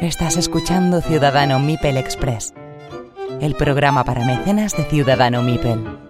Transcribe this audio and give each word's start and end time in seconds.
Estás 0.00 0.36
escuchando 0.36 1.00
Ciudadano 1.00 1.58
Mipel 1.58 1.96
Express, 1.96 2.52
el 3.40 3.54
programa 3.54 4.04
para 4.04 4.24
mecenas 4.24 4.76
de 4.76 4.84
Ciudadano 4.84 5.42
Mipel. 5.42 6.01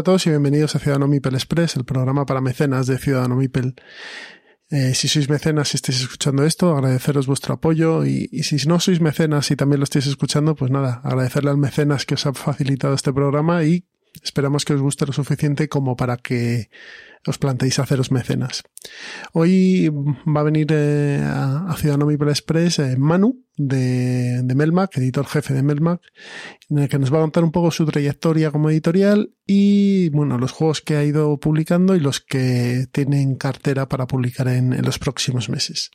Hola 0.00 0.04
a 0.04 0.16
todos 0.16 0.26
y 0.26 0.30
bienvenidos 0.30 0.74
a 0.74 0.78
Ciudadano 0.78 1.08
Mipel 1.08 1.34
Express, 1.34 1.76
el 1.76 1.84
programa 1.84 2.24
para 2.24 2.40
mecenas 2.40 2.86
de 2.86 2.96
Ciudadano 2.96 3.36
Mipel. 3.36 3.74
Eh, 4.70 4.94
si 4.94 5.08
sois 5.08 5.28
mecenas 5.28 5.74
y 5.74 5.76
estáis 5.76 6.00
escuchando 6.00 6.42
esto, 6.46 6.74
agradeceros 6.74 7.26
vuestro 7.26 7.52
apoyo 7.52 8.06
y, 8.06 8.26
y, 8.32 8.44
si 8.44 8.56
no 8.66 8.80
sois 8.80 9.02
mecenas 9.02 9.50
y 9.50 9.56
también 9.56 9.78
lo 9.78 9.84
estáis 9.84 10.06
escuchando, 10.06 10.54
pues 10.54 10.70
nada, 10.70 11.02
agradecerle 11.04 11.50
al 11.50 11.58
mecenas 11.58 12.06
que 12.06 12.14
os 12.14 12.24
ha 12.24 12.32
facilitado 12.32 12.94
este 12.94 13.12
programa 13.12 13.62
y 13.62 13.84
esperamos 14.22 14.64
que 14.64 14.72
os 14.72 14.80
guste 14.80 15.04
lo 15.04 15.12
suficiente 15.12 15.68
como 15.68 15.96
para 15.96 16.16
que 16.16 16.70
os 17.26 17.38
planteéis 17.38 17.78
haceros 17.78 18.10
mecenas. 18.10 18.62
Hoy 19.32 19.88
va 19.88 20.40
a 20.40 20.44
venir 20.44 20.68
eh, 20.70 21.20
a, 21.22 21.74
Ciudadano 21.76 22.06
Mipel 22.06 22.30
Express 22.30 22.78
eh, 22.78 22.96
Manu 22.96 23.44
de, 23.58 24.42
Melmac, 24.54 24.96
editor 24.96 25.26
jefe 25.26 25.52
de 25.52 25.62
Melmac, 25.62 26.00
en 26.70 26.78
el 26.78 26.88
que 26.88 26.98
nos 26.98 27.12
va 27.12 27.18
a 27.18 27.20
contar 27.20 27.44
un 27.44 27.52
poco 27.52 27.70
su 27.70 27.84
trayectoria 27.84 28.50
como 28.50 28.70
editorial 28.70 29.34
y 29.46 30.08
bueno, 30.10 30.38
los 30.38 30.52
juegos 30.52 30.80
que 30.80 30.96
ha 30.96 31.04
ido 31.04 31.38
publicando 31.38 31.94
y 31.94 32.00
los 32.00 32.20
que 32.20 32.86
tiene 32.90 33.20
en 33.20 33.34
cartera 33.34 33.86
para 33.88 34.06
publicar 34.06 34.48
en, 34.48 34.72
en 34.72 34.82
los 34.82 34.98
próximos 34.98 35.50
meses. 35.50 35.90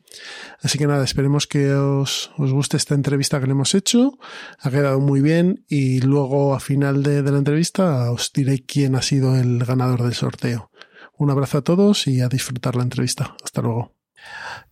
Así 0.61 0.77
que 0.77 0.85
nada, 0.85 1.03
esperemos 1.03 1.47
que 1.47 1.73
os, 1.73 2.31
os, 2.37 2.51
guste 2.51 2.77
esta 2.77 2.93
entrevista 2.93 3.39
que 3.39 3.47
le 3.47 3.53
hemos 3.53 3.73
hecho. 3.73 4.19
Ha 4.59 4.69
quedado 4.69 4.99
muy 4.99 5.21
bien 5.21 5.65
y 5.67 6.01
luego 6.01 6.53
a 6.53 6.59
final 6.59 7.01
de, 7.01 7.23
de 7.23 7.31
la 7.31 7.39
entrevista 7.39 8.11
os 8.11 8.31
diré 8.31 8.63
quién 8.63 8.95
ha 8.95 9.01
sido 9.01 9.35
el 9.35 9.65
ganador 9.65 10.03
del 10.03 10.13
sorteo. 10.13 10.69
Un 11.17 11.29
abrazo 11.29 11.59
a 11.59 11.61
todos 11.63 12.07
y 12.07 12.21
a 12.21 12.27
disfrutar 12.27 12.75
la 12.75 12.83
entrevista. 12.83 13.35
Hasta 13.43 13.61
luego. 13.61 13.91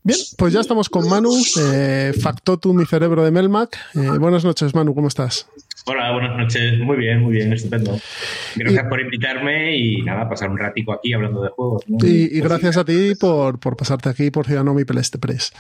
Bien, 0.04 0.20
pues 0.38 0.52
ya 0.52 0.60
estamos 0.60 0.90
con 0.90 1.08
Manu, 1.08 1.32
eh, 1.62 2.12
Factotum 2.20 2.76
mi 2.76 2.86
cerebro 2.86 3.24
de 3.24 3.32
Melmac. 3.32 3.78
Eh, 3.96 4.18
buenas 4.20 4.44
noches, 4.44 4.76
Manu, 4.76 4.94
¿cómo 4.94 5.08
estás? 5.08 5.48
Hola, 5.86 6.12
buenas 6.12 6.38
noches. 6.38 6.80
Muy 6.80 6.98
bien, 6.98 7.22
muy 7.22 7.34
bien, 7.34 7.54
estupendo. 7.54 7.98
Gracias 8.56 8.86
y, 8.86 8.90
por 8.90 9.00
invitarme 9.00 9.78
y 9.78 10.02
nada, 10.02 10.28
pasar 10.28 10.50
un 10.50 10.58
ratico 10.58 10.94
aquí 10.94 11.14
hablando 11.14 11.42
de 11.42 11.50
juegos. 11.50 11.84
¿no? 11.88 11.98
Y, 12.06 12.30
y 12.32 12.42
gracias 12.42 12.78
a 12.78 12.84
ti 12.84 13.14
por, 13.20 13.60
por 13.60 13.78
pasarte 13.78 14.10
aquí 14.10 14.32
por 14.32 14.46
Ciudadano 14.46 14.74
Mi 14.74 14.86
Peleste 14.86 15.20
Press. 15.20 15.54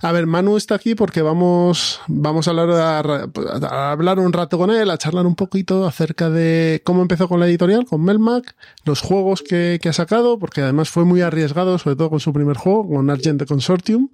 A 0.00 0.12
ver, 0.12 0.26
Manu 0.26 0.56
está 0.56 0.76
aquí 0.76 0.94
porque 0.94 1.22
vamos, 1.22 2.00
vamos 2.06 2.46
a 2.46 2.50
hablar, 2.50 2.70
a, 2.70 3.28
a 3.68 3.92
hablar 3.92 4.18
un 4.18 4.32
rato 4.32 4.56
con 4.58 4.70
él, 4.70 4.90
a 4.90 4.98
charlar 4.98 5.26
un 5.26 5.34
poquito 5.34 5.86
acerca 5.86 6.30
de 6.30 6.82
cómo 6.84 7.02
empezó 7.02 7.28
con 7.28 7.40
la 7.40 7.46
editorial, 7.46 7.84
con 7.84 8.04
Melmac, 8.04 8.54
los 8.84 9.00
juegos 9.00 9.42
que, 9.42 9.78
que 9.82 9.88
ha 9.88 9.92
sacado, 9.92 10.38
porque 10.38 10.62
además 10.62 10.88
fue 10.88 11.04
muy 11.04 11.20
arriesgado, 11.22 11.78
sobre 11.78 11.96
todo 11.96 12.10
con 12.10 12.20
su 12.20 12.32
primer 12.32 12.56
juego, 12.56 12.88
con 12.88 13.10
Argent 13.10 13.44
Consortium. 13.46 14.08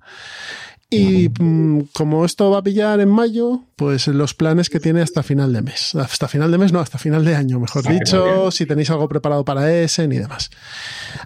Y 0.91 1.29
mmm, 1.41 1.81
como 1.93 2.25
esto 2.25 2.51
va 2.51 2.59
a 2.59 2.63
pillar 2.63 3.01
en 3.01 3.09
mayo, 3.09 3.63
pues 3.75 4.07
los 4.07 4.35
planes 4.35 4.71
que 4.71 4.79
tiene 4.79 5.03
hasta 5.03 5.23
final 5.23 5.53
de 5.53 5.63
mes. 5.63 5.95
Hasta 5.97 6.29
final 6.29 6.51
de 6.51 6.59
mes, 6.59 6.73
no, 6.73 6.79
hasta 6.79 6.99
final 6.99 7.25
de 7.25 7.35
año, 7.35 7.59
mejor 7.59 7.87
dicho, 7.89 8.51
si 8.51 8.65
tenéis 8.65 8.91
algo 8.91 9.09
preparado 9.09 9.45
para 9.45 9.73
ese 9.73 10.07
ni 10.07 10.19
demás. 10.19 10.51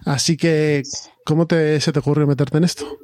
Así 0.05 0.37
que, 0.37 0.83
¿cómo 1.23 1.45
te, 1.45 1.79
se 1.81 1.91
te 1.91 1.99
ocurrió 1.99 2.25
meterte 2.25 2.57
en 2.57 2.63
esto? 2.63 2.97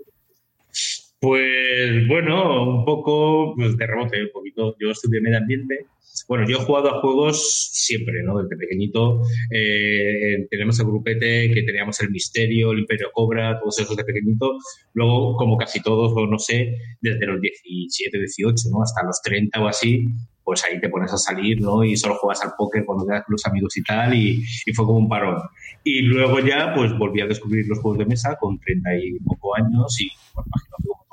Pues 1.19 2.07
bueno, 2.07 2.77
un 2.79 2.85
poco 2.85 3.55
pues, 3.55 3.77
de 3.77 3.87
rebote, 3.87 4.23
un 4.23 4.31
poquito. 4.33 4.75
Yo 4.79 4.91
estudié 4.91 5.21
medio 5.21 5.37
ambiente. 5.37 5.87
Bueno, 6.27 6.47
yo 6.47 6.57
he 6.57 6.59
jugado 6.61 6.89
a 6.89 7.01
juegos 7.01 7.69
siempre, 7.71 8.23
¿no? 8.23 8.41
Desde 8.41 8.55
pequeñito. 8.55 9.21
Eh, 9.51 10.47
tenemos 10.49 10.79
el 10.79 10.85
grupete 10.85 11.51
que 11.53 11.63
teníamos 11.63 11.99
el 12.01 12.09
Misterio, 12.09 12.71
el 12.71 12.79
Imperio 12.79 13.09
Cobra, 13.13 13.59
todos 13.59 13.79
esos 13.79 13.97
de 13.97 14.03
pequeñito. 14.03 14.57
Luego, 14.93 15.35
como 15.35 15.57
casi 15.57 15.81
todos, 15.81 16.13
o 16.15 16.27
no 16.27 16.39
sé, 16.39 16.77
desde 17.01 17.25
los 17.25 17.41
17, 17.41 18.17
18, 18.17 18.69
¿no? 18.71 18.81
Hasta 18.81 19.03
los 19.03 19.21
30 19.21 19.61
o 19.61 19.67
así, 19.67 20.05
pues 20.43 20.63
ahí 20.63 20.79
te 20.79 20.89
pones 20.89 21.11
a 21.11 21.17
salir, 21.17 21.59
¿no? 21.59 21.83
Y 21.83 21.97
solo 21.97 22.15
juegas 22.15 22.43
al 22.43 22.53
póker 22.57 22.85
con 22.85 22.97
los 23.27 23.45
amigos 23.45 23.75
y 23.77 23.83
tal, 23.83 24.13
y, 24.13 24.43
y, 24.65 24.73
fue 24.73 24.85
como 24.85 24.99
un 24.99 25.09
parón. 25.09 25.41
Y 25.83 26.03
luego 26.03 26.39
ya, 26.39 26.73
pues 26.75 26.97
volví 26.97 27.21
a 27.21 27.27
descubrir 27.27 27.67
los 27.67 27.79
juegos 27.79 27.97
de 27.99 28.05
mesa 28.05 28.37
con 28.39 28.59
30 28.59 28.95
y 28.97 29.19
poco 29.19 29.55
años 29.57 29.99
y, 29.99 30.07
bueno, 30.33 30.47
imagino 30.47 30.75
que 30.83 31.04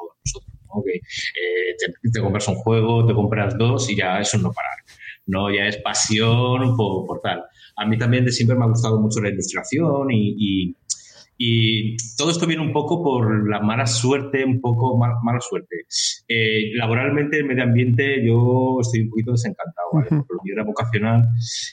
¿no? 0.75 0.83
Que 0.83 0.97
eh, 0.97 1.77
te, 1.78 2.10
te, 2.10 2.21
compras 2.21 2.49
un 2.49 2.56
juego, 2.56 3.06
te 3.06 3.15
compras 3.15 3.56
dos 3.59 3.91
y 3.91 3.97
ya 3.97 4.21
eso 4.21 4.38
no 4.38 4.53
parar, 4.53 4.78
¿no? 5.27 5.53
Ya 5.53 5.66
es 5.66 5.77
pasión 5.78 6.77
por, 6.77 7.06
por 7.06 7.21
tal. 7.21 7.44
A 7.77 7.87
mí 7.87 7.99
también 7.99 8.25
de 8.25 8.33
siempre 8.33 8.56
me 8.56 8.65
ha 8.65 8.69
gustado 8.69 9.00
mucho 9.00 9.21
la 9.21 9.31
ilustración 9.31 10.11
y, 10.11 10.34
y 10.38 10.77
y 11.44 11.97
todo 12.16 12.31
esto 12.31 12.47
viene 12.47 12.62
un 12.62 12.72
poco 12.72 13.03
por 13.03 13.50
la 13.50 13.59
mala 13.59 13.84
suerte, 13.84 14.44
un 14.44 14.61
poco 14.61 14.97
mal, 14.97 15.15
mala 15.25 15.41
suerte. 15.41 15.87
Eh, 16.28 16.71
laboralmente, 16.75 17.41
en 17.41 17.49
medio 17.49 17.65
ambiente, 17.65 18.25
yo 18.25 18.78
estoy 18.81 19.00
un 19.00 19.11
poquito 19.11 19.32
desencantado, 19.32 19.88
¿vale? 19.93 20.09
Porque 20.09 20.49
yo 20.49 20.53
era 20.53 20.62
vocacional 20.62 21.28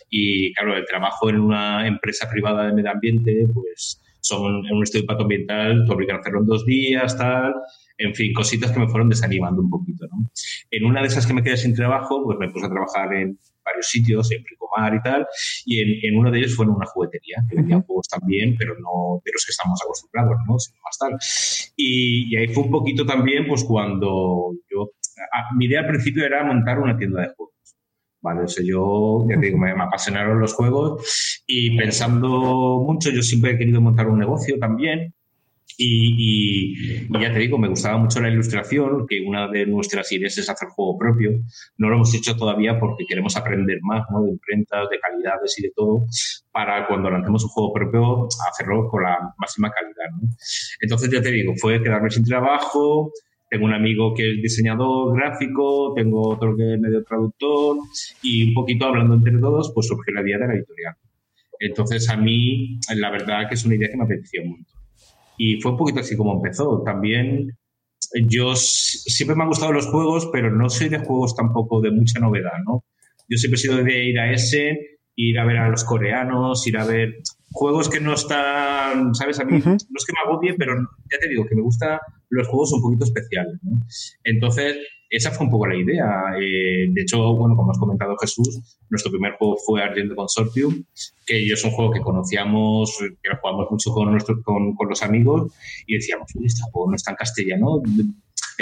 y, 0.10 0.52
claro, 0.56 0.76
el 0.76 0.86
trabajo 0.86 1.30
en 1.30 1.40
una 1.40 1.86
empresa 1.88 2.28
privada 2.28 2.66
de 2.66 2.74
medio 2.74 2.90
ambiente, 2.90 3.48
pues 3.54 4.02
son 4.22 4.66
en 4.66 4.76
un 4.76 4.82
estudio 4.82 5.02
de 5.02 5.04
impacto 5.04 5.24
ambiental, 5.24 5.86
te 5.86 5.94
obligan 5.94 6.18
a 6.18 6.20
hacerlo 6.22 6.40
en 6.40 6.48
dos 6.48 6.66
días, 6.66 7.16
tal. 7.16 7.54
En 8.02 8.16
fin, 8.16 8.34
cositas 8.34 8.72
que 8.72 8.80
me 8.80 8.88
fueron 8.88 9.10
desanimando 9.10 9.62
un 9.62 9.70
poquito, 9.70 10.08
¿no? 10.08 10.32
En 10.72 10.86
una 10.86 11.02
de 11.02 11.08
esas 11.08 11.28
que 11.28 11.34
me 11.34 11.44
quedé 11.44 11.58
sin 11.58 11.76
trabajo, 11.76 12.24
pues 12.24 12.38
me 12.40 12.50
puse 12.50 12.66
a 12.66 12.70
trabajar 12.70 13.14
en 13.14 13.38
varios 13.64 13.88
sitios, 13.88 14.32
en 14.32 14.42
Fricomar 14.46 14.96
y 14.96 15.02
tal, 15.02 15.28
y 15.66 15.82
en, 15.82 15.90
en, 16.04 16.18
uno 16.18 16.32
de 16.32 16.40
ellos 16.40 16.56
fue 16.56 16.66
en 16.66 16.72
una 16.72 16.86
juguetería, 16.86 17.44
que 17.50 17.58
vendía 17.58 17.76
-huh. 17.76 17.86
juegos 17.86 18.08
también, 18.08 18.56
pero 18.58 18.74
no 18.80 19.22
de 19.26 19.32
los 19.34 19.46
que 19.46 19.52
estamos 19.52 19.78
acostumbrados, 19.84 20.38
¿no? 20.48 20.58
Sino 20.58 20.80
más 20.82 20.98
tal. 20.98 21.18
Y, 21.76 22.34
y, 22.34 22.38
ahí 22.38 22.48
fue 22.48 22.64
un 22.64 22.72
poquito 22.72 23.06
también, 23.06 23.46
pues 23.46 23.66
cuando 23.66 24.54
yo, 24.72 24.92
a, 25.34 25.54
mi 25.56 25.66
idea 25.66 25.82
al 25.82 25.88
principio 25.88 26.26
era 26.26 26.46
montar 26.46 26.80
una 26.80 26.98
tienda 26.98 27.22
de 27.22 27.34
juegos. 27.36 27.54
Vale, 28.22 28.42
o 28.44 28.48
sea, 28.48 28.64
yo, 28.66 29.26
ya 29.30 29.40
te 29.40 29.46
digo, 29.48 29.58
me, 29.58 29.76
me 29.76 29.84
apasionaron 29.84 30.40
los 30.40 30.54
juegos 30.54 31.42
y 31.46 31.78
pensando 31.78 32.82
mucho, 32.86 33.12
yo 33.12 33.22
siempre 33.22 33.52
he 33.52 33.58
querido 33.58 33.82
montar 33.82 34.08
un 34.08 34.20
negocio 34.20 34.58
también, 34.58 35.14
y, 35.82 37.08
ya 37.22 37.32
te 37.32 37.40
digo, 37.40 37.58
me 37.58 37.70
gustaba 37.70 37.98
mucho 37.98 38.20
la 38.20 38.30
ilustración, 38.30 39.08
que 39.08 39.22
una 39.22 39.48
de 39.48 39.66
nuestras 39.66 40.12
ideas 40.12 40.38
es 40.38 40.50
hacer 40.50 40.68
juego 40.68 40.98
propio. 40.98 41.32
No 41.78 41.88
lo 41.88 41.96
hemos 41.96 42.14
hecho 42.14 42.36
todavía 42.36 42.78
porque 42.78 43.06
queremos 43.08 43.38
aprender 43.38 43.78
más 43.82 44.04
¿no? 44.12 44.24
de 44.24 44.32
imprentas, 44.32 44.90
de 44.90 45.00
calidades 45.00 45.58
y 45.58 45.62
de 45.64 45.72
todo, 45.74 46.06
para 46.52 46.86
cuando 46.86 47.10
lancemos 47.10 47.46
un 47.46 47.50
juego 47.52 47.72
propio 47.72 48.28
hacerlo 48.52 48.90
con 48.90 49.04
la 49.04 49.34
máxima 49.38 49.72
calidad. 49.72 50.12
¿no? 50.22 50.28
Entonces, 50.82 51.10
ya 51.12 51.22
te 51.22 51.32
digo, 51.32 51.54
fue 51.56 51.82
quedarme 51.82 52.10
sin 52.10 52.26
trabajo. 52.26 53.14
Tengo 53.50 53.64
un 53.64 53.74
amigo 53.74 54.14
que 54.14 54.32
es 54.32 54.42
diseñador 54.42 55.16
gráfico, 55.16 55.94
tengo 55.96 56.28
otro 56.28 56.58
que 56.58 56.74
es 56.74 56.80
medio 56.80 57.04
traductor 57.06 57.78
y 58.22 58.50
un 58.50 58.54
poquito 58.54 58.86
hablando 58.86 59.16
entre 59.16 59.40
todos, 59.40 59.72
pues 59.74 59.88
surgió 59.88 60.14
la 60.14 60.22
idea 60.24 60.40
de 60.40 60.48
la 60.48 60.54
editorial. 60.56 60.96
Entonces, 61.58 62.10
a 62.10 62.18
mí, 62.18 62.80
la 62.96 63.10
verdad 63.12 63.48
que 63.48 63.56
es 63.56 63.66
una 63.66 63.76
idea 63.76 63.90
que 63.90 63.98
me 63.98 64.04
apeteció 64.04 64.44
mucho. 64.44 64.79
Y 65.40 65.60
fue 65.62 65.72
un 65.72 65.78
poquito 65.78 66.02
así 66.02 66.18
como 66.18 66.34
empezó. 66.34 66.84
También 66.84 67.58
yo 68.28 68.56
siempre 68.56 69.36
me 69.36 69.44
han 69.44 69.50
gustado 69.50 69.72
los 69.72 69.88
juegos, 69.88 70.30
pero 70.34 70.52
no 70.52 70.70
soy 70.70 70.90
de 70.90 71.00
juegos 71.00 71.34
tampoco 71.34 71.80
de 71.80 71.92
mucha 71.92 72.20
novedad, 72.20 72.60
¿no? 72.66 72.84
Yo 73.30 73.38
siempre 73.38 73.56
he 73.56 73.62
sido 73.62 73.84
de 73.84 74.04
ir 74.04 74.20
a 74.20 74.34
ese, 74.34 75.00
ir 75.16 75.40
a 75.40 75.46
ver 75.46 75.58
a 75.58 75.70
los 75.70 75.86
coreanos, 75.86 76.68
ir 76.68 76.78
a 76.78 76.86
ver 76.86 77.20
juegos 77.52 77.90
que 77.90 78.02
no 78.02 78.14
están, 78.14 79.16
¿sabes? 79.16 79.40
A 79.40 79.46
mí 79.46 79.54
uh 79.54 79.62
-huh. 79.62 79.66
no 79.90 79.98
es 79.98 80.06
que 80.06 80.14
me 80.14 80.20
agobie, 80.26 80.56
pero 80.56 80.76
ya 81.10 81.18
te 81.20 81.30
digo 81.30 81.46
que 81.46 81.56
me 81.56 81.62
gustan 81.62 81.98
los 82.30 82.48
juegos 82.48 82.74
un 82.74 82.82
poquito 82.82 83.06
especiales, 83.06 83.60
¿no? 83.64 83.80
Entonces, 84.26 84.76
esa 85.10 85.32
fue 85.32 85.46
un 85.46 85.52
poco 85.52 85.68
la 85.68 85.76
idea. 85.76 86.06
Eh, 86.40 86.88
de 86.90 87.02
hecho, 87.02 87.34
bueno, 87.36 87.56
como 87.56 87.72
has 87.72 87.78
comentado 87.78 88.16
Jesús, 88.18 88.80
nuestro 88.90 89.12
primer 89.12 89.34
juego 89.34 89.58
fue 89.66 89.82
Argent 89.82 90.14
Consortium, 90.16 90.84
que 91.26 91.46
es 91.46 91.64
un 91.64 91.72
juego 91.72 91.92
que 91.92 92.02
conocíamos, 92.02 92.98
que 93.00 93.30
lo 93.30 93.38
jugamos 93.42 93.72
mucho 93.72 93.92
con, 93.92 94.12
nuestro, 94.12 94.42
con, 94.44 94.76
con 94.76 94.90
los 94.90 95.02
amigos 95.02 95.52
y 95.88 95.96
decíamos, 95.96 96.28
este 96.44 96.64
juego 96.72 96.92
no 96.92 96.96
está 96.96 97.12
en 97.12 97.18
castellano. 97.18 97.82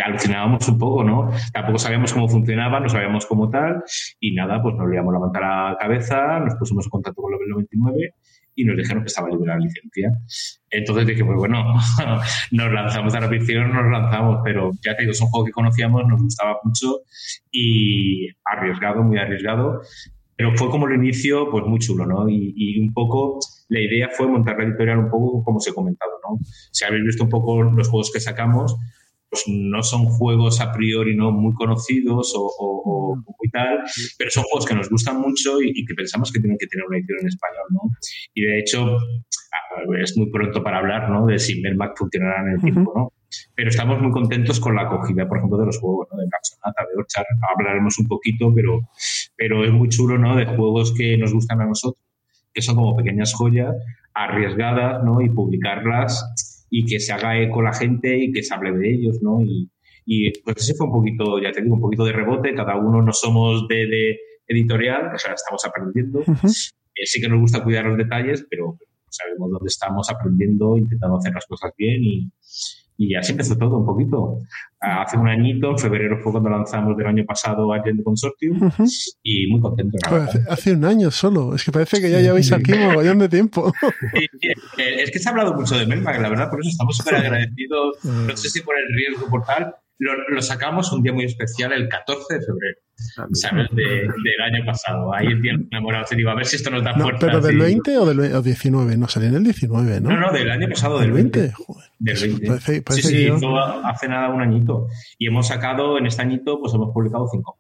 Alucinábamos 0.04 0.68
un 0.70 0.78
poco, 0.78 1.04
¿no? 1.04 1.32
Tampoco 1.52 1.80
sabíamos 1.80 2.14
cómo 2.14 2.30
funcionaba, 2.30 2.80
no 2.80 2.88
sabíamos 2.88 3.26
cómo 3.26 3.50
tal, 3.50 3.84
y 4.20 4.36
nada, 4.36 4.62
pues 4.62 4.76
nos 4.76 4.88
liamos 4.90 5.12
la 5.12 5.20
manta 5.20 5.40
a 5.40 5.72
la 5.72 5.78
cabeza, 5.78 6.40
nos 6.40 6.54
pusimos 6.56 6.86
en 6.86 6.90
contacto 6.92 7.22
con 7.22 7.32
Level 7.32 7.50
99 7.50 8.14
y 8.58 8.66
nos 8.66 8.76
dijeron 8.76 9.04
que 9.04 9.08
estaba 9.08 9.30
libre 9.30 9.46
la 9.46 9.60
licencia. 9.60 10.12
Entonces 10.72 11.06
dije, 11.06 11.24
pues 11.24 11.38
bueno, 11.38 11.76
nos 12.52 12.74
lanzamos 12.74 13.14
a 13.14 13.20
la 13.20 13.30
piscina, 13.30 13.68
nos 13.68 13.92
lanzamos, 13.92 14.40
pero 14.44 14.72
ya 14.84 14.96
te 14.96 15.04
digo, 15.04 15.12
es 15.12 15.22
un 15.22 15.28
juego 15.28 15.46
que 15.46 15.52
conocíamos, 15.52 16.06
nos 16.08 16.22
gustaba 16.22 16.58
mucho 16.64 17.02
y 17.52 18.28
arriesgado, 18.44 19.04
muy 19.04 19.20
arriesgado, 19.20 19.82
pero 20.36 20.56
fue 20.56 20.72
como 20.72 20.88
el 20.88 20.96
inicio, 20.96 21.52
pues 21.52 21.66
muy 21.66 21.78
chulo, 21.78 22.08
¿no? 22.08 22.28
Y, 22.28 22.54
y, 22.56 22.80
un 22.80 22.94
poco 22.94 23.40
la 23.70 23.80
idea 23.80 24.10
fue 24.10 24.28
montar 24.28 24.58
la 24.58 24.66
editorial 24.66 24.98
un 24.98 25.10
poco 25.12 25.44
como 25.44 25.58
os 25.58 25.68
he 25.68 25.74
comentado, 25.74 26.14
¿no? 26.28 26.40
Si 26.72 26.84
habéis 26.84 27.06
visto 27.06 27.26
un 27.26 27.30
poco 27.30 27.62
los 27.62 27.88
juegos 27.90 28.12
que 28.12 28.20
sacamos, 28.20 28.76
pues 29.30 29.44
no 29.48 29.84
son 29.84 30.06
juegos 30.06 30.62
a 30.62 30.72
priori 30.72 31.16
no 31.16 31.32
muy 31.32 31.54
conocidos 31.54 32.34
o, 32.36 32.52
o, 32.60 33.16
muy 33.16 33.50
tal, 33.52 33.84
pero 34.18 34.32
son 34.32 34.44
juegos 34.44 34.66
que 34.66 34.76
nos 34.76 34.90
gustan 34.90 35.20
mucho 35.20 35.62
y, 35.62 35.86
que 35.86 35.94
pensamos 35.94 36.32
que 36.32 36.40
tienen 36.40 36.58
que 36.58 36.68
tener 36.68 36.86
una 36.88 36.98
edición 36.98 37.20
en 37.22 37.28
español, 37.28 37.66
¿no? 37.72 37.82
Y 38.34 38.42
de 38.44 38.60
hecho, 38.60 38.98
es 40.00 40.18
muy 40.18 40.30
pronto 40.32 40.64
para 40.64 40.78
hablar, 40.78 41.10
¿no? 41.10 41.26
De 41.26 41.40
si 41.40 41.62
Melmac 41.62 41.98
funcionará 41.98 42.42
en 42.42 42.50
el 42.54 42.62
tiempo, 42.62 42.94
¿no? 42.96 43.14
Pero 43.56 43.70
estamos 43.70 44.02
muy 44.02 44.12
contentos 44.12 44.60
con 44.60 44.76
la 44.76 44.84
acogida, 44.84 45.28
por 45.28 45.38
ejemplo, 45.38 45.58
de 45.58 45.66
los 45.66 45.80
juegos, 45.80 46.08
¿no? 46.12 46.18
De 46.20 46.28
Sonata, 46.42 46.84
de 46.90 46.98
Orchard, 46.98 47.26
hablaremos 47.56 48.00
un 48.00 48.08
poquito, 48.08 48.54
pero, 48.54 48.80
pero 49.36 49.66
es 49.66 49.72
muy 49.72 49.90
chulo, 49.90 50.18
¿no? 50.18 50.36
De 50.36 50.46
juegos 50.46 50.94
que 50.94 51.18
nos 51.18 51.34
gustan 51.34 51.62
a 51.62 51.66
nosotros, 51.66 52.04
que 52.54 52.62
son 52.62 52.76
como 52.76 52.96
pequeñas 52.96 53.34
joyas, 53.34 53.76
arriesgadas, 54.14 55.04
¿no? 55.04 55.22
Y 55.22 55.30
publicarlas 55.30 56.57
y 56.70 56.86
que 56.86 57.00
se 57.00 57.14
haga 57.14 57.40
eco 57.42 57.62
la 57.62 57.74
gente 57.74 58.18
y 58.18 58.32
que 58.32 58.44
se 58.44 58.54
hable 58.54 58.72
de 58.72 58.94
ellos, 58.94 59.20
¿no? 59.22 59.42
Y, 59.42 59.70
y 60.06 60.32
pues 60.42 60.58
ese 60.58 60.74
fue 60.76 60.88
un 60.88 60.94
poquito, 60.94 61.42
ya 61.42 61.52
te 61.52 61.62
digo, 61.62 61.76
un 61.76 61.82
poquito 61.82 62.06
de 62.06 62.14
rebote, 62.14 62.56
cada 62.56 62.78
uno 62.78 63.02
no 63.02 63.12
somos 63.12 63.68
de, 63.68 63.88
de 63.88 64.20
editorial, 64.48 65.14
o 65.14 65.18
sea, 65.18 65.34
estamos 65.34 65.66
aprendiendo. 65.66 66.22
Eh, 67.00 67.06
sí 67.06 67.22
que 67.22 67.30
nos 67.30 67.40
gusta 67.40 67.64
cuidar 67.64 67.86
los 67.86 67.98
detalles, 67.98 68.46
pero 68.50 68.78
sabemos 69.10 69.52
dónde 69.52 69.68
estamos 69.68 70.10
aprendiendo, 70.10 70.78
intentando 70.78 71.18
hacer 71.18 71.34
las 71.34 71.46
cosas 71.46 71.72
bien 71.78 72.04
y, 72.04 72.32
y 72.98 73.16
así 73.16 73.32
empezó 73.32 73.58
todo 73.58 73.78
un 73.78 73.86
poquito. 73.86 74.40
Hace 74.80 75.18
un 75.18 75.28
añito, 75.28 75.72
en 75.72 75.78
febrero 75.78 76.18
fue 76.22 76.32
cuando 76.32 76.50
lanzamos 76.50 76.98
del 76.98 77.08
año 77.08 77.24
pasado 77.26 77.72
Agent 77.74 78.04
Consortium 78.04 78.72
y 79.24 79.48
muy 79.48 79.62
contento. 79.62 79.98
hace, 80.50 80.74
un 80.74 80.86
año 80.86 81.12
solo, 81.12 81.56
es 81.56 81.64
que 81.64 81.72
parece 81.72 82.02
que 82.02 82.10
ya 82.10 82.20
lleváis 82.20 82.52
aquí 82.52 82.74
un 82.74 82.88
mogollón 82.88 83.20
de 83.20 83.30
tiempo. 83.30 83.72
es 84.78 85.12
que 85.12 85.20
se 85.20 85.30
ha 85.30 85.32
hablado 85.32 85.54
mucho 85.54 85.78
de 85.78 85.86
Melmac, 85.86 86.20
la 86.20 86.30
verdad, 86.30 86.50
por 86.50 86.60
eso 86.60 86.70
estamos 86.70 86.98
súper 86.98 87.16
agradecidos. 87.16 88.04
No 88.04 88.36
sé 88.36 88.50
si 88.50 88.62
por 88.62 88.76
el 88.78 88.86
riesgo 88.96 89.28
por 89.30 89.44
tal, 89.46 89.76
lo, 90.00 90.42
sacamos 90.42 90.92
un 90.92 91.04
día 91.04 91.14
muy 91.14 91.26
especial, 91.26 91.74
el 91.74 91.88
14 91.88 92.34
de 92.34 92.40
febrero. 92.40 92.80
¿Sabes? 92.98 93.68
del 93.72 94.42
año 94.42 94.66
pasado. 94.66 95.14
Ahí 95.14 95.28
el 95.28 95.42
día 95.42 95.54
enamorado 95.54 96.06
se 96.08 96.16
digo, 96.16 96.30
a 96.30 96.36
ver 96.36 96.46
si 96.46 96.56
esto 96.56 96.70
nos 96.72 96.84
da 96.84 96.94
fuerza. 96.96 97.28
¿Pero 97.28 97.42
del 97.42 97.58
20 97.58 97.98
o 98.00 98.06
del 98.06 98.44
19? 98.44 98.98
No, 98.98 99.08
salió 99.08 99.30
en 99.30 99.36
el 99.36 99.44
19, 99.44 100.02
¿no? 100.02 100.10
No, 100.10 100.20
no, 100.20 100.32
del 100.32 100.50
año 100.50 100.68
pasado, 100.68 101.00
del 101.00 101.12
20. 101.12 101.52
Joder. 101.52 101.92
Del 102.00 102.40
20. 102.40 102.92
sí, 102.94 103.02
sí, 103.02 103.30
hace 103.84 104.08
nada 104.08 104.30
un 104.30 104.42
añito. 104.42 104.88
Y 105.18 105.28
hemos 105.28 105.48
sacado, 105.48 105.98
en 105.98 106.08
este 106.08 106.22
añito, 106.24 106.60
pues 106.60 106.74
hemos 106.74 106.92
publicado 106.92 107.28
cinco. 107.32 107.58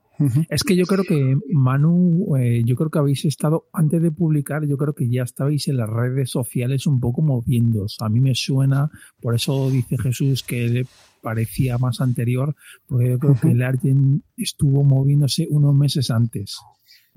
Es 0.50 0.64
que 0.64 0.76
yo 0.76 0.86
creo 0.86 1.04
que 1.04 1.36
Manu, 1.52 2.36
eh, 2.38 2.64
yo 2.66 2.76
creo 2.76 2.90
que 2.90 3.00
habéis 3.00 3.26
estado, 3.26 3.68
antes 3.72 4.02
de 4.02 4.12
publicar, 4.12 4.66
yo 4.66 4.78
creo 4.78 4.94
que 4.94 5.10
ya 5.10 5.24
estabais 5.24 5.68
en 5.68 5.78
las 5.78 5.90
redes 5.90 6.32
sociales 6.32 6.88
un 6.88 7.00
poco 7.00 7.22
moviéndose. 7.22 7.98
A 8.04 8.10
mí 8.10 8.20
me 8.20 8.34
suena, 8.34 8.90
por 9.22 9.36
eso 9.36 9.70
dice 9.70 9.98
Jesús 9.98 10.44
que 10.44 10.86
parecía 11.28 11.78
más 11.78 12.00
anterior, 12.00 12.56
porque 12.88 13.10
yo 13.10 13.20
creo 13.20 13.36
que 13.42 13.52
el 13.52 13.62
Argent 13.62 14.24
estuvo 14.38 14.82
moviéndose 14.86 15.46
unos 15.50 15.76
meses 15.76 16.10
antes. 16.10 16.56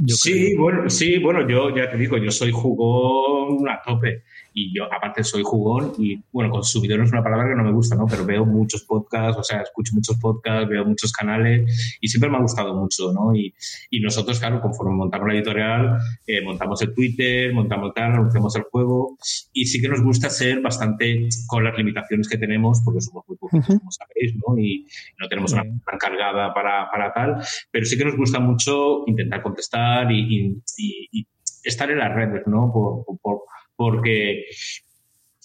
sí, 0.04 0.56
bueno, 0.56 0.90
sí, 0.90 1.18
bueno, 1.18 1.48
yo 1.48 1.72
ya 1.76 1.88
te 1.88 1.96
digo, 1.96 2.18
yo 2.18 2.32
soy 2.32 2.50
jugón 2.50 3.68
a 3.68 3.80
tope 3.86 4.24
y 4.52 4.74
yo 4.76 4.84
aparte 4.92 5.24
soy 5.24 5.42
jugón 5.42 5.92
y 5.98 6.22
bueno, 6.32 6.50
consumidor 6.50 7.00
es 7.00 7.12
una 7.12 7.22
palabra 7.22 7.48
que 7.48 7.54
no 7.54 7.64
me 7.64 7.72
gusta, 7.72 7.96
¿no? 7.96 8.06
Pero 8.06 8.24
veo 8.24 8.44
muchos 8.44 8.82
podcasts, 8.84 9.38
o 9.38 9.42
sea, 9.42 9.62
escucho 9.62 9.94
muchos 9.94 10.16
podcasts, 10.18 10.68
veo 10.68 10.84
muchos 10.84 11.12
canales 11.12 11.98
y 12.00 12.08
siempre 12.08 12.30
me 12.30 12.36
ha 12.36 12.40
gustado 12.40 12.74
mucho, 12.74 13.12
¿no? 13.12 13.34
Y, 13.34 13.54
y 13.90 14.00
nosotros, 14.00 14.38
claro, 14.38 14.60
conforme 14.60 14.94
montamos 14.94 15.28
la 15.28 15.34
editorial, 15.34 15.98
eh, 16.26 16.42
montamos 16.42 16.82
el 16.82 16.94
Twitter, 16.94 17.52
montamos 17.54 17.92
tal, 17.94 18.12
anunciamos 18.12 18.54
el 18.56 18.62
juego 18.62 19.16
y 19.52 19.66
sí 19.66 19.80
que 19.80 19.88
nos 19.88 20.02
gusta 20.02 20.30
ser 20.30 20.60
bastante 20.60 21.28
con 21.46 21.64
las 21.64 21.76
limitaciones 21.76 22.28
que 22.28 22.38
tenemos, 22.38 22.80
porque 22.84 23.00
somos 23.00 23.24
muy 23.28 23.36
poquitos, 23.36 23.78
como 23.78 23.90
sabéis, 23.90 24.34
¿no? 24.36 24.58
Y 24.58 24.86
no 25.18 25.28
tenemos 25.28 25.52
una 25.52 25.60
una 25.62 25.98
cargada 25.98 26.52
para, 26.54 26.90
para, 26.90 27.12
tal, 27.12 27.36
pero 27.70 27.84
sí 27.84 27.96
que 27.96 28.04
nos 28.04 28.16
gusta 28.16 28.40
mucho 28.40 29.04
intentar 29.06 29.42
contestar 29.42 30.10
y, 30.12 30.60
y, 30.78 31.26
estar 31.62 31.90
en 31.90 31.98
las 31.98 32.14
redes, 32.14 32.46
¿no? 32.46 32.72
por, 32.72 33.04
por 33.20 33.40
porque 33.80 34.40
eh, 34.40 34.44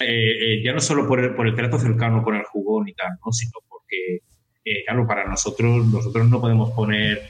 eh, 0.01 0.61
ya 0.61 0.73
no 0.73 0.81
solo 0.81 1.07
por 1.07 1.21
el, 1.21 1.33
por 1.35 1.47
el, 1.47 1.55
trato 1.55 1.79
cercano 1.79 2.21
con 2.21 2.35
el 2.35 2.43
jugón 2.43 2.85
y 2.89 2.93
tal, 2.93 3.11
¿no? 3.25 3.31
sino 3.31 3.53
porque, 3.69 4.19
eh, 4.65 4.83
claro, 4.85 5.07
para 5.07 5.25
nosotros, 5.25 5.87
nosotros 5.87 6.29
no 6.29 6.41
podemos 6.41 6.71
poner 6.71 7.29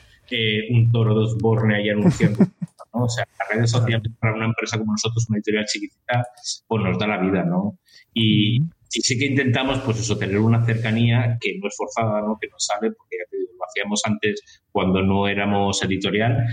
un 0.71 0.91
toro 0.91 1.13
de 1.13 1.25
Osborne 1.25 1.75
ahí 1.75 1.89
anunciando. 1.89 2.39
¿no? 2.95 3.03
O 3.03 3.09
sea, 3.09 3.23
las 3.37 3.49
redes 3.49 3.69
sociales 3.69 4.11
para 4.19 4.33
una 4.33 4.45
empresa 4.45 4.79
como 4.79 4.93
nosotros, 4.93 5.27
una 5.29 5.37
editorial 5.37 5.65
chiquitita, 5.65 6.25
pues 6.67 6.83
nos 6.83 6.97
da 6.97 7.05
la 7.05 7.19
vida, 7.19 7.43
¿no? 7.43 7.77
Y, 8.11 8.61
y 8.93 9.01
sí 9.01 9.17
que 9.17 9.25
intentamos, 9.25 9.79
pues 9.79 9.99
eso, 9.99 10.17
tener 10.17 10.37
una 10.37 10.65
cercanía 10.65 11.37
que 11.39 11.57
no 11.59 11.67
es 11.67 11.75
forzada, 11.75 12.21
¿no? 12.21 12.37
Que 12.39 12.47
nos 12.47 12.65
sale, 12.65 12.91
porque 12.91 13.17
ya 13.19 13.29
te 13.29 13.37
digo, 13.37 13.51
lo 13.57 13.65
hacíamos 13.65 14.01
antes 14.05 14.41
cuando 14.71 15.01
no 15.01 15.27
éramos 15.27 15.83
editorial. 15.83 16.45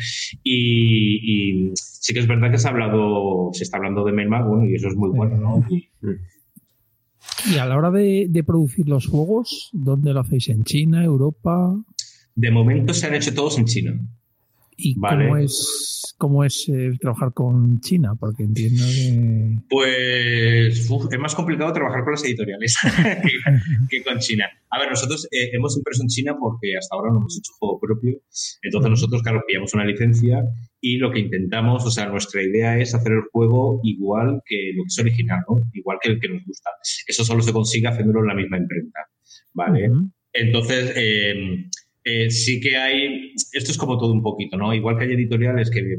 Y, 0.42 1.70
sí 1.74 2.12
que 2.12 2.20
es 2.20 2.26
verdad 2.26 2.50
que 2.50 2.58
se 2.58 2.66
ha 2.66 2.70
hablado, 2.70 3.50
se 3.52 3.64
está 3.64 3.76
hablando 3.76 4.04
de 4.04 4.12
Melma, 4.12 4.42
bueno, 4.42 4.68
y 4.68 4.74
eso 4.74 4.88
es 4.88 4.96
muy 4.96 5.10
bueno, 5.10 5.36
¿no? 5.36 5.66
Y, 5.70 7.58
a 7.58 7.66
la 7.66 7.76
hora 7.76 7.90
de, 7.90 8.26
de, 8.28 8.44
producir 8.44 8.88
los 8.88 9.06
juegos, 9.06 9.70
¿dónde 9.72 10.12
lo 10.12 10.20
hacéis? 10.20 10.48
¿En 10.48 10.64
China, 10.64 11.04
Europa? 11.04 11.74
De 12.34 12.50
momento 12.50 12.94
se 12.94 13.06
han 13.06 13.14
hecho 13.14 13.34
todos 13.34 13.58
en 13.58 13.66
China. 13.66 14.00
¿Y 14.76 14.94
cómo 14.94 15.36
es, 15.36 16.14
cómo 16.18 16.44
es 16.44 16.68
eh, 16.68 16.92
trabajar 17.00 17.32
con 17.32 17.80
China? 17.80 18.14
Porque 18.18 18.44
entiendo 18.44 18.82
que... 18.84 19.56
Pues 19.68 20.90
es 21.10 21.18
más 21.18 21.34
complicado 21.34 21.72
trabajar 21.72 22.02
con 22.04 22.12
las 22.12 22.24
editoriales 22.24 22.76
que, 23.90 24.02
con 24.02 24.18
China. 24.18 24.46
A 24.70 24.78
ver, 24.78 24.90
nosotros 24.90 25.28
eh, 25.30 25.50
hemos 25.52 25.76
impreso 25.76 26.02
en 26.02 26.08
China 26.08 26.36
porque 26.38 26.76
hasta 26.76 26.96
ahora 26.96 27.12
no 27.12 27.20
hemos 27.20 27.38
hecho 27.38 27.52
juego 27.58 27.78
propio. 27.80 28.20
Entonces 28.62 28.90
nosotros, 28.90 29.22
claro, 29.22 29.42
pillamos 29.46 29.74
una 29.74 29.84
licencia 29.84 30.42
y 30.80 30.96
lo 30.96 31.12
que 31.12 31.20
intentamos, 31.20 31.84
o 31.84 31.90
sea, 31.90 32.06
nuestra 32.06 32.42
idea 32.42 32.78
es 32.78 32.94
hacer 32.94 33.12
el 33.12 33.22
juego 33.30 33.80
igual 33.84 34.42
que 34.46 34.72
lo 34.74 34.84
que 34.84 34.88
es 34.88 34.98
original, 34.98 35.40
¿no? 35.48 35.56
Igual 35.74 35.98
que 36.00 36.12
el 36.12 36.20
que 36.20 36.28
nos 36.28 36.44
gusta. 36.46 36.70
Eso 37.06 37.24
solo 37.24 37.42
se 37.42 37.52
consigue 37.52 37.88
haciéndolo 37.88 38.20
en 38.20 38.26
la 38.26 38.34
misma 38.34 38.58
imprenta, 38.58 39.00
¿vale? 39.52 39.90
Entonces... 40.32 40.92
Eh, 40.96 41.68
eh, 42.04 42.30
sí 42.30 42.60
que 42.60 42.76
hay, 42.76 43.32
esto 43.52 43.70
es 43.70 43.78
como 43.78 43.98
todo 43.98 44.12
un 44.12 44.22
poquito, 44.22 44.56
¿no? 44.56 44.74
Igual 44.74 44.98
que 44.98 45.04
hay 45.04 45.12
editoriales 45.12 45.70
que, 45.70 45.98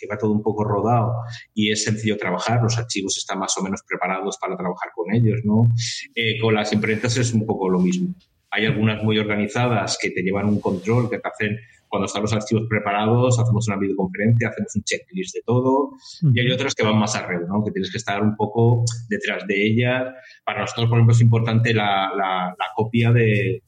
que 0.00 0.06
va 0.06 0.18
todo 0.18 0.32
un 0.32 0.42
poco 0.42 0.64
rodado 0.64 1.12
y 1.54 1.70
es 1.70 1.84
sencillo 1.84 2.16
trabajar, 2.16 2.62
los 2.62 2.78
archivos 2.78 3.16
están 3.18 3.38
más 3.38 3.56
o 3.58 3.62
menos 3.62 3.82
preparados 3.86 4.38
para 4.40 4.56
trabajar 4.56 4.90
con 4.94 5.14
ellos, 5.14 5.40
¿no? 5.44 5.68
Eh, 6.14 6.38
con 6.40 6.54
las 6.54 6.72
imprentas 6.72 7.16
es 7.16 7.32
un 7.32 7.46
poco 7.46 7.68
lo 7.68 7.78
mismo. 7.78 8.14
Hay 8.50 8.66
algunas 8.66 9.02
muy 9.04 9.18
organizadas 9.18 9.96
que 10.00 10.10
te 10.10 10.22
llevan 10.22 10.46
un 10.46 10.60
control, 10.60 11.08
que 11.08 11.18
te 11.18 11.28
hacen, 11.28 11.56
cuando 11.86 12.06
están 12.06 12.22
los 12.22 12.32
archivos 12.32 12.66
preparados, 12.68 13.38
hacemos 13.38 13.68
una 13.68 13.76
videoconferencia, 13.76 14.48
hacemos 14.48 14.74
un 14.74 14.82
checklist 14.82 15.34
de 15.34 15.42
todo, 15.44 15.90
y 16.34 16.40
hay 16.40 16.50
otras 16.50 16.74
que 16.74 16.84
van 16.84 16.98
más 16.98 17.14
arriba, 17.14 17.42
¿no? 17.48 17.64
Que 17.64 17.70
tienes 17.70 17.90
que 17.90 17.98
estar 17.98 18.22
un 18.22 18.36
poco 18.36 18.84
detrás 19.08 19.46
de 19.46 19.66
ellas. 19.66 20.12
Para 20.44 20.62
nosotros, 20.62 20.88
por 20.88 20.98
ejemplo, 20.98 21.14
es 21.14 21.20
importante 21.20 21.74
la, 21.74 22.10
la, 22.16 22.54
copia 22.76 23.12
de 23.12 23.62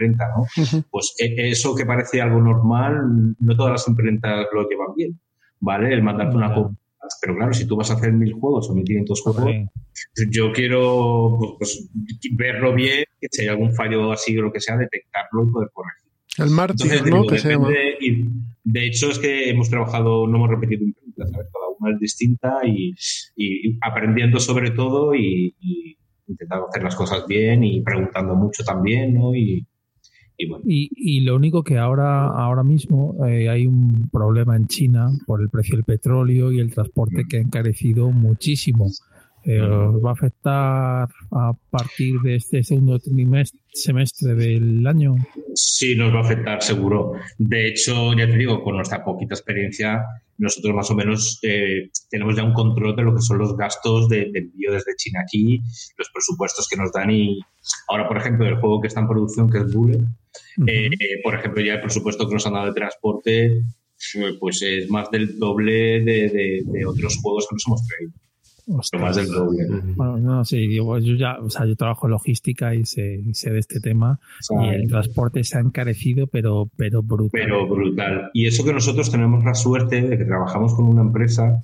imprenta, 0.00 0.28
¿no? 0.36 0.46
Pues 0.90 1.14
e, 1.18 1.50
eso 1.50 1.74
que 1.74 1.86
parece 1.86 2.20
algo 2.20 2.40
normal, 2.40 3.34
no 3.38 3.56
todas 3.56 3.72
las 3.72 3.88
imprentas 3.88 4.46
lo 4.52 4.68
llevan 4.68 4.94
bien, 4.96 5.20
¿vale? 5.60 5.92
El 5.92 6.02
mandarte 6.02 6.36
una 6.36 6.54
copia. 6.54 6.76
Pero 7.20 7.34
claro, 7.34 7.52
si 7.52 7.66
tú 7.66 7.76
vas 7.76 7.90
a 7.90 7.94
hacer 7.94 8.12
mil 8.12 8.32
juegos 8.34 8.70
o 8.70 8.74
mil 8.74 8.84
quinientos 8.84 9.22
juegos, 9.22 9.50
yo 10.30 10.52
quiero 10.52 11.38
pues, 11.58 11.88
pues, 11.90 11.90
verlo 12.36 12.74
bien, 12.74 13.04
que 13.20 13.28
si 13.30 13.42
hay 13.42 13.48
algún 13.48 13.74
fallo 13.74 14.12
así 14.12 14.36
o 14.38 14.42
lo 14.42 14.52
que 14.52 14.60
sea, 14.60 14.76
detectarlo 14.76 15.44
y 15.44 15.50
poder 15.50 15.70
corregir. 15.72 16.10
El 16.38 16.50
martes, 16.50 17.04
¿no? 17.06 17.24
de 18.62 18.86
hecho, 18.86 19.10
es 19.10 19.18
que 19.18 19.50
hemos 19.50 19.68
trabajado, 19.68 20.26
no 20.26 20.36
hemos 20.36 20.50
repetido 20.50 20.84
imprentas, 20.84 21.30
¿sabes? 21.30 21.48
Cada 21.52 21.66
una 21.78 21.94
es 21.94 22.00
distinta 22.00 22.60
y, 22.64 22.94
aprendiendo 23.80 24.38
sobre 24.38 24.70
todo 24.70 25.14
y, 25.14 25.56
y 25.58 25.98
intentando 26.28 26.68
hacer 26.68 26.82
las 26.82 26.94
cosas 26.94 27.26
bien 27.26 27.64
y 27.64 27.82
preguntando 27.82 28.34
mucho 28.36 28.62
también, 28.62 29.14
¿no? 29.14 29.34
Y, 29.34 29.66
y, 30.64 31.20
lo 31.20 31.36
único 31.36 31.62
que 31.62 31.78
ahora, 31.78 32.28
ahora 32.28 32.62
mismo 32.62 33.16
eh, 33.26 33.48
hay 33.48 33.66
un 33.66 34.08
problema 34.10 34.56
en 34.56 34.66
China 34.66 35.10
por 35.26 35.40
el 35.40 35.48
precio 35.48 35.76
del 35.76 35.84
petróleo 35.84 36.52
y 36.52 36.60
el 36.60 36.72
transporte 36.72 37.24
que 37.28 37.38
ha 37.38 37.40
encarecido 37.40 38.10
muchísimo. 38.10 38.90
Eh, 39.44 39.60
¿Os 39.60 40.04
va 40.04 40.10
a 40.10 40.12
afectar 40.12 41.08
a 41.30 41.52
partir 41.70 42.20
de 42.22 42.36
este 42.36 42.62
segundo 42.62 42.98
semestre 43.72 44.34
del 44.34 44.86
año? 44.86 45.16
Sí, 45.54 45.94
nos 45.96 46.14
va 46.14 46.18
a 46.18 46.22
afectar 46.22 46.62
seguro. 46.62 47.12
De 47.38 47.68
hecho, 47.68 48.12
ya 48.12 48.26
te 48.26 48.36
digo, 48.36 48.62
con 48.62 48.76
nuestra 48.76 49.02
poquita 49.02 49.34
experiencia, 49.34 50.04
nosotros 50.36 50.74
más 50.74 50.90
o 50.90 50.94
menos 50.94 51.38
eh, 51.42 51.88
tenemos 52.10 52.36
ya 52.36 52.44
un 52.44 52.52
control 52.52 52.96
de 52.96 53.02
lo 53.02 53.14
que 53.14 53.22
son 53.22 53.38
los 53.38 53.56
gastos 53.56 54.08
de, 54.08 54.30
envío 54.34 54.72
desde 54.72 54.96
China 54.96 55.20
aquí, 55.22 55.60
los 55.96 56.10
presupuestos 56.12 56.68
que 56.68 56.76
nos 56.76 56.92
dan 56.92 57.10
y 57.10 57.40
ahora, 57.88 58.08
por 58.08 58.18
ejemplo, 58.18 58.46
el 58.46 58.60
juego 58.60 58.80
que 58.80 58.88
está 58.88 59.00
en 59.00 59.08
producción, 59.08 59.50
que 59.50 59.58
es 59.58 59.72
Bullet, 59.72 60.04
eh, 60.66 60.90
por 61.22 61.34
ejemplo, 61.34 61.62
ya 61.62 61.74
el 61.74 61.80
presupuesto 61.80 62.28
que 62.28 62.34
nos 62.34 62.46
han 62.46 62.54
dado 62.54 62.66
de 62.66 62.72
transporte, 62.72 63.62
pues 64.38 64.62
es 64.62 64.90
más 64.90 65.10
del 65.10 65.38
doble 65.38 66.00
de, 66.00 66.62
de 66.64 66.86
otros 66.86 67.18
juegos 67.22 67.46
que 67.48 67.54
nos 67.54 67.66
hemos 67.66 67.86
traído 67.86 68.12
más 68.70 69.16
del 69.16 69.26
doble. 69.28 69.66
Bueno, 69.96 70.18
no, 70.18 70.44
sí, 70.44 70.74
yo 70.74 70.98
ya, 70.98 71.38
o 71.40 71.50
sea, 71.50 71.66
yo 71.66 71.76
trabajo 71.76 72.06
en 72.06 72.12
logística 72.12 72.74
y 72.74 72.84
sé, 72.84 73.22
sé 73.32 73.50
de 73.50 73.58
este 73.58 73.80
tema 73.80 74.18
y 74.62 74.68
el 74.68 74.88
transporte 74.88 75.44
se 75.44 75.58
ha 75.58 75.60
encarecido, 75.60 76.26
pero, 76.26 76.70
pero 76.76 77.02
brutal. 77.02 77.30
Pero 77.32 77.68
brutal. 77.68 78.30
Y 78.32 78.46
eso 78.46 78.64
que 78.64 78.72
nosotros 78.72 79.10
tenemos 79.10 79.44
la 79.44 79.54
suerte 79.54 80.02
de 80.02 80.18
que 80.18 80.24
trabajamos 80.24 80.74
con 80.74 80.86
una 80.86 81.02
empresa, 81.02 81.60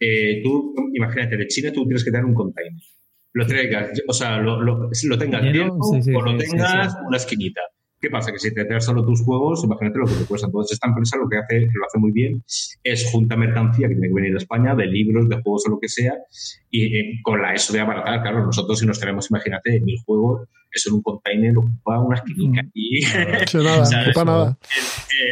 eh, 0.00 0.42
tú, 0.42 0.74
imagínate, 0.94 1.36
de 1.36 1.46
China 1.46 1.72
tú 1.72 1.84
tienes 1.84 2.04
que 2.04 2.10
tener 2.10 2.24
un 2.24 2.34
container. 2.34 2.72
Lo 3.32 3.46
traigas, 3.46 3.90
o 4.08 4.12
sea, 4.12 4.38
lo, 4.38 4.60
lo, 4.60 4.90
lo 4.90 5.18
tengas 5.18 5.42
bien 5.42 5.70
o 5.70 6.22
lo 6.22 6.36
tengas 6.36 6.96
una 7.06 7.16
esquinita. 7.16 7.60
¿Qué 8.00 8.10
pasa? 8.10 8.30
Que 8.30 8.38
si 8.38 8.54
te 8.54 8.64
traes 8.64 8.84
solo 8.84 9.04
tus 9.04 9.22
juegos, 9.22 9.64
imagínate 9.64 9.98
lo 9.98 10.06
que 10.06 10.14
te 10.14 10.24
cuesta. 10.24 10.46
Entonces, 10.46 10.74
esta 10.74 10.86
empresa 10.86 11.16
lo 11.16 11.28
que 11.28 11.38
hace, 11.38 11.66
que 11.66 11.78
lo 11.78 11.84
hace 11.84 11.98
muy 11.98 12.12
bien, 12.12 12.42
es 12.84 13.10
junta 13.10 13.36
mercancía 13.36 13.88
que 13.88 13.94
tiene 13.94 14.08
que 14.08 14.14
venir 14.14 14.32
de 14.32 14.38
España, 14.38 14.74
de 14.76 14.86
libros, 14.86 15.28
de 15.28 15.42
juegos 15.42 15.64
o 15.66 15.70
lo 15.70 15.80
que 15.80 15.88
sea, 15.88 16.14
y 16.70 16.96
eh, 16.96 17.20
con 17.24 17.42
la 17.42 17.54
eso 17.54 17.72
de 17.72 17.80
abaratar, 17.80 18.22
claro, 18.22 18.46
nosotros 18.46 18.78
si 18.78 18.86
nos 18.86 19.00
tenemos, 19.00 19.30
imagínate, 19.30 19.80
mil 19.80 19.98
juegos, 20.06 20.48
eso 20.70 20.90
en 20.90 20.96
un 20.96 21.02
container 21.02 21.58
ocupa 21.58 21.98
una 21.98 22.16
esquinita 22.16 22.62
y... 22.72 23.00
No, 23.54 23.62
nada, 23.62 24.24
nada. 24.24 24.58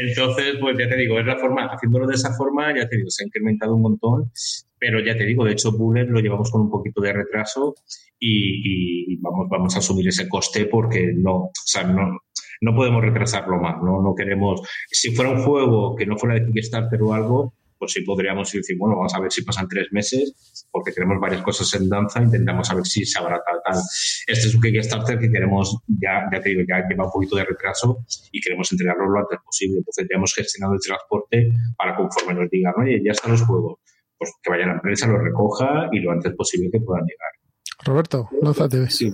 Entonces, 0.09 0.57
pues 0.61 0.77
ya 0.79 0.89
te 0.89 0.97
digo, 0.97 1.21
es 1.21 1.27
la 1.27 1.37
forma, 1.37 1.67
haciéndolo 1.67 2.07
de 2.07 2.15
esa 2.15 2.33
forma, 2.35 2.75
ya 2.77 2.89
te 2.89 2.97
digo, 2.97 3.11
se 3.11 3.23
ha 3.23 3.27
incrementado 3.27 3.77
un 3.77 3.83
montón, 3.83 4.33
pero 4.79 4.99
ya 5.01 5.17
te 5.17 5.25
digo, 5.25 5.45
de 5.45 5.53
hecho, 5.53 5.73
Bullet 5.73 6.07
lo 6.07 6.21
llevamos 6.21 6.51
con 6.51 6.63
un 6.63 6.71
poquito 6.71 7.01
de 7.01 7.13
retraso 7.13 7.75
y, 8.19 9.13
y, 9.13 9.17
vamos, 9.19 9.47
vamos 9.49 9.77
a 9.77 9.79
asumir 9.79 10.09
ese 10.09 10.29
coste 10.29 10.67
porque 10.67 11.13
no, 11.15 11.37
o 11.37 11.53
sea, 11.65 11.85
no, 11.85 12.19
no 12.61 12.75
podemos 12.75 13.03
retrasarlo 13.03 13.59
más, 13.59 13.77
¿no? 13.83 14.03
No 14.03 14.15
queremos, 14.15 14.61
si 14.91 15.15
fuera 15.15 15.31
un 15.31 15.43
juego 15.43 15.95
que 15.97 16.07
no 16.07 16.17
fuera 16.17 16.37
de 16.37 16.47
Kickstarter 16.47 17.03
o 17.03 17.15
algo, 17.15 17.55
pues 17.79 17.93
sí 17.93 18.03
podríamos 18.03 18.51
decir, 18.51 18.77
bueno, 18.79 18.97
vamos 18.97 19.15
a 19.15 19.21
ver 19.21 19.31
si 19.31 19.43
pasan 19.43 19.69
tres 19.69 19.89
meses, 19.91 20.67
porque 20.71 20.93
tenemos 20.93 21.21
varias 21.21 21.43
cosas 21.43 21.73
en 21.75 21.89
danza, 21.89 22.23
intentamos 22.23 22.71
a 22.71 22.75
ver 22.75 22.87
si 22.87 23.05
se 23.05 23.19
habrá 23.19 23.41
tal, 23.45 23.61
tal. 23.65 23.83
Este 24.27 24.49
es 24.49 24.55
un 24.55 24.61
Kickstarter 24.61 25.19
que 25.19 25.31
queremos, 25.31 25.79
ya, 25.87 26.29
ya 26.33 26.41
te 26.41 26.51
digo, 26.51 26.63
ya 26.67 26.87
lleva 26.89 27.05
un 27.05 27.11
poquito 27.11 27.37
de 27.37 27.45
retraso 27.45 27.99
y 28.33 28.41
queremos 28.41 28.71
entregarlo 28.73 29.09
lo 29.09 29.21
antes 29.21 29.39
posible. 29.45 29.79
Entonces 29.79 30.07
ya 30.11 30.17
hemos 30.17 30.35
gestionado 30.35 30.75
el 30.75 30.81
transporte 30.81 31.49
para 31.77 31.97
conforme 31.97 32.35
nos 32.35 32.51
digan, 32.51 32.75
oye, 32.79 33.01
ya 33.05 33.13
están 33.13 33.33
los 33.33 33.43
juegos, 33.43 33.79
pues 34.19 34.33
que 34.43 34.51
vaya 34.51 34.67
la 34.67 34.75
empresa, 34.75 35.07
lo 35.07 35.19
recoja 35.19 35.89
y 35.93 36.01
lo 36.01 36.13
antes 36.13 36.35
posible 36.35 36.71
que 36.71 36.81
puedan 36.81 37.05
llegar. 37.05 37.46
Roberto, 37.85 38.29
lánzate. 38.43 38.89
Sí. 38.91 39.11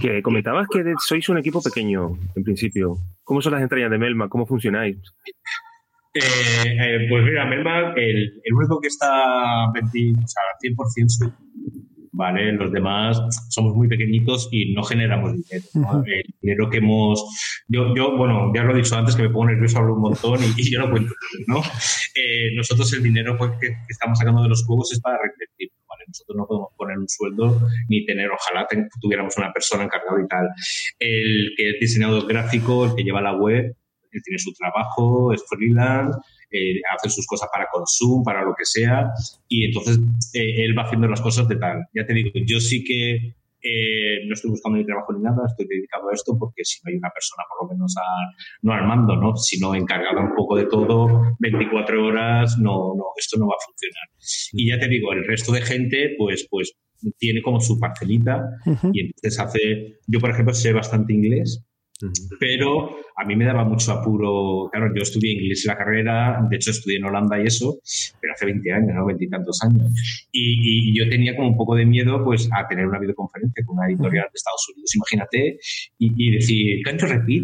Que 0.00 0.22
comentabas 0.22 0.66
que 0.68 0.82
sois 1.06 1.28
un 1.28 1.38
equipo 1.38 1.62
pequeño, 1.62 2.18
en 2.34 2.42
principio. 2.42 2.98
¿Cómo 3.24 3.40
son 3.40 3.52
las 3.52 3.62
entrañas 3.62 3.90
de 3.90 3.98
Melma? 3.98 4.28
¿Cómo 4.28 4.46
funcionáis? 4.46 4.96
Eh, 6.14 6.20
eh, 6.64 7.06
pues 7.08 7.24
mira, 7.24 7.46
Melma, 7.46 7.92
el, 7.94 8.40
único 8.52 8.80
que 8.80 8.88
está 8.88 9.70
20, 9.72 10.22
o 10.24 10.26
sea, 10.26 10.42
100% 10.62 11.08
soy 11.08 11.32
¿vale? 12.18 12.52
Los 12.52 12.72
demás 12.72 13.16
somos 13.48 13.74
muy 13.74 13.86
pequeñitos 13.86 14.48
y 14.50 14.74
no 14.74 14.82
generamos 14.82 15.34
dinero. 15.34 16.04
El 16.04 16.34
dinero 16.42 16.68
que 16.68 16.78
hemos... 16.78 17.24
Yo, 17.68 17.94
yo, 17.94 18.16
bueno, 18.16 18.52
ya 18.54 18.64
lo 18.64 18.74
he 18.74 18.78
dicho 18.78 18.96
antes 18.96 19.14
que 19.14 19.22
me 19.22 19.30
pongo 19.30 19.46
nervioso, 19.46 19.78
hablo 19.78 19.94
un 19.94 20.02
montón 20.02 20.40
y, 20.42 20.70
yo 20.70 20.80
no 20.80 20.90
cuento, 20.90 21.14
¿no? 21.46 21.60
Eh, 21.60 22.54
nosotros 22.56 22.92
el 22.92 23.04
dinero 23.04 23.36
pues, 23.38 23.52
que, 23.60 23.68
estamos 23.88 24.18
sacando 24.18 24.42
de 24.42 24.48
los 24.48 24.64
juegos 24.64 24.92
es 24.92 25.00
para 25.00 25.18
reinvertir. 25.18 25.70
Nosotros 26.08 26.36
no 26.36 26.46
podemos 26.46 26.68
poner 26.76 26.98
un 26.98 27.08
sueldo 27.08 27.60
ni 27.88 28.04
tener, 28.04 28.30
ojalá 28.30 28.66
tuviéramos 29.00 29.36
una 29.36 29.52
persona 29.52 29.84
encargada 29.84 30.20
y 30.22 30.26
tal. 30.26 30.48
El 30.98 31.52
que 31.56 31.70
es 31.70 31.80
diseñador 31.80 32.26
gráfico, 32.26 32.86
el 32.86 32.94
que 32.94 33.04
lleva 33.04 33.20
la 33.20 33.36
web, 33.36 33.76
él 34.10 34.22
tiene 34.24 34.38
su 34.38 34.52
trabajo, 34.54 35.32
es 35.32 35.44
freelance, 35.48 36.18
eh, 36.50 36.80
hace 36.96 37.10
sus 37.10 37.26
cosas 37.26 37.48
para 37.52 37.66
consumo, 37.70 38.24
para 38.24 38.42
lo 38.42 38.54
que 38.54 38.64
sea, 38.64 39.10
y 39.48 39.66
entonces 39.66 39.98
eh, 40.32 40.64
él 40.64 40.76
va 40.76 40.84
haciendo 40.84 41.06
las 41.06 41.20
cosas 41.20 41.46
de 41.46 41.56
tal. 41.56 41.84
Ya 41.94 42.06
te 42.06 42.14
digo, 42.14 42.30
yo 42.46 42.58
sí 42.60 42.84
que 42.84 43.34
eh, 43.62 44.26
no 44.26 44.34
estoy 44.34 44.50
buscando 44.50 44.78
ni 44.78 44.84
trabajo 44.84 45.12
ni 45.12 45.22
nada, 45.22 45.42
estoy 45.46 45.66
dedicado 45.66 46.08
a 46.10 46.14
esto 46.14 46.36
porque 46.38 46.64
si 46.64 46.80
no 46.84 46.90
hay 46.90 46.96
una 46.96 47.10
persona, 47.10 47.42
por 47.48 47.66
lo 47.66 47.74
menos, 47.74 47.94
no 48.62 48.72
al 48.72 48.86
mando, 48.86 49.16
¿no? 49.16 49.36
sino 49.36 49.74
encargada 49.74 50.20
un 50.20 50.34
poco 50.34 50.56
de 50.56 50.66
todo, 50.66 51.36
24 51.38 52.06
horas, 52.06 52.56
no, 52.58 52.94
no, 52.96 53.04
esto 53.16 53.38
no 53.38 53.46
va 53.46 53.54
a 53.54 53.64
funcionar. 53.64 54.08
Y 54.52 54.68
ya 54.68 54.78
te 54.78 54.88
digo, 54.88 55.12
el 55.12 55.26
resto 55.26 55.52
de 55.52 55.62
gente, 55.62 56.14
pues, 56.18 56.46
pues 56.50 56.76
tiene 57.18 57.42
como 57.42 57.60
su 57.60 57.78
parcelita 57.78 58.42
y 58.92 59.00
entonces 59.00 59.38
hace, 59.38 59.98
yo 60.06 60.18
por 60.20 60.30
ejemplo 60.30 60.54
sé 60.54 60.72
bastante 60.72 61.12
inglés, 61.12 61.64
pero 62.38 62.96
a 63.16 63.24
mí 63.24 63.34
me 63.34 63.44
daba 63.44 63.64
mucho 63.64 63.92
apuro, 63.92 64.68
claro, 64.70 64.92
yo 64.94 65.02
estudié 65.02 65.32
inglés 65.32 65.66
en 65.66 65.74
la 65.74 65.78
carrera, 65.78 66.46
de 66.48 66.56
hecho 66.56 66.70
estudié 66.70 66.98
en 66.98 67.04
Holanda 67.04 67.40
y 67.42 67.46
eso, 67.46 67.78
pero 68.20 68.32
hace 68.32 68.46
20 68.46 68.72
años, 68.72 68.94
¿no? 68.94 69.06
20 69.06 69.24
y 69.24 69.28
tantos 69.28 69.60
años. 69.62 69.92
Y, 70.30 70.96
yo 70.96 71.08
tenía 71.08 71.36
como 71.36 71.48
un 71.48 71.56
poco 71.56 71.74
de 71.74 71.84
miedo 71.84 72.24
pues 72.24 72.48
a 72.52 72.66
tener 72.66 72.86
una 72.86 72.98
videoconferencia 72.98 73.64
con 73.64 73.78
una 73.78 73.88
editorial 73.88 74.26
de 74.26 74.34
Estados 74.34 74.66
Unidos, 74.72 74.94
imagínate, 74.94 75.58
y, 75.98 76.32
decir, 76.32 76.82
¿can't 76.84 77.00
you 77.00 77.06
repeat? 77.06 77.42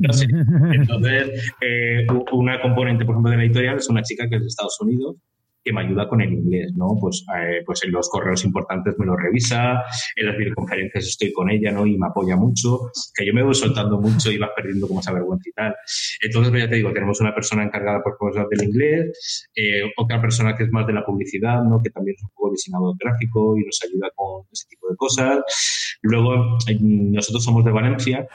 no 0.00 0.12
sé. 0.12 0.26
Entonces, 0.72 1.54
eh, 1.60 2.06
una 2.32 2.60
componente, 2.60 3.04
por 3.04 3.14
ejemplo, 3.14 3.30
de 3.30 3.36
la 3.38 3.44
editorial 3.44 3.76
es 3.76 3.88
una 3.88 4.02
chica 4.02 4.28
que 4.28 4.36
es 4.36 4.42
de 4.42 4.48
Estados 4.48 4.78
Unidos 4.80 5.16
que 5.64 5.72
me 5.72 5.80
ayuda 5.80 6.06
con 6.08 6.20
el 6.20 6.32
inglés, 6.32 6.72
¿no? 6.76 6.88
Pues, 7.00 7.24
eh, 7.36 7.62
pues 7.64 7.82
en 7.84 7.92
los 7.92 8.08
correos 8.10 8.44
importantes 8.44 8.94
me 8.98 9.06
lo 9.06 9.16
revisa, 9.16 9.82
en 10.14 10.26
las 10.26 10.36
videoconferencias 10.36 11.06
estoy 11.06 11.32
con 11.32 11.50
ella, 11.50 11.72
¿no? 11.72 11.86
Y 11.86 11.96
me 11.96 12.06
apoya 12.06 12.36
mucho, 12.36 12.90
que 13.14 13.26
yo 13.26 13.32
me 13.32 13.42
voy 13.42 13.54
soltando 13.54 13.98
mucho 13.98 14.30
y 14.30 14.38
vas 14.38 14.50
perdiendo 14.54 14.86
como 14.86 15.00
esa 15.00 15.12
vergüenza 15.12 15.48
y 15.48 15.52
tal. 15.52 15.74
Entonces, 16.22 16.50
pues 16.50 16.62
ya 16.62 16.68
te 16.68 16.76
digo, 16.76 16.92
tenemos 16.92 17.20
una 17.20 17.34
persona 17.34 17.64
encargada 17.64 18.02
por 18.02 18.16
cosas 18.18 18.46
del 18.50 18.68
inglés, 18.68 19.48
eh, 19.56 19.82
otra 19.96 20.20
persona 20.20 20.54
que 20.54 20.64
es 20.64 20.70
más 20.70 20.86
de 20.86 20.92
la 20.92 21.04
publicidad, 21.04 21.62
¿no? 21.62 21.80
Que 21.82 21.90
también 21.90 22.16
es 22.16 22.22
un 22.22 22.30
poco 22.30 22.50
diseñador 22.50 22.94
gráfico 22.98 23.56
y 23.56 23.64
nos 23.64 23.80
ayuda 23.82 24.08
con 24.14 24.44
ese 24.52 24.66
tipo 24.68 24.90
de 24.90 24.96
cosas. 24.96 25.38
Luego, 26.02 26.58
nosotros 26.80 27.42
somos 27.42 27.64
de 27.64 27.72
Valencia. 27.72 28.28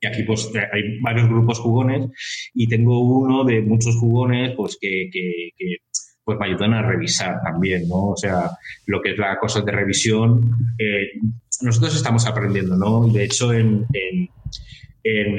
Y 0.00 0.06
aquí 0.06 0.22
pues 0.24 0.52
hay 0.54 1.00
varios 1.00 1.28
grupos 1.28 1.58
jugones 1.60 2.10
y 2.52 2.68
tengo 2.68 3.00
uno 3.00 3.42
de 3.44 3.62
muchos 3.62 3.96
jugones 3.96 4.52
pues 4.54 4.76
que, 4.78 5.08
que, 5.10 5.50
que 5.56 5.76
pues 6.24 6.38
me 6.38 6.46
ayudan 6.46 6.72
a 6.74 6.82
revisar 6.82 7.40
también, 7.42 7.88
¿no? 7.88 8.10
O 8.10 8.16
sea, 8.16 8.50
lo 8.86 9.02
que 9.02 9.12
es 9.12 9.18
la 9.18 9.38
cosa 9.38 9.60
de 9.60 9.72
revisión, 9.72 10.56
eh, 10.78 11.20
nosotros 11.60 11.94
estamos 11.94 12.26
aprendiendo, 12.26 12.76
¿no? 12.76 13.06
De 13.08 13.24
hecho, 13.24 13.52
en, 13.52 13.86
en, 13.92 14.28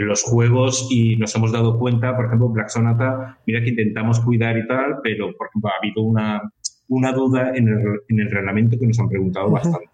los 0.07 0.21
juegos 0.21 0.87
y 0.91 1.15
nos 1.15 1.35
hemos 1.35 1.51
dado 1.51 1.79
cuenta, 1.79 2.15
por 2.15 2.25
ejemplo, 2.25 2.49
Black 2.49 2.69
Sonata, 2.69 3.39
mira 3.47 3.63
que 3.63 3.69
intentamos 3.69 4.19
cuidar 4.19 4.55
y 4.57 4.67
tal, 4.67 4.97
pero, 5.01 5.35
por 5.35 5.47
ejemplo, 5.47 5.71
ha 5.71 5.77
habido 5.81 6.03
una, 6.03 6.41
una 6.87 7.11
duda 7.11 7.51
en 7.55 7.67
el, 7.67 7.83
en 8.07 8.19
el 8.19 8.29
reglamento 8.29 8.77
que 8.79 8.85
nos 8.85 8.99
han 8.99 9.09
preguntado 9.09 9.49
bastante, 9.49 9.89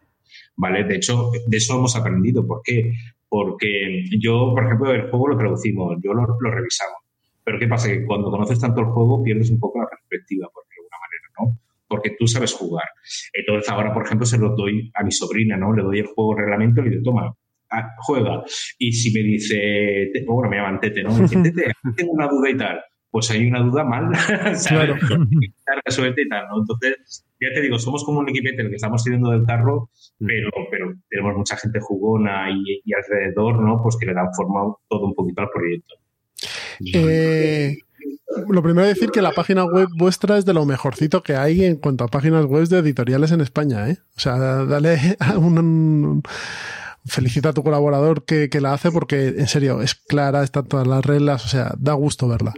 ¿vale? 0.57 0.83
De 0.83 0.95
hecho, 0.95 1.31
de 1.47 1.57
eso 1.57 1.77
hemos 1.77 1.95
aprendido. 1.95 2.45
¿Por 2.45 2.61
qué? 2.65 2.91
Porque 3.29 4.03
yo, 4.19 4.51
por 4.53 4.65
ejemplo, 4.65 4.91
el 4.91 5.09
juego 5.09 5.29
lo 5.29 5.37
traducimos, 5.37 5.97
yo 6.03 6.13
lo, 6.13 6.37
lo 6.37 6.51
revisamos. 6.51 6.97
Pero 7.43 7.57
¿qué 7.57 7.67
pasa? 7.67 7.87
Que 7.87 8.05
cuando 8.05 8.29
conoces 8.29 8.59
tanto 8.59 8.81
el 8.81 8.87
juego 8.87 9.23
pierdes 9.23 9.49
un 9.49 9.59
poco 9.59 9.79
la 9.79 9.87
perspectiva, 9.87 10.49
porque 10.53 10.70
tú 12.17 12.27
sabes 12.27 12.53
jugar. 12.53 12.87
Entonces 13.33 13.69
ahora, 13.69 13.93
por 13.93 14.05
ejemplo, 14.05 14.25
se 14.25 14.37
lo 14.37 14.55
doy 14.55 14.91
a 14.93 15.03
mi 15.03 15.11
sobrina, 15.11 15.57
¿no? 15.57 15.73
Le 15.73 15.83
doy 15.83 15.99
el 15.99 16.07
juego 16.07 16.35
reglamento 16.35 16.81
y 16.81 16.85
le 16.85 16.89
digo, 16.91 17.03
toma, 17.03 17.33
ah, 17.71 17.89
juega. 17.99 18.43
Y 18.77 18.91
si 18.91 19.11
me 19.13 19.21
dice, 19.21 20.11
bueno, 20.25 20.49
me 20.49 20.57
llaman 20.57 20.79
Tete, 20.79 21.03
¿no? 21.03 21.13
Me 21.13 21.21
dice, 21.23 21.41
Tete, 21.41 21.71
tengo 21.95 22.11
una 22.13 22.27
duda 22.27 22.49
y 22.49 22.57
tal. 22.57 22.81
Pues 23.09 23.29
hay 23.31 23.45
una 23.45 23.61
duda 23.61 23.83
mal, 23.83 24.15
¿sabes? 24.55 24.67
Claro. 24.67 24.95
y 25.31 26.29
tal, 26.29 26.47
¿no? 26.49 26.61
Entonces, 26.61 27.25
ya 27.41 27.53
te 27.53 27.61
digo, 27.61 27.77
somos 27.77 28.05
como 28.05 28.19
un 28.19 28.29
equipete 28.29 28.61
el 28.61 28.69
que 28.69 28.75
estamos 28.75 29.03
siguiendo 29.03 29.31
del 29.31 29.45
carro, 29.45 29.89
pero, 30.19 30.49
pero 30.69 30.93
tenemos 31.09 31.35
mucha 31.35 31.57
gente 31.57 31.79
jugona 31.81 32.49
y, 32.49 32.81
y 32.85 32.93
alrededor, 32.93 33.61
¿no? 33.61 33.81
Pues 33.83 33.97
que 33.97 34.05
le 34.05 34.13
dan 34.13 34.33
forma 34.33 34.73
todo 34.87 35.07
un 35.07 35.13
poquito 35.13 35.41
al 35.41 35.49
proyecto. 35.49 35.95
Eh, 36.93 37.77
lo 38.49 38.63
primero 38.63 38.87
decir 38.87 39.11
que 39.11 39.21
la 39.21 39.31
página 39.31 39.65
web 39.65 39.87
vuestra 39.97 40.37
es 40.37 40.45
de 40.45 40.53
lo 40.53 40.65
mejorcito 40.65 41.23
que 41.23 41.35
hay 41.35 41.65
en 41.65 41.75
cuanto 41.75 42.03
a 42.03 42.07
páginas 42.07 42.45
web 42.45 42.67
de 42.67 42.79
editoriales 42.79 43.31
en 43.31 43.41
España, 43.41 43.89
¿eh? 43.89 43.97
O 44.15 44.19
sea, 44.19 44.37
dale 44.65 45.17
un, 45.37 46.23
felicita 47.05 47.49
a 47.49 47.53
tu 47.53 47.63
colaborador 47.63 48.25
que, 48.25 48.49
la 48.61 48.73
hace 48.73 48.91
porque, 48.91 49.27
en 49.27 49.47
serio, 49.47 49.81
es 49.81 49.95
clara, 49.95 50.43
están 50.43 50.67
todas 50.67 50.87
las 50.87 51.05
reglas, 51.05 51.45
o 51.45 51.47
sea, 51.47 51.73
da 51.77 51.93
gusto 51.93 52.27
verla. 52.27 52.53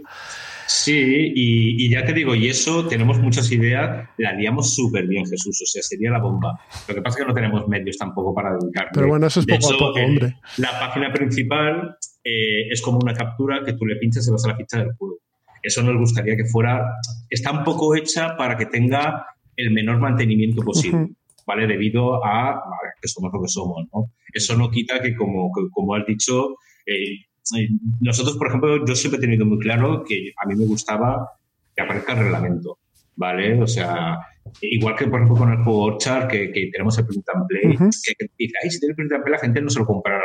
Sí, 0.66 1.32
y, 1.34 1.90
ya 1.90 2.04
te 2.04 2.14
digo, 2.14 2.34
y 2.34 2.48
eso 2.48 2.86
tenemos 2.86 3.18
muchas 3.18 3.50
ideas, 3.52 4.08
la 4.16 4.30
haríamos 4.30 4.74
súper 4.74 5.06
bien, 5.06 5.26
Jesús, 5.26 5.60
o 5.62 5.66
sea, 5.66 5.82
sería 5.82 6.10
la 6.10 6.20
bomba. 6.20 6.58
Lo 6.88 6.94
que 6.94 7.02
pasa 7.02 7.18
es 7.18 7.24
que 7.24 7.28
no 7.28 7.34
tenemos 7.34 7.68
medios 7.68 7.98
tampoco 7.98 8.34
para 8.34 8.56
dedicar. 8.56 8.88
Pero 8.92 9.08
bueno, 9.08 9.26
eso 9.26 9.40
es 9.40 9.46
poco 9.46 9.74
a 9.74 9.78
poco, 9.78 10.00
hombre. 10.00 10.36
La 10.56 10.78
página 10.78 11.12
principal 11.12 11.96
eh, 12.24 12.68
es 12.70 12.80
como 12.80 12.98
una 12.98 13.14
captura 13.14 13.62
que 13.64 13.74
tú 13.74 13.84
le 13.84 13.96
pinchas 13.96 14.26
y 14.26 14.30
vas 14.30 14.44
a 14.46 14.48
la 14.48 14.56
ficha 14.56 14.78
del 14.78 14.92
juego. 14.94 15.18
Eso 15.64 15.82
nos 15.82 15.96
gustaría 15.96 16.36
que 16.36 16.44
fuera, 16.44 16.84
está 17.30 17.50
un 17.50 17.64
poco 17.64 17.96
hecha 17.96 18.36
para 18.36 18.56
que 18.56 18.66
tenga 18.66 19.26
el 19.56 19.72
menor 19.72 19.98
mantenimiento 19.98 20.62
posible. 20.62 21.08
¿vale? 21.46 21.66
Debido 21.66 22.24
a, 22.24 22.62
que 23.00 23.08
somos 23.08 23.32
lo 23.32 23.42
que 23.42 23.48
somos, 23.48 23.86
¿no? 23.92 24.12
Eso 24.32 24.56
no 24.56 24.70
quita 24.70 25.00
que, 25.00 25.14
como, 25.14 25.50
como 25.70 25.94
has 25.94 26.06
dicho, 26.06 26.56
eh, 26.86 27.26
eh, 27.56 27.68
nosotros, 28.00 28.36
por 28.36 28.48
ejemplo, 28.48 28.84
yo 28.84 28.94
siempre 28.94 29.18
he 29.18 29.20
tenido 29.20 29.46
muy 29.46 29.58
claro 29.58 30.04
que 30.04 30.32
a 30.42 30.46
mí 30.46 30.54
me 30.56 30.66
gustaba 30.66 31.32
que 31.74 31.82
aparezca 31.82 32.12
el 32.12 32.18
reglamento, 32.20 32.78
¿vale? 33.16 33.60
O 33.60 33.66
sea, 33.66 34.18
igual 34.60 34.96
que, 34.96 35.06
por 35.06 35.20
ejemplo, 35.20 35.36
con 35.36 35.52
el 35.52 35.62
juego 35.62 35.82
Orchard, 35.84 36.28
que, 36.28 36.70
tenemos 36.72 36.98
el 36.98 37.06
print 37.06 37.28
and 37.32 37.46
play, 37.46 37.76
que, 37.76 38.26
dice, 38.38 38.54
ay, 38.62 38.70
si 38.70 38.80
tiene 38.80 38.92
el 38.92 38.96
print 38.96 39.12
and 39.12 39.24
play, 39.24 39.32
la 39.32 39.40
gente 39.40 39.60
no 39.60 39.70
se 39.70 39.78
lo 39.78 39.86
comprará. 39.86 40.24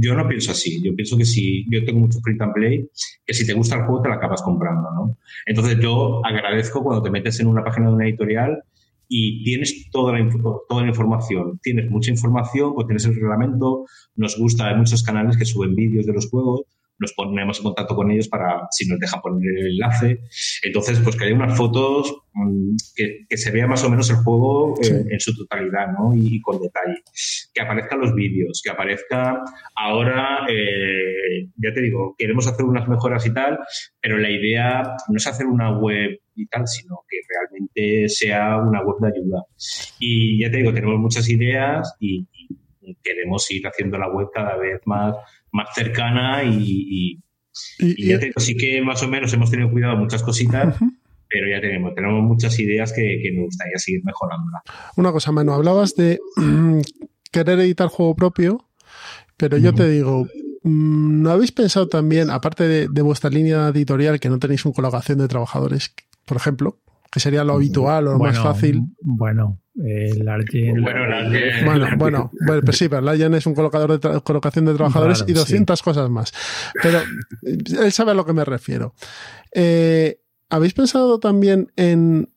Yo 0.00 0.14
no 0.14 0.28
pienso 0.28 0.52
así. 0.52 0.80
Yo 0.82 0.94
pienso 0.94 1.18
que 1.18 1.24
si 1.24 1.66
yo 1.68 1.84
tengo 1.84 1.98
mucho 1.98 2.20
print 2.22 2.40
and 2.40 2.54
play, 2.54 2.88
que 3.26 3.34
si 3.34 3.44
te 3.44 3.52
gusta 3.52 3.76
el 3.76 3.82
juego, 3.82 4.00
te 4.00 4.08
lo 4.08 4.14
acabas 4.14 4.42
comprando, 4.42 4.88
¿no? 4.94 5.18
Entonces, 5.44 5.78
yo 5.80 6.24
agradezco 6.24 6.84
cuando 6.84 7.02
te 7.02 7.10
metes 7.10 7.40
en 7.40 7.48
una 7.48 7.64
página 7.64 7.88
de 7.88 7.94
una 7.94 8.06
editorial 8.06 8.62
y 9.08 9.42
tienes 9.42 9.90
toda 9.90 10.16
la, 10.16 10.30
toda 10.68 10.82
la 10.82 10.88
información. 10.88 11.58
Tienes 11.62 11.90
mucha 11.90 12.12
información, 12.12 12.74
pues 12.74 12.86
tienes 12.86 13.06
el 13.06 13.16
reglamento, 13.16 13.86
nos 14.14 14.38
gusta, 14.38 14.68
hay 14.68 14.76
muchos 14.76 15.02
canales 15.02 15.36
que 15.36 15.44
suben 15.44 15.74
vídeos 15.74 16.06
de 16.06 16.12
los 16.12 16.30
juegos, 16.30 16.62
nos 16.98 17.12
ponemos 17.12 17.58
en 17.58 17.64
contacto 17.64 17.94
con 17.94 18.10
ellos 18.10 18.28
para 18.28 18.66
si 18.70 18.88
nos 18.88 18.98
deja 18.98 19.20
poner 19.20 19.56
el 19.56 19.66
enlace. 19.72 20.20
Entonces, 20.62 20.98
pues 21.00 21.16
que 21.16 21.24
haya 21.24 21.34
unas 21.34 21.56
fotos 21.56 22.14
mm, 22.34 22.76
que, 22.94 23.36
se 23.36 23.50
vea 23.50 23.66
más 23.66 23.84
o 23.84 23.90
menos 23.90 24.10
el 24.10 24.16
juego 24.16 24.74
eh, 24.82 25.04
en 25.10 25.20
su 25.20 25.36
totalidad, 25.36 25.88
¿no? 25.88 26.14
Y, 26.14 26.40
con 26.40 26.60
detalle. 26.60 27.02
Que 27.54 27.62
aparezcan 27.62 28.00
los 28.00 28.14
vídeos, 28.14 28.60
que 28.64 28.70
aparezca 28.70 29.42
ahora, 29.76 30.46
eh, 30.48 31.48
ya 31.56 31.72
te 31.72 31.82
digo, 31.82 32.14
queremos 32.18 32.46
hacer 32.46 32.64
unas 32.64 32.88
mejoras 32.88 33.24
y 33.26 33.32
tal, 33.32 33.58
pero 34.00 34.18
la 34.18 34.30
idea 34.30 34.82
no 35.08 35.16
es 35.16 35.26
hacer 35.26 35.46
una 35.46 35.78
web 35.78 36.18
y 36.34 36.46
tal, 36.46 36.66
sino 36.66 37.00
que 37.08 37.18
realmente 37.28 38.08
sea 38.08 38.56
una 38.58 38.82
web 38.82 38.96
de 39.00 39.08
ayuda. 39.08 39.44
Y 39.98 40.40
ya 40.40 40.50
te 40.50 40.58
digo, 40.58 40.72
tenemos 40.72 40.98
muchas 40.98 41.28
ideas 41.28 41.96
y 42.00 42.26
queremos 43.02 43.50
ir 43.50 43.66
haciendo 43.66 43.98
la 43.98 44.08
web 44.08 44.28
cada 44.32 44.56
vez 44.56 44.80
más 44.86 45.14
más 45.52 45.68
cercana 45.74 46.42
y, 46.44 47.20
ya 47.78 48.18
te 48.20 48.32
sí 48.36 48.56
que 48.56 48.80
más 48.82 49.02
o 49.02 49.08
menos 49.08 49.32
hemos 49.32 49.50
tenido 49.50 49.70
cuidado 49.70 49.96
muchas 49.96 50.22
cositas. 50.22 50.76
Pero 51.30 51.46
ya 51.50 51.60
tenemos, 51.60 51.94
tenemos 51.94 52.22
muchas 52.22 52.58
ideas 52.58 52.90
que, 52.92 53.20
que 53.22 53.32
nos 53.32 53.46
gustaría 53.46 53.76
seguir 53.76 54.02
mejorándola. 54.02 54.62
Una 54.96 55.12
cosa, 55.12 55.30
Manu, 55.30 55.52
hablabas 55.52 55.94
de 55.94 56.20
querer 57.32 57.58
editar 57.60 57.88
juego 57.88 58.16
propio, 58.16 58.66
pero 59.36 59.58
yo 59.58 59.74
te 59.74 59.90
digo, 59.90 60.26
mm, 60.62 61.22
¿no 61.22 61.30
habéis 61.30 61.52
pensado 61.52 61.86
también, 61.86 62.30
aparte 62.30 62.66
de, 62.66 62.88
de, 62.88 63.02
vuestra 63.02 63.28
línea 63.28 63.68
editorial, 63.68 64.20
que 64.20 64.30
no 64.30 64.38
tenéis 64.38 64.64
una 64.64 64.74
colocación 64.74 65.18
de 65.18 65.28
trabajadores, 65.28 65.94
por 66.24 66.38
ejemplo, 66.38 66.78
que 67.10 67.20
sería 67.20 67.44
lo 67.44 67.54
habitual 67.54 68.08
o 68.08 68.12
lo 68.12 68.18
más 68.18 68.38
fácil? 68.38 68.82
Bueno, 69.00 69.60
el 69.84 70.28
Bueno, 71.64 71.86
bueno, 71.96 72.30
bueno, 72.46 72.62
pues 72.64 72.78
sí, 72.78 72.88
pero 72.88 73.00
Largen 73.00 73.34
es 73.34 73.46
un 73.46 73.54
colocador 73.54 73.98
de 73.98 74.20
colocación 74.22 74.64
de 74.64 74.74
trabajadores 74.74 75.24
y 75.26 75.32
200 75.32 75.82
cosas 75.82 76.10
más. 76.10 76.32
Pero 76.82 77.00
él 77.42 77.92
sabe 77.92 78.10
a 78.10 78.14
lo 78.14 78.26
que 78.26 78.32
me 78.32 78.44
refiero. 78.44 78.94
Eh, 79.52 80.20
¿Habéis 80.50 80.74
pensado 80.74 81.20
también 81.20 81.70
en 81.76 82.30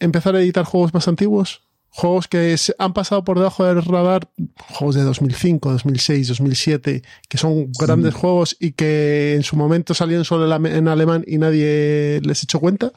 empezar 0.00 0.34
a 0.34 0.40
editar 0.40 0.64
juegos 0.64 0.92
más 0.92 1.06
antiguos? 1.08 1.62
Juegos 1.90 2.26
que 2.26 2.56
han 2.78 2.92
pasado 2.92 3.22
por 3.22 3.38
debajo 3.38 3.64
del 3.64 3.84
radar, 3.84 4.28
juegos 4.72 4.96
de 4.96 5.02
2005, 5.02 5.70
2006, 5.70 6.26
2007, 6.26 7.02
que 7.28 7.38
son 7.38 7.70
grandes 7.78 8.14
juegos 8.14 8.56
y 8.58 8.72
que 8.72 9.34
en 9.36 9.44
su 9.44 9.54
momento 9.54 9.94
salían 9.94 10.24
solo 10.24 10.52
en 10.66 10.88
alemán 10.88 11.22
y 11.24 11.38
nadie 11.38 12.20
les 12.24 12.42
echó 12.42 12.58
cuenta. 12.58 12.90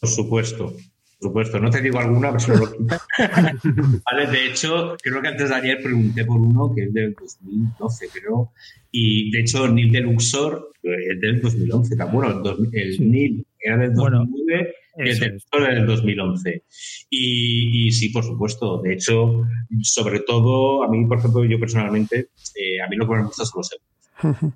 Por 0.00 0.08
supuesto, 0.08 0.74
por 1.20 1.30
supuesto, 1.30 1.58
no 1.58 1.68
te 1.68 1.82
digo 1.82 1.98
alguna, 1.98 2.28
pero 2.28 2.40
se 2.40 2.56
lo 2.56 2.72
quita. 2.72 3.00
vale, 4.10 4.26
de 4.30 4.46
hecho, 4.46 4.96
creo 5.02 5.20
que 5.20 5.28
antes 5.28 5.48
de 5.48 5.54
ayer 5.54 5.82
pregunté 5.82 6.24
por 6.24 6.40
uno 6.40 6.72
que 6.72 6.84
es 6.84 6.94
del 6.94 7.12
2012, 7.14 8.08
creo. 8.12 8.52
Y 8.92 9.30
de 9.32 9.40
hecho, 9.40 9.66
Nil 9.66 9.90
de 9.90 10.00
Luxor 10.02 10.70
es 10.80 11.20
del 11.20 11.40
2011. 11.40 11.96
Bueno, 12.12 12.40
el, 12.72 13.10
Nil 13.10 13.44
era 13.58 13.78
del 13.78 13.94
2009 13.94 14.74
y 14.98 15.08
el 15.08 15.18
de 15.18 15.28
Luxor 15.30 15.62
era 15.62 15.74
del 15.74 15.86
2011. 15.86 16.62
Y, 17.10 17.90
sí, 17.90 18.10
por 18.10 18.22
supuesto. 18.22 18.80
De 18.80 18.92
hecho, 18.92 19.42
sobre 19.82 20.20
todo, 20.20 20.84
a 20.84 20.88
mí, 20.88 21.04
por 21.04 21.18
ejemplo, 21.18 21.44
yo 21.44 21.58
personalmente, 21.58 22.28
eh, 22.54 22.80
a 22.80 22.86
mí 22.88 22.94
lo 22.94 23.08
que 23.08 23.16
me 23.16 23.24
gusta 23.24 23.44
son 23.44 23.58
los 23.58 23.72
euros. 23.72 23.97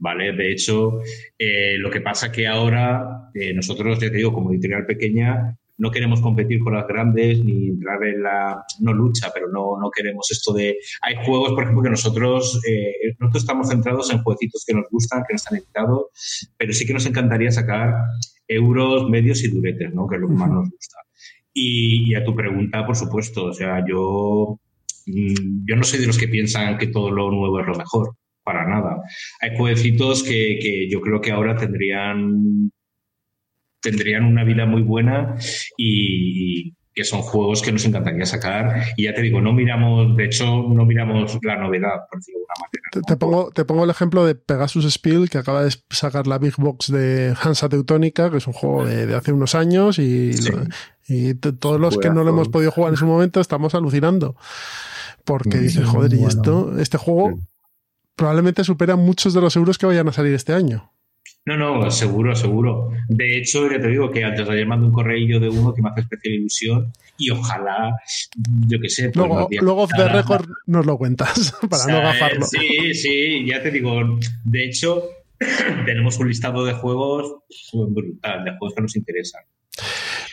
¿Vale? 0.00 0.32
De 0.32 0.52
hecho, 0.52 1.00
eh, 1.38 1.76
lo 1.78 1.90
que 1.90 2.00
pasa 2.00 2.32
que 2.32 2.46
ahora 2.46 3.30
eh, 3.34 3.52
nosotros, 3.54 3.98
ya 3.98 4.10
te 4.10 4.16
digo, 4.16 4.32
como 4.32 4.50
editorial 4.50 4.86
pequeña, 4.86 5.56
no 5.78 5.90
queremos 5.90 6.20
competir 6.20 6.60
con 6.60 6.74
las 6.74 6.86
grandes 6.86 7.42
ni 7.44 7.68
entrar 7.70 8.04
en 8.04 8.22
la, 8.22 8.64
no 8.80 8.92
lucha, 8.92 9.30
pero 9.34 9.48
no, 9.48 9.78
no 9.80 9.90
queremos 9.90 10.30
esto 10.30 10.52
de, 10.52 10.78
hay 11.00 11.16
juegos, 11.24 11.52
por 11.54 11.64
ejemplo, 11.64 11.82
que 11.82 11.90
nosotros, 11.90 12.60
eh, 12.68 13.14
nosotros 13.18 13.42
estamos 13.42 13.68
centrados 13.68 14.12
en 14.12 14.22
jueguitos 14.22 14.64
que 14.66 14.74
nos 14.74 14.84
gustan, 14.90 15.24
que 15.26 15.34
no 15.34 15.36
están 15.36 15.58
editados, 15.58 16.06
pero 16.56 16.72
sí 16.72 16.86
que 16.86 16.92
nos 16.92 17.06
encantaría 17.06 17.50
sacar 17.50 17.94
euros, 18.46 19.08
medios 19.08 19.42
y 19.42 19.48
duretes, 19.48 19.92
¿no? 19.92 20.06
que 20.06 20.16
es 20.16 20.20
lo 20.20 20.28
que 20.28 20.34
más 20.34 20.50
nos 20.50 20.70
gusta. 20.70 20.98
Y, 21.54 22.14
a 22.14 22.24
tu 22.24 22.34
pregunta, 22.34 22.86
por 22.86 22.96
supuesto, 22.96 23.46
o 23.46 23.52
sea, 23.52 23.84
yo, 23.86 24.58
mm, 25.06 25.66
yo 25.68 25.76
no 25.76 25.82
soy 25.82 26.00
de 26.00 26.06
los 26.06 26.18
que 26.18 26.28
piensan 26.28 26.78
que 26.78 26.86
todo 26.86 27.10
lo 27.10 27.30
nuevo 27.30 27.60
es 27.60 27.66
lo 27.66 27.74
mejor, 27.74 28.14
para 28.42 28.66
nada. 28.66 29.02
Hay 29.40 29.56
jueguecitos 29.56 30.22
que, 30.22 30.58
que 30.60 30.88
yo 30.90 31.00
creo 31.00 31.20
que 31.20 31.32
ahora 31.32 31.56
tendrían 31.56 32.70
tendrían 33.80 34.24
una 34.24 34.44
vida 34.44 34.64
muy 34.64 34.82
buena 34.82 35.36
y, 35.76 36.72
que 36.94 37.04
son 37.04 37.22
juegos 37.22 37.62
que 37.62 37.72
nos 37.72 37.84
encantaría 37.84 38.26
sacar. 38.26 38.84
Y 38.96 39.04
ya 39.04 39.14
te 39.14 39.22
digo, 39.22 39.40
no 39.40 39.52
miramos, 39.52 40.16
de 40.16 40.24
hecho, 40.24 40.44
no 40.68 40.84
miramos 40.84 41.38
la 41.42 41.56
novedad, 41.56 42.06
por 42.10 42.18
decirlo 42.20 42.40
de 42.40 42.46
alguna 42.48 42.68
manera. 42.68 43.06
Te, 43.06 43.16
pongo, 43.16 43.50
te 43.50 43.64
pongo 43.64 43.84
el 43.84 43.90
ejemplo 43.90 44.26
de 44.26 44.34
Pegasus 44.34 44.92
Spiel, 44.92 45.30
que 45.30 45.38
acaba 45.38 45.64
de 45.64 45.74
sacar 45.90 46.26
la 46.26 46.38
Big 46.38 46.54
Box 46.56 46.92
de 46.92 47.34
Hansa 47.40 47.68
Teutónica, 47.68 48.30
que 48.30 48.38
es 48.38 48.46
un 48.46 48.52
juego 48.52 48.84
de, 48.84 49.14
hace 49.14 49.32
unos 49.32 49.54
años 49.54 49.98
y, 49.98 50.32
y 51.08 51.34
todos 51.34 51.80
los 51.80 51.96
que 51.96 52.10
no 52.10 52.24
lo 52.24 52.30
hemos 52.30 52.48
podido 52.48 52.70
jugar 52.70 52.92
en 52.92 52.98
su 52.98 53.06
momento 53.06 53.40
estamos 53.40 53.74
alucinando. 53.74 54.36
Porque 55.24 55.58
dices, 55.58 55.86
joder, 55.86 56.12
y 56.14 56.24
esto, 56.24 56.78
este 56.78 56.98
juego 56.98 57.38
probablemente 58.16 58.64
supera 58.64 58.96
muchos 58.96 59.34
de 59.34 59.40
los 59.40 59.56
euros 59.56 59.78
que 59.78 59.86
vayan 59.86 60.08
a 60.08 60.12
salir 60.12 60.34
este 60.34 60.52
año. 60.52 60.92
No, 61.44 61.56
no, 61.56 61.90
seguro, 61.90 62.36
seguro. 62.36 62.90
De 63.08 63.36
hecho, 63.36 63.68
ya 63.68 63.80
te 63.80 63.88
digo 63.88 64.10
que 64.12 64.24
antes 64.24 64.46
de 64.46 64.52
ayer 64.52 64.66
mando 64.66 64.86
un 64.86 64.92
correo 64.92 65.40
de 65.40 65.48
uno 65.48 65.74
que 65.74 65.82
me 65.82 65.90
hace 65.90 66.02
especial 66.02 66.34
ilusión 66.34 66.92
y 67.18 67.30
ojalá, 67.30 67.96
yo 68.68 68.78
qué 68.80 68.88
sé. 68.88 69.10
Pues 69.10 69.16
luego, 69.16 69.48
luego 69.60 69.86
de 69.96 70.08
récord 70.08 70.48
nos 70.66 70.86
lo 70.86 70.96
cuentas 70.98 71.52
para 71.68 71.86
no 71.86 72.00
gafarlo. 72.00 72.46
Sí, 72.46 72.94
sí, 72.94 73.44
ya 73.44 73.60
te 73.60 73.72
digo. 73.72 74.18
De 74.44 74.64
hecho, 74.64 75.02
tenemos 75.84 76.16
un 76.18 76.28
listado 76.28 76.64
de 76.64 76.74
juegos 76.74 77.38
brutal, 77.72 78.44
de 78.44 78.50
juegos 78.56 78.74
que 78.76 78.82
nos 78.82 78.96
interesan. 78.96 79.42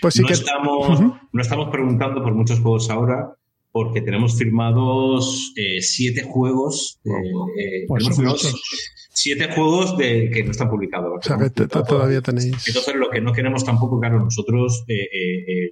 Pues 0.01 0.13
sí 0.13 0.21
no, 0.21 0.29
estamos, 0.29 1.01
no 1.31 1.41
estamos 1.41 1.69
preguntando 1.69 2.21
por 2.21 2.35
muchos 2.35 2.59
juegos 2.59 2.89
ahora, 2.91 3.33
porque 3.71 4.01
tenemos 4.01 4.37
firmados 4.37 5.53
eh, 5.55 5.81
siete 5.81 6.23
juegos. 6.23 6.99
Eh, 7.05 7.85
pues 7.87 8.05
siete 9.19 9.51
juegos 9.53 9.97
de, 9.97 10.29
que 10.31 10.43
no 10.43 10.51
están 10.51 10.69
publicados. 10.69 11.19
O 11.19 11.21
sea, 11.21 11.37
que 11.37 11.67
todavía 11.67 12.21
tenéis. 12.21 12.67
Entonces, 12.67 12.95
lo 12.95 13.09
que 13.09 13.21
no 13.21 13.33
queremos 13.33 13.65
tampoco, 13.65 13.99
claro, 13.99 14.19
nosotros 14.19 14.83
eh, 14.87 15.09
eh, 15.11 15.43
eh, 15.47 15.71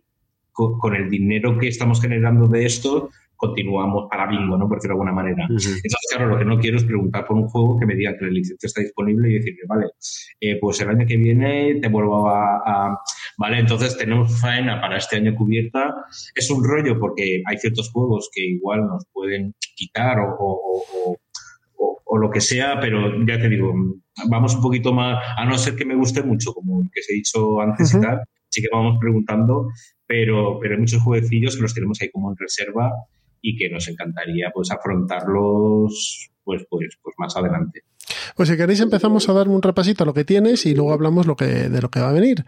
con, 0.51 0.95
el 0.95 1.09
dinero 1.09 1.57
que 1.57 1.67
estamos 1.67 2.01
generando 2.01 2.47
de 2.47 2.65
esto, 2.65 3.09
continuamos 3.37 4.07
para 4.09 4.27
bingo, 4.27 4.57
¿no? 4.57 4.67
Por 4.67 4.77
decirlo 4.77 4.95
de 4.95 5.01
alguna 5.01 5.13
manera. 5.13 5.45
Entonces, 5.45 5.81
claro, 6.11 6.27
lo 6.29 6.37
que 6.37 6.45
no 6.45 6.59
quiero 6.59 6.77
es 6.77 6.83
preguntar 6.83 7.25
por 7.25 7.37
un 7.37 7.47
juego 7.47 7.79
que 7.79 7.85
me 7.85 7.95
diga 7.95 8.17
que 8.17 8.25
la 8.25 8.31
licencia 8.31 8.67
está 8.67 8.81
disponible 8.81 9.29
y 9.29 9.33
decirle, 9.35 9.61
vale, 9.67 9.85
pues 10.59 10.81
el 10.81 10.89
año 10.89 11.05
que 11.07 11.17
viene 11.17 11.79
te 11.81 11.87
vuelvo 11.87 12.29
a, 12.29 12.97
Vale, 13.39 13.59
entonces 13.59 13.95
tenemos 13.95 14.41
faena 14.41 14.81
para 14.81 14.97
este 14.97 15.17
año 15.17 15.35
cubierta. 15.35 15.93
Es 16.33 16.49
un 16.49 16.63
rollo 16.63 16.99
porque 16.99 17.43
hay 17.45 17.57
ciertos 17.57 17.91
juegos 17.91 18.29
que 18.33 18.43
igual 18.43 18.87
nos 18.87 19.05
pueden 19.13 19.53
quitar 19.75 20.17
o 20.19 21.17
o 22.09 22.17
lo 22.17 22.29
que 22.29 22.41
sea, 22.41 22.79
pero 22.79 23.25
ya 23.25 23.39
te 23.39 23.49
digo, 23.49 23.73
vamos 24.29 24.55
un 24.55 24.61
poquito 24.61 24.93
más, 24.93 25.21
a 25.37 25.45
no 25.45 25.57
ser 25.57 25.75
que 25.75 25.85
me 25.85 25.95
guste 25.95 26.23
mucho, 26.23 26.53
como 26.53 26.81
el 26.81 26.89
que 26.91 27.01
se 27.01 27.13
ha 27.13 27.15
dicho 27.15 27.59
antes 27.61 27.93
y 27.93 28.01
tal, 28.01 28.21
sí 28.49 28.61
que 28.61 28.69
vamos 28.71 28.97
preguntando, 28.99 29.67
pero, 30.05 30.57
pero 30.59 30.75
hay 30.75 30.79
muchos 30.79 31.01
jueguecillos 31.01 31.55
que 31.55 31.61
los 31.61 31.73
tenemos 31.73 32.01
ahí 32.01 32.09
como 32.09 32.31
en 32.31 32.37
reserva 32.37 32.91
y 33.47 33.55
que 33.55 33.69
nos 33.69 33.87
encantaría 33.87 34.51
pues 34.53 34.71
afrontarlos 34.71 36.29
pues, 36.43 36.65
pues, 36.69 36.97
pues 37.01 37.15
más 37.17 37.35
adelante. 37.37 37.83
Pues 38.35 38.49
si 38.49 38.57
queréis 38.57 38.79
empezamos 38.81 39.27
a 39.27 39.33
dar 39.33 39.47
un 39.47 39.61
repasito 39.61 40.03
a 40.03 40.05
lo 40.05 40.13
que 40.13 40.25
tienes 40.25 40.65
y 40.65 40.75
luego 40.75 40.93
hablamos 40.93 41.25
lo 41.27 41.35
que, 41.35 41.45
de 41.45 41.81
lo 41.81 41.89
que 41.89 42.01
va 42.01 42.09
a 42.09 42.13
venir. 42.13 42.45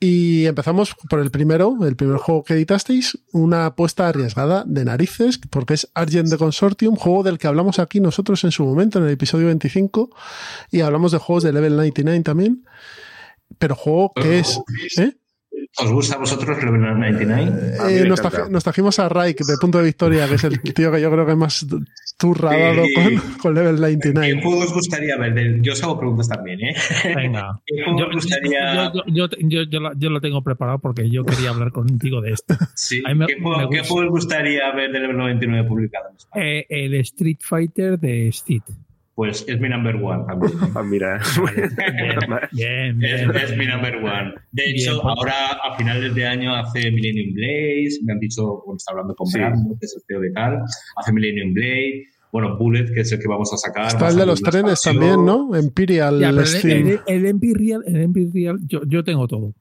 Y 0.00 0.46
empezamos 0.46 0.94
por 1.08 1.20
el 1.20 1.30
primero, 1.30 1.76
el 1.82 1.96
primer 1.96 2.18
juego 2.18 2.42
que 2.42 2.54
editasteis, 2.54 3.18
una 3.32 3.66
apuesta 3.66 4.08
arriesgada 4.08 4.64
de 4.66 4.84
narices, 4.84 5.38
porque 5.50 5.74
es 5.74 5.88
Argent 5.94 6.28
de 6.28 6.38
Consortium, 6.38 6.96
juego 6.96 7.22
del 7.22 7.38
que 7.38 7.46
hablamos 7.46 7.78
aquí 7.78 8.00
nosotros 8.00 8.42
en 8.44 8.52
su 8.52 8.64
momento, 8.64 8.98
en 8.98 9.06
el 9.06 9.10
episodio 9.10 9.46
25, 9.46 10.10
y 10.70 10.80
hablamos 10.80 11.12
de 11.12 11.18
juegos 11.18 11.44
de 11.44 11.52
Level 11.52 11.76
99 11.76 12.20
también. 12.22 12.64
Pero 13.58 13.74
juego 13.74 14.12
que 14.14 14.40
es... 14.40 14.60
¿eh? 14.98 15.16
¿Os 15.80 15.92
gusta 15.92 16.16
a 16.16 16.18
vosotros 16.18 16.58
Level 16.62 16.80
99? 16.80 17.76
Eh, 17.88 18.04
nos, 18.04 18.20
nos, 18.50 18.64
trajimos 18.64 18.98
a 18.98 19.08
Raik 19.08 19.38
de 19.38 19.56
Punto 19.60 19.78
de 19.78 19.84
Victoria, 19.84 20.26
que 20.28 20.34
es 20.34 20.44
el 20.44 20.60
tío 20.74 20.90
que 20.90 21.00
yo 21.00 21.10
creo 21.10 21.24
que 21.24 21.36
más 21.36 21.66
turradado 22.18 22.82
con, 22.94 23.38
con, 23.40 23.54
Level 23.54 23.76
99. 23.76 24.26
¿Qué 24.26 24.42
juego 24.42 24.62
os 24.64 24.72
gustaría 24.72 25.16
ver? 25.16 25.60
Yo 25.62 25.72
os 25.72 25.82
hago 25.84 25.98
preguntas 25.98 26.28
también, 26.28 26.60
¿eh? 26.60 26.74
Venga. 27.14 27.60
¿Qué 27.66 27.84
juego 27.84 27.98
yo, 28.00 28.06
gustaría... 28.12 28.92
yo, 29.06 29.28
yo, 29.38 29.62
yo, 29.96 30.10
lo 30.10 30.20
tengo 30.20 30.42
preparado 30.42 30.80
porque 30.80 31.08
yo 31.08 31.24
quería 31.24 31.50
hablar 31.50 31.70
contigo 31.70 32.20
de 32.20 32.32
esto. 32.32 32.54
Sí. 32.74 33.00
Me, 33.14 33.26
¿Qué, 33.26 33.40
juego, 33.40 33.70
¿Qué, 33.70 33.80
juego, 33.80 34.06
os 34.06 34.10
gustaría 34.10 34.72
ver 34.74 34.90
de 34.90 34.98
Level 34.98 35.16
99 35.16 35.68
publicado 35.68 36.10
en 36.10 36.16
España? 36.16 36.44
Eh, 36.44 36.66
el 36.68 36.94
Street 36.94 37.38
Fighter 37.40 37.98
de 38.00 38.32
Steed 38.32 38.62
pues 39.18 39.44
es 39.48 39.60
mi 39.60 39.68
number 39.68 39.96
one 39.96 40.24
también. 40.28 40.52
Ah, 40.76 40.82
mira. 40.84 41.20
bien, 42.52 42.98
bien, 43.00 43.34
Es, 43.34 43.56
mi 43.56 43.66
number 43.66 43.96
one. 43.96 44.32
De 44.52 44.70
hecho, 44.70 45.02
ahora 45.04 45.58
a 45.60 45.76
finales 45.76 46.14
de 46.14 46.24
año 46.24 46.54
hace 46.54 46.88
Millennium 46.92 47.34
Blaze, 47.34 47.98
me 48.04 48.12
han 48.12 48.20
dicho, 48.20 48.62
bueno, 48.64 48.76
está 48.76 48.92
hablando 48.92 49.16
con 49.16 49.26
sí. 49.26 49.40
que 49.40 49.86
es 49.86 49.96
el 49.96 50.02
CEO 50.06 50.20
de 50.20 50.30
tal, 50.30 50.62
hace 50.94 51.12
Millennium 51.12 51.52
Blade, 51.52 52.04
bueno, 52.30 52.56
Bullet, 52.56 52.92
que 52.92 53.00
es 53.00 53.12
el 53.12 53.18
que 53.18 53.28
vamos 53.28 53.52
a 53.52 53.56
sacar. 53.56 53.86
Está 53.86 54.08
el 54.08 54.16
de 54.16 54.26
los 54.26 54.42
trenes 54.42 54.80
también, 54.82 55.24
¿no? 55.24 55.50
Imperial 55.58 56.20
ya, 56.20 56.32
Steam. 56.44 56.88
El, 56.88 57.00
el, 57.06 57.26
Imperial, 57.26 57.82
el 57.86 58.02
Imperial 58.02 58.58
yo, 58.66 58.80
yo 58.86 59.02
tengo 59.02 59.26
todo, 59.26 59.54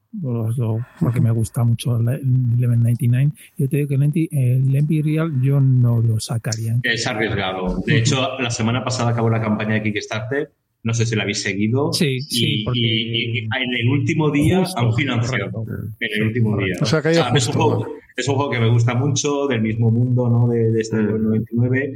porque 1.00 1.22
me 1.22 1.32
gusta 1.32 1.64
mucho 1.64 1.98
el 1.98 2.24
1199. 2.24 3.32
Yo 3.58 3.70
te 3.70 3.78
digo 3.78 3.90
que 3.90 3.96
el 3.96 4.76
Imperial 4.76 5.42
yo 5.42 5.60
no 5.60 6.02
lo 6.02 6.20
sacaría. 6.20 6.80
Es 6.84 7.08
arriesgado. 7.08 7.82
De 7.86 7.98
hecho, 7.98 8.38
la 8.40 8.52
semana 8.52 8.84
pasada 8.84 9.12
acabó 9.12 9.30
la 9.30 9.42
campaña 9.42 9.76
de 9.76 9.84
Kickstarter 9.84 10.52
no 10.88 10.94
sé 10.94 11.06
si 11.06 11.16
la 11.16 11.24
habéis 11.24 11.44
seguido. 11.44 11.92
Sí, 11.92 12.22
sí. 12.22 12.66
Y, 12.74 13.40
en 13.40 13.74
el 13.78 13.90
último 13.90 14.32
día 14.32 14.64
han 14.76 14.94
financiado. 14.94 15.66
En 16.00 16.22
el 16.22 16.28
último 16.28 16.58
día. 16.58 16.76
O 16.82 16.86
sea, 16.86 17.02
que 17.02 17.10
hay 17.10 17.18
o 17.18 17.36
es, 17.36 17.48
un 17.48 17.54
juego, 17.54 17.88
es, 18.16 18.28
un 18.28 18.36
juego, 18.36 18.50
que 18.50 18.60
me 18.60 18.70
gusta 18.70 18.96
mucho, 18.96 19.48
del 19.48 19.62
mismo 19.62 19.92
mundo, 19.92 20.30
¿no? 20.30 20.48
De, 20.48 20.72
de 20.72 20.80
este 20.80 20.96
mm. 20.96 21.24
99. 21.24 21.94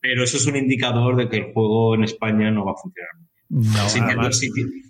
Pero 0.00 0.24
eso 0.24 0.36
es 0.36 0.46
un 0.46 0.56
indicador 0.56 1.16
de 1.16 1.28
que 1.28 1.36
el 1.36 1.52
juego 1.52 1.94
en 1.94 2.02
España 2.02 2.50
no 2.50 2.64
va 2.64 2.72
a 2.72 2.82
funcionar. 2.82 3.12
No, 3.48 3.88
Sintiendo, 3.88 4.22
además, 4.22 4.40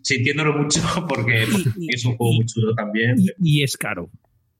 sintiéndolo 0.02 0.62
mucho 0.62 0.80
porque 1.08 1.42
es 1.88 2.04
un 2.06 2.16
juego 2.16 2.32
muy 2.32 2.46
chulo 2.46 2.74
también. 2.74 3.16
y 3.42 3.62
es 3.62 3.76
caro. 3.76 4.08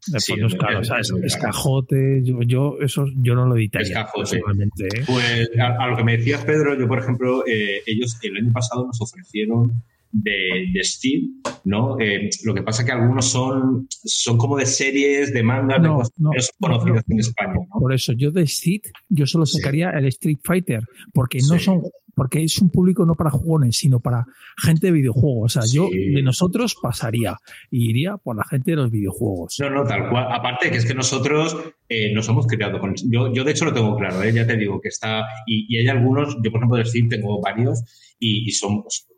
Sí, 0.04 0.34
es 0.34 0.54
caro, 0.56 0.80
o 0.80 0.84
sea, 0.84 0.98
es, 0.98 1.12
es 1.22 1.36
cajote, 1.36 2.22
yo, 2.24 2.42
yo, 2.42 2.76
eso 2.80 3.06
yo 3.16 3.36
no 3.36 3.46
lo 3.46 3.56
editaría. 3.56 3.86
Es 3.86 3.94
cajote. 3.94 4.38
¿eh? 4.38 5.04
Pues 5.06 5.50
a, 5.60 5.84
a, 5.84 5.86
lo 5.86 5.96
que 5.96 6.02
me 6.02 6.16
decías, 6.16 6.44
Pedro, 6.44 6.76
yo 6.76 6.88
por 6.88 6.98
ejemplo, 6.98 7.44
eh, 7.46 7.82
ellos 7.86 8.18
el 8.22 8.36
año 8.36 8.52
pasado 8.52 8.84
nos 8.84 9.00
ofrecieron 9.00 9.84
de, 10.12 10.68
de 10.72 10.84
Steam, 10.84 11.42
¿no? 11.64 11.98
Eh, 11.98 12.28
lo 12.44 12.54
que 12.54 12.62
pasa 12.62 12.84
que 12.84 12.92
algunos 12.92 13.26
son, 13.30 13.86
son 13.88 14.36
como 14.36 14.56
de 14.56 14.66
series, 14.66 15.32
de 15.32 15.42
mangas, 15.42 15.80
no, 15.80 15.88
de 15.88 15.94
cosas 15.96 16.12
no, 16.18 16.30
conocidas 16.60 17.04
no, 17.06 17.14
en 17.14 17.20
España. 17.20 17.54
Por 17.72 17.92
eso, 17.92 18.12
yo 18.12 18.30
de 18.30 18.46
Steam, 18.46 18.80
yo 19.08 19.26
solo 19.26 19.46
sacaría 19.46 19.90
sí. 19.90 19.98
el 19.98 20.06
Street 20.06 20.38
Fighter, 20.44 20.84
porque 21.12 21.38
no 21.38 21.58
sí. 21.58 21.64
son 21.64 21.82
porque 22.14 22.44
es 22.44 22.58
un 22.58 22.70
público 22.70 23.06
no 23.06 23.14
para 23.14 23.30
jugones, 23.30 23.78
sino 23.78 24.00
para 24.00 24.26
gente 24.62 24.88
de 24.88 24.92
videojuegos. 24.92 25.56
O 25.56 25.60
sea, 25.60 25.62
sí. 25.62 25.76
yo 25.76 25.88
de 25.88 26.22
nosotros 26.22 26.76
pasaría 26.80 27.38
y 27.70 27.90
iría 27.90 28.16
por 28.18 28.36
la 28.36 28.44
gente 28.44 28.72
de 28.72 28.76
los 28.76 28.90
videojuegos. 28.90 29.56
No, 29.60 29.70
no, 29.70 29.84
tal 29.84 30.10
cual. 30.10 30.26
Aparte 30.30 30.70
que 30.70 30.76
es 30.76 30.84
que 30.84 30.94
nosotros 30.94 31.56
eh, 31.88 32.12
nos 32.12 32.28
hemos 32.28 32.46
criado 32.46 32.78
con 32.80 32.94
yo, 33.08 33.32
yo 33.32 33.44
de 33.44 33.52
hecho 33.52 33.64
lo 33.64 33.72
tengo 33.72 33.96
claro, 33.96 34.22
¿eh? 34.22 34.32
ya 34.32 34.46
te 34.46 34.56
digo 34.56 34.80
que 34.80 34.88
está, 34.88 35.22
y, 35.46 35.74
y, 35.74 35.78
hay 35.78 35.88
algunos, 35.88 36.36
yo 36.42 36.50
por 36.50 36.60
ejemplo 36.60 36.76
de 36.76 36.84
Steam 36.84 37.08
tengo 37.08 37.40
varios 37.40 37.82
y, 38.18 38.46
y 38.46 38.52
son, 38.52 38.82
pues, 38.82 39.08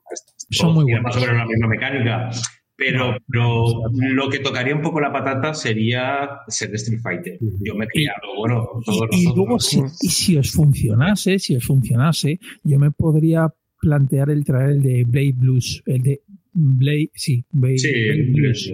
son 0.50 0.74
muy 0.74 0.84
buenos. 0.84 1.02
Más 1.02 1.16
o 1.16 1.20
menos 1.20 1.36
la 1.36 1.46
misma 1.46 1.68
mecánica. 1.68 2.30
Pero, 2.76 3.16
pero 3.30 3.64
lo 3.94 4.28
que 4.28 4.40
tocaría 4.40 4.74
un 4.74 4.82
poco 4.82 5.00
la 5.00 5.12
patata 5.12 5.54
sería 5.54 6.40
ser 6.48 6.74
Street 6.74 7.00
Fighter. 7.00 7.38
Yo 7.60 7.74
me 7.76 7.84
he 7.84 7.88
criado, 7.88 8.34
bueno, 8.36 8.66
todos 8.84 9.08
y, 9.12 9.28
y 9.28 9.34
luego, 9.34 9.60
si, 9.60 9.80
y 10.00 10.08
si 10.08 10.36
os 10.36 10.50
funcionase, 10.50 11.38
si 11.38 11.54
os 11.54 11.64
funcionase, 11.64 12.40
yo 12.64 12.78
me 12.80 12.90
podría 12.90 13.48
plantear 13.80 14.30
el 14.30 14.44
traer 14.44 14.70
el 14.70 14.82
de 14.82 15.04
Blade 15.04 15.34
Blues, 15.36 15.82
el 15.86 16.02
de 16.02 16.22
Blade, 16.52 17.10
sí, 17.14 17.44
Blade, 17.50 17.78
sí, 17.78 17.92
Blade 17.92 18.30
Blues. 18.32 18.72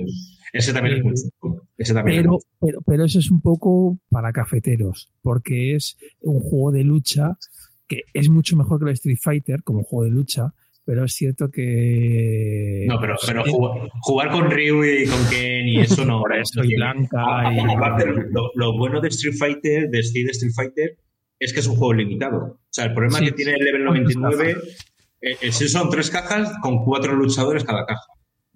Ese 0.53 0.73
también 0.73 0.97
es 0.97 1.05
muy 1.05 1.15
ese 1.77 1.95
también 1.95 2.23
pero, 2.23 2.37
es 2.37 2.47
pero, 2.61 2.81
pero 2.83 3.05
eso 3.05 3.19
es 3.19 3.31
un 3.31 3.41
poco 3.41 3.99
para 4.09 4.33
cafeteros, 4.33 5.13
porque 5.23 5.75
es 5.75 5.97
un 6.21 6.41
juego 6.41 6.73
de 6.73 6.85
lucha 6.85 7.37
que 7.87 8.05
es 8.15 8.29
mucho 8.29 8.57
mejor 8.57 8.79
que 8.79 8.87
el 8.87 8.93
Street 8.93 9.19
Fighter 9.21 9.63
como 9.63 9.83
juego 9.83 10.05
de 10.05 10.11
lucha, 10.11 10.55
pero 10.91 11.05
es 11.05 11.13
cierto 11.13 11.53
que. 11.53 12.85
No, 12.89 12.99
pero, 13.01 13.15
pero 13.25 13.45
jugar, 13.45 13.89
jugar, 14.01 14.31
con 14.33 14.51
Ryu 14.51 14.83
y 14.83 15.07
con 15.07 15.25
Ken 15.31 15.69
y 15.69 15.79
eso 15.79 16.05
no. 16.05 16.19
Por 16.19 16.37
eso, 16.37 16.65
y 16.65 16.75
Blanca. 16.75 17.53
Y... 17.53 18.33
Lo, 18.33 18.51
lo, 18.57 18.77
bueno 18.77 19.01
de 19.01 19.07
Street 19.07 19.37
Fighter, 19.39 19.89
de 19.89 20.01
Street, 20.01 20.31
Street 20.31 20.53
Fighter, 20.53 20.99
es 21.39 21.53
que 21.53 21.61
es 21.61 21.69
un 21.69 21.77
juego 21.77 21.93
limitado. 21.93 22.39
O 22.39 22.59
sea, 22.71 22.87
el 22.87 22.95
problema 22.95 23.21
sí, 23.21 23.27
que 23.27 23.31
tiene 23.31 23.53
el 23.53 23.65
level 23.65 23.85
99 23.85 24.57
eh, 25.21 25.37
es 25.41 25.61
que 25.61 25.69
son 25.69 25.91
tres 25.91 26.11
cajas 26.11 26.51
con 26.61 26.85
cuatro 26.85 27.15
luchadores 27.15 27.63
cada 27.63 27.87
caja. 27.87 28.03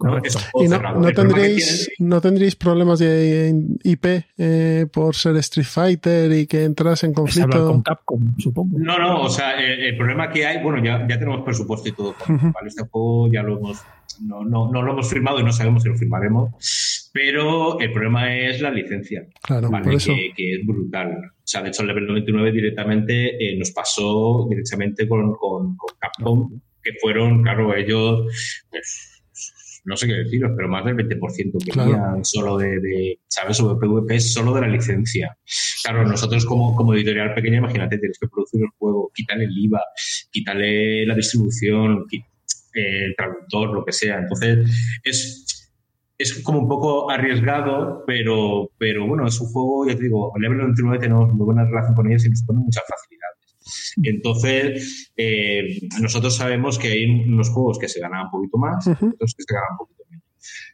¿No? 0.04 0.18
Y 0.62 0.68
no, 0.68 1.00
no 1.00 1.12
tendréis, 1.12 1.90
no 1.98 2.20
tendréis 2.20 2.56
problemas 2.56 2.98
de 2.98 3.54
IP 3.82 4.06
eh, 4.36 4.86
por 4.92 5.14
ser 5.14 5.36
Street 5.36 5.66
Fighter 5.66 6.30
y 6.32 6.46
que 6.46 6.64
entras 6.64 7.04
en 7.04 7.14
conflicto. 7.14 7.66
con 7.66 7.82
Capcom, 7.82 8.34
supongo. 8.38 8.78
No, 8.78 8.98
no, 8.98 9.22
o 9.22 9.30
sea, 9.30 9.58
el, 9.58 9.80
el 9.80 9.96
problema 9.96 10.30
que 10.30 10.46
hay, 10.46 10.62
bueno, 10.62 10.84
ya, 10.84 11.06
ya, 11.08 11.18
tenemos 11.18 11.42
presupuesto 11.42 11.88
y 11.88 11.92
todo. 11.92 12.10
Uh 12.10 12.32
-huh. 12.32 12.52
¿vale? 12.52 12.68
Este 12.68 12.82
juego 12.82 13.32
ya 13.32 13.42
lo 13.42 13.56
hemos, 13.58 13.82
no, 14.20 14.44
no, 14.44 14.70
no, 14.70 14.82
lo 14.82 14.92
hemos 14.92 15.08
firmado 15.08 15.40
y 15.40 15.44
no 15.44 15.52
sabemos 15.52 15.82
si 15.82 15.88
lo 15.88 15.96
firmaremos, 15.96 17.10
pero 17.12 17.80
el 17.80 17.90
problema 17.92 18.34
es 18.36 18.60
la 18.60 18.70
licencia, 18.70 19.26
claro, 19.42 19.70
¿vale? 19.70 19.84
por 19.84 19.94
eso. 19.94 20.12
Que, 20.12 20.32
que, 20.36 20.54
es 20.56 20.66
brutal. 20.66 21.12
O 21.12 21.46
sea, 21.46 21.62
de 21.62 21.68
hecho, 21.68 21.82
el 21.82 21.88
level 21.88 22.06
99 22.06 22.52
directamente 22.52 23.36
eh, 23.36 23.56
nos 23.58 23.70
pasó 23.70 24.46
directamente 24.50 25.08
con, 25.08 25.32
con, 25.34 25.76
con 25.76 25.96
Capcom, 25.98 26.60
que 26.82 26.92
fueron, 27.00 27.42
claro, 27.42 27.74
ellos. 27.74 28.26
Pues, 28.70 29.13
no 29.84 29.96
sé 29.96 30.06
qué 30.06 30.14
deciros, 30.14 30.52
pero 30.56 30.68
más 30.68 30.84
del 30.84 30.96
20% 30.96 31.64
que 31.64 31.70
claro. 31.70 32.24
solo 32.24 32.56
de, 32.56 32.80
de, 32.80 33.18
¿sabes? 33.28 33.56
Sobre 33.56 33.78
PvP 33.78 34.18
solo 34.20 34.54
de 34.54 34.62
la 34.62 34.68
licencia. 34.68 35.36
Claro, 35.82 36.06
nosotros 36.06 36.46
como, 36.46 36.74
como 36.74 36.94
editorial 36.94 37.34
pequeña, 37.34 37.58
imagínate, 37.58 37.98
tienes 37.98 38.18
que 38.18 38.28
producir 38.28 38.62
el 38.62 38.70
juego, 38.78 39.10
quítale 39.14 39.44
el 39.44 39.52
IVA, 39.56 39.82
quítale 40.30 41.06
la 41.06 41.14
distribución, 41.14 42.06
eh, 42.12 43.04
el 43.06 43.14
traductor, 43.16 43.74
lo 43.74 43.84
que 43.84 43.92
sea. 43.92 44.18
Entonces, 44.18 45.00
es, 45.04 45.72
es 46.16 46.42
como 46.42 46.60
un 46.60 46.68
poco 46.68 47.10
arriesgado, 47.10 48.04
pero, 48.06 48.70
pero 48.78 49.06
bueno, 49.06 49.26
es 49.26 49.40
un 49.40 49.48
juego, 49.48 49.86
ya 49.86 49.96
te 49.96 50.04
digo, 50.04 50.32
Level 50.38 50.58
99 50.58 50.98
tenemos 50.98 51.32
muy 51.34 51.44
buena 51.44 51.64
relación 51.64 51.94
con 51.94 52.08
ellos 52.08 52.24
y 52.24 52.30
nos 52.30 52.42
pone 52.44 52.60
mucha 52.60 52.80
facilidad. 52.88 53.28
Entonces, 54.02 55.12
eh, 55.16 55.80
nosotros 56.00 56.36
sabemos 56.36 56.78
que 56.78 56.88
hay 56.88 57.04
unos 57.04 57.50
juegos 57.50 57.78
que 57.78 57.88
se 57.88 58.00
ganan 58.00 58.26
un 58.26 58.30
poquito 58.30 58.58
más, 58.58 58.86
uh 58.86 58.90
-huh. 58.90 59.14
otros 59.14 59.34
que 59.34 59.44
se 59.46 59.54
ganan 59.54 59.72
un 59.72 59.78
poquito 59.78 60.04
menos. 60.10 60.24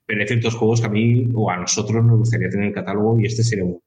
Pero 0.07 0.21
hay 0.21 0.27
ciertos 0.27 0.55
juegos 0.55 0.81
que 0.81 0.87
a 0.87 0.91
mí 0.91 1.29
o 1.35 1.51
a 1.51 1.57
nosotros 1.57 2.05
nos 2.05 2.19
gustaría 2.19 2.49
tener 2.49 2.65
en 2.65 2.69
el 2.71 2.75
catálogo 2.75 3.21
y 3.21 3.27
este 3.27 3.45
sería 3.45 3.65
uno. 3.65 3.81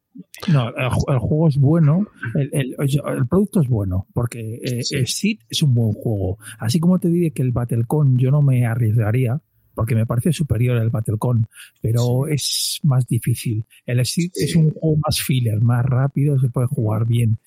No, 0.51 0.69
el, 0.69 0.85
el, 1.07 1.19
juego 1.19 1.47
es 1.47 1.57
bueno, 1.57 2.07
el, 2.35 2.49
el, 2.53 2.75
el, 2.77 3.27
producto 3.27 3.61
es 3.61 3.67
bueno, 3.67 4.07
porque 4.13 4.59
eh, 4.63 4.83
sí. 4.83 5.05
Seed 5.07 5.37
es 5.49 5.63
un 5.63 5.73
buen 5.73 5.93
juego. 5.93 6.37
Así 6.59 6.79
como 6.79 6.99
te 6.99 7.07
diré 7.07 7.31
que 7.31 7.41
el 7.41 7.51
Battlecon 7.51 8.17
yo 8.19 8.29
no 8.29 8.43
me 8.43 8.65
arriesgaría, 8.65 9.41
porque 9.73 9.95
me 9.95 10.05
parece 10.05 10.31
superior 10.31 10.77
al 10.77 10.91
Battlecon, 10.91 11.47
pero 11.81 12.25
sí. 12.27 12.33
es 12.33 12.79
más 12.83 13.07
difícil. 13.07 13.65
El 13.87 14.05
Seed 14.05 14.29
sí. 14.33 14.43
es 14.43 14.55
un 14.55 14.69
juego 14.71 14.97
más 15.03 15.19
filler, 15.19 15.59
más 15.61 15.83
rápido, 15.83 16.37
se 16.39 16.49
puede 16.49 16.67
jugar 16.67 17.07
bien 17.07 17.39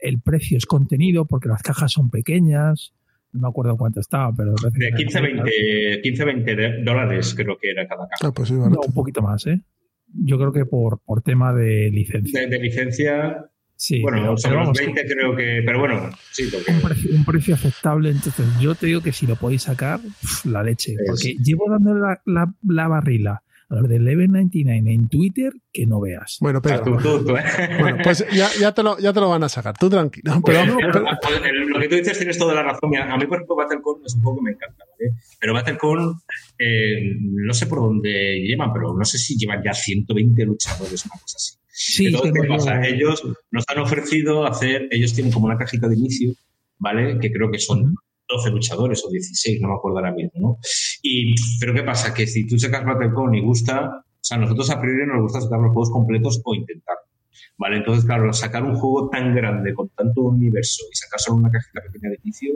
el 0.00 0.20
precio 0.20 0.56
es 0.58 0.66
contenido 0.66 1.26
porque 1.26 1.48
las 1.48 1.62
cajas 1.62 1.92
son 1.92 2.10
pequeñas. 2.10 2.92
No 3.32 3.42
me 3.42 3.48
acuerdo 3.48 3.76
cuánto 3.76 4.00
estaba, 4.00 4.32
pero. 4.34 4.54
De 4.72 4.92
15, 4.92 5.20
20, 5.20 6.00
15, 6.02 6.24
20 6.24 6.82
dólares 6.82 7.34
creo 7.36 7.56
que 7.58 7.70
era 7.70 7.86
cada 7.86 8.08
caja. 8.08 8.28
Ah, 8.28 8.32
pues 8.32 8.48
sí, 8.48 8.54
no, 8.54 8.66
un 8.66 8.94
poquito 8.94 9.22
más, 9.22 9.46
¿eh? 9.46 9.60
Yo 10.12 10.36
creo 10.38 10.52
que 10.52 10.64
por, 10.64 11.00
por 11.04 11.22
tema 11.22 11.54
de 11.54 11.90
licencia. 11.90 12.40
De, 12.40 12.48
de 12.48 12.58
licencia. 12.58 13.46
Sí, 13.76 14.02
bueno, 14.02 14.18
pero, 14.18 14.36
sobre 14.36 14.56
los 14.56 14.78
20 14.78 15.02
que... 15.02 15.08
creo 15.08 15.36
que. 15.36 15.62
Pero 15.64 15.78
bueno, 15.78 16.10
sí. 16.32 16.50
Porque... 16.52 16.72
Un, 16.72 16.80
precio, 16.80 17.10
un, 17.14 17.24
precio, 17.24 17.54
aceptable. 17.54 18.10
Entonces, 18.10 18.46
yo 18.60 18.74
te 18.74 18.86
digo 18.86 19.00
que 19.00 19.12
si 19.12 19.26
lo 19.26 19.36
podéis 19.36 19.62
sacar, 19.62 20.00
la 20.44 20.62
leche. 20.64 20.92
Es... 20.92 20.98
Porque 21.06 21.36
llevo 21.42 21.70
dando 21.70 21.94
la, 21.94 22.20
la, 22.26 22.52
la 22.66 22.88
barrila 22.88 23.42
a 23.70 23.74
los 23.76 23.88
de 23.88 23.96
Eleven 23.96 24.32
99 24.32 24.92
en 24.92 25.08
Twitter 25.08 25.52
que 25.72 25.86
no 25.86 26.00
veas. 26.00 26.38
Bueno, 26.40 26.60
pero. 26.60 26.82
Tú, 26.82 26.96
tú, 26.98 27.24
tú, 27.24 27.36
¿eh? 27.36 27.44
Bueno, 27.80 27.98
pues 28.02 28.26
ya, 28.32 28.48
ya, 28.60 28.72
te 28.72 28.82
lo, 28.82 28.98
ya 28.98 29.12
te 29.12 29.20
lo 29.20 29.28
van 29.28 29.44
a 29.44 29.48
sacar. 29.48 29.76
Tú 29.78 29.88
tranquilo. 29.88 30.40
Pero, 30.44 30.60
pero- 30.76 31.04
Lo 31.68 31.80
que 31.80 31.88
tú 31.88 31.94
dices 31.94 32.18
tienes 32.18 32.36
toda 32.36 32.52
la 32.54 32.62
razón. 32.64 32.94
A 32.96 33.16
mí, 33.16 33.26
por 33.26 33.36
ejemplo, 33.38 33.56
Battlecon 33.56 34.02
es 34.04 34.14
un 34.16 34.22
juego 34.22 34.38
que 34.38 34.42
me 34.44 34.50
encanta, 34.50 34.84
¿vale? 34.90 35.12
Pero 35.40 35.54
Battlecon, 35.54 36.14
eh, 36.58 37.16
no 37.20 37.54
sé 37.54 37.66
por 37.66 37.78
dónde 37.80 38.40
llevan, 38.40 38.72
pero 38.72 38.92
no 38.96 39.04
sé 39.04 39.18
si 39.18 39.36
llevan 39.36 39.62
ya 39.64 39.72
120 39.72 40.44
luchadores, 40.44 41.04
una 41.06 41.14
cosa 41.20 41.36
así. 41.36 41.54
Sí, 41.72 42.06
Entonces, 42.06 42.32
¿qué 42.42 42.48
pasa? 42.48 42.86
Ellos 42.86 43.22
nos 43.52 43.64
han 43.68 43.78
ofrecido 43.78 44.44
hacer, 44.46 44.88
ellos 44.90 45.14
tienen 45.14 45.32
como 45.32 45.46
una 45.46 45.56
cajita 45.56 45.88
de 45.88 45.96
inicio, 45.96 46.32
¿vale? 46.78 47.18
Que 47.20 47.32
creo 47.32 47.50
que 47.50 47.58
son 47.58 47.94
12 48.32 48.50
luchadores 48.50 49.04
o 49.04 49.10
16, 49.10 49.60
no 49.60 49.68
me 49.68 49.74
acuerdo 49.74 49.98
ahora 49.98 50.12
mismo, 50.12 50.32
¿no? 50.40 50.58
Y, 51.02 51.34
pero 51.58 51.74
¿qué 51.74 51.82
pasa? 51.82 52.12
Que 52.14 52.26
si 52.26 52.46
tú 52.46 52.58
sacas 52.58 52.84
Battlecon 52.84 53.34
y 53.34 53.40
gusta, 53.42 54.04
o 54.04 54.18
sea, 54.20 54.36
a 54.36 54.40
nosotros 54.40 54.70
a 54.70 54.80
priori 54.80 55.06
nos 55.06 55.22
gusta 55.22 55.40
sacar 55.40 55.58
los 55.60 55.72
juegos 55.72 55.90
completos 55.90 56.40
o 56.44 56.54
intentar. 56.54 56.96
¿Vale? 57.56 57.76
Entonces, 57.76 58.06
claro, 58.06 58.32
sacar 58.32 58.64
un 58.64 58.74
juego 58.74 59.10
tan 59.10 59.34
grande 59.34 59.74
con 59.74 59.88
tanto 59.90 60.22
universo 60.22 60.82
y 60.90 60.96
sacar 60.96 61.20
solo 61.20 61.36
una 61.38 61.50
cajita 61.50 61.82
pequeña 61.82 62.08
de 62.10 62.18
inicio 62.24 62.54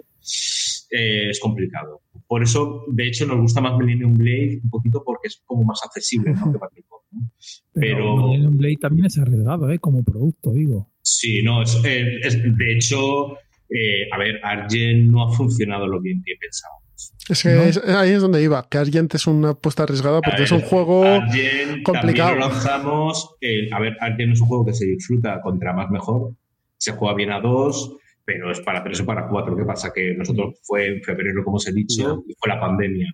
eh, 0.91 1.29
es 1.31 1.41
complicado. 1.41 2.01
Por 2.27 2.43
eso, 2.43 2.85
de 2.89 3.09
hecho, 3.09 3.27
nos 3.27 3.39
gusta 3.41 3.61
más 3.61 3.77
Millennium 3.79 4.17
Blade 4.17 4.61
un 4.65 4.71
poquito 4.71 5.03
porque 5.05 5.29
es 5.29 5.43
como 5.45 5.63
más 5.65 5.81
accesible, 5.85 6.33
¿no? 6.33 6.51
Que 6.53 6.59
Battlecon, 6.59 7.01
¿no? 7.13 7.31
Pero, 7.75 7.97
pero- 7.97 8.17
Millennium 8.29 8.57
Blade 8.57 8.77
también 8.81 9.07
es 9.07 9.19
arriesgado, 9.19 9.71
¿eh? 9.71 9.79
Como 9.79 10.03
producto, 10.05 10.53
digo. 10.53 10.91
Sí, 11.03 11.43
no, 11.43 11.63
es, 11.63 11.79
eh, 11.85 12.21
es- 12.23 12.43
de 12.43 12.73
hecho, 12.73 13.37
eh, 13.71 14.09
a 14.13 14.19
ver, 14.19 14.41
Argent 14.43 15.11
no 15.11 15.25
ha 15.25 15.33
funcionado 15.33 15.87
lo 15.87 16.01
bien 16.01 16.23
que 16.25 16.35
pensábamos. 16.41 16.83
es 17.29 17.43
que 17.43 17.49
¿no? 17.51 17.63
es- 17.63 17.79
ahí 17.89 18.11
es 18.11 18.21
donde 18.23 18.43
iba. 18.43 18.67
Que 18.69 18.79
Argent 18.79 19.15
es 19.15 19.27
una 19.27 19.51
apuesta 19.51 19.83
arriesgada 19.85 20.21
porque 20.21 20.43
A 20.43 20.45
es 20.45 20.53
un 20.53 20.61
juego. 20.61 21.05
Argent 21.05 21.83
complicado. 21.83 22.31
también 22.31 22.49
lo 22.49 22.55
lanzamos. 22.55 23.37
eh, 23.41 23.69
a 23.73 23.81
ver, 23.81 23.97
Argent 24.01 24.33
es 24.35 24.41
un 24.41 24.47
juego 24.49 24.67
que 24.67 24.75
se 24.75 24.87
disfruta 24.87 25.41
contra 25.41 25.73
más 25.73 25.91
mejor. 25.91 26.33
Se 26.77 26.93
juega 26.93 27.15
bien 27.15 27.31
a 27.33 27.41
dos, 27.41 27.97
pero 28.25 28.51
es 28.51 28.61
para 28.61 28.83
tres 28.85 29.01
o 29.01 29.07
para 29.07 29.27
cuatro. 29.29 29.57
¿Qué 29.57 29.65
pasa? 29.65 29.93
Que 29.95 30.15
nosotros 30.15 30.57
fue 30.63 30.87
en 30.87 31.03
febrero, 31.03 31.43
como 31.45 31.57
os 31.57 31.67
he 31.67 31.73
dicho, 31.73 32.25
y 32.29 32.35
fue 32.39 32.49
la 32.49 32.61
pandemia. 32.61 33.13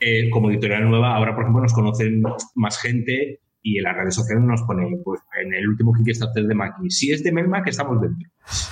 Eh, 0.00 0.28
como 0.30 0.50
editorial 0.50 0.88
nueva, 0.88 1.14
ahora, 1.16 1.34
por 1.34 1.44
ejemplo, 1.44 1.62
nos 1.62 1.72
conocen 1.72 2.22
más 2.54 2.78
gente 2.80 3.40
y 3.62 3.78
en 3.78 3.84
las 3.84 3.96
redes 3.96 4.14
sociales 4.14 4.44
nos 4.44 4.62
ponen, 4.62 5.02
pues, 5.02 5.20
en 5.42 5.52
el 5.52 5.68
último 5.68 5.92
Kickstarter 5.92 6.46
de 6.46 6.54
Maki. 6.54 6.90
Si 6.90 7.12
es 7.12 7.22
de 7.22 7.32
Melmac, 7.32 7.66
estamos 7.66 8.00
dentro. 8.00 8.28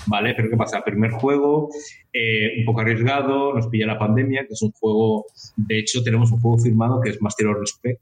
¿Vale? 0.06 0.34
Pero 0.34 0.48
¿qué 0.50 0.56
pasa? 0.56 0.82
Primer 0.84 1.10
juego, 1.10 1.68
eh, 2.12 2.58
un 2.58 2.64
poco 2.64 2.80
arriesgado, 2.80 3.54
nos 3.54 3.68
pilla 3.68 3.86
la 3.86 3.98
pandemia, 3.98 4.46
que 4.46 4.54
es 4.54 4.62
un 4.62 4.70
juego, 4.72 5.26
de 5.56 5.78
hecho, 5.78 6.02
tenemos 6.02 6.30
un 6.32 6.40
juego 6.40 6.58
firmado 6.58 7.00
que 7.00 7.10
es 7.10 7.20
Master 7.20 7.48
of 7.48 7.58
Respect, 7.60 8.00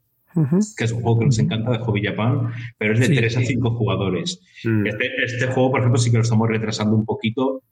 que 0.76 0.84
es 0.84 0.92
un 0.92 1.02
juego 1.02 1.20
que 1.20 1.24
nos 1.26 1.38
encanta 1.38 1.70
de 1.72 1.78
Hobby 1.78 2.02
Japan, 2.02 2.50
pero 2.76 2.94
es 2.94 3.00
de 3.00 3.06
Sí, 3.06 3.16
3 3.16 3.36
a 3.36 3.40
sí. 3.40 3.46
5 3.46 3.70
jugadores. 3.76 4.40
Mm. 4.64 4.86
Este, 4.86 5.10
este 5.24 5.46
juego, 5.46 5.70
por 5.70 5.80
ejemplo, 5.80 5.98
sí 5.98 6.10
que 6.10 6.16
lo 6.16 6.22
estamos 6.22 6.48
retrasando 6.48 6.96
un 6.96 7.04
poquito 7.04 7.62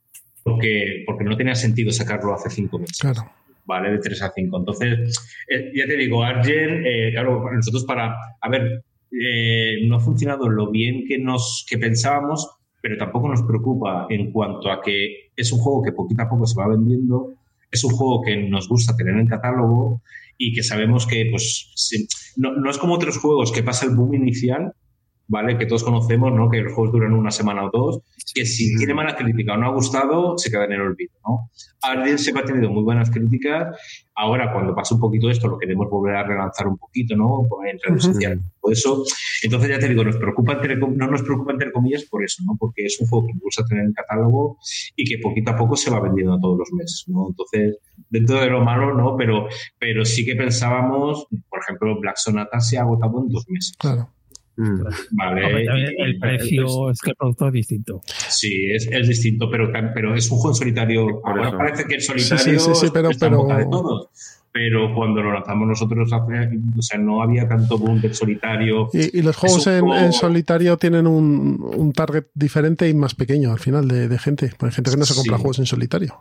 porque, 0.42 1.02
porque 1.06 1.24
no 1.24 1.36
tenía 1.36 1.54
sentido 1.54 1.90
sacarlo 1.92 2.34
hace 2.34 2.50
5 2.50 2.78
meses. 2.78 2.98
Claro. 2.98 3.30
¿vale? 3.64 3.92
De 3.92 3.98
3 3.98 4.22
a 4.22 4.32
5. 4.34 4.58
Entonces, 4.58 5.44
eh, 5.48 5.72
ya 5.74 5.86
te 5.86 5.96
digo, 5.96 6.22
Argent, 6.22 6.84
eh, 6.84 7.10
claro, 7.12 7.44
nosotros 7.52 7.84
para, 7.84 8.14
a 8.40 8.48
ver, 8.48 8.82
eh, 9.12 9.78
no 9.86 9.96
ha 9.96 10.00
funcionado 10.00 10.48
lo 10.48 10.70
bien 10.70 11.04
que, 11.06 11.18
nos, 11.18 11.66
que 11.68 11.78
pensábamos, 11.78 12.48
pero 12.80 12.96
tampoco 12.96 13.28
nos 13.28 13.42
preocupa 13.42 14.06
en 14.08 14.32
cuanto 14.32 14.70
a 14.70 14.80
que 14.80 15.30
es 15.36 15.52
un 15.52 15.60
juego 15.60 15.82
que 15.82 15.92
poquito 15.92 16.22
a 16.22 16.28
poco 16.28 16.46
se 16.46 16.58
va 16.58 16.68
vendiendo, 16.68 17.34
es 17.70 17.84
un 17.84 17.92
juego 17.92 18.22
que 18.22 18.36
nos 18.36 18.68
gusta 18.68 18.96
tener 18.96 19.16
en 19.16 19.26
catálogo 19.26 20.02
y 20.36 20.52
que 20.52 20.62
sabemos 20.62 21.06
que, 21.06 21.28
pues, 21.30 21.74
no, 22.36 22.52
no 22.54 22.70
es 22.70 22.78
como 22.78 22.94
otros 22.94 23.18
juegos 23.18 23.52
que 23.52 23.62
pasa 23.62 23.86
el 23.86 23.94
boom 23.94 24.14
inicial, 24.14 24.72
¿vale? 25.32 25.56
Que 25.56 25.64
todos 25.64 25.82
conocemos, 25.82 26.30
¿no? 26.30 26.50
Que 26.50 26.60
los 26.60 26.74
juegos 26.74 26.92
duran 26.92 27.14
una 27.14 27.30
semana 27.30 27.64
o 27.64 27.70
dos, 27.72 28.00
que 28.34 28.44
si 28.44 28.76
tiene 28.76 28.92
mala 28.92 29.16
crítica 29.16 29.54
o 29.54 29.56
no 29.56 29.66
ha 29.66 29.72
gustado, 29.72 30.36
se 30.36 30.50
queda 30.50 30.66
en 30.66 30.72
el 30.72 30.82
olvido, 30.82 31.14
¿no? 31.26 31.50
Arden 31.80 32.18
siempre 32.18 32.44
ha 32.44 32.46
tenido 32.46 32.70
muy 32.70 32.82
buenas 32.82 33.10
críticas. 33.10 33.74
Ahora, 34.14 34.52
cuando 34.52 34.74
pasa 34.74 34.94
un 34.94 35.00
poquito 35.00 35.30
esto, 35.30 35.48
lo 35.48 35.58
queremos 35.58 35.88
volver 35.88 36.16
a 36.16 36.22
relanzar 36.22 36.68
un 36.68 36.76
poquito, 36.76 37.16
¿no? 37.16 37.48
En 37.66 37.78
redes 37.82 38.04
sociales. 38.04 38.40
Por 38.60 38.74
eso, 38.74 39.04
entonces 39.42 39.70
ya 39.70 39.78
te 39.78 39.88
digo, 39.88 40.04
nos 40.04 40.18
preocupa 40.18 40.52
entre, 40.52 40.76
no 40.76 41.06
nos 41.06 41.22
preocupa 41.22 41.52
entre 41.52 41.72
comillas 41.72 42.04
por 42.04 42.22
eso, 42.22 42.42
¿no? 42.44 42.54
Porque 42.58 42.84
es 42.84 43.00
un 43.00 43.08
juego 43.08 43.26
que 43.26 43.32
nos 43.32 43.42
gusta 43.42 43.64
tener 43.64 43.84
en 43.84 43.88
el 43.88 43.94
catálogo 43.94 44.58
y 44.94 45.04
que 45.04 45.18
poquito 45.18 45.52
a 45.52 45.56
poco 45.56 45.76
se 45.76 45.90
va 45.90 46.00
vendiendo 46.00 46.38
todos 46.38 46.58
los 46.58 46.72
meses, 46.72 47.04
¿no? 47.06 47.28
Entonces, 47.30 47.78
dentro 48.10 48.38
de 48.38 48.50
lo 48.50 48.62
malo, 48.62 48.92
¿no? 48.92 49.16
Pero, 49.16 49.48
pero 49.78 50.04
sí 50.04 50.26
que 50.26 50.36
pensábamos, 50.36 51.26
por 51.48 51.60
ejemplo, 51.60 51.98
Black 51.98 52.18
Sonata 52.18 52.60
se 52.60 52.76
ha 52.76 52.82
agotado 52.82 53.22
en 53.22 53.30
dos 53.30 53.46
meses. 53.48 53.74
Claro. 53.78 54.10
Mm. 54.56 54.82
¿vale? 55.12 55.64
También 55.64 55.94
el 55.98 56.18
precio 56.18 56.90
es 56.90 57.00
que 57.00 57.10
el 57.10 57.16
producto 57.16 57.46
es 57.48 57.52
distinto. 57.54 58.00
Sí, 58.28 58.66
es, 58.70 58.86
es 58.90 59.08
distinto, 59.08 59.50
pero, 59.50 59.72
pero 59.94 60.14
es 60.14 60.30
un 60.30 60.38
juego 60.38 60.50
en 60.50 60.58
solitario. 60.58 61.20
Ahora 61.24 61.48
eso. 61.48 61.56
parece 61.58 61.84
que 61.86 61.94
el 61.96 62.02
solitario 62.02 62.58
Sí, 62.60 62.66
sí, 62.66 62.74
sí, 62.74 62.86
sí, 62.86 62.90
pero- 62.92 63.10
está 63.10 63.26
en 63.28 63.34
boca 63.36 63.58
de 63.58 63.64
todos. 63.64 64.08
Pero 64.54 64.94
cuando 64.94 65.22
lo 65.22 65.32
lanzamos 65.32 65.66
nosotros, 65.66 66.12
hace- 66.12 66.50
o 66.76 66.82
sea, 66.82 66.98
no 66.98 67.22
había 67.22 67.48
tanto 67.48 67.78
boom 67.78 68.02
del 68.02 68.12
solitario. 68.14 68.90
Y, 68.92 69.18
y 69.18 69.22
los 69.22 69.34
juegos 69.34 69.66
en, 69.66 69.80
juego- 69.80 69.96
en 70.04 70.12
solitario 70.12 70.76
tienen 70.76 71.06
un, 71.06 71.58
un 71.74 71.92
target 71.94 72.24
diferente 72.34 72.86
y 72.86 72.92
más 72.92 73.14
pequeño 73.14 73.50
al 73.50 73.58
final 73.58 73.88
de, 73.88 74.08
de 74.08 74.18
gente. 74.18 74.50
Hay 74.60 74.70
gente 74.70 74.90
que 74.90 74.96
no 74.98 75.06
se 75.06 75.14
compra 75.14 75.36
Sí. 75.36 75.40
juegos 75.42 75.58
en 75.58 75.64
solitario. 75.64 76.14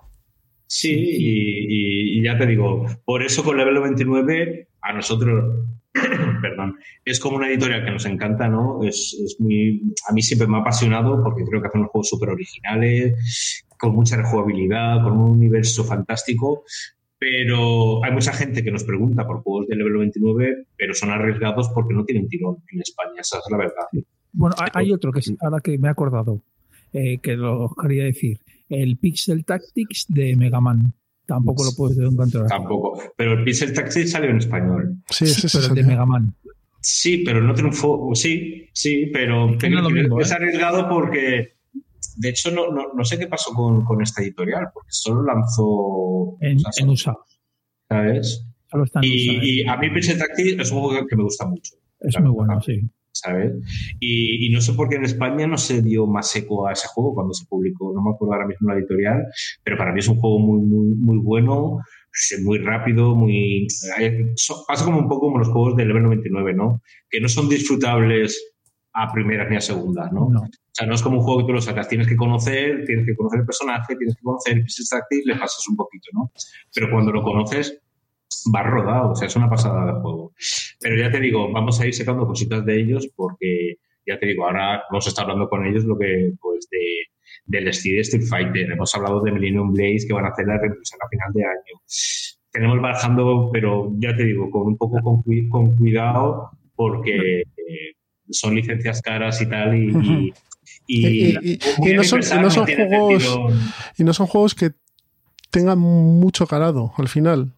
Sí, 0.66 0.94
y, 0.94 1.28
y- 1.68 1.91
y 2.22 2.26
ya 2.26 2.38
te 2.38 2.46
digo, 2.46 2.86
por 3.04 3.24
eso 3.24 3.44
con 3.44 3.58
Level 3.58 3.82
29 3.82 4.68
a 4.82 4.94
nosotros, 4.94 5.66
perdón, 6.42 6.78
es 7.04 7.20
como 7.20 7.38
una 7.38 7.50
editorial 7.50 7.84
que 7.84 7.92
nos 7.92 8.06
encanta, 8.06 8.48
¿no? 8.48 8.84
Es, 8.84 9.18
es 9.26 9.38
muy, 9.40 9.82
a 10.08 10.14
mí 10.14 10.22
siempre 10.22 10.48
me 10.48 10.58
ha 10.58 10.60
apasionado 10.62 11.24
porque 11.24 11.44
creo 11.44 11.62
que 11.62 11.68
hacen 11.68 11.82
unos 11.82 11.92
juegos 11.92 12.10
súper 12.10 12.30
originales, 12.30 13.66
con 13.80 13.96
mucha 13.96 14.18
rejugabilidad, 14.18 15.04
con 15.04 15.14
un 15.14 15.32
universo 15.32 15.84
fantástico, 15.84 16.64
pero 17.18 18.04
hay 18.04 18.12
mucha 18.12 18.34
gente 18.34 18.64
que 18.64 18.72
nos 18.72 18.84
pregunta 18.84 19.26
por 19.26 19.42
juegos 19.42 19.68
de 19.68 19.76
Level 19.78 19.98
29, 19.98 20.68
pero 20.78 20.94
son 20.94 21.10
arriesgados 21.10 21.70
porque 21.74 21.96
no 21.96 22.06
tienen 22.06 22.28
tirón 22.28 22.58
en 22.72 22.82
España, 22.82 23.22
esa 23.22 23.40
es 23.40 23.44
la 23.50 23.58
verdad. 23.58 24.06
Bueno, 24.32 24.56
hay, 24.74 24.92
otro 24.92 25.12
que 25.12 25.22
ahora 25.42 25.60
que 25.60 25.80
me 25.80 25.88
he 25.88 25.92
acordado, 25.92 26.44
eh, 26.94 27.18
que 27.18 27.36
lo 27.36 27.74
quería 27.82 28.04
decir. 28.04 28.40
El 28.70 28.98
Pixel 28.98 29.44
Tactics 29.44 30.06
de 30.08 30.36
Mega 30.36 30.62
Man. 30.62 30.94
Tampoco 31.32 31.64
lo 31.64 31.72
puedes 31.72 31.98
encontrar. 31.98 32.48
Tampoco. 32.48 33.02
Pero 33.16 33.34
el 33.34 33.44
Pixel 33.46 33.74
Taxi 33.74 34.06
salió 34.06 34.30
en 34.30 34.38
español. 34.38 34.98
Sí, 35.10 35.26
Sí, 35.28 35.48
ese 35.48 35.48
pero 35.48 35.64
es 35.64 35.70
el 35.70 35.76
de 35.76 35.84
Mega 35.84 36.06
Man. 36.06 36.36
Sí, 36.82 37.24
pero 37.26 37.42
no 37.42 37.54
triunfó. 37.54 38.10
Sí, 38.14 38.68
sí, 38.74 39.10
pero 39.14 39.48
no 39.48 39.58
es 39.58 39.72
lo 39.72 39.90
mismo, 39.90 40.20
es 40.20 40.32
¿eh? 40.32 40.34
arriesgado 40.34 40.90
porque, 40.90 41.54
de 42.18 42.30
hecho, 42.30 42.52
no, 42.52 42.70
no, 42.72 42.94
no 42.94 43.06
sé 43.06 43.18
qué 43.18 43.28
pasó 43.28 43.54
con, 43.54 43.86
con 43.86 44.02
esta 44.02 44.22
editorial, 44.22 44.68
porque 44.74 44.90
solo 44.92 45.24
lanzó. 45.24 46.38
En, 46.42 46.58
o 46.58 46.72
sea, 46.72 46.84
en 46.84 46.90
USA. 46.90 47.18
¿Sabes? 47.88 48.46
Solo 48.70 48.84
está 48.84 49.00
en 49.00 49.06
USA. 49.06 49.16
Y, 49.16 49.30
¿eh? 49.30 49.40
y 49.44 49.68
a 49.70 49.78
mí 49.78 49.90
Pixel 49.90 50.18
Tactics 50.18 50.60
es 50.60 50.72
un 50.72 50.82
juego 50.82 51.08
que 51.08 51.16
me 51.16 51.24
gusta 51.24 51.46
mucho, 51.46 51.76
es 52.02 52.20
muy 52.20 52.32
bueno, 52.32 52.60
sí. 52.62 52.82
¿Sabes? 53.14 53.54
Y, 54.00 54.48
y 54.48 54.50
no 54.52 54.62
sé 54.62 54.74
por 54.74 54.90
qué 54.90 54.96
en 54.96 55.06
España 55.06 55.48
no 55.48 55.58
se 55.58 55.82
dio 55.82 56.08
más 56.08 56.36
eco 56.36 56.68
a 56.68 56.74
ese 56.74 56.88
juego 56.88 57.14
cuando 57.16 57.34
se 57.34 57.46
publicó. 57.46 57.94
No 57.94 58.02
me 58.02 58.12
acuerdo 58.12 58.34
ahora 58.34 58.48
mismo 58.48 58.70
la 58.70 58.78
editorial, 58.78 59.26
pero 59.64 59.78
para 59.78 59.92
mí 59.92 60.00
es 60.00 60.08
un 60.08 60.20
juego 60.20 60.40
muy, 60.40 60.62
muy, 60.62 60.96
muy 60.96 61.18
bueno, 61.18 61.80
muy 62.44 62.60
rápido, 62.60 63.16
muy. 63.16 63.68
Pasa 64.68 64.86
como 64.86 65.00
un 65.00 65.08
poco 65.08 65.28
como 65.28 65.40
los 65.40 65.50
juegos 65.50 65.76
de 65.76 65.86
Level 65.86 66.04
99, 66.04 66.54
¿no? 66.54 66.82
Que 67.10 67.20
no 67.20 67.30
son 67.30 67.50
disfrutables 67.50 68.54
a 68.94 69.12
primeras 69.12 69.50
ni 69.50 69.56
a 69.56 69.62
segundas, 69.62 70.12
¿no? 70.12 70.30
No. 70.30 70.42
O 70.42 70.74
sea, 70.74 70.88
no 70.88 70.96
es 70.96 71.02
como 71.02 71.18
un 71.18 71.24
juego 71.24 71.40
que 71.42 71.48
tú 71.48 71.54
lo 71.54 71.62
sacas, 71.62 71.88
tienes 71.88 72.08
que 72.08 72.16
conocer, 72.16 72.84
tienes 72.86 73.06
que 73.06 73.16
conocer 73.16 73.42
el 73.42 73.46
personaje, 73.46 73.96
tienes 73.96 74.16
que 74.16 74.24
conocer 74.24 74.58
el 74.58 74.66
Tactics, 74.90 75.26
le 75.26 75.36
pasas 75.36 75.68
un 75.70 75.76
poquito, 75.76 76.10
¿no? 76.14 76.32
Pero 76.74 76.90
cuando 76.90 77.12
lo 77.12 77.22
conoces, 77.22 77.78
va 78.54 78.64
rodado, 78.64 79.12
o 79.12 79.16
sea, 79.16 79.28
es 79.28 79.36
una 79.36 79.50
pasada 79.50 79.86
de 79.86 80.00
juego. 80.02 80.34
Pero 80.80 80.98
ya 80.98 81.12
te 81.12 81.20
digo, 81.20 81.52
vamos 81.52 81.80
a 81.80 81.86
ir 81.88 81.94
sacando 81.94 82.26
cositas 82.28 82.66
de 82.66 82.80
ellos 82.82 83.08
porque, 83.16 83.76
ya 84.06 84.18
te 84.20 84.26
digo, 84.28 84.46
ahora 84.46 84.84
vamos 84.90 85.06
a 85.06 85.10
estar 85.10 85.24
hablando 85.24 85.48
con 85.50 85.66
ellos 85.66 85.84
lo 85.86 85.98
que, 85.98 86.32
pues, 86.42 86.68
de, 86.70 86.80
del 87.46 87.68
estilo 87.68 88.02
Street 88.02 88.26
Fighter. 88.28 88.72
Hemos 88.72 88.94
hablado 88.96 89.22
de 89.22 89.32
Millennium 89.32 89.72
Blaze 89.74 90.06
que 90.08 90.14
van 90.14 90.26
a 90.26 90.30
hacer 90.30 90.46
la 90.48 90.58
reimpresión 90.60 91.00
a 91.04 91.10
final 91.10 91.32
de 91.34 91.44
año. 91.44 91.82
Tenemos 92.52 92.82
bajando, 92.82 93.50
pero 93.54 93.92
ya 93.98 94.16
te 94.16 94.24
digo, 94.26 94.50
con 94.52 94.64
un 94.68 94.78
poco 94.78 95.00
con, 95.02 95.24
cui- 95.24 95.48
con 95.50 95.76
cuidado 95.78 96.50
porque 96.76 97.42
eh, 97.42 97.94
son 98.30 98.56
licencias 98.56 99.02
caras 99.02 99.42
y 99.42 99.48
tal 99.50 99.76
y... 99.76 99.90
y 99.90 100.34
Y, 100.88 101.08
y- 101.08 101.38
y- 101.54 101.60
y 101.90 101.94
no 101.94 102.04
son, 102.04 102.20
no 102.42 102.50
son 102.50 102.66
juegos 102.88 103.24
y 103.98 104.04
no 104.04 104.14
son 104.14 104.28
juegos 104.28 104.56
que 104.56 104.72
tengan 105.50 105.80
mucho 105.80 106.48
calado 106.48 106.94
al 106.98 107.08
final. 107.08 107.54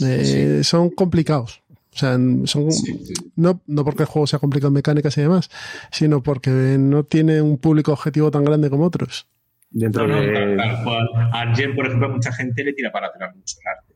Eh, 0.00 0.60
Son 0.64 0.90
complicados. 0.90 1.62
O 1.94 1.98
sea, 1.98 2.12
son, 2.12 2.72
Sí, 2.72 2.98
sí. 3.04 3.12
no, 3.36 3.60
no 3.66 3.84
porque 3.84 4.04
el 4.04 4.08
juego 4.08 4.26
sea 4.26 4.38
complicado 4.38 4.68
en 4.68 4.74
mecánicas 4.74 5.16
y 5.18 5.20
demás, 5.22 5.50
sino 5.90 6.22
porque 6.22 6.50
no 6.50 7.04
tiene 7.04 7.42
un 7.42 7.58
público 7.58 7.92
objetivo 7.92 8.30
tan 8.30 8.44
grande 8.44 8.70
como 8.70 8.84
otros. 8.86 9.26
Dentro 9.70 10.06
No, 10.06 10.16
no, 10.16 10.20
de. 10.22 10.32
tal, 10.32 10.56
tal 10.56 10.84
cual. 10.84 11.08
A 11.14 11.40
Argent, 11.42 11.74
por 11.76 11.86
ejemplo, 11.86 12.08
a 12.08 12.10
mucha 12.12 12.32
gente 12.32 12.64
le 12.64 12.72
tira 12.72 12.90
para 12.92 13.08
atrás 13.08 13.34
mucho 13.36 13.56
el 13.60 13.68
arte. 13.68 13.91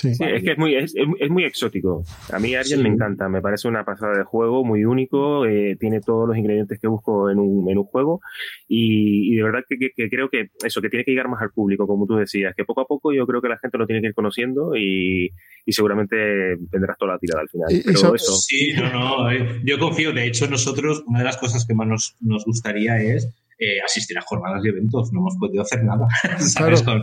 Sí, 0.00 0.10
es 0.10 0.42
que 0.42 0.52
es 0.52 0.58
muy, 0.58 0.74
es, 0.74 0.94
es 0.94 1.30
muy 1.30 1.44
exótico. 1.44 2.04
A 2.32 2.38
mí 2.38 2.54
Argent 2.54 2.82
me 2.82 2.88
encanta, 2.88 3.28
me 3.28 3.40
parece 3.40 3.68
una 3.68 3.84
pasada 3.84 4.16
de 4.16 4.24
juego, 4.24 4.64
muy 4.64 4.84
único, 4.84 5.46
eh, 5.46 5.76
tiene 5.78 6.00
todos 6.00 6.28
los 6.28 6.36
ingredientes 6.36 6.78
que 6.78 6.86
busco 6.86 7.30
en 7.30 7.38
un, 7.38 7.68
en 7.70 7.78
un 7.78 7.84
juego 7.84 8.20
y, 8.68 9.32
y 9.32 9.36
de 9.36 9.42
verdad 9.42 9.60
que, 9.68 9.90
que, 9.94 10.08
creo 10.08 10.28
que 10.28 10.50
eso, 10.64 10.80
que 10.80 10.88
tiene 10.88 11.04
que 11.04 11.10
llegar 11.10 11.28
más 11.28 11.42
al 11.42 11.50
público, 11.50 11.86
como 11.86 12.06
tú 12.06 12.16
decías, 12.16 12.54
que 12.56 12.64
poco 12.64 12.82
a 12.82 12.86
poco 12.86 13.12
yo 13.12 13.26
creo 13.26 13.42
que 13.42 13.48
la 13.48 13.58
gente 13.58 13.78
lo 13.78 13.86
tiene 13.86 14.00
que 14.00 14.08
ir 14.08 14.14
conociendo 14.14 14.76
y, 14.76 15.30
y 15.66 15.72
seguramente 15.72 16.56
vendrás 16.70 16.96
toda 16.98 17.14
la 17.14 17.18
tirada 17.18 17.42
al 17.42 17.48
final. 17.48 17.68
Pero 17.84 18.14
eso, 18.14 18.36
Sí, 18.36 18.72
no, 18.74 18.92
no, 18.92 19.30
eh, 19.30 19.60
yo 19.64 19.78
confío, 19.78 20.12
de 20.12 20.26
hecho 20.26 20.48
nosotros, 20.48 21.02
una 21.06 21.20
de 21.20 21.24
las 21.24 21.36
cosas 21.36 21.66
que 21.66 21.74
más 21.74 21.86
nos, 21.86 22.16
nos 22.20 22.44
gustaría 22.44 22.98
es 22.98 23.28
eh, 23.60 23.80
asistir 23.84 24.16
a 24.16 24.22
jornadas 24.22 24.64
y 24.64 24.68
eventos. 24.68 25.12
No 25.12 25.18
hemos 25.18 25.36
podido 25.36 25.62
hacer 25.62 25.82
nada, 25.82 26.06
¿sabes? 26.38 26.80
con, 26.82 27.02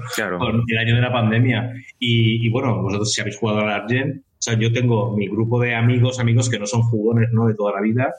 el 0.67 0.77
año 0.77 0.95
de 0.95 1.01
la 1.01 1.11
pandemia. 1.11 1.73
Y, 1.99 2.49
bueno, 2.49 2.81
vosotros 2.81 3.11
si 3.11 3.19
habéis 3.19 3.37
jugado 3.37 3.59
al 3.59 3.71
Argent, 3.71 4.23
o 4.23 4.41
sea, 4.45 4.57
yo 4.57 4.71
tengo 4.71 5.15
mi 5.17 5.27
grupo 5.27 5.59
de 5.59 5.75
amigos, 5.75 6.19
amigos 6.19 6.49
que 6.49 6.57
no 6.57 6.65
son 6.65 6.83
jugones, 6.83 7.27
¿no? 7.33 7.47
De 7.47 7.55
toda 7.55 7.73
la 7.73 7.81
vida. 7.81 8.13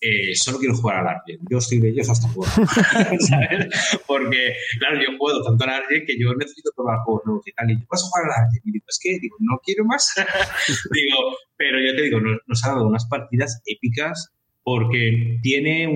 Eh, 0.00 0.34
solo 0.34 0.58
quiero 0.58 0.74
jugar 0.74 0.98
al 0.98 1.08
Argent. 1.08 1.40
Yo 1.50 1.58
estoy 1.58 1.78
de 1.78 1.88
ellos 1.88 2.10
hasta 2.10 2.28
jugar, 2.28 2.52
¿sabes? 3.20 3.68
Porque, 4.06 4.54
claro, 4.78 4.96
yo 5.00 5.16
juego 5.16 5.42
tanto 5.42 5.64
al 5.64 5.70
Argent 5.70 6.06
que 6.06 6.18
yo 6.20 6.34
necesito 6.34 6.70
probar 6.76 6.98
juegos 7.06 7.22
nuevos 7.24 7.46
y 7.46 7.52
tal. 7.52 7.70
Y 7.70 7.80
yo 7.80 7.86
paso 7.88 8.04
a 8.04 8.08
jugar 8.10 8.24
al 8.26 8.44
Argent. 8.44 8.66
Y 8.66 8.72
digo, 8.72 8.84
es 8.86 8.98
que, 9.02 9.18
digo, 9.18 9.36
no 9.40 9.58
quiero 9.64 9.86
más. 9.86 10.12
digo, 10.92 11.36
pero 11.56 11.80
yo 11.80 11.96
te 11.96 12.02
digo, 12.02 12.20
nos, 12.20 12.38
nos 12.46 12.64
ha 12.64 12.68
dado 12.68 12.86
unas 12.86 13.06
partidas 13.08 13.62
épicas 13.64 14.34
porque 14.68 15.38
tiene 15.40 15.88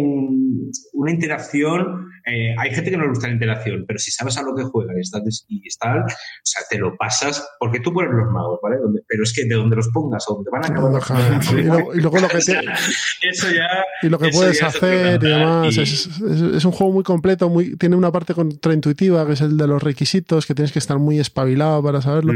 una 0.95 1.11
interacción. 1.11 2.09
Eh, 2.25 2.55
hay 2.57 2.75
gente 2.75 2.91
que 2.91 2.97
no 2.97 3.03
le 3.03 3.11
gusta 3.11 3.27
la 3.27 3.35
interacción, 3.35 3.85
pero 3.87 3.99
si 3.99 4.11
sabes 4.11 4.39
a 4.39 4.43
lo 4.43 4.55
que 4.55 4.63
juega 4.63 4.95
y 4.97 5.01
estás 5.01 5.45
y 5.47 5.61
tal, 5.79 5.99
o 5.99 6.07
sea, 6.43 6.63
te 6.71 6.79
lo 6.79 6.97
pasas, 6.97 7.47
porque 7.59 7.81
tú 7.81 7.93
pones 7.93 8.13
los 8.13 8.33
magos, 8.33 8.61
¿vale? 8.63 8.77
pero 9.07 9.25
es 9.25 9.35
que 9.35 9.45
de 9.45 9.57
donde 9.57 9.77
los 9.77 9.89
pongas 9.89 10.25
o 10.29 10.37
donde 10.37 10.51
van 10.51 10.65
a 10.65 10.69
acabar. 10.69 11.43
y, 11.53 12.01
luego, 12.01 12.19
lo 12.19 12.29
que 12.29 12.39
eso 13.29 13.47
ya, 13.51 13.85
y 14.01 14.09
lo 14.09 14.19
que 14.19 14.31
puedes 14.31 14.63
hacer 14.63 15.23
y 15.23 15.27
demás. 15.27 15.77
Es, 15.77 16.65
un 16.65 16.73
juego 16.73 16.95
muy 16.95 17.05
completo, 17.05 17.51
muy, 17.51 17.77
tiene 17.77 17.97
una 17.97 18.11
parte 18.11 18.33
contraintuitiva 18.33 19.27
que 19.27 19.35
es 19.35 19.43
el 19.43 19.59
de 19.59 19.67
los 19.67 19.83
requisitos, 19.83 20.47
que 20.47 20.55
tienes 20.55 20.73
que 20.73 20.79
estar 20.79 20.99
muy 20.99 21.19
espabilado 21.19 21.83
para 21.83 22.01
saberlo. 22.01 22.33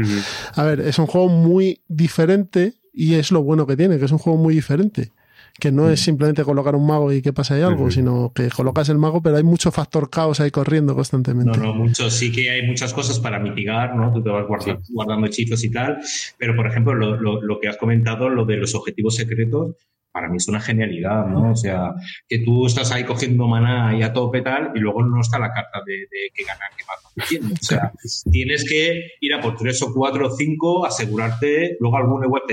A 0.53 0.63
ver, 0.63 0.81
es 0.81 0.99
un 0.99 1.07
juego 1.07 1.29
muy 1.29 1.81
diferente 1.87 2.75
y 2.93 3.15
es 3.15 3.31
lo 3.31 3.41
bueno 3.41 3.65
que 3.65 3.75
tiene, 3.75 3.97
que 3.97 4.05
es 4.05 4.11
un 4.11 4.19
juego 4.19 4.37
muy 4.37 4.53
diferente 4.53 5.13
que 5.59 5.71
no 5.71 5.89
es 5.89 5.99
simplemente 6.01 6.43
colocar 6.43 6.75
un 6.75 6.85
mago 6.85 7.11
y 7.11 7.21
que 7.21 7.33
pasa 7.33 7.55
ahí 7.55 7.61
algo, 7.61 7.89
sino 7.89 8.31
que 8.33 8.49
colocas 8.49 8.89
el 8.89 8.97
mago, 8.97 9.21
pero 9.21 9.37
hay 9.37 9.43
mucho 9.43 9.71
factor 9.71 10.09
caos 10.09 10.39
ahí 10.39 10.51
corriendo 10.51 10.95
constantemente. 10.95 11.57
No, 11.57 11.65
no, 11.67 11.73
mucho, 11.73 12.09
sí 12.09 12.31
que 12.31 12.49
hay 12.49 12.67
muchas 12.67 12.93
cosas 12.93 13.19
para 13.19 13.39
mitigar, 13.39 13.95
¿no? 13.95 14.13
Tú 14.13 14.21
te 14.21 14.29
vas 14.29 14.45
guardando, 14.89 15.27
hechizos 15.27 15.63
y 15.63 15.71
tal, 15.71 15.97
pero 16.37 16.55
por 16.55 16.67
ejemplo, 16.67 16.93
lo, 16.93 17.41
lo, 17.41 17.59
que 17.59 17.67
has 17.67 17.77
comentado, 17.77 18.29
lo 18.29 18.45
de 18.45 18.57
los 18.57 18.75
objetivos 18.75 19.15
secretos, 19.15 19.75
para 20.11 20.29
mí 20.29 20.37
es 20.37 20.47
una 20.47 20.59
genialidad, 20.59 21.25
¿no? 21.27 21.51
O 21.51 21.55
sea, 21.55 21.93
que 22.27 22.39
tú 22.39 22.65
estás 22.65 22.91
ahí 22.91 23.03
cogiendo 23.03 23.47
maná 23.47 23.95
y 23.97 24.03
a 24.03 24.13
tope 24.13 24.41
tal, 24.41 24.71
y 24.75 24.79
luego 24.79 25.03
no 25.03 25.21
está 25.21 25.39
la 25.39 25.51
carta 25.51 25.81
de, 25.85 25.93
de 25.93 26.31
que 26.33 26.43
ganar, 26.43 26.69
que 26.77 26.83
más. 26.85 27.51
O 27.51 27.63
sea, 27.63 27.91
tienes 28.31 28.67
que 28.67 29.11
ir 29.21 29.33
a 29.33 29.41
por 29.41 29.55
tres 29.55 29.81
o 29.81 29.93
cuatro 29.93 30.27
o 30.27 30.35
cinco, 30.35 30.85
asegurarte, 30.85 31.77
luego 31.79 31.97
algún 31.97 32.25
web 32.25 32.43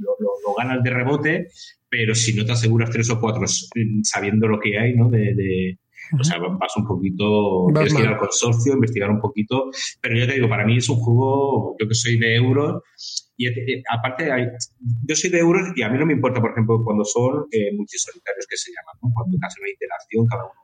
lo, 0.00 0.16
lo, 0.18 0.54
ganas 0.54 0.82
de 0.82 0.90
rebote, 0.90 1.48
pero 1.90 2.14
si 2.14 2.34
no 2.34 2.44
te 2.44 2.52
aseguras 2.52 2.90
tres 2.90 3.10
o 3.10 3.20
cuatro 3.20 3.44
sabiendo 4.02 4.46
lo 4.46 4.60
que 4.60 4.78
hay, 4.78 4.94
¿no? 4.94 5.10
De, 5.10 5.78
o 6.18 6.24
sea, 6.24 6.38
vas 6.38 6.76
un 6.76 6.86
poquito, 6.86 7.66
tienes 7.74 7.94
que 7.94 8.02
ir 8.02 8.08
al 8.08 8.16
consorcio, 8.16 8.72
investigar 8.74 9.10
un 9.10 9.20
poquito, 9.20 9.70
pero 10.00 10.16
ya 10.16 10.26
te 10.26 10.34
digo, 10.34 10.48
para 10.48 10.64
mí 10.64 10.76
es 10.76 10.88
un 10.88 10.96
juego, 10.96 11.76
yo 11.78 11.88
que 11.88 11.94
soy 11.94 12.18
de 12.18 12.34
euros, 12.36 12.82
y 13.36 13.46
eh, 13.46 13.82
aparte 13.90 14.30
hay, 14.30 14.46
yo 15.06 15.14
soy 15.14 15.30
de 15.30 15.38
euros 15.38 15.68
y 15.76 15.82
a 15.82 15.88
mí 15.88 15.98
no 15.98 16.06
me 16.06 16.14
importa, 16.14 16.40
por 16.40 16.50
ejemplo, 16.52 16.82
cuando 16.84 17.04
son 17.04 17.46
eh, 17.50 17.74
multisolitarios 17.76 18.46
que 18.48 18.56
se 18.56 18.70
llaman, 18.72 18.96
¿no? 19.02 19.10
cuando 19.14 19.36
hacen 19.42 19.62
una 19.62 19.70
interacción 19.70 20.26
cada 20.26 20.44
uno 20.44 20.59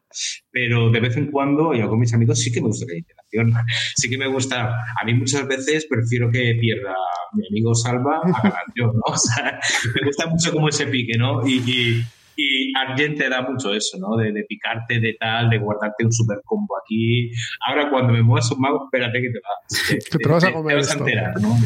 pero 0.51 0.91
de 0.91 1.01
vez 1.01 1.17
en 1.17 1.31
cuando, 1.31 1.75
y 1.75 1.83
con 1.83 1.99
mis 1.99 2.15
amigos, 2.15 2.41
sí 2.41 2.53
que 2.53 2.61
me 2.61 2.69
gusta 2.69 2.87
la 2.89 2.99
interacción. 2.99 3.53
Sí 3.97 4.09
que 4.09 4.19
me 4.19 4.29
gusta. 4.29 4.71
A 5.01 5.05
mí 5.05 5.15
muchas 5.15 5.47
veces 5.47 5.87
prefiero 5.89 6.31
que 6.31 6.57
pierda 6.61 6.95
mi 7.35 7.47
amigo 7.49 7.75
Salva 7.75 8.21
a 8.23 8.43
ganar 8.43 8.65
yo, 8.75 8.87
¿no? 8.87 9.01
O 9.07 9.17
sea, 9.17 9.59
me 9.95 10.07
gusta 10.07 10.27
mucho 10.27 10.53
como 10.53 10.69
ese 10.69 10.87
pique, 10.87 11.19
¿no? 11.19 11.47
Y, 11.47 11.57
y, 11.67 12.03
y 12.37 12.73
Argent 12.77 13.19
te 13.19 13.29
da 13.29 13.43
mucho 13.43 13.73
eso, 13.73 13.99
¿no? 13.99 14.17
De, 14.17 14.45
picarte, 14.49 15.01
de 15.01 15.17
tal, 15.19 15.49
de 15.51 15.59
guardarte 15.59 16.05
un 16.05 16.13
super 16.13 16.39
combo 16.45 16.77
aquí. 16.83 17.31
Ahora, 17.67 17.91
cuando 17.91 18.13
me 18.13 18.23
muevas 18.23 18.51
un 18.53 18.61
mago, 18.61 18.85
espérate 18.85 19.21
que 19.21 19.31
te 19.31 19.41
vas. 19.41 20.11
Que 20.11 20.19
te, 20.19 20.29
vas 20.29 20.45
a 20.45 20.53
comer. 20.53 20.75
Te 20.75 20.77
vas 20.77 20.91
a 20.91 20.99
enterar, 20.99 21.41
¿no? 21.41 21.57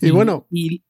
Y, 0.00 0.10
bueno. 0.10 0.46
Y, 0.50 0.84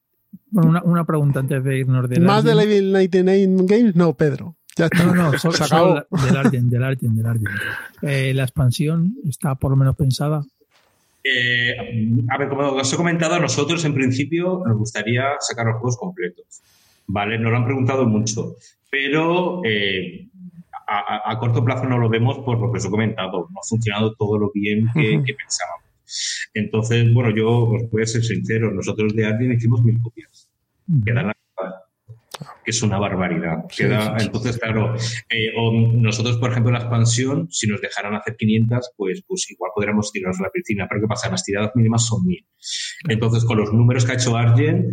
bueno, 0.51 0.69
una, 0.69 0.83
una, 0.83 1.05
pregunta 1.05 1.39
antes 1.39 1.63
de 1.63 1.79
irnos 1.79 2.09
de. 2.09 2.19
¿Más 2.19 2.43
de 2.43 2.55
Level 2.55 2.91
99 2.91 3.65
Games? 3.65 3.95
No, 3.95 4.15
Pedro. 4.15 4.58
No, 4.79 5.13
no, 5.31 5.39
solo, 5.39 6.07
del 6.11 6.37
Argent, 6.37 6.69
del 6.69 6.83
Argent, 6.83 7.13
del 7.13 7.25
Argent. 7.25 7.49
Eh, 8.01 8.33
la 8.33 8.43
expansión 8.43 9.15
está 9.27 9.55
por 9.55 9.71
lo 9.71 9.77
menos 9.77 9.95
pensada. 9.95 10.43
Eh, 11.23 11.75
a 12.29 12.37
ver, 12.37 12.49
como 12.49 12.71
os 12.71 12.93
he 12.93 12.97
comentado, 12.97 13.39
nosotros 13.39 13.83
en 13.85 13.93
principio 13.93 14.63
nos 14.65 14.77
gustaría 14.77 15.23
sacar 15.39 15.65
los 15.65 15.75
juegos 15.75 15.97
completos. 15.97 16.61
¿Vale? 17.07 17.39
Nos 17.39 17.51
lo 17.51 17.57
han 17.57 17.65
preguntado 17.65 18.05
mucho, 18.05 18.55
pero 18.89 19.61
eh, 19.65 20.27
a, 20.87 21.37
corto 21.39 21.65
plazo 21.65 21.85
no 21.85 21.97
lo 21.97 22.07
vemos 22.07 22.37
por 22.39 22.59
lo 22.59 22.71
que 22.71 22.77
os 22.77 22.85
he 22.85 22.89
comentado. 22.89 23.47
No 23.51 23.59
ha 23.59 23.67
funcionado 23.67 24.13
todo 24.13 24.37
lo 24.37 24.51
bien 24.53 24.87
que, 24.93 25.33
pensábamos. 25.33 25.89
Entonces, 26.53 27.11
bueno, 27.13 27.35
yo 27.35 27.63
os 27.63 27.89
voy 27.89 28.03
a 28.03 28.05
ser 28.05 28.23
sincero, 28.23 28.71
nosotros 28.71 29.15
de 29.15 29.25
Argent 29.25 29.55
hicimos 29.55 29.83
mil 29.83 29.99
copias. 30.01 30.49
Quedan 31.05 31.31
que 32.63 32.71
es 32.71 32.81
una 32.81 32.97
barbaridad. 32.99 33.65
entonces, 34.19 34.57
claro, 34.57 34.95
eh, 35.29 35.51
nosotros, 35.95 36.37
por 36.37 36.51
ejemplo, 36.51 36.71
la 36.71 36.79
expansión, 36.79 37.47
si 37.51 37.67
nos 37.67 37.81
dejaran 37.81 38.15
hacer 38.15 38.35
500, 38.37 38.91
pues, 38.95 39.23
pues 39.27 39.49
igual 39.51 39.71
podríamos 39.75 40.11
tirarnos 40.11 40.39
a 40.39 40.43
la 40.43 40.49
piscina, 40.49 40.87
pero 40.87 41.01
¿qué 41.01 41.07
pasa? 41.07 41.29
Las 41.29 41.43
tiradas 41.43 41.71
mínimas 41.75 42.05
son 42.05 42.25
1000. 42.25 42.45
Entonces, 43.09 43.43
con 43.45 43.57
los 43.57 43.73
números 43.73 44.05
que 44.05 44.11
ha 44.11 44.15
hecho 44.15 44.37
Argent, 44.37 44.85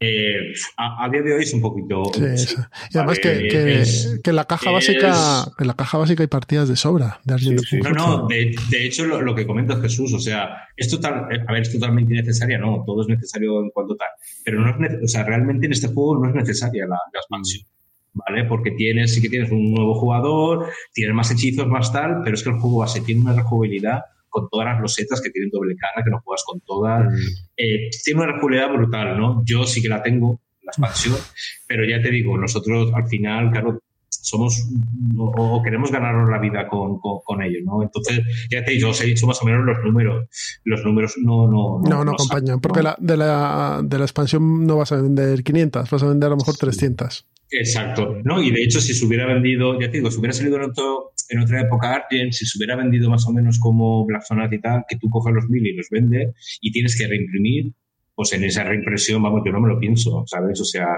eh, 0.00 0.52
a, 0.76 1.08
día 1.10 1.22
de 1.22 1.34
hoy 1.34 1.42
es 1.42 1.52
un 1.52 1.60
poquito. 1.60 2.04
Sí, 2.14 2.54
y 2.92 2.98
además 2.98 3.18
que, 3.18 3.48
que, 3.48 3.84
que, 4.22 4.32
la 4.32 4.44
caja 4.44 4.70
básica, 4.70 5.44
en 5.58 5.66
la 5.66 5.74
caja 5.74 5.98
básica 5.98 6.22
hay 6.22 6.28
partidas 6.28 6.68
de 6.68 6.76
sobra 6.76 7.20
de 7.24 7.34
No, 7.82 7.90
no, 7.90 8.26
de, 8.28 8.54
de 8.70 8.86
hecho 8.86 9.06
lo, 9.06 9.20
lo, 9.20 9.34
que 9.34 9.44
comenta 9.44 9.80
Jesús, 9.80 10.12
o 10.12 10.20
sea, 10.20 10.68
es 10.76 10.88
total, 10.88 11.26
a 11.46 11.52
ver, 11.52 11.62
es 11.62 11.72
totalmente 11.72 12.14
innecesaria, 12.14 12.58
no, 12.58 12.84
todo 12.86 13.02
es 13.02 13.08
necesario 13.08 13.60
en 13.60 13.70
cuanto 13.70 13.96
tal, 13.96 14.08
pero 14.44 14.60
no 14.60 14.86
es, 14.86 14.94
o 15.02 15.08
sea, 15.08 15.24
realmente 15.24 15.66
en 15.66 15.72
este 15.72 15.88
juego 15.88 16.16
no 16.18 16.28
es 16.28 16.34
necesaria 16.34 16.84
la, 16.86 16.98
la 17.12 17.18
expansión. 17.18 17.66
¿Vale? 18.14 18.44
Porque 18.46 18.72
tienes, 18.72 19.14
sí 19.14 19.20
que 19.22 19.28
tienes 19.28 19.52
un 19.52 19.70
nuevo 19.72 19.94
jugador, 19.94 20.70
tienes 20.92 21.14
más 21.14 21.30
hechizos, 21.30 21.68
más 21.68 21.92
tal, 21.92 22.22
pero 22.24 22.34
es 22.34 22.42
que 22.42 22.50
el 22.50 22.56
juego 22.56 22.78
base 22.78 23.00
tiene 23.02 23.20
una 23.20 23.34
rejugabilidad 23.34 24.00
con 24.28 24.48
todas 24.50 24.66
las 24.66 24.80
losetas 24.80 25.20
que 25.20 25.30
tienen 25.30 25.50
doble 25.50 25.74
cara, 25.76 26.04
que 26.04 26.10
no 26.10 26.20
juegas 26.20 26.44
con 26.46 26.60
todas. 26.60 27.04
Mm. 27.04 27.16
Eh, 27.56 27.90
tiene 28.04 28.20
una 28.22 28.32
rejugabilidad 28.32 28.72
brutal, 28.72 29.18
¿no? 29.18 29.42
Yo 29.44 29.64
sí 29.64 29.82
que 29.82 29.88
la 29.88 30.02
tengo, 30.02 30.40
la 30.62 30.70
expansión, 30.70 31.16
pero 31.68 31.84
ya 31.84 32.00
te 32.00 32.10
digo, 32.10 32.36
nosotros 32.36 32.90
al 32.94 33.06
final, 33.08 33.50
claro, 33.50 33.80
somos 34.08 34.68
o, 35.16 35.62
queremos 35.62 35.90
ganarnos 35.90 36.28
la 36.30 36.38
vida 36.38 36.68
con, 36.68 36.98
con, 36.98 37.42
ellos, 37.42 37.62
¿no? 37.64 37.82
Entonces, 37.82 38.20
ya 38.50 38.64
te 38.64 38.72
digo, 38.72 38.90
os 38.90 39.00
he 39.00 39.06
dicho 39.06 39.26
más 39.26 39.40
o 39.42 39.46
menos 39.46 39.64
los 39.64 39.78
números. 39.84 40.28
Los 40.64 40.84
números 40.84 41.14
no... 41.18 41.48
No, 41.48 41.80
no, 41.80 42.04
no, 42.04 42.12
acompañan, 42.12 42.60
porque 42.60 42.82
la, 42.82 42.96
de, 42.98 43.16
la, 43.16 43.80
de 43.84 43.98
la 43.98 44.04
expansión 44.04 44.66
no 44.66 44.76
vas 44.76 44.92
a 44.92 45.00
vender 45.00 45.42
500, 45.42 45.90
vas 45.90 46.02
a 46.02 46.06
vender 46.06 46.26
a 46.28 46.30
lo 46.30 46.36
mejor 46.36 46.56
300. 46.56 47.26
Exacto, 47.50 48.18
¿no? 48.24 48.42
Y 48.42 48.50
de 48.50 48.62
hecho, 48.62 48.80
si 48.80 48.92
se 48.92 49.06
hubiera 49.06 49.26
vendido, 49.26 49.80
ya 49.80 49.90
te 49.90 49.98
digo, 49.98 50.10
si 50.10 50.18
hubiera 50.18 50.34
salido 50.34 50.56
en, 50.56 50.64
otro, 50.64 51.12
en 51.30 51.38
otra 51.40 51.62
época 51.62 51.94
Argent, 51.94 52.32
si 52.32 52.44
se 52.44 52.58
hubiera 52.58 52.76
vendido 52.76 53.08
más 53.08 53.26
o 53.26 53.32
menos 53.32 53.58
como 53.58 54.04
Black 54.04 54.22
Sonat 54.22 54.52
y 54.52 54.60
tal, 54.60 54.84
que 54.86 54.96
tú 54.96 55.08
coges 55.08 55.34
los 55.34 55.48
mil 55.48 55.66
y 55.66 55.74
los 55.74 55.88
vendes 55.90 56.34
y 56.60 56.72
tienes 56.72 56.96
que 56.96 57.06
reimprimir, 57.06 57.72
pues 58.18 58.32
en 58.32 58.42
esa 58.42 58.64
reimpresión, 58.64 59.22
vamos, 59.22 59.42
yo 59.46 59.52
no 59.52 59.60
me 59.60 59.68
lo 59.68 59.78
pienso, 59.78 60.24
¿sabes? 60.26 60.60
O 60.60 60.64
sea, 60.64 60.88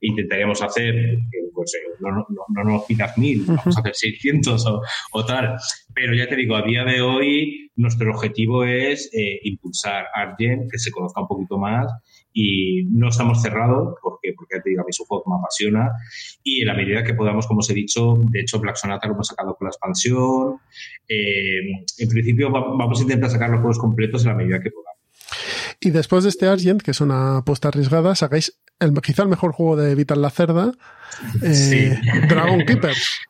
intentaríamos 0.00 0.62
hacer, 0.62 1.18
pues 1.52 1.74
eh, 1.74 1.98
no, 2.00 2.10
no, 2.12 2.24
no, 2.48 2.64
nos 2.64 2.86
pidas 2.86 3.18
mil, 3.18 3.44
vamos 3.46 3.76
a 3.76 3.80
hacer 3.80 3.94
600 3.94 4.66
o, 4.68 4.80
o, 5.12 5.26
tal. 5.26 5.54
Pero 5.94 6.14
ya 6.14 6.26
te 6.26 6.34
digo, 6.34 6.56
a 6.56 6.62
día 6.62 6.82
de 6.84 7.02
hoy 7.02 7.70
nuestro 7.76 8.10
objetivo 8.10 8.64
es 8.64 9.10
eh, 9.12 9.38
impulsar 9.42 10.06
Argent, 10.14 10.72
que 10.72 10.78
se 10.78 10.90
conozca 10.90 11.20
un 11.20 11.28
poquito 11.28 11.58
más 11.58 11.92
y 12.32 12.84
no 12.84 13.10
estamos 13.10 13.42
cerrados 13.42 13.94
porque, 14.00 14.32
porque 14.34 14.58
te 14.64 14.70
digo, 14.70 14.80
a 14.80 14.84
mí 14.84 14.88
es 14.92 15.00
un 15.00 15.06
juego 15.08 15.24
que 15.24 15.30
me 15.30 15.36
apasiona 15.40 15.90
y 16.42 16.62
en 16.62 16.68
la 16.68 16.74
medida 16.74 17.04
que 17.04 17.12
podamos, 17.12 17.46
como 17.46 17.58
os 17.58 17.68
he 17.68 17.74
dicho, 17.74 18.14
de 18.30 18.40
hecho 18.40 18.58
Black 18.60 18.76
Sonata 18.76 19.08
lo 19.08 19.12
hemos 19.12 19.26
sacado 19.26 19.54
con 19.56 19.66
la 19.66 19.72
expansión. 19.72 20.56
Eh, 21.06 21.84
en 21.98 22.08
principio 22.08 22.50
vamos 22.50 22.98
a 22.98 23.02
intentar 23.02 23.28
sacar 23.28 23.50
los 23.50 23.60
juegos 23.60 23.78
completos 23.78 24.22
en 24.22 24.28
la 24.28 24.36
medida 24.36 24.58
que 24.58 24.70
podamos. 24.70 25.02
Y 25.84 25.90
después 25.90 26.22
de 26.22 26.30
este 26.30 26.46
Argent, 26.46 26.80
que 26.80 26.92
es 26.92 27.00
una 27.00 27.38
apuesta 27.38 27.66
arriesgada, 27.66 28.14
sacáis 28.14 28.56
el, 28.78 28.92
quizá 29.02 29.24
el 29.24 29.28
mejor 29.28 29.50
juego 29.50 29.76
de 29.76 29.96
Vital 29.96 30.22
la 30.22 30.30
Cerda, 30.30 30.72
eh, 31.42 31.98
Dragon 32.28 32.64
Keepers. 32.64 33.20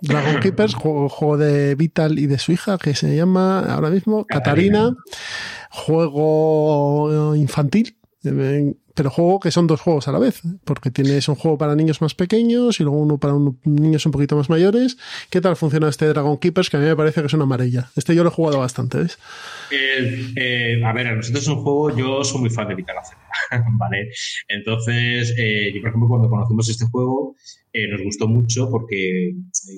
Dragon 0.00 0.40
Keepers, 0.42 0.74
juego, 0.74 1.08
juego, 1.08 1.38
de 1.38 1.76
Vital 1.76 2.18
y 2.18 2.26
de 2.26 2.40
su 2.40 2.50
hija, 2.50 2.78
que 2.78 2.96
se 2.96 3.14
llama 3.14 3.60
ahora 3.60 3.90
mismo 3.90 4.24
Catarina. 4.26 4.90
Juego 5.70 7.36
infantil, 7.36 7.97
pero 8.98 9.10
juego 9.10 9.38
que 9.38 9.52
son 9.52 9.68
dos 9.68 9.80
juegos 9.80 10.08
a 10.08 10.12
la 10.12 10.18
vez, 10.18 10.42
porque 10.64 10.90
tienes 10.90 11.28
un 11.28 11.36
juego 11.36 11.56
para 11.56 11.76
niños 11.76 12.00
más 12.00 12.16
pequeños 12.16 12.80
y 12.80 12.82
luego 12.82 12.98
uno 12.98 13.16
para 13.18 13.34
niños 13.64 14.04
un 14.06 14.10
poquito 14.10 14.34
más 14.34 14.50
mayores. 14.50 14.98
¿Qué 15.30 15.40
tal 15.40 15.54
funciona 15.54 15.88
este 15.88 16.06
Dragon 16.06 16.36
Keepers? 16.36 16.68
Que 16.68 16.78
a 16.78 16.80
mí 16.80 16.86
me 16.86 16.96
parece 16.96 17.20
que 17.20 17.28
es 17.28 17.32
una 17.32 17.44
amarilla. 17.44 17.90
Este 17.94 18.16
yo 18.16 18.24
lo 18.24 18.30
he 18.30 18.32
jugado 18.32 18.58
bastante, 18.58 18.98
¿ves? 18.98 19.16
Eh, 19.70 20.82
a 20.84 20.92
ver, 20.92 21.06
a 21.06 21.14
nosotros 21.14 21.44
es 21.44 21.48
un 21.48 21.62
juego, 21.62 21.96
yo 21.96 22.24
soy 22.24 22.40
muy 22.40 22.50
fan 22.50 22.66
de 22.66 22.74
Vital 22.74 22.96
¿vale? 23.78 24.10
Entonces, 24.48 25.32
eh, 25.38 25.70
yo 25.72 25.80
por 25.80 25.90
ejemplo 25.90 26.08
cuando 26.08 26.28
conocimos 26.28 26.68
este 26.68 26.86
juego, 26.86 27.36
nos 27.72 28.02
gustó 28.02 28.26
mucho 28.26 28.68
porque, 28.68 29.32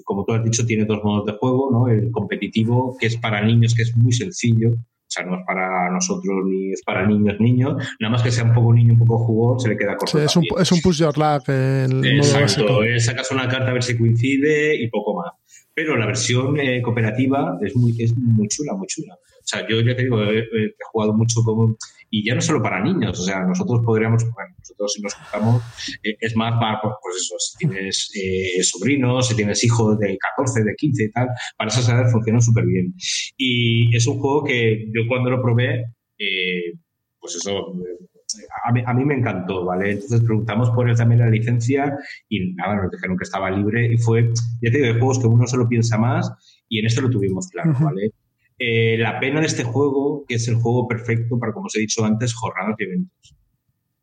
como 0.05 0.25
tú 0.25 0.33
has 0.33 0.43
dicho, 0.43 0.65
tiene 0.65 0.87
dos 0.87 1.05
modos 1.05 1.27
de 1.27 1.33
juego, 1.33 1.69
¿no? 1.71 1.89
El 1.89 2.11
competitivo, 2.11 2.97
que 2.99 3.09
es 3.09 3.19
para 3.19 3.43
niños, 3.43 3.75
que 3.75 3.83
es 3.83 3.95
muy 3.95 4.13
sencillo, 4.13 4.77
o 5.11 5.13
sea, 5.13 5.25
no 5.25 5.41
es 5.41 5.45
para 5.45 5.91
nosotros 5.91 6.45
ni 6.47 6.71
es 6.71 6.83
para 6.85 7.05
niños, 7.05 7.35
niños. 7.41 7.75
Nada 7.99 8.13
más 8.13 8.23
que 8.23 8.31
sea 8.31 8.45
un 8.45 8.55
poco 8.55 8.73
niño, 8.73 8.93
un 8.93 9.01
poco 9.01 9.19
jugador, 9.19 9.61
se 9.61 9.69
le 9.69 9.77
queda 9.77 9.97
corto. 9.97 10.17
Sí, 10.17 10.25
es, 10.25 10.37
un, 10.37 10.45
es, 10.57 10.71
un, 10.71 10.81
push 10.81 11.01
your 11.01 11.19
luck. 11.19 11.49
Exacto, 11.49 12.79
sacas 12.99 13.29
una 13.33 13.49
carta 13.49 13.71
a 13.71 13.73
ver 13.73 13.83
si 13.83 13.99
coincide 13.99 14.77
y 14.77 14.89
poco 14.89 15.21
más. 15.21 15.33
Pero 15.81 15.97
la 15.97 16.05
versión 16.05 16.61
eh, 16.61 16.83
cooperativa 16.83 17.59
es 17.62 17.74
muy, 17.74 17.95
es 17.99 18.14
muy 18.14 18.47
chula, 18.49 18.74
muy 18.74 18.87
chula. 18.87 19.14
O 19.14 19.47
sea, 19.47 19.66
yo 19.66 19.81
ya 19.81 19.97
te 19.97 20.03
digo, 20.03 20.22
he, 20.22 20.74
jugado 20.93 21.14
mucho 21.14 21.41
con 21.43 21.74
y 22.11 22.22
ya 22.22 22.35
no 22.35 22.43
solo 22.43 22.62
para 22.62 22.83
niños, 22.83 23.18
o 23.18 23.22
sea, 23.22 23.47
nosotros 23.47 23.81
podríamos, 23.83 24.24
bueno, 24.24 24.55
nosotros 24.59 24.93
si 24.93 25.01
nos 25.01 25.14
juntamos, 25.14 25.62
eh, 26.03 26.16
es 26.20 26.37
más 26.37 26.61
para, 26.61 26.83
pues, 26.83 26.95
pues 27.01 27.16
eso, 27.16 27.35
si 27.39 27.57
tienes 27.57 28.11
eh, 28.14 28.62
sobrinos, 28.62 29.28
si 29.28 29.37
tienes 29.37 29.64
hijos 29.64 29.99
de 29.99 30.18
14, 30.18 30.64
de 30.64 30.74
15 30.74 31.05
y 31.05 31.11
tal, 31.12 31.28
para 31.57 31.70
esas 31.70 31.89
edades 31.89 32.12
funciona 32.12 32.41
súper 32.43 32.66
bien. 32.66 32.93
Y 33.39 33.97
es 33.97 34.07
un 34.07 34.18
juego 34.18 34.45
que 34.45 34.87
yo 34.95 35.09
cuando 35.09 35.31
lo 35.31 35.41
probé, 35.41 35.87
eh, 36.18 36.74
pues 37.18 37.37
eso, 37.37 37.72
a 38.64 38.72
mí, 38.72 38.83
a 38.87 38.95
mí, 38.95 39.05
me 39.05 39.14
encantó, 39.14 39.64
¿vale? 39.64 39.93
Entonces 39.93 40.22
preguntamos 40.22 40.70
por 40.70 40.89
él 40.89 40.97
también 40.97 41.20
la 41.20 41.28
licencia 41.28 41.97
y 42.28 42.53
nada, 42.55 42.76
nos 42.76 42.91
dijeron 42.91 43.16
que 43.16 43.24
estaba 43.24 43.51
libre 43.51 43.93
y 43.93 43.97
fue, 43.99 44.31
ya 44.61 44.70
te 44.70 44.78
digo, 44.78 44.87
de 44.87 44.99
juegos 44.99 45.18
que 45.18 45.26
uno 45.26 45.47
solo 45.47 45.68
piensa 45.68 45.99
más 45.99 46.31
y 46.68 46.78
en 46.78 46.87
esto 46.87 47.03
lo 47.03 47.11
tuvimos 47.11 47.49
claro, 47.49 47.72
¿vale? 47.81 48.12
Eh, 48.59 48.97
la 48.99 49.18
pena 49.18 49.41
de 49.41 49.47
este 49.47 49.64
juego, 49.64 50.24
que 50.28 50.35
es 50.35 50.47
el 50.49 50.57
juego 50.57 50.87
perfecto 50.87 51.39
para, 51.39 51.53
como 51.53 51.66
os 51.66 51.76
he 51.76 51.81
dicho 51.81 52.05
antes, 52.05 52.35
jornadas 52.35 52.76
y 52.78 52.85
eventos. 52.85 53.37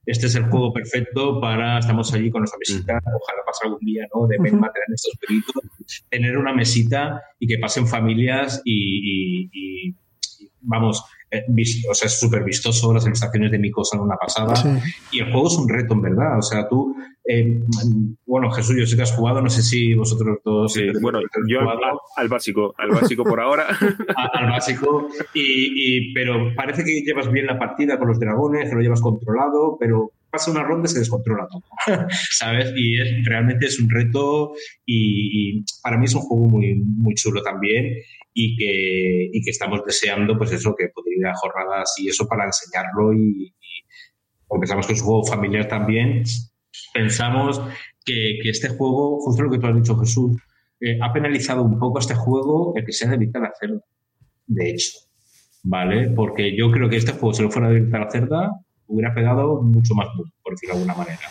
Este 0.06 0.28
es 0.28 0.36
el 0.36 0.46
juego 0.46 0.74
perfecto 0.74 1.40
para, 1.42 1.80
estamos 1.80 2.14
allí 2.14 2.32
con 2.32 2.42
nuestra 2.42 2.58
mesita, 2.60 2.94
ojalá 2.94 3.42
pase 3.46 3.66
algún 3.66 3.86
día, 3.86 4.08
¿no? 4.14 4.26
De 4.26 4.38
uh 4.38 4.42
tener 4.42 4.62
estos 4.94 5.18
peritos, 5.20 6.06
tener 6.10 6.38
una 6.38 6.54
mesita 6.54 7.22
y 7.40 7.48
que 7.48 7.58
pasen 7.60 7.86
familias 7.88 8.62
y 8.66 9.94
vamos, 10.62 11.04
eh, 11.30 11.44
o 11.90 11.94
sea, 11.94 12.08
es 12.08 12.20
súper 12.20 12.44
vistoso, 12.44 12.94
las 12.94 13.06
ilustraciones 13.06 13.52
de 13.52 13.60
Miko 13.60 13.84
son 13.84 14.00
una 14.00 14.16
pasada. 14.16 14.54
Y 15.12 15.20
el 15.20 15.32
juego 15.32 15.48
es 15.48 15.56
un 15.56 15.68
reto, 15.68 15.94
en 15.94 16.02
verdad. 16.02 16.38
O 16.38 16.42
sea, 16.42 16.68
tú, 16.70 16.96
eh, 17.26 17.60
bueno, 18.26 18.50
Jesús, 18.52 18.78
yo 18.78 18.86
sé 18.86 18.96
que 18.96 19.02
has 19.02 19.12
jugado, 19.12 19.42
no 19.42 19.50
sé 19.50 19.62
si 19.62 19.94
vosotros 19.94 20.38
todos. 20.44 20.74
Sí, 20.74 20.88
bueno, 21.02 21.20
yo 21.48 21.60
al, 22.16 22.28
básico, 22.30 22.74
al 22.78 22.92
básico 22.92 23.26
por 23.26 23.42
ahora. 23.42 23.68
al, 24.34 24.50
básico, 24.50 25.10
y, 25.34 26.14
pero 26.14 26.54
parece 26.56 26.86
que 26.86 27.02
llevas 27.02 27.30
bien 27.30 27.46
la 27.46 27.60
partida 27.60 27.98
con 27.98 28.08
los 28.08 28.20
dragones, 28.20 28.70
que 28.70 28.76
lo 28.76 28.82
llevas 28.82 29.02
controlado, 29.02 29.78
pero 29.78 30.12
pasa 30.30 30.52
una 30.52 30.64
ronda 30.64 30.90
y 30.90 30.94
se 30.94 31.00
descontrola 31.00 31.48
todo, 31.50 31.64
¿sabes? 32.32 32.72
Y 32.76 33.00
es, 33.02 33.26
realmente 33.26 33.66
es 33.66 33.80
un 33.80 33.90
reto 33.90 34.54
y, 34.86 35.58
y, 35.58 35.66
para 35.82 35.98
mí 35.98 36.06
es 36.06 36.16
un 36.16 36.22
juego 36.22 36.46
muy, 36.50 36.76
muy 36.76 37.14
chulo 37.16 37.42
también 37.42 37.94
y 38.40 38.56
que, 38.56 39.30
y 39.34 39.42
que 39.42 39.50
estamos 39.50 39.82
deseando, 39.84 40.38
pues 40.38 40.52
eso, 40.52 40.76
que 40.78 40.90
podría 40.90 41.18
ir 41.18 41.26
a 41.26 41.34
jornadas 41.34 41.96
y 41.98 42.08
eso 42.08 42.28
para 42.28 42.46
enseñarlo 42.46 43.12
y, 43.12 43.48
y 43.48 44.60
que 44.60 44.94
es 44.94 45.02
un 45.02 45.08
juego 45.08 45.26
familiar 45.26 45.68
también, 45.68 46.24
pensamos 46.94 47.60
que, 48.06 48.38
que, 48.44 48.50
este 48.52 48.70
juego, 48.70 49.20
justo 49.22 49.42
lo 49.42 49.50
que 49.50 49.58
tú 49.58 49.66
has 49.66 49.76
dicho 49.76 49.98
Jesús, 49.98 50.38
eh, 50.80 51.00
ha 51.02 51.12
penalizado 51.12 51.64
un 51.64 51.80
poco 51.80 51.98
este 51.98 52.14
juego 52.14 52.74
el 52.76 52.86
que 52.86 52.94
sea 52.94 53.10
de 53.10 53.18
Víctor 53.18 53.42
la 53.42 53.52
Cerda, 53.60 53.82
de 54.46 54.70
hecho, 54.70 54.92
¿vale? 55.64 56.12
Porque 56.12 56.56
yo 56.56 56.70
creo 56.70 56.88
que 56.90 56.98
este 56.98 57.14
juego, 57.14 57.34
si 57.34 57.42
lo 57.42 57.50
fuera 57.50 57.70
de 57.70 57.80
Víctor 57.80 58.02
la 58.02 58.12
Cerda, 58.12 58.52
hubiera 58.86 59.16
pegado 59.16 59.64
mucho 59.64 59.96
más 59.96 60.10
por 60.44 60.54
decirlo 60.54 60.76
de 60.76 60.82
alguna 60.82 60.96
manera. 60.96 61.28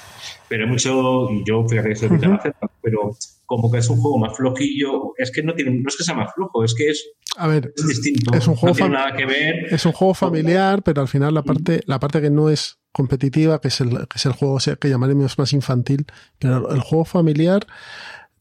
Pero 0.49 0.68
mucho, 0.68 1.30
y 1.30 1.44
yo 1.44 1.66
fíjate 1.68 1.88
que 1.90 1.97
soy 1.97 2.09
la 2.11 2.40
Cerda, 2.40 2.70
pero 2.80 3.16
como 3.47 3.70
que 3.70 3.78
es 3.78 3.88
un 3.88 3.99
juego 3.99 4.18
más 4.18 4.36
flojillo. 4.36 5.12
Es 5.16 5.30
que 5.30 5.42
no 5.42 5.55
tiene, 5.55 5.72
no 5.72 5.88
es 5.88 5.97
que 5.97 6.05
sea 6.05 6.14
más 6.14 6.32
flojo, 6.34 6.64
es 6.64 6.74
que 6.74 6.88
es, 6.90 7.11
a 7.36 7.47
ver, 7.49 7.72
es 7.76 7.86
distinto. 7.86 8.34
Es 8.34 8.47
un 8.47 8.57
juego 8.57 8.74
no 8.74 8.76
tiene 8.76 8.94
nada 8.94 9.16
que 9.16 9.26
ver. 9.26 9.66
Es 9.70 9.84
un 9.86 9.92
juego 9.92 10.14
familiar, 10.14 10.82
pero 10.82 11.01
al 11.03 11.09
final 11.09 11.34
la 11.34 11.42
parte, 11.42 11.80
la 11.86 11.99
parte 12.01 12.20
que 12.20 12.30
no 12.30 12.51
es 12.51 12.78
competitiva, 12.92 13.61
que 13.61 13.68
es 13.68 13.80
el, 13.80 13.90
que 13.90 14.16
es 14.16 14.26
el 14.26 14.32
juego 14.32 14.59
que 14.80 14.88
llamaremos 14.88 15.38
más 15.38 15.53
infantil, 15.53 16.07
pero 16.38 16.70
el 16.70 16.80
juego 16.80 17.05
familiar 17.05 17.66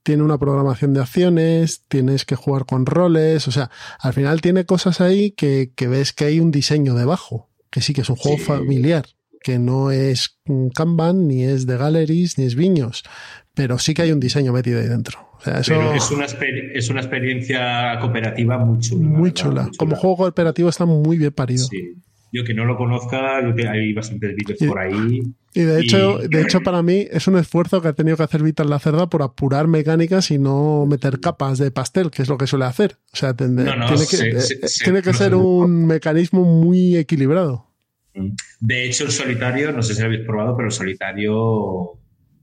tiene 0.04 0.24
una 0.24 0.38
programación 0.38 0.94
de 0.94 1.02
acciones, 1.02 1.84
tienes 1.88 2.26
que 2.26 2.36
jugar 2.36 2.66
con 2.66 2.86
roles, 2.86 3.48
o 3.48 3.52
sea, 3.52 3.70
al 4.00 4.14
final 4.14 4.40
tiene 4.40 4.66
cosas 4.66 5.02
ahí 5.02 5.32
que, 5.32 5.72
que 5.76 5.88
ves 5.88 6.14
que 6.14 6.26
hay 6.26 6.40
un 6.40 6.52
diseño 6.52 6.94
debajo, 6.94 7.50
que 7.70 7.82
sí 7.82 7.94
que 7.94 8.02
es 8.02 8.10
un 8.10 8.16
juego 8.16 8.38
sí. 8.38 8.44
familiar, 8.44 9.08
que 9.46 9.60
no 9.60 9.92
es 9.92 10.40
Kanban, 10.74 11.28
ni 11.28 11.44
es 11.44 11.68
de 11.68 11.78
Galleries, 11.78 12.40
ni 12.40 12.46
es 12.46 12.56
Viños, 12.56 13.04
pero 13.54 13.78
sí 13.78 13.94
que 13.94 14.02
hay 14.02 14.12
un 14.12 14.20
diseño 14.20 14.52
metido 14.52 14.80
ahí 14.80 14.88
dentro. 14.88 15.20
O 15.38 15.40
sea, 15.40 15.60
eso... 15.60 15.76
Pero 15.76 15.94
es 15.94 16.10
una, 16.10 16.26
es 16.26 16.90
una 16.90 17.02
experiencia 17.02 18.00
cooperativa 18.02 18.58
muy 18.58 18.80
chula. 18.80 19.08
Muy 19.08 19.34
chula. 19.34 19.62
muy 19.62 19.72
chula. 19.72 19.78
Como 19.78 19.96
juego 19.98 20.18
cooperativo 20.18 20.68
está 20.68 20.86
muy 20.86 21.20
bien 21.20 21.32
parido. 21.32 21.64
Sí. 21.68 21.94
Yo 22.34 22.44
que 22.44 22.56
no 22.56 22.66
lo 22.66 22.76
conozca, 22.76 23.40
yo 23.48 23.56
que 23.56 23.68
hay 23.68 23.94
bastantes 23.94 24.36
vídeos 24.36 24.58
por 24.68 24.80
ahí. 24.80 25.22
Y 25.54 25.62
de 25.62 25.80
hecho, 25.80 26.24
y... 26.24 26.28
de 26.28 26.42
hecho, 26.42 26.62
para 26.62 26.82
mí 26.82 27.06
es 27.12 27.28
un 27.28 27.38
esfuerzo 27.38 27.84
que 27.84 27.90
ha 27.90 27.94
tenido 27.94 28.18
que 28.18 28.24
hacer 28.24 28.42
Vital 28.42 28.68
la 28.68 28.80
Cerda 28.80 29.08
por 29.10 29.22
apurar 29.22 29.68
mecánicas 29.68 30.32
y 30.32 30.40
no 30.40 30.88
meter 30.88 31.20
capas 31.20 31.60
de 31.60 31.70
pastel, 31.70 32.10
que 32.10 32.24
es 32.24 32.30
lo 32.30 32.40
que 32.40 32.48
suele 32.48 32.66
hacer. 32.66 32.98
O 33.14 33.16
sea, 33.16 33.36
tiene, 33.36 33.64
no, 33.64 33.76
no, 33.76 33.86
tiene 33.86 34.08
que, 34.08 34.18
se, 34.18 34.42
se, 34.42 34.68
se, 34.68 34.84
tiene 34.84 35.04
que 35.04 35.14
ser 35.14 35.36
un 35.36 35.86
mecanismo 35.86 36.44
muy 36.44 36.98
equilibrado. 36.98 37.65
De 38.60 38.86
hecho, 38.86 39.06
el 39.06 39.12
solitario, 39.12 39.72
no 39.72 39.82
sé 39.82 39.94
si 39.94 40.02
lo 40.02 40.08
habéis 40.08 40.26
probado, 40.26 40.56
pero 40.56 40.68
el 40.68 40.74
solitario, 40.74 41.36
o 41.38 42.00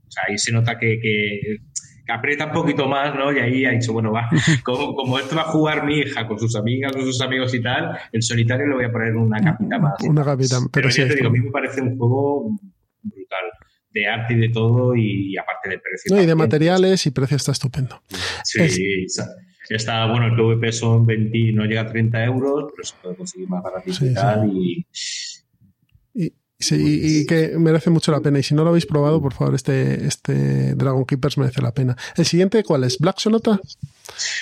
sea, 0.07 0.23
ahí 0.27 0.37
se 0.37 0.51
nota 0.51 0.77
que, 0.77 0.99
que, 0.99 1.57
que, 2.05 2.11
aprieta 2.11 2.47
un 2.47 2.51
poquito 2.51 2.87
más, 2.87 3.15
¿no? 3.15 3.31
Y 3.33 3.39
ahí 3.39 3.65
ha 3.65 3.71
dicho, 3.71 3.93
bueno, 3.93 4.11
va, 4.11 4.29
como, 4.63 4.95
como, 4.95 5.19
esto 5.19 5.35
va 5.35 5.43
a 5.43 5.51
jugar 5.51 5.85
mi 5.85 5.99
hija 5.99 6.27
con 6.27 6.39
sus 6.39 6.55
amigas, 6.55 6.91
con 6.93 7.01
sus 7.01 7.21
amigos 7.21 7.53
y 7.53 7.61
tal, 7.61 7.97
el 8.11 8.21
solitario 8.21 8.67
le 8.67 8.75
voy 8.75 8.85
a 8.85 8.91
poner 8.91 9.15
una 9.15 9.41
capita 9.41 9.79
más. 9.79 9.93
Una 10.03 10.23
capita, 10.23 10.57
pero, 10.71 10.89
pero 10.89 10.91
sí. 10.91 11.07
te 11.07 11.15
digo, 11.15 11.27
a 11.27 11.31
mí 11.31 11.39
me 11.39 11.51
parece 11.51 11.81
un 11.81 11.97
juego 11.97 12.57
brutal 13.01 13.45
de 13.93 14.07
arte 14.07 14.33
y 14.33 14.37
de 14.37 14.49
todo 14.49 14.95
y, 14.95 15.37
aparte 15.37 15.69
de 15.69 15.79
precio. 15.79 16.15
No, 16.15 16.21
y 16.21 16.25
de 16.25 16.35
materiales 16.35 17.05
y 17.05 17.11
precio 17.11 17.37
está 17.37 17.51
estupendo. 17.51 18.01
Sí, 18.43 18.61
es... 18.61 19.19
está, 19.69 20.05
bueno, 20.07 20.27
el 20.27 20.35
PVP 20.35 20.71
son 20.71 21.05
20, 21.05 21.53
no 21.53 21.65
llega 21.65 21.81
a 21.81 21.87
30 21.87 22.23
euros, 22.25 22.71
pero 22.75 22.83
se 22.83 22.95
puede 23.01 23.15
conseguir 23.15 23.49
más 23.49 23.63
baratito 23.63 23.97
sí, 23.97 24.07
y 24.07 24.13
tal. 24.13 24.49
Sí. 24.49 24.57
Y, 24.57 24.85
sí, 26.63 26.75
y, 26.75 27.19
y, 27.19 27.25
que 27.25 27.57
merece 27.59 27.89
mucho 27.89 28.11
la 28.11 28.21
pena. 28.21 28.39
Y 28.39 28.43
si 28.43 28.55
no 28.55 28.63
lo 28.63 28.69
habéis 28.69 28.85
probado, 28.85 29.21
por 29.21 29.33
favor, 29.33 29.53
este, 29.53 30.07
este 30.07 30.73
Dragon 30.75 31.05
Keepers 31.05 31.37
merece 31.37 31.61
la 31.61 31.73
pena. 31.73 31.95
¿El 32.15 32.25
siguiente 32.25 32.63
cuál 32.63 32.83
es? 32.83 32.97
¿Black 32.97 33.19
Sonata? 33.19 33.59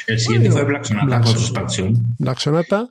El 0.08 0.20
siguiente 0.20 0.52
fue 0.52 0.64
Black 0.64 0.86
Sonata 0.86 1.06
Black 1.08 1.24
con 1.24 1.34
su 1.34 1.40
expansión. 1.40 2.16
Black 2.18 2.40
Sonata, 2.40 2.90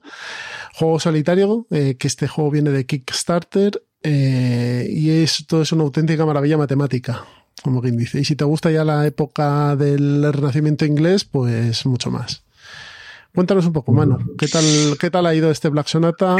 juego 0.74 1.00
solitario, 1.00 1.66
eh, 1.70 1.96
que 1.98 2.06
este 2.06 2.28
juego 2.28 2.50
viene 2.50 2.70
de 2.70 2.86
Kickstarter 2.86 3.82
eh, 4.02 4.88
y 4.90 5.10
esto 5.22 5.62
es 5.62 5.72
una 5.72 5.84
auténtica 5.84 6.24
maravilla 6.24 6.56
matemática, 6.56 7.24
como 7.62 7.82
quien 7.82 7.96
dice. 7.96 8.20
Y 8.20 8.24
si 8.24 8.36
te 8.36 8.44
gusta 8.44 8.70
ya 8.70 8.84
la 8.84 9.06
época 9.06 9.76
del 9.76 10.32
Renacimiento 10.32 10.84
inglés, 10.84 11.24
pues 11.24 11.84
mucho 11.86 12.10
más. 12.10 12.42
Cuéntanos 13.34 13.66
un 13.66 13.72
poco, 13.72 13.92
Manu, 13.92 14.36
¿qué 14.36 14.48
tal, 14.48 14.64
qué 14.98 15.10
tal 15.10 15.26
ha 15.26 15.34
ido 15.34 15.50
este 15.50 15.68
Black 15.68 15.86
Sonata? 15.86 16.36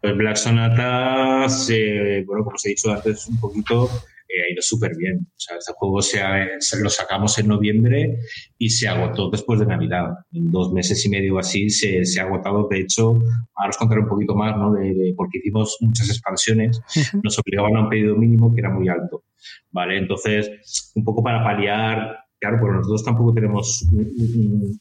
Pues 0.00 0.16
Black 0.16 0.36
Sonata, 0.36 1.48
se, 1.48 2.24
bueno, 2.26 2.44
como 2.44 2.56
os 2.56 2.64
he 2.64 2.70
dicho 2.70 2.90
antes, 2.90 3.26
un 3.28 3.38
poquito 3.38 3.88
eh, 4.30 4.42
ha 4.42 4.52
ido 4.52 4.62
súper 4.62 4.96
bien. 4.96 5.26
O 5.28 5.34
sea, 5.40 5.56
este 5.58 5.72
juego 5.74 6.00
se, 6.00 6.20
se, 6.60 6.80
lo 6.80 6.88
sacamos 6.88 7.36
en 7.38 7.48
noviembre 7.48 8.20
y 8.58 8.70
se 8.70 8.86
agotó 8.88 9.28
después 9.28 9.58
de 9.58 9.66
Navidad. 9.66 10.10
En 10.32 10.50
dos 10.52 10.72
meses 10.72 11.04
y 11.04 11.08
medio 11.08 11.38
así 11.38 11.68
se, 11.68 12.04
se 12.04 12.20
ha 12.20 12.24
agotado. 12.24 12.68
De 12.70 12.80
hecho, 12.80 13.18
ahora 13.54 13.70
os 13.70 13.76
contaré 13.76 14.00
un 14.02 14.08
poquito 14.08 14.34
más, 14.34 14.56
¿no? 14.56 14.72
De, 14.72 14.94
de, 14.94 15.14
porque 15.16 15.38
hicimos 15.38 15.76
muchas 15.80 16.08
expansiones, 16.08 16.80
nos 17.22 17.38
obligaban 17.38 17.76
a 17.76 17.80
un 17.80 17.88
pedido 17.88 18.16
mínimo 18.16 18.54
que 18.54 18.60
era 18.60 18.70
muy 18.70 18.88
alto. 18.88 19.24
¿Vale? 19.70 19.98
Entonces, 19.98 20.92
un 20.94 21.04
poco 21.04 21.22
para 21.22 21.42
paliar, 21.42 22.24
claro, 22.38 22.58
pues 22.60 22.72
nosotros 22.72 23.04
tampoco 23.04 23.34
tenemos. 23.34 23.82
Un, 23.92 24.80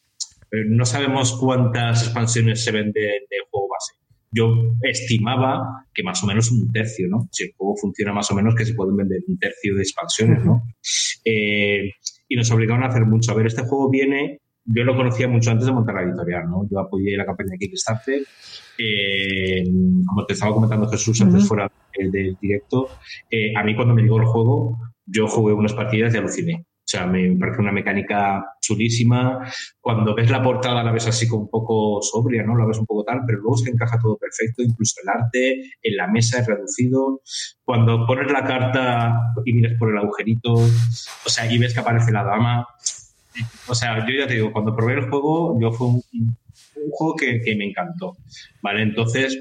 no 0.52 0.86
sabemos 0.86 1.38
cuántas 1.40 2.04
expansiones 2.04 2.64
se 2.64 2.72
venden 2.72 2.94
de 2.94 3.38
juego 3.52 3.68
base 3.68 3.99
yo 4.32 4.76
estimaba 4.82 5.86
que 5.94 6.04
más 6.04 6.24
o 6.24 6.28
menos 6.28 6.52
un 6.52 6.72
tercio, 6.72 7.08
¿no? 7.10 7.28
Si 7.32 7.46
el 7.46 7.54
juego 7.58 7.76
funciona 7.78 8.14
más 8.14 8.30
o 8.32 8.36
menos, 8.36 8.56
que 8.56 8.66
se 8.66 8.74
pueden 8.74 8.96
vender 8.96 9.22
un 9.28 9.38
tercio 9.38 9.76
de 9.76 9.82
expansiones, 9.82 10.46
¿no? 10.46 10.64
Eh, 11.26 11.92
y 12.28 12.36
nos 12.36 12.52
obligaron 12.52 12.84
a 12.84 12.88
hacer 12.88 13.06
mucho. 13.06 13.32
A 13.32 13.36
ver, 13.36 13.48
este 13.48 13.64
juego 13.64 13.90
viene 13.90 14.40
yo 14.72 14.84
lo 14.84 14.96
conocía 14.96 15.28
mucho 15.28 15.50
antes 15.50 15.66
de 15.66 15.74
montar 15.74 15.96
la 15.96 16.04
editorial, 16.04 16.48
¿no? 16.48 16.68
Yo 16.70 16.80
apoyé 16.80 17.18
la 17.18 17.26
campaña 17.26 17.52
de 17.52 17.58
Kickstarter. 17.58 18.22
Eh, 18.78 19.64
como 20.06 20.26
te 20.26 20.34
estaba 20.34 20.54
comentando 20.54 20.88
Jesús 20.88 21.20
antes 21.22 21.48
fuera 21.48 21.72
del 21.98 22.38
directo, 22.40 22.88
eh, 23.32 23.52
a 23.56 23.64
mí 23.64 23.76
cuando 23.76 23.96
me 23.96 24.04
llegó 24.04 24.20
el 24.20 24.26
juego, 24.26 24.78
yo 25.06 25.28
jugué 25.28 25.54
unas 25.54 25.74
partidas 25.74 26.14
y 26.14 26.18
aluciné. 26.18 26.66
O 26.90 26.92
sea, 26.92 27.06
me 27.06 27.36
parece 27.36 27.62
una 27.62 27.72
mecánica 27.72 28.44
chulísima. 28.60 29.48
Cuando 29.80 30.16
ves 30.16 30.32
la 30.32 30.42
portada 30.42 30.84
la 30.84 30.92
ves 30.92 31.06
así 31.06 31.28
como 31.28 31.44
un 31.44 31.50
poco 31.52 32.02
sobria, 32.02 32.42
¿no? 32.42 32.58
La 32.58 32.66
ves 32.66 32.80
un 32.80 32.88
poco 32.88 33.04
tal, 33.04 33.20
pero 33.28 33.38
luego 33.38 33.58
se 33.58 33.70
encaja 33.70 34.00
todo 34.00 34.18
perfecto, 34.18 34.64
incluso 34.64 34.96
el 35.04 35.10
arte, 35.10 35.62
en 35.84 35.96
la 35.96 36.08
mesa 36.08 36.40
es 36.40 36.48
reducido. 36.48 37.22
Cuando 37.64 38.08
pones 38.08 38.32
la 38.32 38.44
carta 38.44 39.22
y 39.46 39.54
miras 39.54 39.78
por 39.78 39.92
el 39.92 40.00
agujerito, 40.00 40.54
o 40.54 41.30
sea, 41.30 41.52
y 41.52 41.60
ves 41.60 41.76
que 41.76 41.80
aparece 41.80 42.12
la 42.12 42.24
dama. 42.24 42.68
O 43.68 43.76
sea, 43.76 44.04
yo 44.08 44.16
ya 44.18 44.26
te 44.26 44.34
digo, 44.34 44.52
cuando 44.52 44.76
probé 44.76 44.94
el 44.96 45.12
juego, 45.12 45.60
yo 45.62 45.72
fue 45.72 45.90
un, 45.90 46.02
juego 46.90 47.16
que, 47.16 47.56
me 47.56 47.70
encantó. 47.70 48.18
¿Vale? 48.64 48.82
Entonces, 48.82 49.40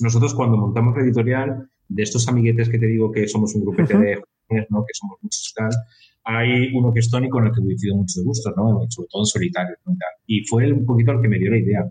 nosotros 0.00 0.34
cuando 0.34 0.58
montamos 0.58 0.94
la 0.94 1.04
editorial, 1.04 1.70
de 1.88 2.02
estos 2.02 2.28
amiguetes 2.28 2.68
que 2.68 2.78
te 2.78 2.86
digo 2.86 3.10
que 3.10 3.26
somos 3.28 3.54
un 3.54 3.64
grupete 3.64 3.96
de 3.96 4.16
jóvenes, 4.16 4.66
¿no? 4.68 4.84
Que 4.84 4.92
somos 4.92 5.18
muchos 5.22 5.54
tal, 5.56 5.70
hay 6.24 6.70
uno 6.74 6.92
que 6.92 7.00
es 7.00 7.10
Tony 7.10 7.28
con 7.28 7.46
el 7.46 7.52
que 7.52 7.60
coincido 7.60 7.96
mucho 7.96 8.20
de 8.20 8.24
gusto, 8.24 8.52
¿no? 8.56 8.86
sobre 8.88 9.08
todo 9.10 9.22
en 9.22 9.26
solitario. 9.26 9.76
Y 10.26 10.44
fue 10.46 10.72
un 10.72 10.86
poquito 10.86 11.12
el 11.12 11.20
que 11.20 11.28
me 11.28 11.38
dio 11.38 11.50
la 11.50 11.58
idea. 11.58 11.84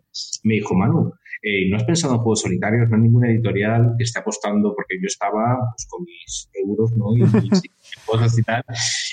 Me 0.43 0.55
dijo, 0.55 0.73
Manu, 0.73 1.11
eh, 1.43 1.69
¿no 1.69 1.77
has 1.77 1.83
pensado 1.83 2.13
en 2.13 2.19
juegos 2.19 2.41
solitarios? 2.41 2.89
No 2.89 2.95
hay 2.95 3.01
ninguna 3.01 3.29
editorial 3.29 3.95
que 3.97 4.03
esté 4.03 4.19
apostando, 4.19 4.73
porque 4.75 4.95
yo 5.01 5.07
estaba 5.07 5.57
pues, 5.71 5.87
con 5.89 6.03
mis 6.03 6.49
euros, 6.53 6.95
¿no? 6.95 7.17
Y, 7.17 7.21
cosas 8.05 8.37
y 8.37 8.43
tal. 8.43 8.63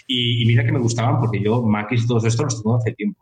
Y, 0.06 0.44
mira 0.46 0.64
que 0.64 0.72
me 0.72 0.78
gustaban, 0.78 1.20
porque 1.20 1.42
yo 1.42 1.62
Maquis 1.62 2.04
y 2.04 2.06
todos 2.06 2.24
estos 2.24 2.44
los 2.44 2.62
tengo 2.62 2.76
hace 2.76 2.92
tiempo. 2.92 3.20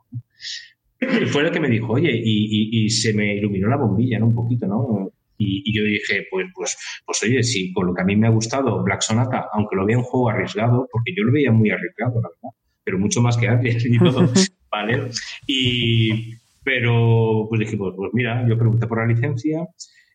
Y 1.00 1.26
fue 1.32 1.42
el 1.42 1.50
que 1.50 1.60
me 1.60 1.70
dijo, 1.70 1.92
oye, 1.92 2.10
y, 2.12 2.84
y, 2.84 2.90
se 2.90 3.14
me 3.14 3.36
iluminó 3.36 3.68
la 3.68 3.76
bombilla, 3.76 4.18
¿no? 4.18 4.26
Un 4.26 4.34
poquito, 4.34 4.66
¿no? 4.66 5.12
Y, 5.38 5.76
yo 5.76 5.84
dije, 5.84 6.26
pues, 6.30 6.46
pues, 6.54 6.76
pues 7.04 7.22
oye, 7.22 7.42
si 7.42 7.72
con 7.72 7.86
lo 7.86 7.94
que 7.94 8.02
a 8.02 8.04
mí 8.04 8.16
me 8.16 8.26
ha 8.26 8.30
gustado 8.30 8.82
Black 8.82 9.02
Sonata, 9.02 9.46
aunque 9.52 9.76
lo 9.76 9.84
vea 9.84 9.98
un 9.98 10.04
juego 10.04 10.30
arriesgado, 10.30 10.88
porque 10.90 11.12
yo 11.16 11.24
lo 11.24 11.32
veía 11.32 11.52
muy 11.52 11.70
arriesgado, 11.70 12.20
la 12.22 12.28
verdad, 12.28 12.56
pero 12.82 12.98
mucho 12.98 13.20
más 13.20 13.36
que 13.36 13.48
antes 13.48 13.84
y 13.84 13.98
todo, 13.98 14.28
¿vale? 14.70 15.10
Y, 15.46 16.34
pero 16.62 17.46
pues 17.48 17.60
dijimos, 17.60 17.94
pues 17.96 18.10
mira, 18.12 18.46
yo 18.48 18.58
pregunté 18.58 18.86
por 18.86 18.98
la 18.98 19.06
licencia. 19.06 19.66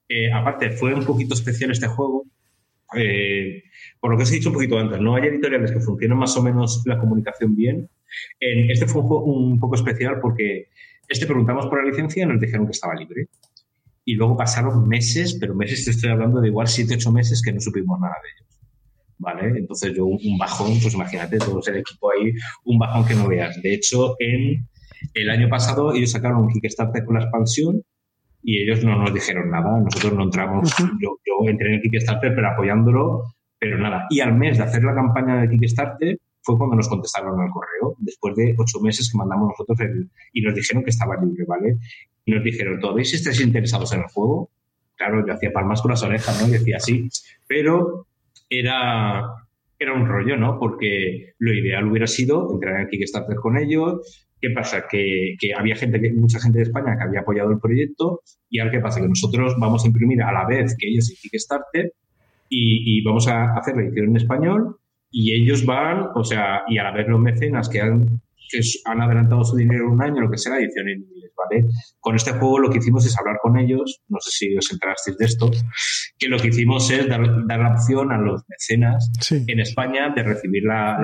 Eh, 0.07 0.31
aparte, 0.31 0.71
fue 0.71 0.93
un 0.93 1.05
poquito 1.05 1.33
especial 1.33 1.71
este 1.71 1.87
juego. 1.87 2.25
Eh, 2.97 3.63
por 3.99 4.11
lo 4.11 4.17
que 4.17 4.23
os 4.23 4.31
he 4.31 4.35
dicho 4.35 4.49
un 4.49 4.55
poquito 4.55 4.77
antes, 4.77 4.99
no 4.99 5.15
hay 5.15 5.27
editoriales 5.27 5.71
que 5.71 5.79
funcionen 5.79 6.17
más 6.17 6.35
o 6.35 6.43
menos 6.43 6.83
la 6.85 6.97
comunicación 6.97 7.55
bien. 7.55 7.89
En, 8.39 8.69
este 8.69 8.85
fue 8.85 9.01
un 9.01 9.07
juego 9.07 9.23
un 9.23 9.59
poco 9.59 9.75
especial 9.75 10.19
porque 10.21 10.67
este 11.07 11.25
preguntamos 11.25 11.67
por 11.67 11.81
la 11.81 11.89
licencia 11.89 12.23
y 12.23 12.25
nos 12.25 12.41
dijeron 12.41 12.65
que 12.65 12.71
estaba 12.71 12.95
libre 12.95 13.27
y 14.11 14.15
luego 14.15 14.35
pasaron 14.35 14.89
meses, 14.89 15.37
pero 15.39 15.55
meses 15.55 15.85
te 15.85 15.91
estoy 15.91 16.09
hablando 16.09 16.41
de 16.41 16.49
igual 16.49 16.67
7, 16.67 16.95
8 16.95 17.11
meses 17.13 17.41
que 17.41 17.53
no 17.53 17.61
supimos 17.61 17.97
nada 17.97 18.15
de 18.21 18.29
ellos. 18.29 18.59
¿Vale? 19.17 19.57
Entonces 19.57 19.93
yo 19.95 20.05
un 20.05 20.37
bajón, 20.37 20.77
pues 20.81 20.95
imagínate, 20.95 21.37
todo 21.37 21.61
el 21.65 21.77
equipo 21.77 22.11
ahí, 22.11 22.33
un 22.65 22.77
bajón 22.77 23.05
que 23.05 23.15
no 23.15 23.29
veas. 23.29 23.61
De 23.61 23.73
hecho, 23.73 24.17
en 24.19 24.67
el 25.13 25.29
año 25.29 25.47
pasado 25.47 25.93
ellos 25.93 26.11
sacaron 26.11 26.41
un 26.41 26.49
Kickstarter 26.49 27.05
con 27.05 27.15
la 27.15 27.21
expansión 27.21 27.83
y 28.43 28.61
ellos 28.61 28.83
no 28.83 28.97
nos 28.97 29.13
dijeron 29.13 29.49
nada. 29.49 29.79
Nosotros 29.79 30.11
no 30.11 30.23
entramos, 30.23 30.75
yo, 31.01 31.17
yo 31.25 31.49
entré 31.49 31.69
en 31.69 31.75
el 31.75 31.81
Kickstarter, 31.81 32.35
pero 32.35 32.49
apoyándolo, 32.49 33.23
pero 33.59 33.77
nada. 33.77 34.07
Y 34.09 34.19
al 34.19 34.35
mes 34.35 34.57
de 34.57 34.65
hacer 34.65 34.83
la 34.83 34.93
campaña 34.93 35.39
de 35.39 35.57
Kickstarter, 35.57 36.19
fue 36.43 36.57
cuando 36.57 36.75
nos 36.75 36.89
contestaron 36.89 37.39
al 37.39 37.49
correo, 37.49 37.95
después 37.99 38.35
de 38.35 38.55
ocho 38.57 38.81
meses 38.81 39.09
que 39.09 39.17
mandamos 39.17 39.49
nosotros 39.49 39.79
el, 39.79 40.09
y 40.33 40.41
nos 40.41 40.55
dijeron 40.55 40.83
que 40.83 40.89
estaba 40.89 41.15
libre, 41.15 41.45
¿vale? 41.47 41.77
Y 42.25 42.31
nos 42.31 42.43
dijeron, 42.43 42.79
¿todavía 42.79 43.05
si 43.05 43.15
estáis 43.15 43.41
interesados 43.41 43.93
en 43.93 44.01
el 44.01 44.07
juego? 44.07 44.49
Claro, 44.95 45.25
yo 45.25 45.33
hacía 45.33 45.51
palmas 45.51 45.81
con 45.81 45.91
las 45.91 46.03
orejas, 46.03 46.41
¿no? 46.41 46.47
Y 46.47 46.51
decía 46.51 46.79
sí, 46.79 47.09
pero 47.47 48.05
era, 48.49 49.23
era 49.79 49.93
un 49.93 50.07
rollo, 50.07 50.37
¿no? 50.37 50.59
Porque 50.59 51.33
lo 51.39 51.53
ideal 51.53 51.87
hubiera 51.87 52.07
sido 52.07 52.53
entrar 52.53 52.81
en 52.81 52.87
Kickstarter 52.87 53.37
con 53.37 53.57
ellos. 53.57 54.27
¿Qué 54.39 54.51
pasa? 54.51 54.85
Que, 54.89 55.35
que 55.39 55.53
había 55.53 55.75
gente, 55.75 55.99
mucha 56.13 56.39
gente 56.39 56.59
de 56.59 56.63
España 56.65 56.95
que 56.97 57.03
había 57.03 57.21
apoyado 57.21 57.51
el 57.51 57.59
proyecto 57.59 58.21
y 58.49 58.59
ahora 58.59 58.71
qué 58.71 58.79
pasa? 58.79 59.01
Que 59.01 59.07
nosotros 59.07 59.55
vamos 59.57 59.83
a 59.83 59.87
imprimir 59.87 60.21
a 60.21 60.31
la 60.31 60.45
vez 60.45 60.75
que 60.77 60.87
ellos 60.87 61.09
en 61.09 61.15
Kickstarter 61.15 61.93
y, 62.53 63.01
vamos 63.03 63.27
a 63.27 63.53
hacer 63.53 63.75
la 63.77 63.83
edición 63.83 64.09
en 64.09 64.17
español 64.17 64.77
y 65.09 65.33
ellos 65.33 65.65
van, 65.65 66.09
o 66.15 66.23
sea, 66.23 66.63
y 66.67 66.77
a 66.77 66.83
la 66.83 66.91
vez 66.91 67.07
los 67.07 67.19
mecenas 67.19 67.69
que 67.69 67.79
han, 67.79 68.19
que 68.49 68.59
han 68.85 69.01
adelantado 69.01 69.43
su 69.43 69.55
dinero 69.55 69.89
un 69.89 70.01
año, 70.01 70.21
lo 70.21 70.29
que 70.29 70.37
sea, 70.37 70.59
edición 70.59 70.89
en 70.89 71.05
¿vale? 71.49 71.65
Con 71.99 72.15
este 72.15 72.31
juego 72.31 72.59
lo 72.59 72.69
que 72.69 72.79
hicimos 72.79 73.05
es 73.05 73.17
hablar 73.17 73.37
con 73.41 73.57
ellos, 73.57 74.01
no 74.09 74.17
sé 74.21 74.31
si 74.31 74.57
os 74.57 74.71
enterasteis 74.71 75.17
de 75.17 75.25
esto, 75.25 75.51
que 76.17 76.27
lo 76.27 76.37
que 76.37 76.49
hicimos 76.49 76.89
es 76.91 77.07
dar, 77.07 77.21
dar 77.47 77.59
la 77.59 77.73
opción 77.73 78.11
a 78.11 78.17
los 78.17 78.43
mecenas 78.47 79.11
en 79.31 79.59
España 79.59 80.09
de 80.15 80.23
recibir 80.23 80.63
la, 80.63 80.97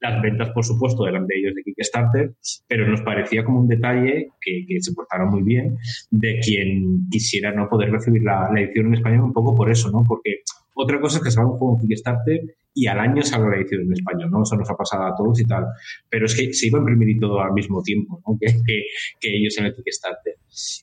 las 0.00 0.22
ventas, 0.22 0.50
por 0.50 0.64
supuesto, 0.64 1.04
delante 1.04 1.34
de 1.34 1.40
ellos 1.40 1.54
de 1.54 1.62
Kickstarter, 1.62 2.32
pero 2.68 2.86
nos 2.86 3.02
parecía 3.02 3.44
como 3.44 3.60
un 3.60 3.68
detalle 3.68 4.28
que, 4.40 4.64
que 4.66 4.80
se 4.80 4.92
portaron 4.92 5.30
muy 5.30 5.42
bien 5.42 5.76
de 6.10 6.38
quien 6.40 7.08
quisiera 7.10 7.52
no 7.52 7.68
poder 7.68 7.90
recibir 7.90 8.22
la, 8.22 8.50
la 8.52 8.60
edición 8.60 8.86
en 8.86 8.94
español 8.94 9.24
un 9.24 9.32
poco 9.32 9.54
por 9.54 9.70
eso, 9.70 9.90
¿no? 9.90 10.04
Porque 10.06 10.42
otra 10.74 11.00
cosa 11.00 11.18
es 11.18 11.24
que 11.24 11.30
salga 11.30 11.50
un 11.50 11.58
juego 11.58 11.78
en 11.80 11.88
Kickstarter 11.88 12.40
y 12.72 12.86
al 12.86 12.98
año 13.00 13.22
salga 13.22 13.50
la 13.50 13.56
edición 13.56 13.82
en 13.82 13.92
español, 13.92 14.30
¿no? 14.30 14.42
Eso 14.42 14.56
nos 14.56 14.70
ha 14.70 14.76
pasado 14.76 15.04
a 15.04 15.14
todos 15.16 15.40
y 15.40 15.44
tal. 15.44 15.66
Pero 16.08 16.26
es 16.26 16.34
que 16.34 16.52
se 16.52 16.68
iba 16.68 16.78
a 16.78 16.80
imprimir 16.80 17.18
todo 17.18 17.40
al 17.40 17.52
mismo 17.52 17.82
tiempo, 17.82 18.22
¿no? 18.26 18.38
Que, 18.40 18.84
que, 19.20 19.36
ellos 19.36 19.56
en 19.58 19.66
el 19.66 19.74
Kickstarter. 19.74 20.34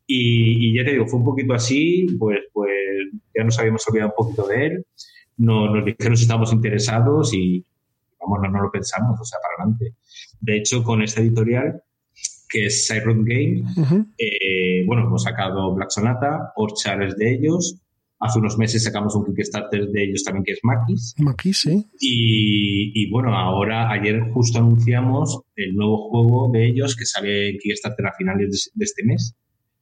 Y, 0.06 0.70
y, 0.70 0.78
ya 0.78 0.84
te 0.84 0.92
digo, 0.92 1.08
fue 1.08 1.20
un 1.20 1.26
poquito 1.26 1.54
así, 1.54 2.08
pues, 2.20 2.40
pues 2.52 2.72
ya 3.36 3.44
nos 3.44 3.58
habíamos 3.60 3.88
olvidado 3.88 4.14
un 4.18 4.26
poquito 4.26 4.48
de 4.48 4.66
él. 4.66 4.86
No, 5.38 5.74
nos 5.74 5.86
dijeron 5.86 6.18
si 6.18 6.24
estábamos 6.24 6.52
interesados 6.52 7.34
y, 7.34 7.64
vamos, 8.20 8.40
no, 8.42 8.50
no 8.50 8.64
lo 8.64 8.72
pensamos, 8.72 9.20
o 9.20 9.24
sea, 9.24 9.40
para 9.42 9.64
adelante. 9.64 9.96
De 10.42 10.58
hecho, 10.58 10.84
con 10.84 11.02
esta 11.02 11.22
editorial, 11.22 11.82
que 12.50 12.66
es 12.68 12.88
Siren 12.88 13.24
Game, 13.26 13.64
eh, 14.18 14.86
bueno, 14.86 15.04
hemos 15.04 15.24
sacado 15.24 15.74
Black 15.74 15.90
Sonata, 15.90 16.54
Orchard 16.56 17.04
es 17.04 17.18
de 17.18 17.34
ellos, 17.34 17.82
Hace 18.20 18.39
unos 18.39 18.57
meses 18.57 18.84
sacamos 18.84 19.15
un 19.15 19.26
Kickstarter 19.26 19.89
de 19.89 20.03
ellos 20.05 20.24
también 20.24 20.43
que 20.43 20.53
es 20.53 20.59
Maquis. 20.63 21.13
Maquis, 21.20 21.57
sí. 21.57 21.86
Y, 21.99 23.09
bueno, 23.11 23.38
ahora, 23.38 23.91
ayer 23.91 24.20
justo 24.34 24.57
anunciamos 24.57 25.39
el 25.55 25.76
nuevo 25.76 26.09
juego 26.09 26.49
de 26.51 26.68
ellos 26.68 26.95
que 26.95 27.05
sale 27.05 27.49
en 27.49 27.57
Kickstarter 27.59 28.07
a 28.07 28.13
finales 28.13 28.72
de, 28.74 28.84
este 28.84 29.03
mes, 29.03 29.36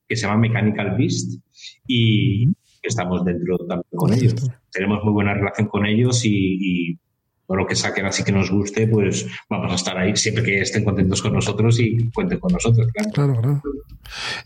que 0.07 0.17
se 0.17 0.23
llama 0.23 0.39
Mechanical 0.39 0.97
Beast. 0.97 1.39
Y 1.87 2.49
estamos 2.83 3.23
dentro 3.23 3.57
también 3.57 3.87
con 3.95 4.13
ellos. 4.13 4.35
Tenemos 4.69 5.01
muy 5.05 5.13
buena 5.13 5.33
relación 5.33 5.69
con 5.69 5.85
ellos 5.85 6.21
y, 6.25 6.99
todo 7.47 7.57
lo 7.57 7.67
que 7.67 7.75
saquen 7.75 8.07
así 8.07 8.23
que 8.23 8.31
nos 8.31 8.49
guste, 8.49 8.87
pues 8.87 9.27
vamos 9.49 9.71
a 9.71 9.75
estar 9.75 9.95
ahí 9.97 10.15
siempre 10.15 10.43
que 10.43 10.61
estén 10.61 10.83
contentos 10.83 11.21
con 11.21 11.31
nosotros 11.31 11.79
y 11.79 12.09
cuenten 12.09 12.39
con 12.39 12.51
nosotros, 12.51 12.87
claro. 12.91 13.11
Claro, 13.11 13.41
claro. 13.41 13.61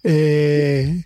Eh, 0.03 1.05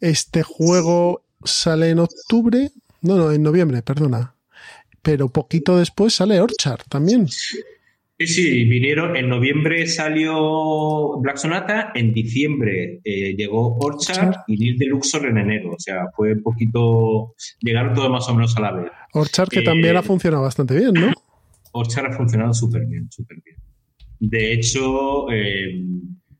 este 0.00 0.42
juego 0.42 1.22
sale 1.44 1.90
en 1.90 1.98
octubre, 2.00 2.70
no, 3.00 3.16
no, 3.16 3.32
en 3.32 3.42
noviembre, 3.42 3.82
perdona. 3.82 4.34
Pero 5.02 5.28
poquito 5.28 5.78
después 5.78 6.14
sale 6.14 6.40
Orchard 6.40 6.82
también. 6.88 7.28
Sí, 7.28 8.26
sí, 8.26 8.64
vinieron. 8.64 9.16
En 9.16 9.28
noviembre 9.28 9.86
salió 9.86 11.18
Black 11.18 11.38
Sonata, 11.38 11.90
en 11.94 12.12
diciembre 12.12 13.00
eh, 13.04 13.34
llegó 13.36 13.76
Orchard, 13.78 14.36
y 14.46 14.56
Neil 14.58 14.78
de 14.78 14.86
Luxor 14.86 15.26
en 15.26 15.38
enero. 15.38 15.72
O 15.72 15.78
sea, 15.78 16.06
fue 16.14 16.34
un 16.34 16.42
poquito. 16.42 17.34
Llegaron 17.60 17.94
todos 17.94 18.10
más 18.10 18.28
o 18.28 18.34
menos 18.34 18.56
a 18.56 18.60
la 18.60 18.72
vez. 18.72 18.92
Orchard 19.12 19.48
que 19.48 19.62
también 19.62 19.96
ha 19.96 20.00
eh, 20.00 20.04
funcionado 20.04 20.44
bastante 20.44 20.76
bien, 20.76 20.92
¿no? 20.92 21.12
Orchard 21.72 22.12
ha 22.12 22.16
funcionado 22.16 22.54
súper 22.54 22.86
bien, 22.86 23.10
súper 23.10 23.38
bien. 23.44 23.56
De 24.20 24.52
hecho, 24.52 25.28
eh, 25.32 25.82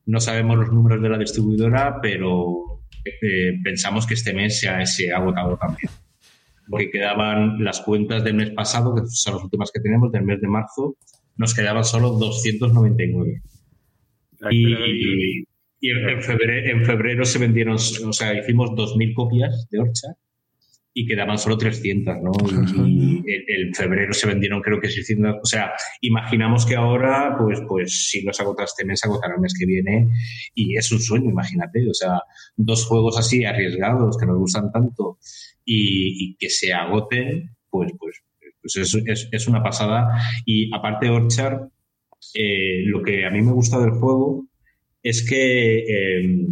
no 0.07 0.21
sabemos 0.21 0.59
los 0.59 0.73
números 0.73 1.03
de 1.03 1.09
la 1.09 1.19
distribuidora, 1.19 1.99
pero 2.01 2.72
eh, 3.05 3.59
pensamos 3.63 4.07
que 4.07 4.15
este 4.15 4.33
mes 4.33 4.61
se 4.61 4.69
ha, 4.69 4.85
se 4.87 5.13
ha 5.13 5.17
agotado 5.17 5.57
también. 5.57 5.91
Porque 6.69 6.91
quedaban 6.91 7.63
las 7.63 7.81
cuentas 7.81 8.23
del 8.25 8.35
mes 8.35 8.51
pasado, 8.51 8.95
que 8.95 9.03
son 9.07 9.35
las 9.35 9.45
últimas 9.45 9.71
que 9.73 9.81
tenemos, 9.81 10.13
del 10.13 10.23
mes 10.23 10.41
de 10.41 10.49
marzo, 10.49 10.97
nos 11.37 11.55
quedaban 11.55 11.85
solo 11.85 12.11
299. 12.11 13.43
Y, 14.51 15.45
y 15.81 15.91
en, 15.91 16.23
febrero, 16.23 16.79
en 16.79 16.85
febrero 16.85 17.25
se 17.25 17.39
vendieron, 17.39 17.75
o 17.75 18.13
sea, 18.13 18.39
hicimos 18.39 18.71
2.000 18.71 19.15
copias 19.15 19.69
de 19.71 19.81
Orcha 19.81 20.17
y 20.95 21.07
quedaban 21.07 21.39
solo 21.39 21.57
300, 21.57 22.17
¿no? 22.23 22.33
Y, 22.87 23.23
en, 23.27 23.75
febrero 23.75 24.13
se 24.13 24.27
vendieron 24.27 24.61
creo 24.61 24.81
que 24.81 24.91
600, 24.91 25.37
o 25.43 25.47
sea, 25.47 25.73
imaginamos 26.01 26.67
que 26.67 26.77
ahora, 26.77 27.35
pues, 27.39 27.61
pues 27.67 28.09
si 28.11 28.23
no 28.25 28.33
se 28.33 28.43
agota 28.43 28.65
este 28.65 28.85
mes, 28.85 29.01
se 29.01 29.09
agotará 29.09 29.35
el 29.35 29.41
mes 29.41 29.55
que 29.59 29.67
viene 29.67 30.09
y 30.55 30.77
es 30.77 30.93
un 30.93 31.01
sueño, 31.01 31.31
imagínate, 31.31 31.89
o 31.89 31.95
sea, 31.95 32.21
dos 32.57 32.85
juegos 32.87 33.19
así 33.19 33.45
arriesgados 33.45 34.19
que 34.19 34.27
nos 34.27 34.39
gustan 34.39 34.71
tanto 34.71 35.19
y, 35.65 36.37
que 36.37 36.51
se 36.51 36.73
agoten, 36.73 37.57
pues, 37.71 37.93
pues, 37.99 38.23
pues 38.61 38.77
es, 38.77 39.29
es, 39.33 39.49
una 39.49 39.63
pasada 39.63 40.09
y 40.45 40.75
aparte 40.75 41.09
Orchard, 41.09 41.69
eh, 42.35 42.83
lo 42.85 43.03
que 43.03 43.25
a 43.25 43.31
mí 43.31 43.41
me 43.41 43.53
gusta 43.53 43.81
del 43.81 43.93
juego 43.93 44.47
es 45.03 45.29
que 45.29 45.79
eh, 45.79 46.47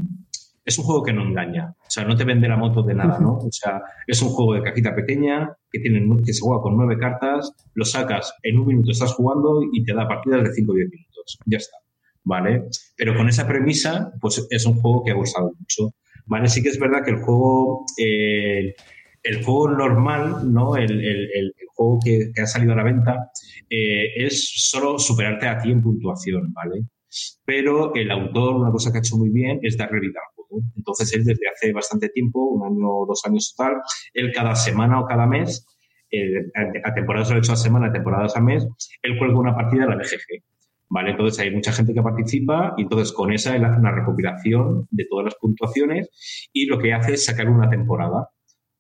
es 0.65 0.79
un 0.79 0.85
juego 0.85 1.03
que 1.03 1.13
no 1.13 1.23
engaña. 1.23 1.75
O 1.79 1.91
sea, 1.91 2.05
no 2.05 2.17
te 2.17 2.25
vende 2.25 2.49
la 2.49 2.57
moto 2.57 2.83
de 2.83 2.95
nada, 2.95 3.19
¿no? 3.19 3.39
O 3.39 3.49
sea, 3.51 3.83
es 4.07 4.21
un 4.23 4.29
juego 4.29 4.55
de 4.55 4.63
cajita 4.63 4.95
pequeña 4.95 5.57
que, 5.71 5.81
tiene, 5.81 6.07
que 6.25 6.33
se 6.33 6.41
juega 6.41 6.63
con 6.63 6.77
nueve 6.77 6.99
cartas, 6.99 7.53
lo 7.75 7.85
sacas, 7.85 8.35
en 8.43 8.59
un 8.59 8.67
minuto 8.67 8.91
estás 8.91 9.15
jugando 9.15 9.63
y 9.73 9.85
te 9.85 9.95
da 9.95 10.07
partidas 10.07 10.45
de 10.45 10.53
5 10.53 10.73
o 10.73 10.75
10 10.75 10.91
minutos. 10.91 11.39
Ya 11.47 11.59
está. 11.59 11.77
¿Vale? 12.23 12.65
Pero 12.97 13.17
con 13.17 13.29
esa 13.29 13.49
premisa, 13.49 14.13
pues 14.21 14.47
es 14.51 14.67
un 14.67 14.75
juego 14.75 15.03
que 15.05 15.13
ha 15.13 15.15
gustado 15.15 15.53
mucho. 15.59 15.95
¿Vale? 16.27 16.49
Sí 16.49 16.63
que 16.63 16.69
es 16.69 16.79
verdad 16.79 17.03
que 17.05 17.13
el 17.13 17.23
juego, 17.23 17.87
eh, 17.99 18.75
el 19.23 19.45
juego 19.45 19.71
normal, 19.71 20.53
¿no? 20.53 20.77
El, 20.77 21.01
el, 21.01 21.55
juego 21.75 21.99
que, 22.05 22.31
ha 22.41 22.47
salido 22.47 22.75
a 22.75 22.77
la 22.77 22.85
venta, 22.85 23.31
eh, 23.71 24.13
es 24.17 24.53
solo 24.55 24.99
superarte 24.99 25.49
a 25.49 25.59
ti 25.59 25.71
en 25.71 25.83
puntuación, 25.83 26.53
¿vale? 26.53 26.83
Pero 27.45 27.95
el 27.95 28.11
autor, 28.11 28.57
una 28.57 28.71
cosa 28.71 28.93
que 28.93 28.99
ha 28.99 29.01
hecho 29.01 29.17
muy 29.17 29.31
bien 29.31 29.59
es 29.63 29.79
darle 29.79 30.01
vida 30.01 30.21
al 30.21 30.40
Entonces 30.77 31.13
él 31.15 31.25
desde 31.25 31.49
hace 31.49 31.73
bastante 31.73 32.09
tiempo, 32.09 32.41
un 32.41 32.65
año 32.65 32.89
o 32.89 33.07
dos 33.07 33.23
años 33.25 33.55
total, 33.57 33.77
él 34.15 34.33
cada 34.35 34.55
semana 34.55 35.01
o 35.01 35.07
cada 35.07 35.27
mes, 35.27 35.67
eh, 36.11 36.51
a 36.85 36.95
temporadas 36.95 37.31
lo 37.31 37.37
ha 37.37 37.39
hecho 37.39 37.53
a 37.53 37.57
semana, 37.57 37.89
a 37.89 37.93
temporadas 37.93 38.37
a 38.37 38.41
mes, 38.41 38.67
él 39.03 39.19
cuelga 39.19 39.39
una 39.39 39.55
partida 39.55 39.83
de 39.85 39.91
la 39.91 39.97
BGG. 39.97 40.45
¿Vale? 40.93 41.13
Entonces 41.13 41.39
hay 41.39 41.53
mucha 41.53 41.71
gente 41.71 41.95
que 41.95 42.03
participa 42.03 42.75
y 42.77 42.83
entonces 42.83 43.13
con 43.13 43.33
esa 43.33 43.55
él 43.55 43.65
hace 43.65 43.79
una 43.79 43.93
recopilación 43.93 44.89
de 44.91 45.07
todas 45.09 45.27
las 45.27 45.37
puntuaciones 45.37 46.11
y 46.53 46.67
lo 46.67 46.81
que 46.81 46.93
hace 46.93 47.13
es 47.13 47.25
sacar 47.25 47.49
una 47.49 47.71
temporada, 47.71 48.29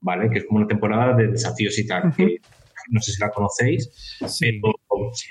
¿vale? 0.01 0.29
Que 0.29 0.39
es 0.39 0.45
como 0.47 0.59
una 0.59 0.67
temporada 0.67 1.15
de 1.17 1.29
desafíos 1.29 1.79
y 1.79 1.87
tal, 1.87 2.13
que 2.17 2.39
no 2.91 3.01
sé 3.01 3.13
si 3.13 3.21
la 3.21 3.31
conocéis, 3.31 4.19
pero 4.41 4.75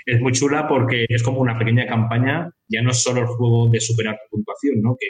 es 0.06 0.22
muy 0.22 0.32
chula 0.32 0.70
porque 0.70 1.06
es 1.10 1.22
como 1.22 1.42
una 1.42 1.58
pequeña 1.58 1.86
campaña, 1.86 2.50
ya 2.70 2.82
no 2.82 2.92
es 2.92 3.02
solo 3.02 3.22
el 3.22 3.28
juego 3.28 3.70
de 3.70 3.80
superar 3.80 4.18
tu 4.24 4.38
puntuación, 4.38 4.82
¿no? 4.82 4.96
Que, 5.00 5.08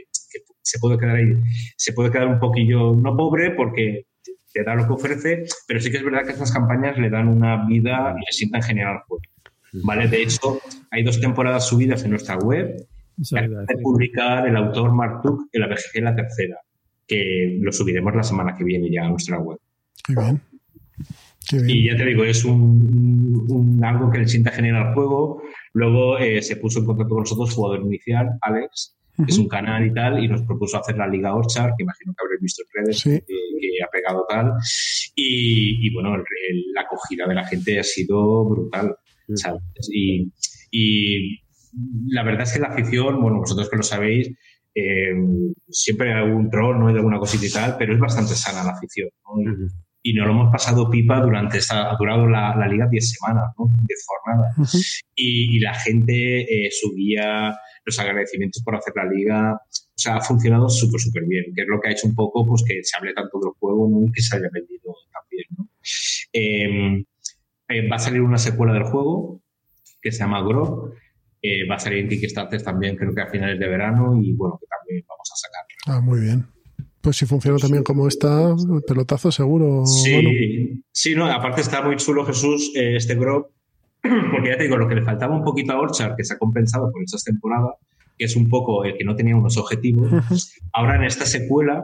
se 0.61 0.77
puede 0.79 0.97
quedar 0.97 1.15
ahí, 1.15 1.33
se 1.77 1.93
puede 1.93 2.11
quedar 2.11 2.27
un 2.27 2.39
poquillo, 2.39 2.93
no 2.93 3.17
pobre 3.17 3.51
porque 3.51 4.05
te 4.53 4.63
da 4.63 4.75
lo 4.75 4.85
que 4.85 4.93
ofrece, 4.93 5.43
pero 5.67 5.79
sí 5.79 5.89
que 5.89 5.97
es 5.97 6.03
verdad 6.03 6.25
que 6.25 6.31
estas 6.31 6.51
campañas 6.51 6.97
le 6.99 7.09
dan 7.09 7.27
una 7.27 7.65
vida 7.65 8.15
y 8.15 8.19
le 8.19 8.31
sientan 8.31 8.61
genial 8.61 8.89
al 8.89 8.99
juego. 9.07 9.21
¿vale? 9.83 10.07
De 10.07 10.21
hecho, 10.21 10.59
hay 10.91 11.03
dos 11.03 11.19
temporadas 11.19 11.67
subidas 11.67 12.03
en 12.03 12.11
nuestra 12.11 12.37
web. 12.37 12.87
De 13.17 13.77
publicar 13.83 14.47
el 14.47 14.55
autor 14.55 14.93
Mark 14.93 15.21
Tuck 15.21 15.49
en 15.51 15.61
la 15.61 15.67
BGG 15.67 16.01
la 16.01 16.15
tercera, 16.15 16.55
que 17.05 17.57
lo 17.59 17.71
subiremos 17.71 18.15
la 18.15 18.23
semana 18.23 18.55
que 18.55 18.63
viene 18.63 18.89
ya 18.89 19.05
a 19.05 19.09
nuestra 19.09 19.39
web. 19.39 19.59
Qué 21.49 21.59
bien. 21.59 21.77
Y 21.77 21.89
ya 21.89 21.97
te 21.97 22.05
digo, 22.05 22.23
es 22.23 22.45
un, 22.45 23.81
algo 23.83 24.09
que 24.09 24.19
le 24.19 24.27
sienta 24.27 24.51
genial 24.51 24.77
al 24.77 24.93
juego. 24.93 25.41
Luego 25.73 26.17
eh, 26.17 26.41
se 26.41 26.57
puso 26.57 26.79
en 26.79 26.85
contacto 26.85 27.15
con 27.15 27.23
nosotros, 27.23 27.53
jugador 27.53 27.85
inicial, 27.85 28.29
Alex, 28.41 28.97
que 29.17 29.31
es 29.31 29.37
un 29.37 29.47
canal 29.47 29.85
y 29.85 29.93
tal, 29.93 30.23
y 30.23 30.27
nos 30.27 30.43
propuso 30.43 30.77
hacer 30.77 30.97
la 30.97 31.07
Liga 31.07 31.35
Orchard, 31.35 31.73
que 31.77 31.83
imagino 31.83 32.13
que 32.13 32.25
habréis 32.25 32.41
visto 32.41 32.63
en 32.63 32.85
redes, 32.85 33.03
que, 33.03 33.83
ha 33.83 33.89
pegado 33.91 34.25
tal. 34.29 34.53
Y, 35.15 35.93
bueno, 35.93 36.17
la 36.73 36.81
acogida 36.81 37.27
de 37.27 37.35
la 37.35 37.45
gente 37.45 37.79
ha 37.79 37.83
sido 37.83 38.45
brutal. 38.45 38.95
Y, 39.91 41.41
la 42.07 42.23
verdad 42.23 42.43
es 42.43 42.53
que 42.53 42.59
la 42.59 42.67
afición, 42.67 43.21
bueno, 43.21 43.39
vosotros 43.39 43.69
que 43.69 43.77
lo 43.77 43.83
sabéis, 43.83 44.31
eh, 44.73 45.13
siempre 45.67 46.13
hay 46.13 46.23
algún 46.23 46.49
troll, 46.49 46.79
¿no? 46.79 46.87
Hay 46.87 46.95
alguna 46.95 47.19
cosita 47.19 47.45
y 47.45 47.51
tal, 47.51 47.75
pero 47.77 47.93
es 47.93 47.99
bastante 47.99 48.35
sana 48.35 48.63
la 48.63 48.71
afición, 48.71 49.09
Y 50.01 50.13
nos 50.13 50.27
lo 50.27 50.33
hemos 50.33 50.51
pasado 50.51 50.89
pipa 50.89 51.19
durante 51.19 51.57
esta, 51.57 51.91
ha 51.91 51.97
durado 51.97 52.25
la, 52.27 52.55
liga 52.67 52.87
10 52.89 53.09
semanas, 53.11 53.53
¿no? 53.57 53.67
10 53.87 54.05
jornadas. 54.07 55.03
y, 55.15 55.59
la 55.59 55.73
gente 55.73 56.67
eh, 56.67 56.69
subía 56.71 57.55
los 57.83 57.99
agradecimientos 57.99 58.63
por 58.63 58.75
hacer 58.75 58.93
la 58.95 59.05
liga. 59.05 59.53
O 59.53 60.01
sea, 60.01 60.17
ha 60.17 60.21
funcionado 60.21 60.69
súper, 60.69 60.99
súper 61.01 61.25
bien, 61.25 61.45
que 61.53 61.63
es 61.63 61.67
lo 61.67 61.81
que 61.81 61.89
ha 61.89 61.91
hecho 61.91 62.07
un 62.07 62.15
poco 62.15 62.45
pues 62.45 62.63
que 62.65 62.81
se 62.83 62.97
hable 62.97 63.13
tanto 63.13 63.39
del 63.39 63.51
juego 63.59 63.89
y 64.05 64.11
que 64.11 64.21
se 64.21 64.37
haya 64.37 64.47
vendido 64.53 64.95
también, 65.11 65.45
¿no? 65.57 65.67
Eh, 66.31 67.05
eh, 67.69 67.87
va 67.87 67.97
a 67.97 67.99
salir 67.99 68.21
una 68.21 68.37
secuela 68.37 68.73
del 68.73 68.83
juego 68.83 69.41
que 70.01 70.11
se 70.11 70.19
llama 70.19 70.41
Grow. 70.41 70.93
Eh, 71.41 71.67
va 71.67 71.75
a 71.75 71.79
salir 71.79 71.99
en 71.99 72.09
Kickstarter 72.09 72.61
también, 72.61 72.97
creo 72.97 73.13
que 73.13 73.21
a 73.21 73.27
finales 73.27 73.59
de 73.59 73.67
verano, 73.67 74.19
y 74.21 74.33
bueno, 74.33 74.57
que 74.59 74.67
también 74.67 75.05
vamos 75.07 75.31
a 75.31 75.35
sacar. 75.35 75.65
Ah, 75.87 76.01
muy 76.01 76.19
bien. 76.19 76.45
Pues 77.01 77.17
si 77.17 77.25
funciona 77.25 77.57
también 77.57 77.83
como 77.83 78.07
está, 78.07 78.55
pelotazo 78.87 79.31
seguro. 79.31 79.85
Sí, 79.85 80.83
sí, 80.91 81.15
no, 81.15 81.25
aparte 81.25 81.61
está 81.61 81.81
muy 81.81 81.95
chulo 81.95 82.25
Jesús, 82.25 82.71
eh, 82.75 82.95
este 82.97 83.15
Grow, 83.15 83.47
porque 84.01 84.49
ya 84.49 84.57
te 84.57 84.63
digo, 84.63 84.77
lo 84.77 84.87
que 84.87 84.95
le 84.95 85.03
faltaba 85.03 85.35
un 85.35 85.43
poquito 85.43 85.73
a 85.73 85.79
Orchard, 85.79 86.15
que 86.15 86.25
se 86.25 86.33
ha 86.33 86.37
compensado 86.37 86.91
por 86.91 87.01
estas 87.01 87.23
temporadas, 87.23 87.75
que 88.17 88.25
es 88.25 88.35
un 88.35 88.49
poco 88.49 88.83
el 88.83 88.97
que 88.97 89.05
no 89.05 89.15
tenía 89.15 89.35
unos 89.35 89.57
objetivos, 89.57 90.11
ahora 90.73 90.97
en 90.97 91.03
esta 91.03 91.25
secuela, 91.25 91.83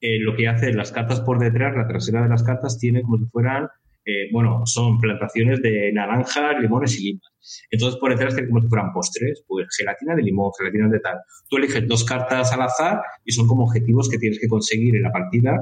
lo 0.00 0.36
que 0.36 0.48
hace 0.48 0.72
las 0.72 0.90
cartas 0.90 1.20
por 1.20 1.38
detrás, 1.38 1.76
la 1.76 1.86
trasera 1.86 2.22
de 2.22 2.28
las 2.28 2.42
cartas, 2.42 2.78
tiene 2.78 3.02
como 3.02 3.18
si 3.18 3.26
fueran 3.26 3.68
eh, 4.06 4.28
bueno, 4.32 4.62
son 4.66 4.98
plantaciones 4.98 5.60
de 5.62 5.92
naranjas, 5.92 6.60
limones 6.60 6.98
y 7.00 7.06
limas. 7.06 7.66
Entonces, 7.70 7.98
por 7.98 8.10
detrás 8.10 8.36
como 8.48 8.60
si 8.60 8.68
fueran 8.68 8.92
postres, 8.92 9.44
pues 9.48 9.66
gelatina 9.76 10.14
de 10.14 10.22
limón, 10.22 10.52
gelatina 10.56 10.88
de 10.88 11.00
tal. 11.00 11.18
Tú 11.48 11.56
eliges 11.56 11.86
dos 11.88 12.04
cartas 12.04 12.52
al 12.52 12.62
azar 12.62 13.00
y 13.24 13.32
son 13.32 13.48
como 13.48 13.64
objetivos 13.64 14.08
que 14.08 14.18
tienes 14.18 14.38
que 14.38 14.46
conseguir 14.46 14.94
en 14.94 15.02
la 15.02 15.10
partida 15.10 15.58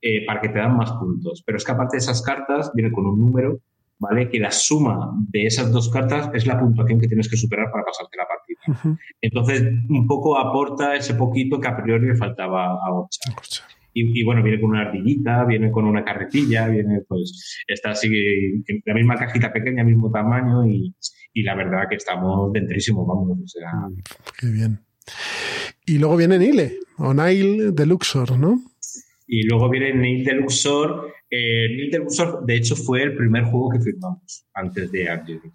eh, 0.00 0.24
para 0.24 0.40
que 0.40 0.50
te 0.50 0.58
dan 0.60 0.76
más 0.76 0.92
puntos. 0.92 1.42
Pero 1.44 1.58
es 1.58 1.64
que 1.64 1.72
aparte 1.72 1.96
de 1.96 2.02
esas 2.02 2.22
cartas, 2.22 2.70
viene 2.74 2.92
con 2.92 3.06
un 3.06 3.18
número, 3.18 3.58
¿vale? 3.98 4.28
Que 4.28 4.38
la 4.38 4.52
suma 4.52 5.10
de 5.28 5.46
esas 5.46 5.72
dos 5.72 5.88
cartas 5.88 6.30
es 6.32 6.46
la 6.46 6.60
puntuación 6.60 7.00
que 7.00 7.08
tienes 7.08 7.28
que 7.28 7.36
superar 7.36 7.72
para 7.72 7.84
pasarte 7.84 8.16
la 8.16 8.26
partida. 8.26 9.00
Entonces, 9.20 9.62
un 9.88 10.06
poco 10.06 10.38
aporta 10.38 10.94
ese 10.94 11.14
poquito 11.14 11.60
que 11.60 11.68
a 11.68 11.76
priori 11.76 12.06
le 12.06 12.16
faltaba 12.16 12.66
a 12.66 12.92
Ocha. 12.92 13.64
Y, 13.92 14.22
bueno, 14.24 14.42
viene 14.42 14.60
con 14.60 14.70
una 14.70 14.82
ardillita, 14.82 15.44
viene 15.44 15.70
con 15.70 15.84
una 15.84 16.04
carretilla, 16.04 16.68
viene 16.68 17.00
pues, 17.08 17.62
está 17.66 17.90
así, 17.90 18.08
en 18.66 18.82
la 18.84 18.94
misma 18.94 19.16
cajita 19.16 19.52
pequeña, 19.52 19.82
mismo 19.82 20.10
tamaño 20.10 20.66
y, 20.66 20.94
la 21.42 21.54
verdad 21.54 21.88
que 21.88 21.96
estamos 21.96 22.52
dentrísimos, 22.52 23.06
vamos, 23.06 23.38
o 23.42 23.48
sea. 23.48 23.70
Qué 24.38 24.46
bien. 24.48 24.80
Y 25.86 25.98
luego 25.98 26.16
viene 26.16 26.38
Nile, 26.38 26.78
o 26.98 27.14
Nile 27.14 27.72
de 27.72 27.86
Luxor, 27.86 28.38
¿no? 28.38 28.60
Y 29.26 29.44
luego 29.46 29.68
viene 29.70 29.94
Nile 29.94 30.24
de 30.24 30.34
Luxor. 30.34 31.12
Eh, 31.30 31.68
Nile 31.70 31.90
de 31.90 31.98
Luxor, 31.98 32.44
de 32.44 32.56
hecho, 32.56 32.76
fue 32.76 33.02
el 33.02 33.16
primer 33.16 33.44
juego 33.44 33.70
que 33.70 33.80
firmamos 33.80 34.46
antes 34.54 34.90
de 34.90 35.08
Argentina. 35.08 35.54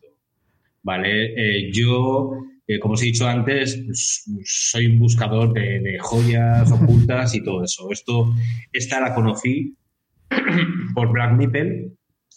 ¿Vale? 0.81 1.33
Eh, 1.35 1.71
yo 1.71 2.31
eh, 2.67 2.79
como 2.79 2.95
os 2.95 3.01
he 3.01 3.05
dicho 3.05 3.27
antes, 3.27 3.81
pues, 3.85 4.23
soy 4.43 4.87
un 4.87 4.99
buscador 4.99 5.53
de, 5.53 5.97
joyas 5.99 6.71
ocultas 6.71 7.35
y 7.35 7.43
todo 7.43 7.63
eso. 7.63 7.91
Esto, 7.91 8.33
esta 8.71 8.99
la 8.99 9.13
conocí 9.13 9.77
por 10.95 11.11
Black 11.11 11.37
Nipple 11.37 11.91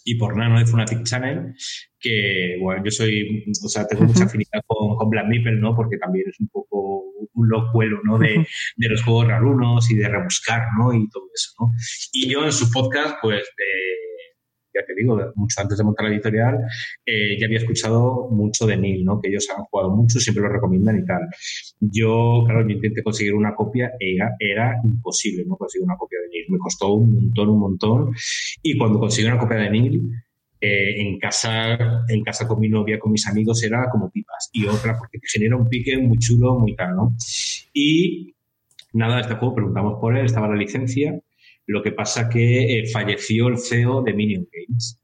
y 0.05 0.15
por 0.15 0.37
Nano 0.37 0.59
de 0.59 0.65
Funatic 0.65 1.03
Channel, 1.03 1.53
que, 1.99 2.57
bueno, 2.61 2.83
yo 2.83 2.91
soy, 2.91 3.43
o 3.63 3.67
sea, 3.67 3.87
tengo 3.87 4.05
mucha 4.05 4.25
afinidad 4.25 4.61
con, 4.67 5.09
Black 5.09 5.27
Nipple, 5.27 5.59
¿no? 5.59 5.75
Porque 5.75 5.97
también 5.97 6.25
es 6.29 6.39
un 6.39 6.47
poco 6.47 7.03
un 7.33 7.49
locuelo, 7.49 7.99
¿no? 8.03 8.17
De, 8.17 8.45
de 8.77 8.89
los 8.89 9.03
juegos 9.03 9.27
rarunos 9.27 9.89
y 9.89 9.95
de 9.95 10.09
rebuscar, 10.09 10.63
¿no? 10.77 10.93
Y 10.93 11.09
todo 11.09 11.23
eso, 11.33 11.51
¿no? 11.59 11.71
Y 12.13 12.29
yo 12.29 12.45
en 12.45 12.51
su 12.51 12.69
podcast, 12.71 13.15
pues, 13.21 13.43
de 13.57 14.18
ya 14.73 14.85
te 14.85 14.93
digo, 14.95 15.19
mucho 15.35 15.61
antes 15.61 15.77
de 15.77 15.83
montar 15.83 16.05
la 16.07 16.13
editorial, 16.13 16.57
eh, 17.05 17.37
ya 17.39 17.45
había 17.45 17.59
escuchado 17.59 18.29
mucho 18.29 18.65
de 18.65 18.77
Neil, 18.77 19.03
¿no? 19.03 19.19
que 19.19 19.29
ellos 19.29 19.47
han 19.55 19.63
jugado 19.65 19.95
mucho, 19.95 20.19
siempre 20.19 20.43
lo 20.43 20.49
recomiendan 20.49 20.99
y 20.99 21.05
tal. 21.05 21.21
Yo, 21.79 22.43
claro, 22.45 22.67
yo 22.67 22.75
intenté 22.75 23.03
conseguir 23.03 23.33
una 23.33 23.55
copia, 23.55 23.91
era, 23.99 24.35
era 24.39 24.75
imposible 24.83 25.43
no 25.45 25.55
conseguir 25.57 25.85
una 25.85 25.97
copia 25.97 26.19
de 26.21 26.29
Neil. 26.29 26.45
Me 26.49 26.57
costó 26.59 26.93
un 26.93 27.13
montón, 27.13 27.49
un 27.49 27.59
montón. 27.59 28.13
Y 28.61 28.77
cuando 28.77 28.99
conseguí 28.99 29.27
una 29.27 29.39
copia 29.39 29.57
de 29.57 29.69
Neil, 29.69 30.01
eh, 30.61 31.01
en 31.01 31.17
casa 31.17 32.05
en 32.09 32.21
casa 32.21 32.45
con 32.45 32.59
mi 32.59 32.67
novia, 32.67 32.99
con 32.99 33.11
mis 33.11 33.25
amigos, 33.27 33.63
era 33.63 33.89
como 33.89 34.09
pipas. 34.11 34.49
Y 34.51 34.65
otra, 34.65 34.97
porque 34.97 35.19
genera 35.23 35.55
un 35.55 35.69
pique 35.69 35.97
muy 35.97 36.17
chulo, 36.17 36.59
muy 36.59 36.75
tal, 36.75 36.95
¿no? 36.95 37.15
Y 37.73 38.35
nada, 38.93 39.21
este 39.21 39.35
juego 39.35 39.55
preguntamos 39.55 39.99
por 39.99 40.17
él, 40.17 40.25
estaba 40.25 40.47
la 40.47 40.55
licencia 40.55 41.19
lo 41.69 41.83
que 41.83 41.91
pasa 41.91 42.27
que 42.27 42.79
eh, 42.79 42.87
falleció 42.91 43.47
el 43.47 43.59
CEO 43.59 44.01
de 44.01 44.13
Minion 44.13 44.47
Games, 44.51 44.99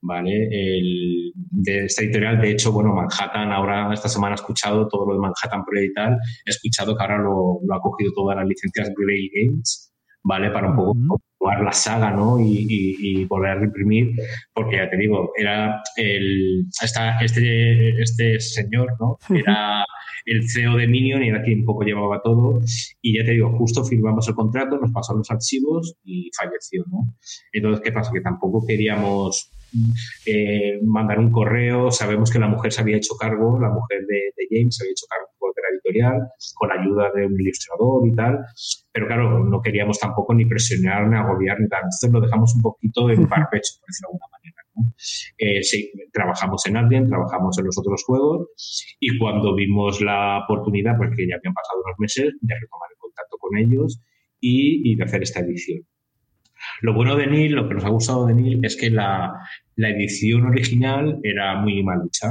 ¿vale? 0.00 0.48
El, 0.50 1.32
de 1.34 1.84
esta 1.84 2.02
editorial, 2.02 2.40
de 2.40 2.50
hecho, 2.50 2.72
bueno, 2.72 2.92
Manhattan 2.92 3.52
ahora 3.52 3.94
esta 3.94 4.08
semana 4.08 4.34
he 4.34 4.40
escuchado 4.40 4.88
todo 4.88 5.06
lo 5.06 5.14
de 5.14 5.20
Manhattan 5.20 5.64
Pro 5.64 5.80
y 5.80 5.92
tal, 5.92 6.14
he 6.44 6.50
escuchado 6.50 6.96
que 6.96 7.02
ahora 7.04 7.18
lo, 7.18 7.60
ha 7.72 7.80
cogido 7.80 8.10
todas 8.12 8.36
las 8.36 8.46
licencias 8.46 8.90
Grey 8.96 9.30
Games, 9.32 9.92
¿vale? 10.24 10.50
Para 10.50 10.70
un 10.70 10.76
poco 10.76 11.20
continuar 11.40 11.64
la 11.64 11.72
saga, 11.72 12.10
¿no? 12.10 12.38
Y, 12.38 13.24
volver 13.24 13.50
a 13.50 13.54
reprimir, 13.54 14.12
porque 14.52 14.76
ya 14.76 14.90
te 14.90 14.96
digo, 14.96 15.32
era 15.36 15.82
el, 15.96 16.66
esta, 16.82 17.18
este, 17.20 18.00
este 18.02 18.40
señor, 18.40 18.96
¿no? 19.00 19.18
Era 19.30 19.84
el 20.26 20.48
CEO 20.50 20.76
de 20.76 20.86
Minion 20.86 21.22
y 21.22 21.28
era 21.28 21.42
quien 21.42 21.60
un 21.60 21.64
poco 21.64 21.82
llevaba 21.82 22.20
todo. 22.22 22.60
Y 23.00 23.16
ya 23.16 23.24
te 23.24 23.32
digo, 23.32 23.56
justo 23.56 23.84
firmamos 23.84 24.28
el 24.28 24.34
contrato, 24.34 24.78
nos 24.78 24.92
pasaron 24.92 25.20
los 25.20 25.30
archivos 25.30 25.94
y 26.04 26.30
falleció, 26.38 26.84
¿no? 26.90 27.14
Entonces, 27.52 27.82
¿qué 27.82 27.92
pasa? 27.92 28.10
Que 28.12 28.20
tampoco 28.20 28.64
queríamos 28.66 29.50
eh, 30.26 30.80
mandar 30.84 31.18
un 31.18 31.30
correo. 31.30 31.90
Sabemos 31.90 32.30
que 32.30 32.38
la 32.38 32.48
mujer 32.48 32.72
se 32.72 32.82
había 32.82 32.96
hecho 32.96 33.14
cargo, 33.18 33.58
la 33.60 33.70
mujer 33.70 34.00
de, 34.06 34.32
James 34.50 34.76
se 34.76 34.84
había 34.84 34.92
hecho 34.92 35.06
cargo 35.08 35.26
de 35.26 35.29
editorial, 35.90 36.28
con 36.54 36.70
ayuda 36.70 37.10
de 37.14 37.26
un 37.26 37.40
ilustrador 37.40 38.06
y 38.06 38.14
tal, 38.14 38.38
pero 38.92 39.06
claro, 39.06 39.44
no 39.44 39.60
queríamos 39.60 39.98
tampoco 39.98 40.34
ni 40.34 40.46
presionar, 40.46 41.08
ni 41.08 41.16
agobiar, 41.16 41.60
ni 41.60 41.68
tal. 41.68 41.80
Entonces 41.80 42.10
lo 42.10 42.20
dejamos 42.20 42.54
un 42.54 42.62
poquito 42.62 43.10
en 43.10 43.22
barbecho, 43.28 43.74
por 43.80 43.86
decirlo 43.86 44.08
de 44.08 44.12
alguna 44.12 44.26
manera. 44.32 44.60
Eh, 45.38 45.62
sí, 45.62 45.92
trabajamos 46.12 46.64
en 46.66 46.76
Alien, 46.76 47.08
trabajamos 47.08 47.58
en 47.58 47.66
los 47.66 47.78
otros 47.78 48.04
juegos 48.04 48.48
y 48.98 49.18
cuando 49.18 49.54
vimos 49.54 50.00
la 50.00 50.44
oportunidad, 50.44 50.96
porque 50.96 51.26
ya 51.28 51.36
habían 51.36 51.54
pasado 51.54 51.82
unos 51.84 51.98
meses, 51.98 52.34
de 52.40 52.54
retomar 52.54 52.88
el 52.92 52.98
contacto 52.98 53.36
con 53.38 53.58
ellos 53.58 54.00
y, 54.40 54.96
de 54.96 55.04
hacer 55.04 55.22
esta 55.22 55.40
edición. 55.40 55.84
Lo 56.82 56.94
bueno 56.94 57.16
de 57.16 57.26
Neil, 57.26 57.52
lo 57.52 57.68
que 57.68 57.74
nos 57.74 57.84
ha 57.84 57.88
gustado 57.88 58.26
de 58.26 58.34
Neil, 58.34 58.60
es 58.62 58.76
que 58.76 58.90
la, 58.90 59.32
edición 59.76 60.44
original 60.46 61.18
era 61.22 61.56
muy 61.56 61.82
mal 61.82 62.02
hecha. 62.06 62.28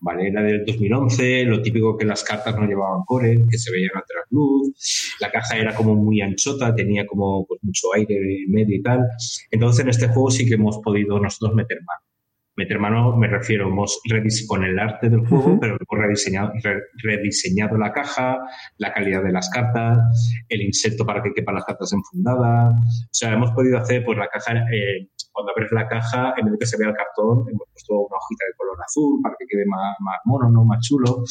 ¿Vale? 0.00 0.28
Era 0.28 0.42
del 0.42 0.64
2011, 0.64 1.44
lo 1.44 1.62
típico 1.62 1.96
que 1.96 2.04
las 2.04 2.24
cartas 2.24 2.56
no 2.56 2.66
llevaban 2.66 3.02
core, 3.04 3.44
que 3.50 3.58
se 3.58 3.70
veían 3.70 3.90
a 3.94 4.02
luz, 4.30 4.72
la 5.20 5.30
caja 5.30 5.56
era 5.56 5.74
como 5.74 5.94
muy 5.94 6.20
anchota, 6.20 6.74
tenía 6.74 7.06
como 7.06 7.46
pues, 7.46 7.60
mucho 7.62 7.88
aire 7.94 8.16
en 8.16 8.50
medio 8.50 8.76
y 8.76 8.82
tal. 8.82 9.06
Entonces 9.50 9.84
en 9.84 9.90
este 9.90 10.08
juego 10.08 10.30
sí 10.30 10.46
que 10.46 10.54
hemos 10.54 10.78
podido 10.78 11.18
nosotros 11.20 11.54
meter 11.54 11.78
mano. 11.78 12.00
Meter 12.56 12.78
mano 12.78 13.16
me 13.16 13.26
refiero, 13.26 13.68
hemos 13.68 14.00
con 14.46 14.64
el 14.64 14.78
arte 14.78 15.08
del 15.08 15.20
juego, 15.20 15.58
pero 15.60 15.76
hemos 15.76 16.04
rediseñado, 16.04 16.52
rediseñado 17.02 17.78
la 17.78 17.92
caja, 17.92 18.38
la 18.76 18.92
calidad 18.92 19.22
de 19.22 19.32
las 19.32 19.48
cartas, 19.48 19.98
el 20.48 20.62
insecto 20.62 21.06
para 21.06 21.22
que 21.22 21.32
quepan 21.32 21.54
las 21.54 21.64
cartas 21.64 21.92
enfundadas. 21.92 22.74
O 22.74 23.08
sea, 23.12 23.32
hemos 23.32 23.52
podido 23.52 23.78
hacer 23.78 24.04
pues 24.04 24.18
la 24.18 24.28
caja, 24.28 24.64
eh, 24.74 25.08
cuando 25.32 25.52
abres 25.52 25.70
la 25.72 25.86
caja, 25.88 26.34
en 26.36 26.44
vez 26.46 26.52
de 26.52 26.58
que 26.58 26.66
se 26.66 26.76
vea 26.76 26.88
el 26.88 26.94
cartón, 26.94 27.46
hemos 27.48 27.68
puesto 27.72 27.94
una 27.94 28.16
hojita 28.16 28.44
de 28.46 28.56
color 28.56 28.76
azul 28.84 29.20
para 29.22 29.34
que 29.38 29.46
quede 29.46 29.64
más, 29.66 29.96
más 30.00 30.18
mono, 30.24 30.50
¿no? 30.50 30.64
más 30.64 30.80
chulo. 30.86 31.24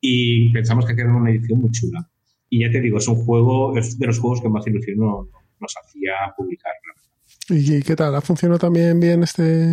Y 0.00 0.52
pensamos 0.52 0.86
que 0.86 0.94
queda 0.94 1.14
una 1.14 1.30
edición 1.30 1.60
muy 1.60 1.70
chula. 1.70 2.08
Y 2.50 2.60
ya 2.60 2.70
te 2.70 2.80
digo, 2.80 2.98
es 2.98 3.08
un 3.08 3.24
juego, 3.24 3.76
es 3.76 3.98
de 3.98 4.06
los 4.06 4.18
juegos 4.18 4.40
que 4.40 4.48
más 4.48 4.66
ilusión 4.66 4.98
nos, 4.98 5.74
hacía 5.82 6.12
publicar. 6.36 6.72
¿Y 7.48 7.82
qué 7.82 7.96
tal? 7.96 8.14
¿Ha 8.14 8.20
funcionado 8.20 8.58
también 8.58 9.00
bien 9.00 9.22
este...? 9.22 9.66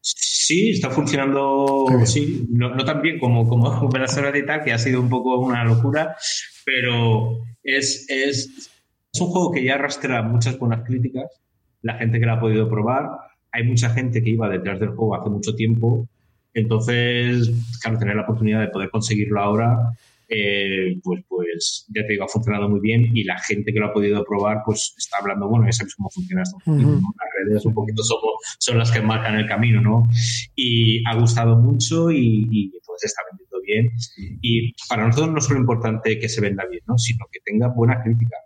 Sí, 0.00 0.70
está 0.70 0.90
funcionando, 0.90 1.86
sí, 2.04 2.46
no, 2.50 2.84
tan 2.84 3.00
bien 3.00 3.18
como, 3.18 3.48
como 3.48 3.88
Venezuela 3.88 4.36
y 4.36 4.44
tal, 4.44 4.64
que 4.64 4.72
ha 4.72 4.78
sido 4.78 5.00
un 5.00 5.08
poco 5.08 5.38
una 5.38 5.64
locura, 5.64 6.16
pero 6.64 7.38
es, 7.62 8.06
es, 8.08 8.70
es 9.12 9.20
un 9.20 9.28
juego 9.28 9.52
que 9.52 9.64
ya 9.64 9.74
arrastra 9.74 10.22
muchas 10.22 10.58
buenas 10.58 10.84
críticas, 10.84 11.41
la 11.82 11.94
gente 11.94 12.18
que 12.18 12.26
lo 12.26 12.32
ha 12.32 12.40
podido 12.40 12.68
probar, 12.68 13.10
hay 13.50 13.64
mucha 13.64 13.90
gente 13.90 14.22
que 14.22 14.30
iba 14.30 14.48
detrás 14.48 14.80
del 14.80 14.90
juego 14.90 15.14
hace 15.14 15.30
mucho 15.30 15.54
tiempo, 15.54 16.08
entonces, 16.54 17.50
claro, 17.82 17.98
tener 17.98 18.16
la 18.16 18.22
oportunidad 18.22 18.60
de 18.60 18.68
poder 18.68 18.90
conseguirlo 18.90 19.40
ahora 19.40 19.94
eh, 20.34 20.98
pues, 21.02 21.22
pues 21.28 21.86
ya 21.94 22.06
te 22.06 22.12
digo, 22.14 22.24
ha 22.24 22.28
funcionado 22.28 22.66
muy 22.66 22.80
bien 22.80 23.14
y 23.14 23.22
la 23.24 23.38
gente 23.38 23.70
que 23.70 23.78
lo 23.78 23.88
ha 23.88 23.92
podido 23.92 24.24
probar, 24.24 24.62
pues 24.64 24.94
está 24.96 25.18
hablando, 25.20 25.46
bueno, 25.46 25.66
ya 25.66 25.72
sabes 25.72 25.94
cómo 25.94 26.08
funciona 26.08 26.42
esto. 26.42 26.56
Las 26.64 27.28
redes 27.46 27.66
un 27.66 27.74
poquito 27.74 28.02
son, 28.02 28.18
son, 28.58 28.78
las 28.78 28.90
que 28.90 29.02
marcan 29.02 29.34
el 29.34 29.46
camino, 29.46 29.82
¿no? 29.82 30.08
Y 30.56 31.06
ha 31.06 31.16
gustado 31.16 31.58
mucho 31.58 32.10
y, 32.10 32.48
y 32.50 32.64
entonces 32.74 33.10
está 33.10 33.20
vendiendo 33.30 33.60
bien. 33.62 33.90
Y 34.40 34.72
para 34.88 35.06
nosotros 35.06 35.32
no 35.32 35.38
es 35.38 35.50
lo 35.50 35.58
importante 35.58 36.18
que 36.18 36.28
se 36.30 36.40
venda 36.40 36.64
bien, 36.64 36.82
¿no? 36.86 36.96
Sino 36.96 37.26
que 37.30 37.40
tenga 37.44 37.68
buena 37.68 38.02
crítica. 38.02 38.36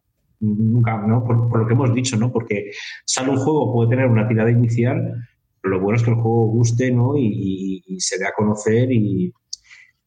Nunca, 0.40 0.98
¿no? 0.98 1.24
Por, 1.24 1.58
lo 1.58 1.66
que 1.66 1.72
hemos 1.72 1.94
dicho, 1.94 2.16
¿no? 2.16 2.30
Porque 2.30 2.70
sale 3.04 3.30
un 3.30 3.38
juego, 3.38 3.72
puede 3.72 3.90
tener 3.90 4.06
una 4.06 4.28
tirada 4.28 4.50
inicial, 4.50 5.14
pero 5.60 5.76
lo 5.76 5.82
bueno 5.82 5.96
es 5.96 6.02
que 6.02 6.10
el 6.10 6.16
juego 6.16 6.46
guste, 6.48 6.90
¿no? 6.90 7.16
Y, 7.16 7.82
y 7.86 8.00
se 8.00 8.18
dé 8.18 8.26
a 8.26 8.32
conocer 8.36 8.92
y, 8.92 9.32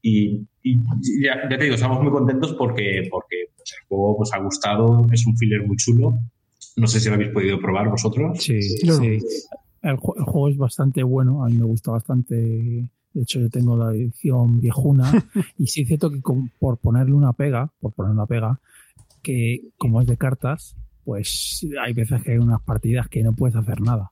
y, 0.02 0.48
ya, 1.24 1.48
te 1.48 1.58
digo, 1.58 1.76
estamos 1.76 2.02
muy 2.02 2.12
contentos 2.12 2.54
porque, 2.54 3.08
porque 3.10 3.36
pues, 3.56 3.74
el 3.80 3.88
juego 3.88 4.18
pues, 4.18 4.34
ha 4.34 4.40
gustado, 4.40 5.08
es 5.12 5.26
un 5.26 5.36
filler 5.38 5.66
muy 5.66 5.78
chulo. 5.78 6.18
No 6.78 6.88
sé 6.88 7.00
si 7.00 7.10
lo 7.10 7.16
habéis 7.16 7.32
podido 7.32 7.60
probar 7.60 7.90
vosotros. 7.90 8.42
Sí, 8.42 8.62
sí. 8.62 9.20
El, 9.82 9.98
juego 9.98 10.50
es 10.50 10.58
bastante 10.58 11.04
bueno, 11.04 11.44
a 11.44 11.50
mí 11.50 11.58
me 11.58 11.66
gusta 11.66 11.92
bastante. 11.92 12.36
De 12.36 13.24
hecho, 13.24 13.40
yo 13.40 13.50
tengo 13.50 13.76
la 13.76 13.92
edición 13.92 14.60
viejuna 14.60 15.12
y 15.58 15.68
sí 15.68 15.82
es 15.82 15.88
cierto 15.88 16.12
que 16.12 16.22
por 16.60 16.78
ponerle 16.78 17.14
una 17.14 17.34
pega, 17.34 17.72
por 17.80 17.92
poner 17.94 18.12
una 18.12 18.28
pega, 18.28 18.60
que 19.22 19.62
como 19.78 20.02
es 20.02 20.08
de 20.08 20.18
cartas, 20.18 20.76
pues 21.04 21.66
hay 21.82 21.94
veces 21.94 22.22
que 22.24 22.34
hay 22.34 22.38
unas 22.38 22.62
partidas 22.62 23.08
que 23.08 23.24
no 23.24 23.34
puedes 23.34 23.56
hacer 23.56 23.82
nada, 23.82 24.12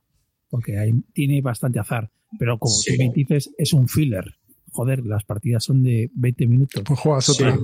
porque 0.50 0.78
hay, 0.78 0.92
tiene 1.12 1.40
bastante 1.40 1.78
azar. 1.78 2.10
Pero 2.38 2.58
como 2.58 2.74
tú 2.84 2.92
me 2.98 3.10
dices, 3.14 3.50
es 3.56 3.72
un 3.72 3.88
filler 3.88 4.38
joder, 4.72 5.04
las 5.04 5.24
partidas 5.24 5.64
son 5.64 5.82
de 5.82 6.10
20 6.14 6.46
minutos. 6.46 6.82
Pues 6.86 7.00
juegas 7.00 7.28
otra. 7.30 7.56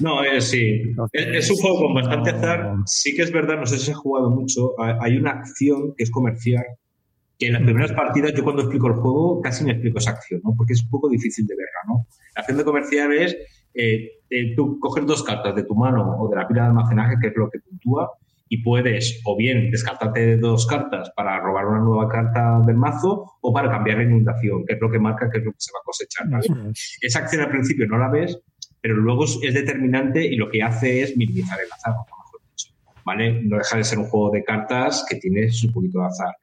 No, 0.00 0.24
eh, 0.24 0.40
sí. 0.40 0.82
es, 1.12 1.50
un 1.50 1.56
juego 1.56 1.86
con 1.86 1.94
bastante 1.94 2.30
azar. 2.30 2.74
Sí 2.86 3.14
que 3.14 3.22
es 3.22 3.32
verdad, 3.32 3.56
no 3.56 3.66
sé 3.66 3.78
si 3.78 3.86
se 3.86 3.92
ha 3.92 3.94
jugado 3.94 4.30
mucho. 4.30 4.72
Hay 4.78 5.16
una 5.16 5.30
acción 5.30 5.94
que 5.96 6.04
es 6.04 6.10
comercial, 6.10 6.64
que 7.38 7.46
en 7.46 7.52
las 7.52 7.62
primeras 7.62 7.92
partidas 7.92 8.32
yo 8.34 8.42
cuando 8.42 8.62
explico 8.62 8.88
el 8.88 8.94
juego 8.94 9.40
casi 9.40 9.64
me 9.64 9.72
explico 9.72 9.98
esa 9.98 10.10
acción, 10.10 10.40
¿no? 10.44 10.54
Porque 10.56 10.72
es 10.72 10.82
un 10.82 10.90
poco 10.90 11.08
difícil 11.08 11.46
de 11.46 11.54
verla, 11.54 11.80
¿no? 11.88 12.06
La 12.34 12.40
acción 12.40 12.58
de 12.58 12.64
comercial 12.64 13.12
es 13.12 13.36
eh, 13.74 14.10
eh, 14.32 14.54
tú 14.56 14.78
coges 14.80 15.04
dos 15.06 15.22
cartas 15.22 15.54
de 15.54 15.64
tu 15.64 15.74
mano 15.74 16.16
o 16.18 16.28
de 16.28 16.36
la 16.36 16.48
pila 16.48 16.62
de 16.62 16.68
almacenaje, 16.68 17.16
que 17.20 17.28
es 17.28 17.36
lo 17.36 17.50
que 17.50 17.58
puntúa, 17.60 18.10
y 18.48 18.62
puedes 18.62 19.22
o 19.24 19.36
bien 19.36 19.70
descartarte 19.70 20.36
dos 20.36 20.66
cartas 20.66 21.10
para 21.16 21.40
robar 21.40 21.66
una 21.66 21.80
nueva 21.80 22.08
carta 22.08 22.60
del 22.66 22.76
mazo 22.76 23.32
o 23.40 23.52
para 23.52 23.70
cambiar 23.70 23.98
la 23.98 24.04
inundación, 24.04 24.64
que 24.66 24.74
es 24.74 24.80
lo 24.80 24.90
que 24.90 24.98
marca 24.98 25.30
que 25.30 25.38
es 25.38 25.44
lo 25.44 25.52
que 25.52 25.60
se 25.60 25.72
va 25.72 25.80
a 25.80 25.84
cosechar. 25.84 26.26
Esa 27.00 27.20
acción 27.20 27.42
al 27.42 27.50
principio 27.50 27.86
no 27.86 27.96
la 27.98 28.10
ves, 28.10 28.38
pero 28.80 28.94
luego 28.96 29.24
es 29.24 29.54
determinante 29.54 30.26
y 30.26 30.36
lo 30.36 30.50
que 30.50 30.62
hace 30.62 31.02
es 31.02 31.16
minimizar 31.16 31.58
el 31.60 31.72
azar, 31.72 31.94
mejor 31.94 32.40
dicho. 32.50 32.74
¿Vale? 33.06 33.42
No 33.42 33.56
deja 33.56 33.78
de 33.78 33.84
ser 33.84 33.98
un 33.98 34.06
juego 34.06 34.30
de 34.30 34.44
cartas 34.44 35.06
que 35.08 35.16
tiene 35.16 35.50
su 35.50 35.72
poquito 35.72 36.00
de 36.00 36.06
azar. 36.06 36.34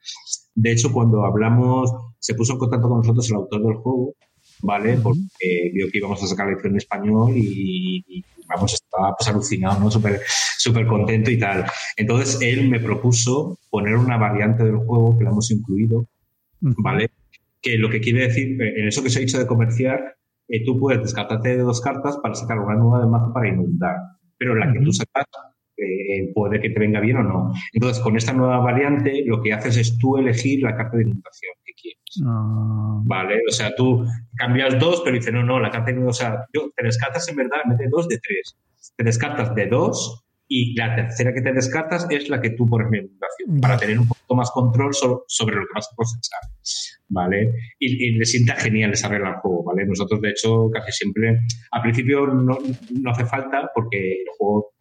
De 0.56 0.72
hecho, 0.72 0.92
cuando 0.92 1.24
hablamos, 1.26 1.94
se 2.18 2.34
puso 2.34 2.54
en 2.54 2.60
contacto 2.60 2.90
con 2.90 2.98
nosotros 2.98 3.30
el 3.30 3.36
autor 3.36 3.62
del 3.62 3.76
juego, 3.76 4.16
¿vale? 4.62 4.98
Porque 4.98 5.72
vio 5.74 5.88
que 5.92 5.98
íbamos 5.98 6.22
a 6.24 6.28
sacar 6.28 6.48
la 6.48 6.54
edición 6.54 6.74
en 6.74 6.78
español 6.78 7.32
y 7.36 8.24
vamos, 8.50 8.74
estaba 8.74 9.16
pues 9.16 9.30
alucinado, 9.30 9.80
¿no? 9.80 9.92
Súper 9.92 10.22
super 10.58 10.86
contento 10.88 11.32
y 11.32 11.38
tal. 11.38 11.66
Entonces 11.96 12.40
él 12.42 12.70
me 12.70 12.80
propuso 12.80 13.60
poner 13.70 13.96
una 13.96 14.18
variante 14.18 14.64
del 14.64 14.78
juego 14.78 15.18
que 15.18 15.24
la 15.24 15.30
hemos 15.30 15.52
incluido, 15.52 16.08
¿vale? 16.60 17.12
Que 17.62 17.78
lo 17.78 17.90
que 17.90 18.02
quiere 18.02 18.28
decir, 18.28 18.62
en 18.62 18.88
eso 18.88 19.04
que 19.04 19.10
se 19.10 19.20
ha 19.20 19.22
dicho 19.22 19.40
de 19.40 19.48
comerciar, 19.48 20.16
eh, 20.48 20.64
tú 20.66 20.80
puedes 20.80 21.02
descartarte 21.02 21.50
de 21.50 21.62
dos 21.62 21.82
cartas 21.82 22.18
para 22.22 22.36
sacar 22.36 22.60
una 22.60 22.76
nueva 22.76 23.00
del 23.00 23.10
mazo 23.10 23.32
para 23.34 23.50
inundar, 23.50 23.98
pero 24.38 24.56
la 24.56 24.72
que 24.74 24.80
tú 24.80 24.92
sacas 24.92 25.26
eh, 25.78 26.32
puede 26.34 26.60
que 26.60 26.72
te 26.72 26.80
venga 26.80 27.00
bien 27.00 27.18
o 27.18 27.24
no. 27.24 27.54
Entonces, 27.72 28.02
con 28.02 28.18
esta 28.18 28.34
nueva 28.34 28.58
variante, 28.60 29.24
lo 29.26 29.42
que 29.42 29.54
haces 29.54 29.78
es 29.78 29.98
tú 29.98 30.18
elegir 30.18 30.64
la 30.64 30.76
carta 30.76 30.98
de 30.98 31.04
inundación. 31.04 31.54
Ah. 32.26 33.02
Vale, 33.04 33.42
o 33.48 33.52
sea, 33.52 33.74
tú 33.76 34.06
cambias 34.36 34.80
dos, 34.80 35.02
pero 35.04 35.16
dices, 35.16 35.34
no, 35.34 35.44
no, 35.44 35.60
la 35.60 35.70
carta 35.70 35.88
de 35.88 35.98
inundación, 35.98 36.34
o 36.34 36.34
sea, 36.34 36.46
te 36.76 36.86
descartas 36.86 37.28
en 37.30 37.36
verdad, 37.36 37.58
mete 37.68 37.88
dos 37.90 38.08
de 38.08 38.20
tres. 38.20 38.58
Te 38.96 39.04
descartas 39.04 39.54
de 39.56 39.68
dos 39.68 40.26
y 40.48 40.76
la 40.76 40.96
tercera 40.96 41.32
que 41.32 41.42
te 41.42 41.54
descartas 41.54 42.08
es 42.10 42.28
la 42.28 42.42
que 42.42 42.50
tú 42.50 42.66
pones 42.66 42.88
en 42.88 43.06
inundación, 43.06 43.62
para 43.62 43.78
tener 43.78 44.00
un 44.00 44.08
poco 44.08 44.36
más 44.36 44.50
control 44.50 44.94
sobre 44.94 45.56
lo 45.56 45.62
que 45.62 45.74
vas 45.76 45.90
a 45.92 45.96
cosechar. 45.96 46.40
¿Vale? 47.08 47.54
Y, 47.78 48.12
le 48.18 48.26
sienta 48.26 48.56
genial 48.56 48.92
esa 48.92 49.08
regla 49.08 49.30
al 49.30 49.36
juego, 49.42 49.64
¿vale? 49.64 49.86
Nosotros, 49.86 50.22
de 50.22 50.32
hecho, 50.32 50.70
casi 50.72 50.92
siempre, 50.92 51.40
al 51.72 51.82
principio 51.82 52.26
no, 52.28 52.58
no 52.92 53.12
hace 53.12 53.26
falta 53.26 53.70
porque 53.74 53.98
el 53.98 54.28
juego 54.38 54.74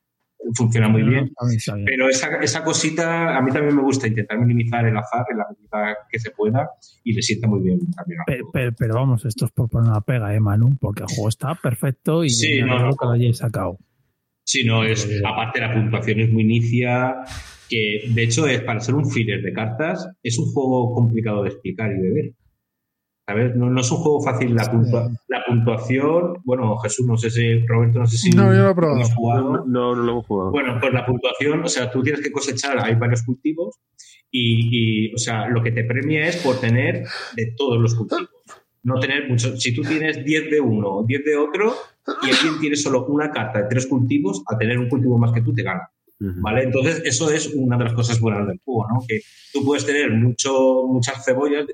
funciona 0.54 0.88
muy 0.88 1.02
bien. 1.02 1.32
Pero 1.84 2.08
esa, 2.08 2.36
esa, 2.40 2.64
cosita, 2.64 3.36
a 3.36 3.42
mí 3.42 3.50
también 3.52 3.76
me 3.76 3.82
gusta 3.82 4.06
intentar 4.06 4.38
minimizar 4.38 4.86
el 4.86 4.96
azar 4.96 5.24
en 5.30 5.38
la 5.38 5.46
medida 5.48 5.96
que 6.10 6.18
se 6.18 6.30
pueda 6.30 6.70
y 7.04 7.12
le 7.12 7.22
sienta 7.22 7.48
muy 7.48 7.60
bien 7.60 7.78
también. 7.92 8.20
Pero, 8.78 8.94
vamos, 8.94 9.24
esto 9.24 9.46
es 9.46 9.52
por 9.52 9.68
poner 9.68 9.90
una 9.90 10.00
pega, 10.00 10.34
¿eh, 10.34 10.40
Manu? 10.40 10.76
Porque 10.80 11.02
el 11.02 11.08
juego 11.08 11.28
está 11.28 11.54
perfecto 11.54 12.24
y 12.24 12.30
sí, 12.30 12.60
no, 12.62 12.78
no, 12.78 12.90
que 12.90 13.06
lo 13.06 13.12
hayáis 13.12 13.38
sacado. 13.38 13.78
Sí, 14.44 14.64
no, 14.64 14.82
es, 14.84 15.06
aparte 15.26 15.60
la 15.60 15.74
puntuación 15.74 16.20
es 16.20 16.32
muy 16.32 16.42
inicia, 16.42 17.16
que 17.68 18.04
de 18.08 18.22
hecho 18.22 18.46
es 18.46 18.62
para 18.62 18.80
ser 18.80 18.94
un 18.94 19.10
filler 19.10 19.42
de 19.42 19.52
cartas, 19.52 20.08
es 20.22 20.38
un 20.38 20.46
juego 20.46 20.94
complicado 20.94 21.42
de 21.42 21.50
explicar 21.50 21.90
y 21.92 22.00
de 22.00 22.10
ver. 22.12 22.32
¿Sabes? 23.28 23.54
No, 23.56 23.68
no, 23.68 23.82
es 23.82 23.90
un 23.90 23.98
juego 23.98 24.22
fácil 24.22 24.54
la, 24.54 24.62
la 25.28 25.44
puntuación. 25.46 26.38
Bueno, 26.44 26.78
Jesús, 26.78 27.06
no 27.06 27.18
sé 27.18 27.28
si, 27.28 27.58
Roberto, 27.66 27.98
no 27.98 28.06
sé 28.06 28.16
si. 28.16 28.30
No, 28.30 28.54
yo 28.54 28.62
lo 28.62 28.70
he 28.70 28.74
probado. 28.74 29.04
Jugado. 29.14 29.52
No, 29.52 29.64
no, 29.66 29.94
lo 29.94 30.12
hemos 30.12 30.26
jugado. 30.26 30.50
Bueno, 30.50 30.78
pues 30.80 30.94
la 30.94 31.04
puntuación, 31.04 31.62
o 31.62 31.68
sea, 31.68 31.90
tú 31.90 32.02
tienes 32.02 32.22
que 32.22 32.32
cosechar, 32.32 32.82
hay 32.82 32.94
varios 32.94 33.22
cultivos 33.24 33.80
y, 34.30 35.14
o 35.14 35.18
sea, 35.18 35.46
lo 35.46 35.62
que 35.62 35.72
te 35.72 35.84
premia 35.84 36.26
es 36.26 36.38
por 36.38 36.58
tener 36.58 37.04
de 37.36 37.54
todos 37.54 37.78
los 37.78 37.94
cultivos. 37.94 38.30
No 38.82 38.98
tener 38.98 39.28
muchos. 39.28 39.62
Si 39.62 39.74
tú 39.74 39.82
tienes 39.82 40.24
10 40.24 40.50
de 40.50 40.60
uno 40.62 40.88
o 40.88 41.04
10 41.04 41.24
de 41.26 41.36
otro 41.36 41.74
y 42.22 42.30
alguien 42.30 42.58
tiene 42.60 42.76
solo 42.76 43.04
una 43.08 43.30
carta 43.30 43.60
de 43.60 43.68
tres 43.68 43.86
cultivos, 43.88 44.42
a 44.50 44.56
tener 44.56 44.78
un 44.78 44.88
cultivo 44.88 45.18
más 45.18 45.32
que 45.32 45.42
tú 45.42 45.52
te 45.52 45.62
gana. 45.62 45.82
¿Vale? 46.18 46.62
Entonces, 46.62 47.02
eso 47.04 47.30
es 47.30 47.52
una 47.54 47.76
de 47.76 47.84
las 47.84 47.92
cosas 47.92 48.18
buenas 48.20 48.48
del 48.48 48.58
juego, 48.64 48.86
¿no? 48.88 49.04
Que 49.06 49.20
tú 49.52 49.62
puedes 49.66 49.84
tener 49.84 50.10
mucho, 50.12 50.84
muchas 50.88 51.22
cebollas, 51.24 51.66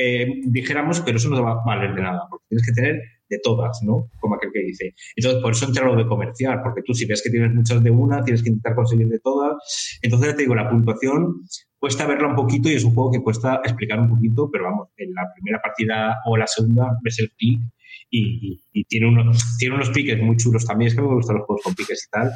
eh, 0.00 0.42
dijéramos, 0.44 1.00
pero 1.00 1.16
eso 1.16 1.28
no 1.28 1.36
te 1.36 1.42
va 1.42 1.52
a 1.52 1.64
valer 1.64 1.92
de 1.92 2.02
nada, 2.02 2.20
porque 2.30 2.46
tienes 2.48 2.64
que 2.64 2.72
tener 2.72 3.02
de 3.28 3.40
todas, 3.42 3.80
¿no? 3.82 4.08
Como 4.20 4.36
aquel 4.36 4.50
que 4.52 4.60
dice. 4.60 4.94
Entonces, 5.16 5.42
por 5.42 5.52
eso 5.52 5.66
entra 5.66 5.84
lo 5.84 5.96
de 5.96 6.06
comercial, 6.06 6.60
porque 6.62 6.82
tú 6.86 6.94
si 6.94 7.04
ves 7.04 7.20
que 7.20 7.30
tienes 7.30 7.52
muchas 7.52 7.82
de 7.82 7.90
una, 7.90 8.22
tienes 8.22 8.44
que 8.44 8.50
intentar 8.50 8.76
conseguir 8.76 9.08
de 9.08 9.18
todas. 9.18 9.56
Entonces, 10.00 10.36
te 10.36 10.42
digo, 10.42 10.54
la 10.54 10.70
puntuación 10.70 11.42
cuesta 11.78 12.06
verla 12.06 12.28
un 12.28 12.36
poquito 12.36 12.70
y 12.70 12.74
es 12.74 12.84
un 12.84 12.94
juego 12.94 13.10
que 13.10 13.20
cuesta 13.20 13.60
explicar 13.64 13.98
un 13.98 14.08
poquito, 14.08 14.48
pero 14.52 14.64
vamos, 14.64 14.88
en 14.96 15.12
la 15.14 15.26
primera 15.34 15.60
partida 15.60 16.18
o 16.26 16.36
la 16.36 16.46
segunda 16.46 16.96
ves 17.02 17.18
el 17.18 17.32
pick 17.36 17.60
y, 18.08 18.84
tiene, 18.84 19.08
unos, 19.08 19.58
tiene 19.58 19.74
unos 19.74 19.90
piques 19.90 20.22
muy 20.22 20.36
chulos 20.36 20.64
también. 20.64 20.88
Es 20.88 20.94
que 20.94 21.02
me 21.02 21.08
gustan 21.08 21.38
los 21.38 21.44
juegos 21.44 21.64
con 21.64 21.74
piques 21.74 22.06
y 22.06 22.10
tal. 22.10 22.30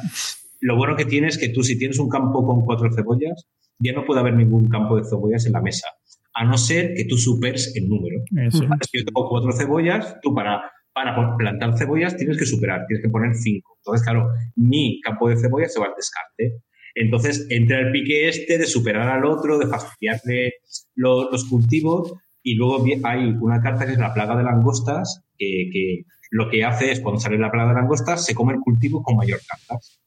Lo 0.59 0.75
bueno 0.75 0.97
que 0.97 1.05
tiene 1.05 1.27
es 1.29 1.37
que 1.37 1.47
tú 1.47 1.63
si 1.63 1.77
tienes 1.77 1.97
un 1.97 2.09
campo 2.09 2.45
con 2.45 2.65
cuatro 2.65 2.91
cebollas, 2.93 3.47
ya 3.79 3.93
no 3.93 4.03
puede 4.05 4.19
haber 4.19 4.35
ningún 4.35 4.67
campo 4.67 4.97
de 4.97 5.05
cebollas 5.05 5.45
en 5.45 5.53
la 5.53 5.61
mesa 5.61 5.87
a 6.33 6.45
no 6.45 6.57
ser 6.57 6.93
que 6.95 7.05
tú 7.05 7.17
superes 7.17 7.75
el 7.75 7.87
número. 7.87 8.17
Si 8.51 8.59
yo 8.97 9.05
tengo 9.05 9.29
cuatro 9.29 9.51
cebollas, 9.51 10.17
tú 10.21 10.33
para, 10.33 10.61
para 10.93 11.37
plantar 11.37 11.77
cebollas 11.77 12.17
tienes 12.17 12.37
que 12.37 12.45
superar, 12.45 12.85
tienes 12.87 13.03
que 13.03 13.09
poner 13.09 13.35
cinco. 13.35 13.77
Entonces, 13.79 14.05
claro, 14.05 14.29
mi 14.55 14.99
campo 15.01 15.29
de 15.29 15.37
cebollas 15.37 15.73
se 15.73 15.79
va 15.79 15.87
al 15.87 15.93
descarte. 15.95 16.61
Entonces 16.95 17.47
entra 17.49 17.79
el 17.79 17.91
pique 17.91 18.29
este 18.29 18.57
de 18.57 18.65
superar 18.65 19.09
al 19.09 19.25
otro, 19.25 19.57
de 19.57 19.67
fastidiarle 19.67 20.53
los, 20.95 21.45
cultivos, 21.49 22.13
y 22.43 22.55
luego 22.55 22.83
hay 23.03 23.35
una 23.41 23.61
carta 23.61 23.85
que 23.85 23.93
es 23.93 23.97
la 23.97 24.13
plaga 24.13 24.35
de 24.35 24.43
langostas, 24.43 25.23
que, 25.37 25.69
que 25.71 26.03
lo 26.31 26.49
que 26.49 26.63
hace 26.63 26.91
es 26.91 26.99
cuando 26.99 27.19
sale 27.19 27.37
la 27.37 27.51
plaga 27.51 27.69
de 27.69 27.81
langostas, 27.81 28.25
se 28.25 28.35
come 28.35 28.53
el 28.53 28.59
cultivo 28.59 29.01
con 29.01 29.17
mayor 29.17 29.39
cartas. 29.47 29.99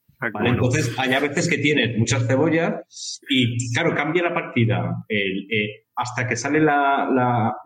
Entonces, 0.45 0.93
hay 0.99 1.12
a 1.12 1.20
veces 1.20 1.49
que 1.49 1.59
tienes 1.59 1.97
muchas 1.99 2.27
cebollas 2.27 3.20
y, 3.29 3.72
claro, 3.74 3.95
cambia 3.95 4.22
la 4.22 4.35
partida 4.35 5.05
eh, 5.09 5.86
hasta 5.97 6.26
que 6.26 6.36
sale 6.36 6.61
la, 6.61 7.09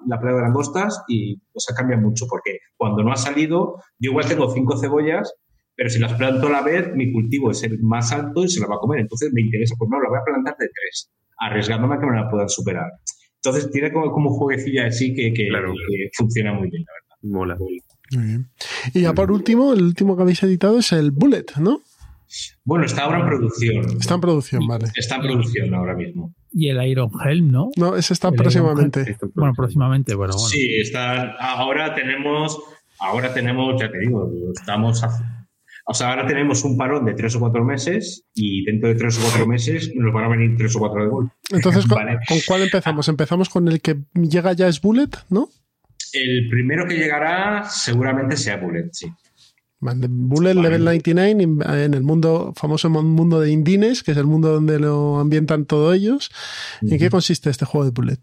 la, 0.07 0.21
plaga 0.21 0.37
de 0.37 0.43
langostas 0.43 1.03
y 1.09 1.35
o 1.53 1.61
sea, 1.61 1.75
cambia 1.75 1.97
mucho, 1.97 2.27
porque 2.29 2.59
cuando 2.77 3.03
no 3.03 3.13
ha 3.13 3.17
salido, 3.17 3.83
yo 3.99 4.13
igual 4.13 4.27
tengo 4.27 4.51
cinco 4.53 4.79
cebollas, 4.79 5.35
pero 5.75 5.91
si 5.91 5.99
las 5.99 6.15
planto 6.15 6.47
a 6.47 6.51
la 6.51 6.63
vez, 6.63 6.95
mi 6.95 7.13
cultivo 7.13 7.51
es 7.51 7.63
el 7.65 7.81
más 7.81 8.13
alto 8.13 8.45
y 8.45 8.49
se 8.49 8.61
la 8.61 8.69
va 8.69 8.77
a 8.77 8.79
comer. 8.79 9.01
Entonces 9.01 9.31
me 9.33 9.41
interesa, 9.41 9.75
pues 9.79 9.91
no, 9.91 10.01
la 10.01 10.09
voy 10.09 10.19
a 10.19 10.25
plantar 10.25 10.57
de 10.59 10.69
tres, 10.69 11.11
arriesgándome 11.39 11.97
a 11.97 11.99
que 11.99 12.07
me 12.07 12.17
la 12.17 12.31
puedan 12.31 12.49
superar. 12.49 12.91
Entonces 13.37 13.71
tiene 13.71 13.93
como, 13.93 14.13
como 14.13 14.31
un 14.31 14.37
jueguecillo 14.37 14.87
así 14.87 15.13
que, 15.15 15.33
que, 15.33 15.49
que 15.49 16.11
funciona 16.17 16.53
muy 16.53 16.71
bien, 16.71 16.85
la 16.87 16.93
verdad. 16.93 17.17
Mola. 17.23 17.57
Muy 17.57 18.25
bien. 18.25 18.51
Y 18.95 19.03
ya 19.03 19.13
por 19.13 19.33
último, 19.33 19.73
el 19.73 19.83
último 19.83 20.17
que 20.17 20.23
habéis 20.23 20.43
editado 20.43 20.79
es 20.79 20.93
el 20.93 21.11
Bullet, 21.11 21.47
¿no? 21.59 21.81
Bueno, 22.65 22.85
está 22.85 23.05
ahora 23.05 23.21
en 23.21 23.27
producción. 23.27 23.99
Está 23.99 24.15
en 24.15 24.21
producción, 24.21 24.67
vale. 24.67 24.87
Está 24.95 25.17
en 25.17 25.23
producción 25.23 25.75
ahora 25.75 25.95
mismo. 25.95 26.35
Y 26.53 26.69
el 26.69 26.83
Iron 26.87 27.11
Helm, 27.25 27.51
¿no? 27.51 27.71
No, 27.77 27.97
ese 27.97 28.13
está 28.13 28.33
próximamente. 28.33 29.17
Bueno, 29.35 29.53
próximamente, 29.55 30.15
bueno, 30.15 30.35
bueno. 30.35 30.49
Sí, 30.49 30.81
está. 30.81 31.37
Ahora 31.39 31.95
tenemos, 31.95 32.59
ahora 32.99 33.33
tenemos, 33.33 33.81
ya 33.81 33.91
te 33.91 33.99
digo, 33.99 34.29
estamos. 34.53 35.03
o 35.85 35.95
sea, 35.95 36.11
ahora 36.11 36.27
tenemos 36.27 36.65
un 36.65 36.77
parón 36.77 37.05
de 37.05 37.15
tres 37.15 37.37
o 37.37 37.41
cuatro 37.41 37.65
meses 37.65 38.25
y 38.35 38.65
dentro 38.65 38.89
de 38.89 38.97
tres 38.97 39.19
o 39.19 39.23
cuatro 39.23 39.47
meses 39.47 39.93
nos 39.95 40.13
van 40.13 40.25
a 40.25 40.29
venir 40.29 40.57
tres 40.57 40.75
o 40.75 40.81
cuatro 40.81 41.03
de 41.03 41.09
golpe. 41.09 41.33
Entonces, 41.51 41.87
¿con, 41.87 41.99
¿con 42.27 42.39
cuál 42.47 42.63
empezamos? 42.63 43.09
Empezamos 43.09 43.49
con 43.49 43.69
el 43.69 43.81
que 43.81 43.99
llega 44.15 44.53
ya 44.53 44.67
es 44.67 44.81
Bullet, 44.81 45.11
¿no? 45.29 45.49
El 46.13 46.49
primero 46.51 46.87
que 46.89 46.97
llegará 46.97 47.65
seguramente 47.69 48.37
sea 48.37 48.57
Bullet, 48.57 48.89
sí. 48.91 49.07
Bullet 49.81 50.55
Level 50.55 50.85
99 50.85 51.85
en 51.85 51.95
el 51.95 52.03
mundo, 52.03 52.53
famoso 52.55 52.91
mundo 52.91 53.41
de 53.41 53.51
Indines, 53.51 54.03
que 54.03 54.13
es 54.13 54.17
el 54.19 54.27
mundo 54.27 54.53
donde 54.53 54.79
lo 54.79 55.19
ambientan 55.19 55.65
todos 55.65 55.95
ellos. 55.97 56.31
¿En 56.83 56.99
qué 56.99 57.09
consiste 57.09 57.49
este 57.49 57.65
juego 57.65 57.87
de 57.87 57.91
Bullet? 57.91 58.19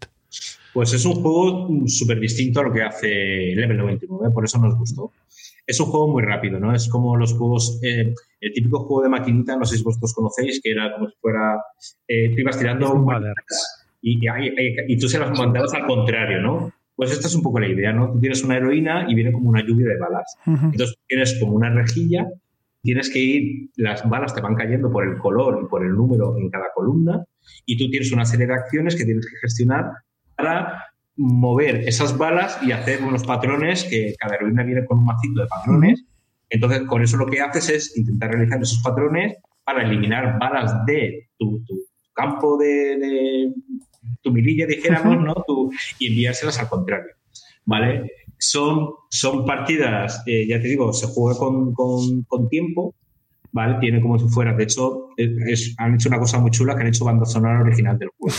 Pues 0.72 0.92
es 0.92 1.04
un 1.04 1.14
juego 1.14 1.68
súper 1.86 2.20
distinto 2.20 2.60
a 2.60 2.62
lo 2.62 2.72
que 2.72 2.82
hace 2.82 3.08
Level 3.56 3.78
99, 3.78 4.32
por 4.32 4.44
eso 4.44 4.58
nos 4.58 4.76
gustó. 4.78 5.12
Es 5.66 5.80
un 5.80 5.86
juego 5.86 6.08
muy 6.08 6.22
rápido, 6.22 6.60
¿no? 6.60 6.74
Es 6.74 6.88
como 6.88 7.16
los 7.16 7.34
juegos, 7.34 7.80
eh, 7.82 8.14
el 8.40 8.52
típico 8.52 8.84
juego 8.84 9.02
de 9.02 9.08
maquinita, 9.08 9.56
no 9.56 9.64
sé 9.64 9.76
si 9.76 9.82
vosotros 9.82 10.14
conocéis, 10.14 10.60
que 10.62 10.70
era 10.70 10.94
como 10.94 11.08
si 11.08 11.16
fuera, 11.20 11.56
eh, 12.06 12.30
tú 12.30 12.40
ibas 12.40 12.58
tirando 12.58 13.04
y, 14.00 14.24
y, 14.24 14.92
y, 14.92 14.96
tú 14.96 15.08
se 15.08 15.18
las 15.18 15.36
mandabas 15.36 15.74
al 15.74 15.86
contrario, 15.86 16.40
¿no? 16.40 16.72
Pues 16.98 17.12
esta 17.12 17.28
es 17.28 17.34
un 17.36 17.42
poco 17.42 17.60
la 17.60 17.68
idea, 17.68 17.92
¿no? 17.92 18.10
Tú 18.10 18.18
tienes 18.18 18.42
una 18.42 18.56
heroína 18.56 19.06
y 19.08 19.14
viene 19.14 19.30
como 19.30 19.50
una 19.50 19.64
lluvia 19.64 19.86
de 19.86 19.98
balas. 19.98 20.36
Entonces 20.44 20.96
tienes 21.06 21.38
como 21.38 21.52
una 21.52 21.70
rejilla, 21.70 22.26
tienes 22.82 23.08
que 23.08 23.20
ir, 23.20 23.70
las 23.76 24.08
balas 24.08 24.34
te 24.34 24.40
van 24.40 24.56
cayendo 24.56 24.90
por 24.90 25.06
el 25.06 25.16
color 25.18 25.60
y 25.62 25.68
por 25.68 25.84
el 25.84 25.92
número 25.92 26.36
en 26.36 26.50
cada 26.50 26.72
columna 26.74 27.24
y 27.66 27.78
tú 27.78 27.88
tienes 27.88 28.10
una 28.10 28.24
serie 28.24 28.48
de 28.48 28.54
acciones 28.54 28.96
que 28.96 29.04
tienes 29.04 29.26
que 29.26 29.36
gestionar 29.42 29.92
para 30.36 30.86
mover 31.14 31.88
esas 31.88 32.18
balas 32.18 32.58
y 32.64 32.72
hacer 32.72 33.00
unos 33.04 33.22
patrones 33.24 33.84
que 33.84 34.16
cada 34.18 34.34
heroína 34.34 34.64
viene 34.64 34.84
con 34.84 34.98
un 34.98 35.04
macito 35.04 35.42
de 35.42 35.46
patrones. 35.46 36.04
Entonces, 36.50 36.82
con 36.88 37.00
eso 37.00 37.16
lo 37.16 37.26
que 37.26 37.40
haces 37.40 37.68
es 37.68 37.96
intentar 37.96 38.32
realizar 38.32 38.60
esos 38.60 38.82
patrones 38.82 39.36
para 39.62 39.84
eliminar 39.84 40.36
balas 40.40 40.84
de 40.84 41.28
tu, 41.38 41.62
campo 42.12 42.58
de, 42.58 43.52
tu 44.22 44.32
mirilla, 44.32 44.66
dijéramos, 44.66 45.24
¿no? 45.24 45.34
y 45.98 46.08
enviárselas 46.08 46.58
al 46.58 46.68
contrario, 46.68 47.14
¿vale? 47.64 48.10
Son, 48.38 48.90
son 49.10 49.44
partidas, 49.44 50.22
eh, 50.26 50.46
ya 50.46 50.60
te 50.60 50.68
digo, 50.68 50.92
se 50.92 51.06
juega 51.08 51.38
con, 51.38 51.74
con, 51.74 52.48
tiempo, 52.48 52.94
¿vale? 53.52 53.78
Tiene 53.80 54.00
como 54.00 54.18
si 54.18 54.28
fuera, 54.28 54.54
de 54.54 54.64
hecho, 54.64 55.08
han 55.78 55.94
hecho 55.94 56.08
una 56.08 56.18
cosa 56.18 56.38
muy 56.38 56.50
chula 56.50 56.74
que 56.76 56.82
han 56.82 56.88
hecho 56.88 57.04
banda 57.04 57.26
sonora 57.26 57.60
original 57.60 57.98
del 57.98 58.10
juego. 58.16 58.36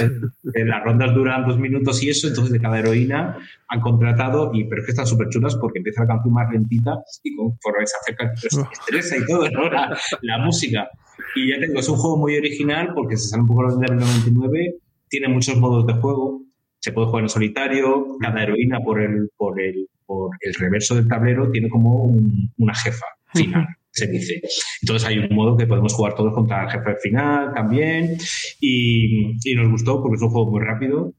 Eh, 0.00 0.64
las 0.64 0.82
rondas 0.84 1.14
duran 1.14 1.46
dos 1.46 1.58
minutos 1.58 2.02
y 2.02 2.10
eso, 2.10 2.28
entonces 2.28 2.52
de 2.52 2.60
cada 2.60 2.78
heroína 2.78 3.36
han 3.68 3.80
contratado, 3.80 4.50
y 4.54 4.64
pero 4.64 4.80
es 4.80 4.86
que 4.86 4.92
están 4.92 5.06
súper 5.06 5.28
chulas 5.28 5.56
porque 5.56 5.78
empieza 5.78 6.02
la 6.02 6.08
canción 6.08 6.34
más 6.34 6.50
lentita 6.50 6.98
y 7.22 7.36
conforme 7.36 7.86
se 7.86 7.96
acerca, 8.00 8.32
estresa 8.32 9.16
y 9.16 9.26
todo, 9.26 9.50
¿no? 9.50 9.70
La, 9.70 9.96
la, 10.22 10.38
música. 10.38 10.88
Y 11.36 11.50
ya 11.50 11.58
te 11.58 11.66
digo, 11.66 11.80
es 11.80 11.88
un 11.88 11.96
juego 11.96 12.16
muy 12.16 12.36
original 12.36 12.92
porque 12.94 13.16
se 13.16 13.28
sale 13.28 13.42
un 13.42 13.48
poco 13.48 13.76
del 13.76 13.96
99 13.96 14.76
tiene 15.12 15.28
muchos 15.28 15.58
modos 15.58 15.86
de 15.86 15.92
juego. 15.92 16.42
Se 16.80 16.90
puede 16.90 17.08
jugar 17.08 17.24
en 17.24 17.28
solitario. 17.28 18.16
Cada 18.18 18.42
heroína 18.42 18.80
por 18.80 19.00
el, 19.00 19.28
por 19.36 19.60
el, 19.60 19.86
por 20.06 20.30
el 20.40 20.54
reverso 20.54 20.94
del 20.94 21.06
tablero 21.06 21.50
tiene 21.50 21.68
como 21.68 22.16
una 22.56 22.74
jefa 22.74 23.04
final. 23.34 23.66
se 23.90 24.06
dice. 24.06 24.40
Entonces 24.80 25.06
hay 25.06 25.18
un 25.18 25.36
modo 25.36 25.54
que 25.54 25.66
podemos 25.66 25.92
jugar 25.92 26.14
todos 26.14 26.32
contra 26.32 26.64
el 26.64 26.70
jefe 26.70 26.96
final 27.02 27.52
también 27.54 28.16
y, 28.58 29.34
nos 29.54 29.70
gustó 29.70 30.02
porque 30.02 30.16
es 30.16 30.22
un 30.22 30.30
juego 30.30 30.50
muy 30.50 30.64
rápido 30.64 31.12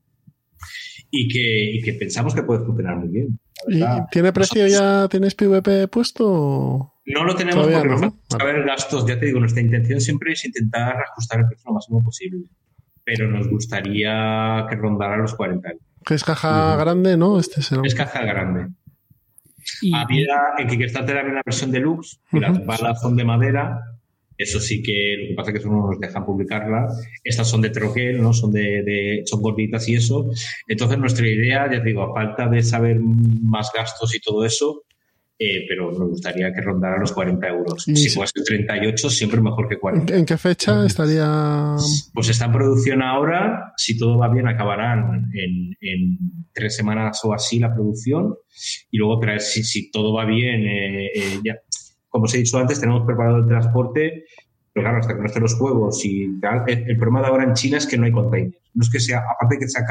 y 1.12 1.28
que, 1.28 1.82
que 1.86 1.94
pensamos 1.94 2.34
que 2.34 2.42
puede 2.42 2.66
funcionar 2.66 2.98
muy 2.98 3.10
bien. 3.10 3.40
¿Tiene 4.10 4.34
precio 4.34 4.66
ya? 4.66 5.08
¿Tienes 5.08 5.36
PvP 5.36 5.88
puesto? 5.88 6.94
No 7.06 7.24
lo 7.24 7.36
tenemos 7.36 7.68
porque 7.68 7.88
no, 7.88 8.00
nos 8.00 8.42
a 8.42 8.44
ver 8.44 8.64
gastos. 8.64 9.06
Ya 9.06 9.20
te 9.20 9.28
digo, 9.28 9.40
nuestra 9.40 9.62
intención 9.62 10.02
siempre 10.02 10.34
es 10.34 10.44
intentar 10.46 10.96
ajustar 11.12 11.42
el 11.42 11.48
precio 11.48 11.66
lo 11.68 11.76
máximo 11.76 12.04
posible 12.04 12.48
pero 13.04 13.28
nos 13.30 13.48
gustaría 13.50 14.66
que 14.70 14.76
rondara 14.76 15.18
los 15.18 15.36
40 15.36 15.70
años. 15.70 15.82
Que 16.06 16.16
es 16.16 16.24
caja 16.24 16.76
grande, 16.76 17.18
¿no? 17.18 17.40
Este 17.40 17.62
Es 17.62 17.96
caja 17.96 18.24
grande. 18.24 18.68
Había 19.94 20.36
en 20.58 20.68
Kickstarter 20.68 21.18
había 21.18 21.32
una 21.32 21.42
versión 21.46 21.72
deluxe, 21.72 22.20
y 22.32 22.40
las 22.40 22.66
balas 22.66 23.02
son 23.02 23.16
de 23.16 23.24
madera. 23.24 23.80
Eso 24.38 24.60
sí 24.60 24.82
que 24.82 25.16
lo 25.20 25.28
que 25.30 25.34
pasa 25.36 25.50
es 25.50 25.54
que 25.54 25.60
eso 25.60 25.70
no 25.70 25.88
nos 25.88 26.00
dejan 26.00 26.26
publicarla. 26.26 26.88
Estas 27.24 27.48
son 27.48 27.62
de 27.62 27.70
troquel, 27.70 28.22
¿no? 28.22 28.34
Son 28.34 28.52
de, 28.52 29.22
son 29.26 29.42
gorditas 29.42 29.88
y 29.88 29.96
eso. 29.96 30.30
Entonces 30.68 30.98
nuestra 30.98 31.28
idea, 31.28 31.72
ya 31.72 31.82
te 31.82 31.90
digo, 31.90 32.04
a 32.04 32.14
falta 32.14 32.48
de 32.48 32.64
saber 32.64 33.00
más 33.00 33.72
gastos 33.74 34.14
y 34.16 34.20
todo 34.20 34.44
eso, 34.44 34.84
eh, 35.46 35.66
pero 35.68 35.92
nos 35.92 36.10
gustaría 36.10 36.54
que 36.54 36.62
rondara 36.62 36.98
los 36.98 37.12
40 37.12 37.48
euros. 37.50 37.84
Si 37.84 38.10
fuese 38.10 38.42
38, 38.46 39.10
siempre 39.10 39.42
mejor 39.42 39.68
que 39.68 39.78
40. 39.78 40.16
¿En 40.16 40.26
qué 40.26 40.38
fecha 40.38 40.86
estaría? 40.86 41.76
Pues 42.14 42.30
está 42.30 42.46
en 42.46 42.54
producción 42.54 43.02
ahora. 43.02 43.74
Si 43.76 43.98
todo 43.98 44.18
va 44.18 44.30
bien, 44.30 44.48
acabarán 44.48 45.30
en, 45.34 46.18
tres 46.54 46.78
semanas 46.78 47.20
o 47.26 47.34
así 47.34 47.60
la 47.60 47.74
producción. 47.74 48.36
Y 48.90 48.98
luego, 48.98 49.20
si, 49.40 49.64
si 49.64 49.92
todo 49.92 50.14
va 50.14 50.24
bien, 50.24 50.66
eh, 50.66 51.08
eh, 51.14 51.40
ya, 51.44 51.58
como 52.08 52.24
os 52.24 52.34
he 52.36 52.38
dicho 52.38 52.58
antes, 52.58 52.80
tenemos 52.80 53.06
preparado 53.06 53.40
el 53.40 53.48
transporte 53.48 54.24
pero 54.74 54.86
claro, 54.86 55.00
hasta 55.00 55.14
que 55.14 55.20
no 55.20 55.26
estén 55.28 55.44
los 55.44 55.56
juegos 55.56 56.04
y 56.04 56.40
tal, 56.40 56.64
el, 56.68 56.98
problema 56.98 57.22
de 57.22 57.28
ahora 57.28 57.44
en 57.44 57.54
China 57.54 57.78
es 57.78 57.86
que 57.86 57.96
no 57.96 58.06
hay 58.06 58.12
containers. 58.12 58.58
No 58.74 58.82
es 58.82 58.90
que 58.90 59.00
sea, 59.00 59.20
aparte 59.20 59.56
de 59.56 59.60
que 59.60 59.68
sea 59.70 59.84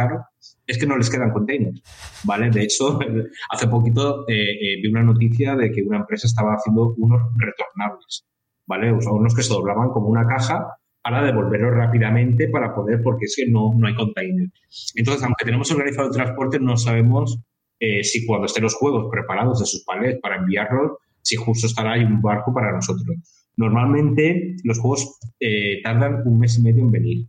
es 0.66 0.78
que 0.78 0.86
no 0.86 0.96
les 0.96 1.08
quedan 1.08 1.30
containers, 1.30 1.80
¿vale? 2.24 2.50
De 2.50 2.62
hecho, 2.64 2.98
hace 3.50 3.68
poquito 3.68 4.28
eh, 4.28 4.34
eh, 4.34 4.80
vi 4.82 4.88
una 4.88 5.04
noticia 5.04 5.54
de 5.54 5.70
que 5.70 5.82
una 5.82 5.98
empresa 5.98 6.26
estaba 6.26 6.54
haciendo 6.54 6.94
unos 6.98 7.20
retornables, 7.36 8.26
¿vale? 8.66 8.90
O 8.90 9.14
unos 9.14 9.34
que 9.36 9.42
se 9.42 9.52
doblaban 9.54 9.90
como 9.90 10.08
una 10.08 10.26
caja 10.26 10.66
para 11.00 11.22
devolverlos 11.22 11.74
rápidamente 11.74 12.48
para 12.48 12.74
poder, 12.74 13.02
porque 13.02 13.26
es 13.26 13.34
que 13.36 13.48
no, 13.48 13.72
no 13.76 13.86
hay 13.86 13.94
containers. 13.94 14.52
Entonces, 14.96 15.22
aunque 15.22 15.44
tenemos 15.44 15.70
organizado 15.70 16.08
el 16.08 16.14
transporte, 16.14 16.58
no 16.58 16.76
sabemos 16.76 17.40
eh, 17.78 18.02
si 18.02 18.26
cuando 18.26 18.46
estén 18.46 18.64
los 18.64 18.74
juegos 18.74 19.08
preparados 19.10 19.60
de 19.60 19.66
sus 19.66 19.84
palets 19.84 20.20
para 20.20 20.36
enviarlos, 20.36 20.92
si 21.20 21.36
justo 21.36 21.68
estará 21.68 21.92
ahí 21.92 22.04
un 22.04 22.20
barco 22.20 22.52
para 22.52 22.72
nosotros. 22.72 23.16
Normalmente 23.56 24.56
los 24.64 24.78
juegos 24.78 25.18
eh, 25.40 25.80
tardan 25.82 26.22
un 26.26 26.38
mes 26.38 26.58
y 26.58 26.62
medio 26.62 26.82
en 26.82 26.90
venir 26.90 27.26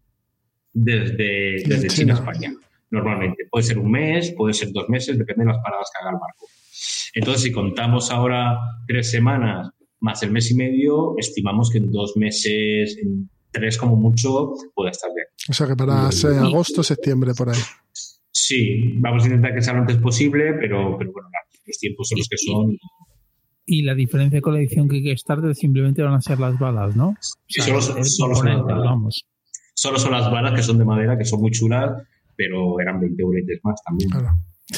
desde, 0.73 1.87
China 1.87 2.13
a 2.13 2.17
España. 2.17 2.53
Normalmente. 2.89 3.47
Puede 3.49 3.63
ser 3.63 3.79
un 3.79 3.91
mes, 3.91 4.33
puede 4.37 4.53
ser 4.53 4.71
dos 4.71 4.87
meses, 4.89 5.17
depende 5.17 5.45
de 5.45 5.51
las 5.51 5.63
paradas 5.63 5.89
que 5.91 6.01
haga 6.01 6.15
el 6.15 6.21
barco. 6.21 6.47
Entonces, 7.15 7.43
si 7.43 7.51
contamos 7.51 8.11
ahora 8.11 8.57
tres 8.87 9.09
semanas 9.11 9.69
más 9.99 10.21
el 10.23 10.31
mes 10.31 10.51
y 10.51 10.55
medio, 10.55 11.15
estimamos 11.17 11.69
que 11.69 11.77
en 11.77 11.91
dos 11.91 12.17
meses, 12.17 12.97
en 13.01 13.29
tres 13.51 13.77
como 13.77 13.95
mucho, 13.95 14.53
puede 14.73 14.91
estar 14.91 15.09
bien. 15.13 15.27
O 15.49 15.53
sea 15.53 15.67
que 15.67 15.75
para 15.75 16.07
agosto, 16.07 16.83
septiembre, 16.83 17.33
por 17.33 17.49
ahí. 17.49 17.59
Sí, 18.31 18.95
vamos 18.97 19.23
a 19.23 19.27
intentar 19.27 19.53
que 19.53 19.61
sea 19.61 19.73
lo 19.73 19.81
antes 19.81 19.97
posible, 19.97 20.53
pero, 20.59 20.97
pero 20.97 21.11
bueno, 21.11 21.29
los 21.65 21.77
tiempos 21.77 22.09
son 22.09 22.17
los 22.17 22.27
que 22.27 22.37
son. 22.37 22.77
Y 23.65 23.83
la 23.83 23.95
diferencia 23.95 24.41
con 24.41 24.53
la 24.53 24.59
edición 24.59 24.89
que 24.89 25.01
Kickstarter 25.01 25.55
simplemente 25.55 26.01
van 26.01 26.13
a 26.13 26.21
ser 26.21 26.39
las 26.39 26.59
balas, 26.59 26.95
¿no? 26.95 27.15
Sí, 27.47 27.61
solo, 27.61 27.81
son 27.81 28.29
las 28.45 28.63
balas. 28.63 29.23
Solo 29.73 29.99
son 29.99 30.11
las 30.11 30.29
balas 30.29 30.53
que 30.53 30.63
son 30.63 30.77
de 30.77 30.85
madera, 30.85 31.17
que 31.17 31.25
son 31.25 31.41
muy 31.41 31.51
chulas, 31.51 31.91
pero 32.35 32.79
eran 32.79 32.99
20 32.99 33.21
euros 33.21 33.41
más 33.63 33.81
también. 33.83 34.09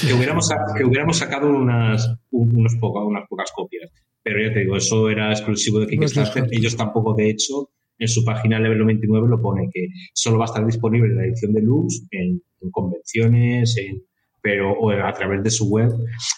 Que, 0.02 0.14
hubiéramos, 0.14 0.50
que 0.78 0.84
hubiéramos 0.84 1.18
sacado 1.18 1.50
unas, 1.50 2.08
unos 2.32 2.74
unas 2.82 3.28
pocas 3.28 3.52
copias. 3.56 3.92
Pero 4.24 4.40
ya 4.42 4.54
te 4.54 4.62
digo, 4.62 4.76
eso 4.76 5.10
era 5.10 5.32
exclusivo 5.32 5.80
de 5.80 5.88
Kickstarter. 5.88 6.48
Ellos 6.52 6.76
tampoco, 6.76 7.14
de 7.14 7.30
hecho, 7.30 7.70
en 7.98 8.08
su 8.08 8.24
página 8.26 8.60
Level 8.60 8.80
99 8.80 9.28
lo 9.28 9.42
pone 9.42 9.70
que 9.72 9.88
solo 10.14 10.38
va 10.38 10.46
a 10.46 10.48
estar 10.48 10.66
disponible 10.66 11.12
en 11.12 11.18
la 11.18 11.26
edición 11.26 11.54
de 11.54 11.62
Lux, 11.62 12.06
en, 12.12 12.42
convenciones, 12.72 13.78
en, 13.78 14.04
pero 14.42 14.74
o 14.74 14.92
a 14.92 15.14
través 15.14 15.44
de 15.44 15.52
su 15.52 15.70
web. 15.70 15.92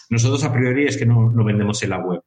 Nosotros 0.10 0.44
a 0.44 0.54
priori 0.54 0.86
es 0.86 0.98
que 0.98 1.06
no, 1.06 1.32
no 1.32 1.44
vendemos 1.44 1.82
en 1.84 1.90
la 1.90 2.00
web. 2.00 2.22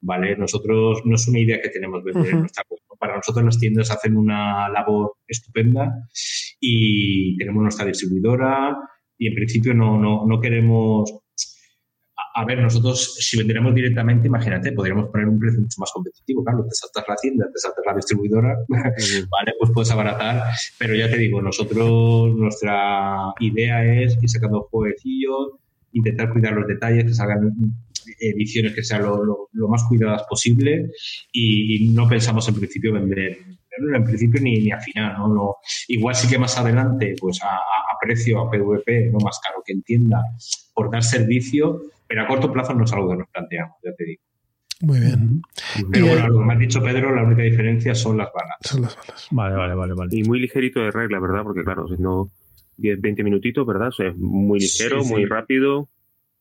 ¿Vale? 0.00 0.36
Nosotros 0.36 1.02
no 1.04 1.14
es 1.14 1.28
una 1.28 1.40
idea 1.40 1.60
que 1.60 1.70
tenemos 1.70 2.02
vender 2.04 2.32
en 2.32 2.40
nuestra 2.40 2.64
web. 2.68 2.80
Para 2.98 3.16
nosotros 3.16 3.44
las 3.44 3.58
tiendas 3.58 3.90
hacen 3.92 4.16
una 4.16 4.68
labor 4.68 5.14
estupenda 5.26 6.08
y 6.60 7.36
tenemos 7.36 7.62
nuestra 7.62 7.86
distribuidora 7.86 8.76
y 9.16 9.28
en 9.28 9.34
principio 9.34 9.72
no, 9.72 9.98
no, 9.98 10.26
no 10.26 10.40
queremos 10.40 11.22
a 12.38 12.44
ver, 12.44 12.62
nosotros 12.62 13.16
si 13.18 13.36
vendiéramos 13.36 13.74
directamente, 13.74 14.28
imagínate, 14.28 14.70
podríamos 14.70 15.10
poner 15.10 15.26
un 15.26 15.40
precio 15.40 15.60
mucho 15.60 15.80
más 15.80 15.90
competitivo. 15.92 16.44
Claro, 16.44 16.64
te 16.64 16.70
saltas 16.72 17.04
la 17.08 17.16
tienda, 17.16 17.46
te 17.52 17.58
saltas 17.58 17.84
la 17.84 17.94
distribuidora, 17.94 18.56
vale, 18.68 19.52
pues 19.58 19.72
puedes 19.74 19.90
abaratar. 19.90 20.44
Pero 20.78 20.94
ya 20.94 21.10
te 21.10 21.16
digo, 21.16 21.42
nosotros, 21.42 22.32
nuestra 22.36 23.32
idea 23.40 23.84
es 23.84 24.16
ir 24.22 24.30
sacando 24.30 24.68
jueguecillos, 24.70 25.54
intentar 25.92 26.32
cuidar 26.32 26.52
los 26.52 26.68
detalles, 26.68 27.06
que 27.06 27.14
salgan 27.14 27.56
ediciones 28.18 28.74
que 28.74 28.82
sean 28.82 29.02
lo, 29.02 29.48
más 29.68 29.84
cuidadas 29.84 30.22
posible 30.28 30.90
y, 31.32 31.88
no 31.92 32.08
pensamos 32.08 32.48
en 32.48 32.54
principio 32.54 32.92
vender 32.92 33.38
en 33.94 34.04
principio 34.04 34.40
ni, 34.40 34.58
ni 34.60 34.72
al 34.72 34.80
final, 34.80 35.14
¿no? 35.18 35.56
igual 35.86 36.14
sí 36.14 36.28
que 36.28 36.38
más 36.38 36.58
adelante, 36.58 37.14
pues 37.20 37.38
a, 37.42 37.58
precio, 38.00 38.40
a 38.40 38.50
PVP, 38.50 39.10
no 39.12 39.18
más 39.18 39.40
caro 39.40 39.62
que 39.64 39.72
entienda, 39.72 40.22
por 40.74 40.90
dar 40.90 41.02
servicio, 41.02 41.82
pero 42.06 42.22
a 42.22 42.26
corto 42.26 42.52
plazo 42.52 42.74
no 42.74 42.84
es 42.84 42.92
algo 42.92 43.10
que 43.10 43.16
nos 43.16 43.28
planteamos, 43.28 43.76
ya 43.84 43.92
te 43.96 44.04
digo. 44.04 44.22
Muy 44.80 45.00
bien. 45.00 45.42
Pero 45.90 46.06
bueno, 46.06 46.28
lo 46.28 46.38
que 46.38 46.44
me 46.44 46.52
has 46.52 46.58
dicho, 46.60 46.80
Pedro, 46.82 47.14
la 47.14 47.24
única 47.24 47.42
diferencia 47.42 47.94
son 47.94 48.16
las 48.16 48.28
balas. 48.32 48.56
Son 48.60 48.82
las 48.82 48.96
balas. 48.96 49.26
Vale, 49.32 49.56
vale, 49.56 49.74
vale, 49.74 49.94
vale. 49.94 50.10
Y 50.16 50.22
muy 50.22 50.38
ligerito 50.38 50.80
de 50.80 50.92
regla, 50.92 51.18
¿verdad? 51.18 51.42
Porque 51.42 51.64
claro, 51.64 51.88
si 51.88 52.00
no 52.00 52.30
10, 52.76 53.00
20 53.00 53.24
minutitos, 53.24 53.66
¿verdad? 53.66 53.88
O 53.88 53.92
sea, 53.92 54.08
es 54.08 54.16
muy 54.16 54.60
ligero, 54.60 55.04
muy 55.04 55.24
rápido. 55.24 55.88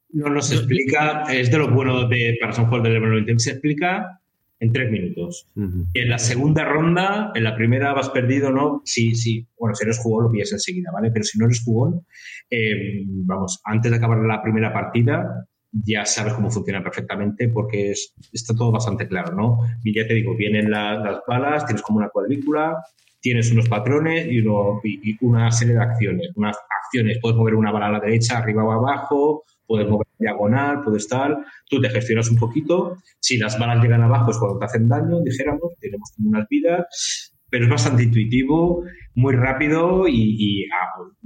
No 0.10 0.30
nos 0.30 0.51
explica, 0.51 1.24
es 1.30 1.51
de 1.51 1.58
lo 1.58 1.70
bueno 1.70 2.08
de, 2.08 2.38
para 2.39 2.53
San 2.53 2.68
Juan 2.68 2.84
del 2.84 3.39
se 3.39 3.51
explica 3.51 4.20
en 4.60 4.72
tres 4.72 4.89
minutos. 4.89 5.47
En 5.55 6.10
la 6.10 6.18
segunda 6.18 6.66
ronda, 6.66 7.32
en 7.36 7.43
la 7.43 7.55
primera 7.55 7.93
vas 7.93 8.10
perdido, 8.10 8.51
¿no? 8.51 8.82
Sí, 8.86 9.14
sí. 9.14 9.45
Bueno, 9.60 9.76
si 9.76 9.84
eres 9.84 9.99
jugón 9.99 10.26
lo 10.26 10.32
pillas 10.32 10.51
enseguida, 10.51 10.91
¿vale? 10.91 11.12
Pero 11.12 11.24
si 11.24 11.38
no 11.38 11.45
eres 11.45 11.64
jugón, 11.64 12.05
eh, 12.49 13.03
vamos, 13.05 13.62
antes 13.66 13.91
de 13.91 13.97
acabar 13.97 14.20
la 14.20 14.41
primera 14.41 14.74
partida, 14.74 15.47
ya 15.72 16.05
sabes 16.05 16.34
cómo 16.34 16.49
funciona 16.49 16.82
perfectamente 16.82 17.49
porque 17.49 17.91
es, 17.91 18.14
está 18.32 18.55
todo 18.55 18.72
bastante 18.72 19.08
claro, 19.08 19.36
¿no? 19.36 19.60
Y 19.84 19.93
ya 19.93 20.08
te 20.08 20.16
digo, 20.16 20.36
vienen 20.36 20.72
las 20.72 21.22
balas, 21.28 21.66
tienes 21.66 21.84
como 21.84 21.99
una 21.99 22.10
cuadrícula, 22.10 22.84
tienes 23.20 23.51
unos 23.51 23.68
patrones 23.70 24.26
y, 24.28 24.39
uno, 24.39 24.80
y, 24.84 25.18
una 25.24 25.51
serie 25.51 25.76
de 25.76 25.82
acciones. 25.82 26.32
Unas 26.36 26.58
acciones, 26.84 27.20
puedes 27.22 27.38
mover 27.38 27.55
una 27.55 27.72
bala 27.72 27.88
a 27.88 27.91
la 27.91 27.99
derecha, 27.99 28.38
arriba 28.38 28.64
o 28.64 28.72
abajo, 28.72 29.43
puedes 29.68 29.88
mover 29.88 30.07
diagonal, 30.18 30.82
puedes 30.84 31.07
tal, 31.07 31.38
tú 31.70 31.82
te 31.82 31.89
gestionas 31.89 32.30
un 32.30 32.38
poquito, 32.38 32.97
si 33.20 33.38
las 33.38 33.59
balas 33.59 33.84
llegan 33.84 34.01
abajo 34.01 34.32
es 34.32 34.38
cuando 34.38 34.59
te 34.59 34.65
hacen 34.65 34.88
daño, 34.88 35.20
dijéramos, 35.24 35.74
tenemos 35.80 36.11
como 36.15 36.30
unas 36.30 36.47
vidas, 36.49 37.34
pero 37.49 37.65
es 37.65 37.70
bastante 37.70 38.03
intuitivo, 38.03 38.84
muy 39.15 39.36
rápido 39.36 40.07
y, 40.07 40.68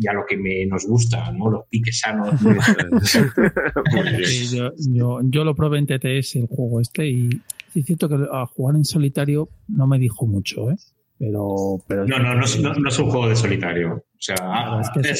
a, 0.08 0.14
lo 0.14 0.26
que 0.28 0.38
me, 0.38 0.66
nos 0.66 0.86
gusta, 0.86 1.32
¿no? 1.32 1.50
Los 1.50 1.68
piques 1.68 2.00
sanos. 2.00 2.40
yo, 4.92 5.44
lo 5.44 5.56
probé 5.56 5.80
en 5.80 5.88
TTS 5.88 6.36
el 6.36 6.48
juego 6.48 6.80
este 6.80 7.10
y 7.10 7.30
es 7.74 7.86
cierto 7.86 8.08
que 8.08 8.18
a 8.32 8.46
jugar 8.46 8.76
en 8.76 8.86
solitario 8.86 9.50
no 9.68 9.88
me 9.88 9.98
dijo 9.98 10.28
mucho, 10.28 10.70
¿eh? 10.70 10.76
Pero, 11.18 11.82
pero 11.88 12.06
no, 12.06 12.18
no, 12.18 12.34
no, 12.34 12.36
no, 12.36 12.90
es 12.90 13.00
un 13.00 13.10
juego 13.10 13.28
de 13.28 13.36
solitario. 13.36 14.04
O 14.22 14.24
sea, 14.24 14.82
el, 15.04 15.16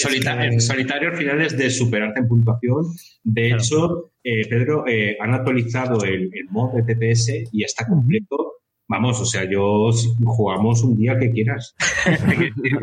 solitario, 0.62 1.10
al 1.10 1.18
final 1.18 1.42
es 1.42 1.58
de 1.58 1.72
superarte 1.72 2.20
en 2.20 2.28
puntuación. 2.28 2.86
De 3.24 3.52
hecho, 3.52 4.12
eh, 4.24 4.48
Pedro, 4.48 4.88
eh, 4.88 5.18
han 5.20 5.34
actualizado 5.34 6.04
el, 6.04 6.30
mod 6.52 6.76
de 6.76 6.84
TPS 6.84 7.50
y 7.52 7.64
está 7.64 7.88
completo. 7.88 8.58
Vamos, 8.88 9.20
o 9.20 9.26
sea, 9.26 9.50
yo 9.50 9.90
jugamos 10.24 10.84
un 10.84 10.98
día 10.98 11.18
que 11.18 11.32
quieras. 11.32 11.74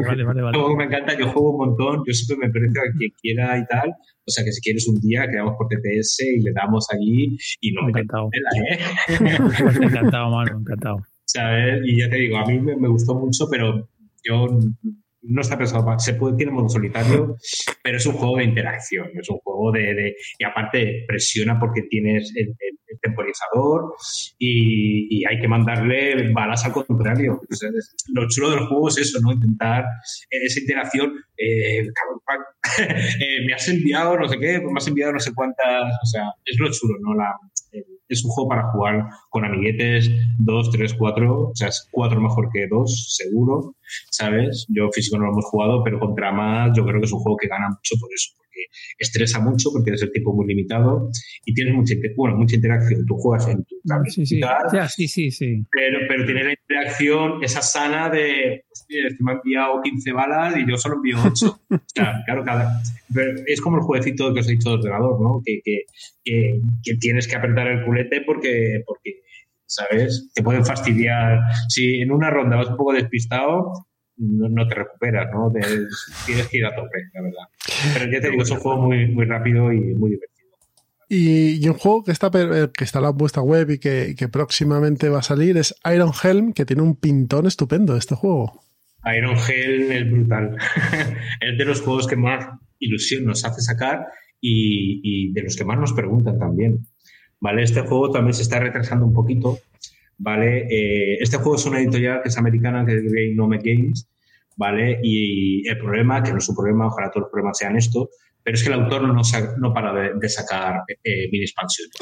vale, 0.09 0.25
vale, 0.25 0.43
vale. 0.43 0.77
me 0.77 0.85
encanta, 0.85 1.17
yo 1.17 1.29
juego 1.29 1.53
un 1.53 1.69
montón, 1.69 2.03
yo 2.05 2.13
siempre 2.13 2.49
me 2.49 2.53
parece 2.53 2.81
a 2.81 2.93
quien 2.99 3.11
quiera 3.23 3.57
y 3.57 3.67
tal. 3.67 3.91
O 3.91 4.31
sea, 4.31 4.45
que 4.45 4.51
si 4.51 4.61
quieres 4.61 4.89
un 4.89 5.01
día, 5.01 5.25
quedamos 5.31 5.55
por 5.57 5.69
TPS 5.69 6.21
y 6.21 6.41
le 6.41 6.53
damos 6.53 6.89
allí 6.93 7.39
y 7.61 7.73
no 7.73 7.83
me 7.83 7.91
encantado. 7.91 8.29
¿eh? 8.33 8.79
me 9.79 9.87
encantado, 9.87 10.31
mano, 10.35 10.59
encantado. 10.59 10.99
Y 11.85 12.01
ya 12.01 12.11
te 12.11 12.17
digo, 12.17 12.39
a 12.39 12.45
mí 12.45 12.59
me, 12.59 12.89
gustó 12.89 13.15
mucho, 13.15 13.47
pero 13.51 13.89
yo 14.25 14.49
no 15.23 15.41
está 15.41 15.59
pensado 15.59 15.85
para. 15.85 15.99
Se 15.99 16.15
puede, 16.15 16.37
tiene 16.37 16.53
modo 16.53 16.69
solitario, 16.69 17.37
pero 17.83 17.97
es 17.97 18.07
un 18.07 18.15
juego 18.15 18.37
de 18.39 18.45
interacción, 18.45 19.09
es 19.15 19.29
un 19.29 19.39
juego 19.39 19.73
de. 19.73 20.15
y 20.39 20.45
aparte, 20.45 21.05
presiona 21.07 21.59
porque 21.59 21.83
tienes 21.83 22.33
el, 22.37 22.55
temporizador 23.01 23.95
y, 24.39 25.25
hay 25.25 25.39
que 25.41 25.47
mandarle 25.47 26.33
balas 26.33 26.65
al 26.65 26.73
contrario. 26.73 27.41
lo 28.09 28.29
chulo 28.29 28.51
del 28.51 28.67
juego 28.67 28.89
es 28.89 28.99
eso, 28.99 29.21
¿no? 29.21 29.33
Intentar 29.33 29.85
esa 30.31 30.61
interacción. 30.61 31.13
Eh, 31.37 31.81
eh, 32.79 33.47
me 33.47 33.55
has 33.55 33.69
enviado 33.69 34.19
no 34.19 34.29
sé 34.29 34.39
qué, 34.39 34.61
me 34.61 34.73
has 34.77 34.89
enviado 34.89 35.13
no 35.13 35.21
sé 35.21 35.33
cuántas. 35.35 35.93
O 36.03 36.07
sea, 36.07 36.25
es 36.45 36.59
lo 36.59 36.71
chulo, 36.71 36.95
¿no? 37.01 37.15
La, 37.15 37.35
es 38.09 38.25
un 38.25 38.31
juego 38.31 38.49
para 38.49 38.71
jugar 38.71 39.05
con 39.31 39.45
amiguetes, 39.45 40.11
dos, 40.39 40.71
tres, 40.71 40.95
cuatro, 40.95 41.51
o 41.51 41.55
sea, 41.55 41.69
es 41.69 41.89
cuatro 41.91 42.21
mejor 42.21 42.49
que 42.53 42.67
dos, 42.67 43.15
seguro, 43.17 43.77
¿sabes? 44.11 44.67
Yo 44.69 44.89
físico 44.93 45.19
no 45.19 45.27
lo 45.27 45.33
hemos 45.33 45.45
jugado, 45.47 45.83
pero 45.85 45.99
contra 45.99 46.33
más 46.33 46.71
yo 46.77 46.85
creo 46.85 47.01
que 47.01 47.07
es 47.07 47.13
un 47.13 47.21
juego 47.21 47.37
que 47.37 47.49
gana 47.49 47.69
mucho 47.69 47.97
por 48.01 48.09
eso, 48.15 48.33
estresa 48.99 49.41
mucho 49.41 49.71
porque 49.73 49.85
tienes 49.85 50.03
el 50.03 50.13
tiempo 50.13 50.33
muy 50.33 50.47
limitado 50.47 51.11
y 51.45 51.55
tienes 51.55 51.75
mucha, 51.75 51.95
bueno, 52.17 52.37
mucha 52.37 52.57
interacción. 52.57 53.05
Tú 53.07 53.15
juegas 53.17 53.49
en 53.49 53.65
tu 53.65 53.77
sí, 54.07 54.27
sí. 54.27 54.41
sí, 54.89 55.09
sí, 55.09 55.31
sí. 55.31 55.65
Pero, 55.71 55.99
pero 56.09 56.25
tienes 56.25 56.45
la 56.47 56.53
interacción 56.53 57.43
esa 57.43 57.63
sana 57.63 58.11
de, 58.11 58.65
este 58.89 59.23
me 59.23 59.33
ha 59.33 59.35
enviado 59.35 59.83
15 59.83 60.13
balas 60.13 60.57
y 60.57 60.69
yo 60.69 60.77
solo 60.77 60.97
envío 60.97 61.19
8. 61.25 61.61
o 61.71 61.81
sea, 61.87 62.23
claro, 62.25 62.45
cada, 62.45 62.81
es 63.47 63.61
como 63.61 63.77
el 63.79 63.83
jueguecito 63.83 64.33
que 64.33 64.41
os 64.41 64.49
he 64.49 64.53
dicho 64.53 64.71
de 64.71 64.77
ordenador, 64.77 65.21
¿no? 65.21 65.43
Que, 65.45 65.61
que, 65.65 65.85
que, 66.25 66.61
que, 66.83 66.95
tienes 66.97 67.29
que 67.29 67.37
apretar 67.37 67.67
el 67.67 67.85
culete 67.85 68.23
porque, 68.23 68.83
porque 68.87 69.21
¿sabes? 69.67 70.31
Te 70.35 70.43
pueden 70.43 70.65
fastidiar. 70.65 71.41
Si 71.69 72.01
en 72.01 72.11
una 72.11 72.31
ronda 72.31 72.57
vas 72.57 72.69
un 72.69 72.77
poco 72.77 72.93
despistado, 72.93 73.73
no, 74.17 74.67
te 74.67 74.75
recuperas, 74.75 75.29
¿no? 75.33 75.53
tienes 76.27 76.49
que 76.49 76.59
ir 76.59 76.67
a 76.67 76.75
tope, 76.75 76.99
la 77.15 77.23
verdad. 77.23 77.45
Pero 77.95 78.13
ya 78.13 78.21
te 78.21 78.31
digo, 78.31 78.43
es 78.43 78.51
un 78.51 78.59
juego 78.59 78.83
muy, 78.83 79.07
muy 79.09 79.25
rápido 79.27 79.73
y 79.73 79.95
muy 79.95 80.11
divertido. 80.11 80.39
Y, 81.11 81.67
un 81.67 81.75
juego 81.75 82.05
que 82.05 82.13
está, 82.13 82.31
eh, 82.35 82.69
que 82.77 82.85
está 82.85 82.99
en 82.99 83.05
la 83.05 83.11
vuestra 83.11 83.43
web 83.43 83.71
y 83.71 83.79
que, 83.79 84.29
próximamente 84.31 85.09
va 85.09 85.21
a 85.21 85.23
salir 85.23 85.57
es 85.57 85.75
Iron 85.95 86.13
Helm, 86.23 86.53
que 86.53 86.67
tiene 86.67 86.83
un 86.83 86.97
pintón 86.97 87.47
estupendo 87.47 87.97
este 87.97 88.15
juego. 88.15 88.63
Iron 89.17 89.37
Helm 89.37 89.93
es 89.93 90.11
brutal. 90.11 90.57
es 91.41 91.59
de 91.59 91.65
los 91.65 91.81
juegos 91.81 92.07
que 92.07 92.17
más 92.17 92.47
ilusión 92.79 93.25
nos 93.25 93.45
hace 93.45 93.61
sacar 93.61 94.07
y, 94.41 95.01
y, 95.03 95.33
de 95.33 95.43
los 95.43 95.57
que 95.57 95.65
más 95.65 95.79
nos 95.79 95.93
preguntan 95.93 96.39
también. 96.39 96.87
¿Vale? 97.41 97.63
Este 97.63 97.83
juego 97.83 98.11
también 98.11 98.35
se 98.35 98.43
está 98.43 98.59
retrasando 98.59 99.07
un 99.07 99.15
poquito 99.15 99.61
¿vale? 100.19 100.67
Eh, 100.69 101.19
este 101.21 101.37
juego 101.39 101.57
es 101.57 101.65
una 101.65 101.79
editorial 101.79 102.21
que 102.23 102.29
es 102.29 102.37
americana, 102.37 102.85
que 102.85 102.97
es 102.97 103.03
Great 103.11 103.35
Nome 103.35 103.59
Games, 103.63 104.11
¿vale? 104.57 104.99
Y 105.03 105.67
el 105.69 105.79
problema, 105.79 106.23
que 106.23 106.33
no 106.33 106.39
es 106.39 106.49
un 106.49 106.57
problema, 106.57 106.89
ojalá 106.89 107.11
todos 107.11 107.23
los 107.23 107.31
problemas 107.31 107.59
sean 107.59 107.77
esto, 107.77 108.11
pero 108.43 108.57
es 108.57 108.63
que 108.63 108.69
el 108.69 108.81
autor 108.81 109.03
no, 109.03 109.23
no 109.59 109.73
para 109.75 110.13
de, 110.15 110.29
sacar 110.29 110.83
eh, 111.03 111.29
mini 111.31 111.45
expansiones. 111.45 111.95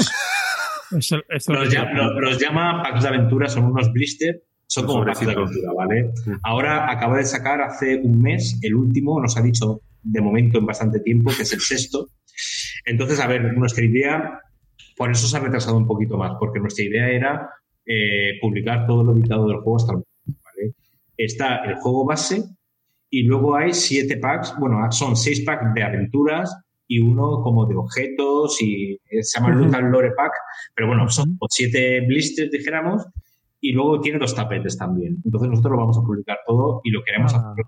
los, 1.48 2.38
llama, 2.40 2.82
packs 2.82 3.02
de 3.02 3.08
aventura, 3.08 3.48
son 3.48 3.64
unos 3.64 3.92
blister, 3.92 4.42
son 4.66 4.86
como 4.86 5.04
packs 5.04 5.20
de 5.20 5.32
aventura, 5.32 5.72
¿vale? 5.76 6.10
Ahora 6.42 6.90
acaba 6.90 7.18
de 7.18 7.24
sacar 7.24 7.60
hace 7.62 7.96
un 7.96 8.20
mes, 8.20 8.58
el 8.62 8.74
último, 8.74 9.20
nos 9.20 9.36
ha 9.36 9.42
dicho 9.42 9.80
de 10.02 10.20
momento 10.20 10.58
en 10.58 10.66
bastante 10.66 11.00
tiempo, 11.00 11.30
que 11.36 11.42
es 11.42 11.52
el 11.52 11.60
sexto. 11.60 12.08
Entonces, 12.84 13.20
a 13.20 13.26
ver, 13.26 13.56
nuestra 13.56 13.84
idea 13.84 14.40
Por 14.96 15.10
eso 15.10 15.26
se 15.26 15.36
ha 15.36 15.40
retrasado 15.40 15.76
un 15.76 15.86
poquito 15.86 16.16
más, 16.16 16.32
porque 16.38 16.58
nuestra 16.58 16.84
idea 16.84 17.08
era 17.10 17.50
eh, 17.84 18.38
publicar 18.40 18.86
todo 18.86 19.04
lo 19.04 19.14
editado 19.14 19.46
del 19.46 19.58
juego 19.58 19.76
hasta 19.76 19.92
el 19.92 19.98
momento. 19.98 20.42
¿vale? 20.44 20.74
Está 21.16 21.64
el 21.64 21.74
juego 21.76 22.04
base 22.04 22.44
y 23.10 23.22
luego 23.22 23.56
hay 23.56 23.72
siete 23.72 24.16
packs, 24.16 24.54
bueno, 24.58 24.90
son 24.90 25.16
seis 25.16 25.42
packs 25.42 25.72
de 25.74 25.82
aventuras 25.82 26.54
y 26.88 27.00
uno 27.00 27.42
como 27.42 27.66
de 27.66 27.76
objetos 27.76 28.60
y 28.62 28.98
se 29.20 29.40
llama 29.40 29.78
el 29.78 29.90
Lore 29.90 30.12
Pack, 30.16 30.32
pero 30.74 30.88
bueno, 30.88 31.08
son 31.08 31.38
siete 31.48 32.00
blisters, 32.06 32.50
dijéramos, 32.50 33.04
y 33.68 33.72
luego 33.72 34.00
tiene 34.00 34.18
dos 34.18 34.34
tapetes 34.34 34.78
también. 34.78 35.18
Entonces 35.24 35.48
nosotros 35.48 35.72
lo 35.72 35.78
vamos 35.78 35.98
a 35.98 36.02
publicar 36.02 36.38
todo 36.46 36.80
y 36.84 36.90
lo 36.90 37.02
queremos 37.02 37.34
ah. 37.34 37.52
hacer. 37.52 37.64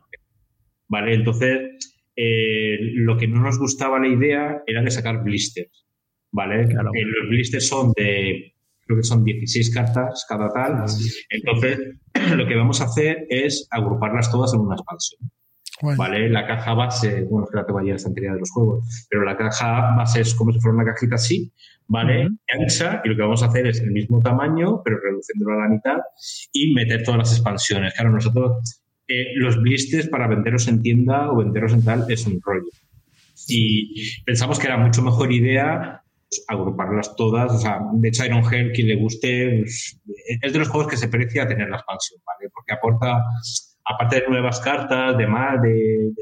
¿Vale? 0.88 1.14
Entonces, 1.14 1.94
eh, 2.16 2.78
lo 2.94 3.16
que 3.16 3.26
no 3.26 3.42
nos 3.42 3.58
gustaba 3.58 3.98
la 3.98 4.08
idea 4.08 4.62
era 4.66 4.82
de 4.82 4.90
sacar 4.90 5.22
blisters. 5.22 5.86
¿Vale? 6.30 6.62
Eh, 6.62 7.04
los 7.04 7.28
blisters 7.28 7.66
son 7.66 7.92
de, 7.96 8.54
creo 8.86 8.98
que 8.98 9.02
son 9.04 9.24
16 9.24 9.74
cartas 9.74 10.24
cada 10.28 10.48
tal. 10.50 10.84
Entonces, 11.30 12.00
lo 12.36 12.46
que 12.46 12.56
vamos 12.56 12.80
a 12.80 12.84
hacer 12.84 13.26
es 13.28 13.66
agruparlas 13.70 14.30
todas 14.30 14.54
en 14.54 14.60
una 14.60 14.76
expansión. 14.76 15.30
¿Vale? 15.82 16.28
La 16.28 16.46
caja 16.46 16.74
base, 16.74 17.22
bueno, 17.22 17.44
es 17.44 17.50
que 17.50 17.56
la 17.56 17.66
tengo 17.66 17.78
allí 17.78 17.88
en 17.88 17.94
la 17.94 17.96
estantería 17.96 18.32
de 18.32 18.40
los 18.40 18.50
juegos, 18.50 19.06
pero 19.08 19.24
la 19.24 19.36
caja 19.36 19.94
base 19.96 20.20
es 20.22 20.34
como 20.34 20.52
si 20.52 20.60
fuera 20.60 20.76
una 20.76 20.84
cajita 20.84 21.14
así, 21.14 21.52
¿vale? 21.86 22.28
Ancha, 22.52 23.00
y 23.04 23.08
lo 23.08 23.16
que 23.16 23.22
vamos 23.22 23.42
a 23.42 23.46
hacer 23.46 23.66
es 23.66 23.80
el 23.80 23.92
mismo 23.92 24.20
tamaño, 24.20 24.82
pero 24.84 24.98
reduciéndolo 24.98 25.58
a 25.58 25.64
la 25.64 25.68
mitad, 25.68 25.98
y 26.52 26.74
meter 26.74 27.02
todas 27.02 27.18
las 27.18 27.32
expansiones. 27.32 27.94
Claro, 27.94 28.10
nosotros, 28.10 28.82
eh, 29.06 29.26
los 29.36 29.60
blisters 29.60 30.08
para 30.08 30.26
venderos 30.26 30.68
en 30.68 30.82
tienda 30.82 31.30
o 31.30 31.36
venderos 31.36 31.72
en 31.72 31.84
tal 31.84 32.04
es 32.08 32.26
un 32.26 32.40
rollo. 32.42 32.70
Y 33.46 34.22
pensamos 34.24 34.58
que 34.58 34.66
era 34.66 34.76
mucho 34.76 35.00
mejor 35.02 35.32
idea 35.32 36.02
pues, 36.28 36.44
agruparlas 36.48 37.16
todas. 37.16 37.52
O 37.52 37.58
sea, 37.58 37.80
de 37.92 38.08
hecho, 38.08 38.24
Iron 38.24 38.42
Hell, 38.52 38.72
quien 38.72 38.88
le 38.88 38.96
guste, 38.96 39.60
pues, 39.60 40.00
es 40.42 40.52
de 40.52 40.58
los 40.58 40.68
juegos 40.68 40.90
que 40.90 40.96
se 40.96 41.08
precia 41.08 41.48
tener 41.48 41.68
la 41.70 41.76
expansión, 41.76 42.20
¿vale? 42.26 42.50
Porque 42.52 42.74
aporta 42.74 43.22
aparte 43.88 44.20
de 44.20 44.28
nuevas 44.28 44.60
cartas, 44.60 45.16
de 45.16 45.26
más, 45.26 45.60
de, 45.62 46.12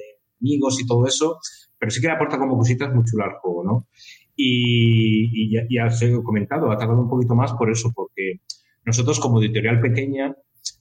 amigos 0.41 0.81
y 0.81 0.87
todo 0.87 1.07
eso, 1.07 1.39
pero 1.79 1.91
sí 1.91 2.01
que 2.01 2.11
aporta 2.11 2.39
como 2.39 2.57
cositas 2.57 2.95
muy 2.95 3.05
chulas 3.05 3.29
al 3.29 3.39
juego, 3.41 3.65
¿no? 3.65 3.89
Y, 4.37 5.51
ya, 5.51 5.87
os 5.87 6.01
he 6.03 6.13
comentado, 6.23 6.71
ha 6.71 6.77
tardado 6.77 7.01
un 7.01 7.09
poquito 7.09 7.35
más 7.35 7.53
por 7.55 7.71
eso, 7.71 7.91
porque 7.95 8.41
nosotros 8.85 9.19
como 9.19 9.41
editorial 9.41 9.81
pequeña, 9.81 10.35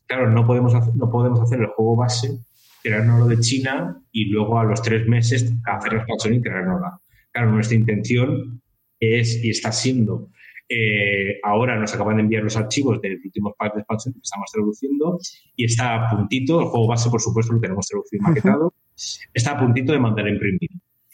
claro, 0.06 0.30
no 0.30 0.46
podemos 0.46 0.76
hacer, 0.76 0.94
no 0.96 1.10
podemos 1.10 1.40
hacer 1.40 1.62
el 1.62 1.68
juego 1.68 1.96
base, 1.96 2.38
lo 2.84 3.26
de 3.26 3.40
China 3.40 4.00
y 4.12 4.26
luego 4.26 4.60
a 4.60 4.64
los 4.64 4.82
tres 4.82 5.08
meses 5.08 5.52
hacer 5.66 5.94
la 5.94 6.00
expansión 6.00 6.36
y 6.36 6.40
la. 6.40 7.00
Claro, 7.32 7.52
nuestra 7.52 7.76
intención 7.76 8.62
es 9.00 9.44
y 9.44 9.50
está 9.50 9.72
siendo 9.72 10.30
eh, 10.68 11.40
ahora 11.44 11.80
nos 11.80 11.94
acaban 11.94 12.18
de 12.18 12.24
enviar 12.24 12.44
los 12.44 12.58
archivos 12.58 13.00
del 13.02 13.20
último 13.24 13.54
pack 13.58 13.76
de 13.76 13.82
expansión 13.82 14.14
que 14.14 14.22
estamos 14.24 14.50
traduciendo 14.52 15.20
y 15.56 15.66
está 15.66 15.96
a 15.96 16.10
puntito, 16.10 16.60
el 16.60 16.68
juego 16.68 16.88
base 16.88 17.10
por 17.10 17.22
supuesto 17.22 17.54
lo 17.54 17.60
tenemos 17.60 17.88
traducido 17.88 18.22
y 18.22 18.24
maquetado, 18.24 18.74
está 19.34 19.52
a 19.52 19.60
puntito 19.60 19.92
de 19.94 20.00
mandar 20.00 20.26
a 20.26 20.30
imprimir. 20.30 20.72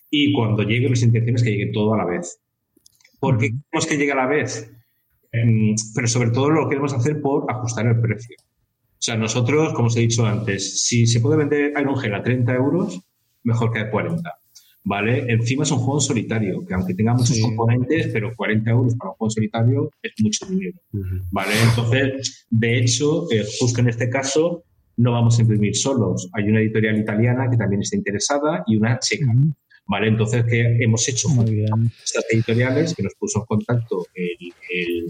Y 0.10 0.34
cuando 0.34 0.64
llegue, 0.64 0.88
nuestra 0.88 1.08
intención 1.08 1.36
es 1.36 1.44
que 1.44 1.52
llegue 1.52 1.72
todo 1.72 1.94
a 1.94 1.98
la 1.98 2.06
vez. 2.06 2.42
¿Por 3.20 3.38
qué 3.38 3.50
queremos 3.50 3.88
que 3.88 3.98
llegue 3.98 4.12
a 4.12 4.16
la 4.16 4.28
vez? 4.28 4.72
Em, 5.32 5.76
pero 5.96 6.08
sobre 6.08 6.32
todo 6.32 6.50
lo 6.50 6.68
queremos 6.68 6.94
hacer 6.94 7.22
por 7.22 7.50
ajustar 7.50 7.88
el 7.88 8.02
precio. 8.02 8.36
O 8.40 9.04
sea, 9.04 9.16
nosotros, 9.16 9.74
como 9.74 9.88
os 9.88 9.98
he 9.98 10.02
dicho 10.02 10.26
antes, 10.26 10.86
si 10.86 11.08
se 11.08 11.22
puede 11.22 11.38
vender 11.38 11.74
Iron 11.80 11.98
Gel 11.98 12.14
a 12.14 12.24
30 12.24 12.54
euros, 12.54 13.02
mejor 13.44 13.72
que 13.72 13.80
a 13.80 13.90
40. 13.90 14.41
¿Vale? 14.84 15.32
Encima 15.32 15.64
es 15.64 15.72
un 15.72 15.80
juego 15.80 16.00
solitario, 16.00 16.66
que 16.66 16.74
aunque 16.74 16.94
tenga 16.94 17.14
muchos 17.14 17.40
componentes, 17.40 18.10
pero 18.12 18.36
40 18.36 18.70
euros 18.72 18.96
para 18.96 19.12
un 19.12 19.18
juego 19.18 19.32
solitario 19.32 19.92
es 20.02 20.12
mucho 20.22 20.46
dinero, 20.48 20.78
¿vale? 21.32 21.54
Entonces, 21.70 22.48
de 22.50 22.78
hecho, 22.78 23.32
eh, 23.32 23.46
justo 23.60 23.82
en 23.82 23.90
este 23.90 24.10
caso, 24.10 24.64
no 24.98 25.12
vamos 25.14 25.38
a 25.38 25.42
imprimir 25.42 25.76
solos. 25.76 26.30
Hay 26.34 26.46
una 26.50 26.60
editorial 26.60 26.98
italiana 26.98 27.50
que 27.50 27.58
también 27.58 27.82
está 27.82 27.96
interesada 27.96 28.64
y 28.68 28.78
una 28.78 29.00
checa. 29.00 29.34
¿Vale? 29.88 30.08
Entonces, 30.08 30.46
que 30.46 30.78
hemos 30.80 31.06
hecho 31.10 31.28
estas 31.28 32.26
editoriales 32.32 32.94
que 32.96 33.04
nos 33.04 33.14
puso 33.16 33.40
en 33.40 33.46
contacto 33.46 34.06
el, 34.14 35.08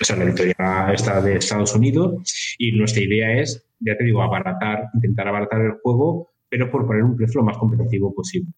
o 0.00 0.04
sea, 0.04 0.16
la 0.16 0.24
editorial 0.24 0.94
está 0.94 1.20
de 1.20 1.36
Estados 1.36 1.74
Unidos 1.74 2.56
y 2.58 2.72
nuestra 2.72 3.02
idea 3.02 3.38
es, 3.40 3.66
ya 3.80 3.96
te 3.96 4.04
digo, 4.04 4.22
abaratar, 4.22 4.88
intentar 4.94 5.28
abaratar 5.28 5.60
el 5.60 5.72
juego, 5.82 6.30
pero 6.48 6.70
por 6.70 6.86
poner 6.86 7.02
un 7.02 7.16
precio 7.16 7.40
lo 7.40 7.46
más 7.46 7.58
competitivo 7.58 8.14
posible. 8.14 8.50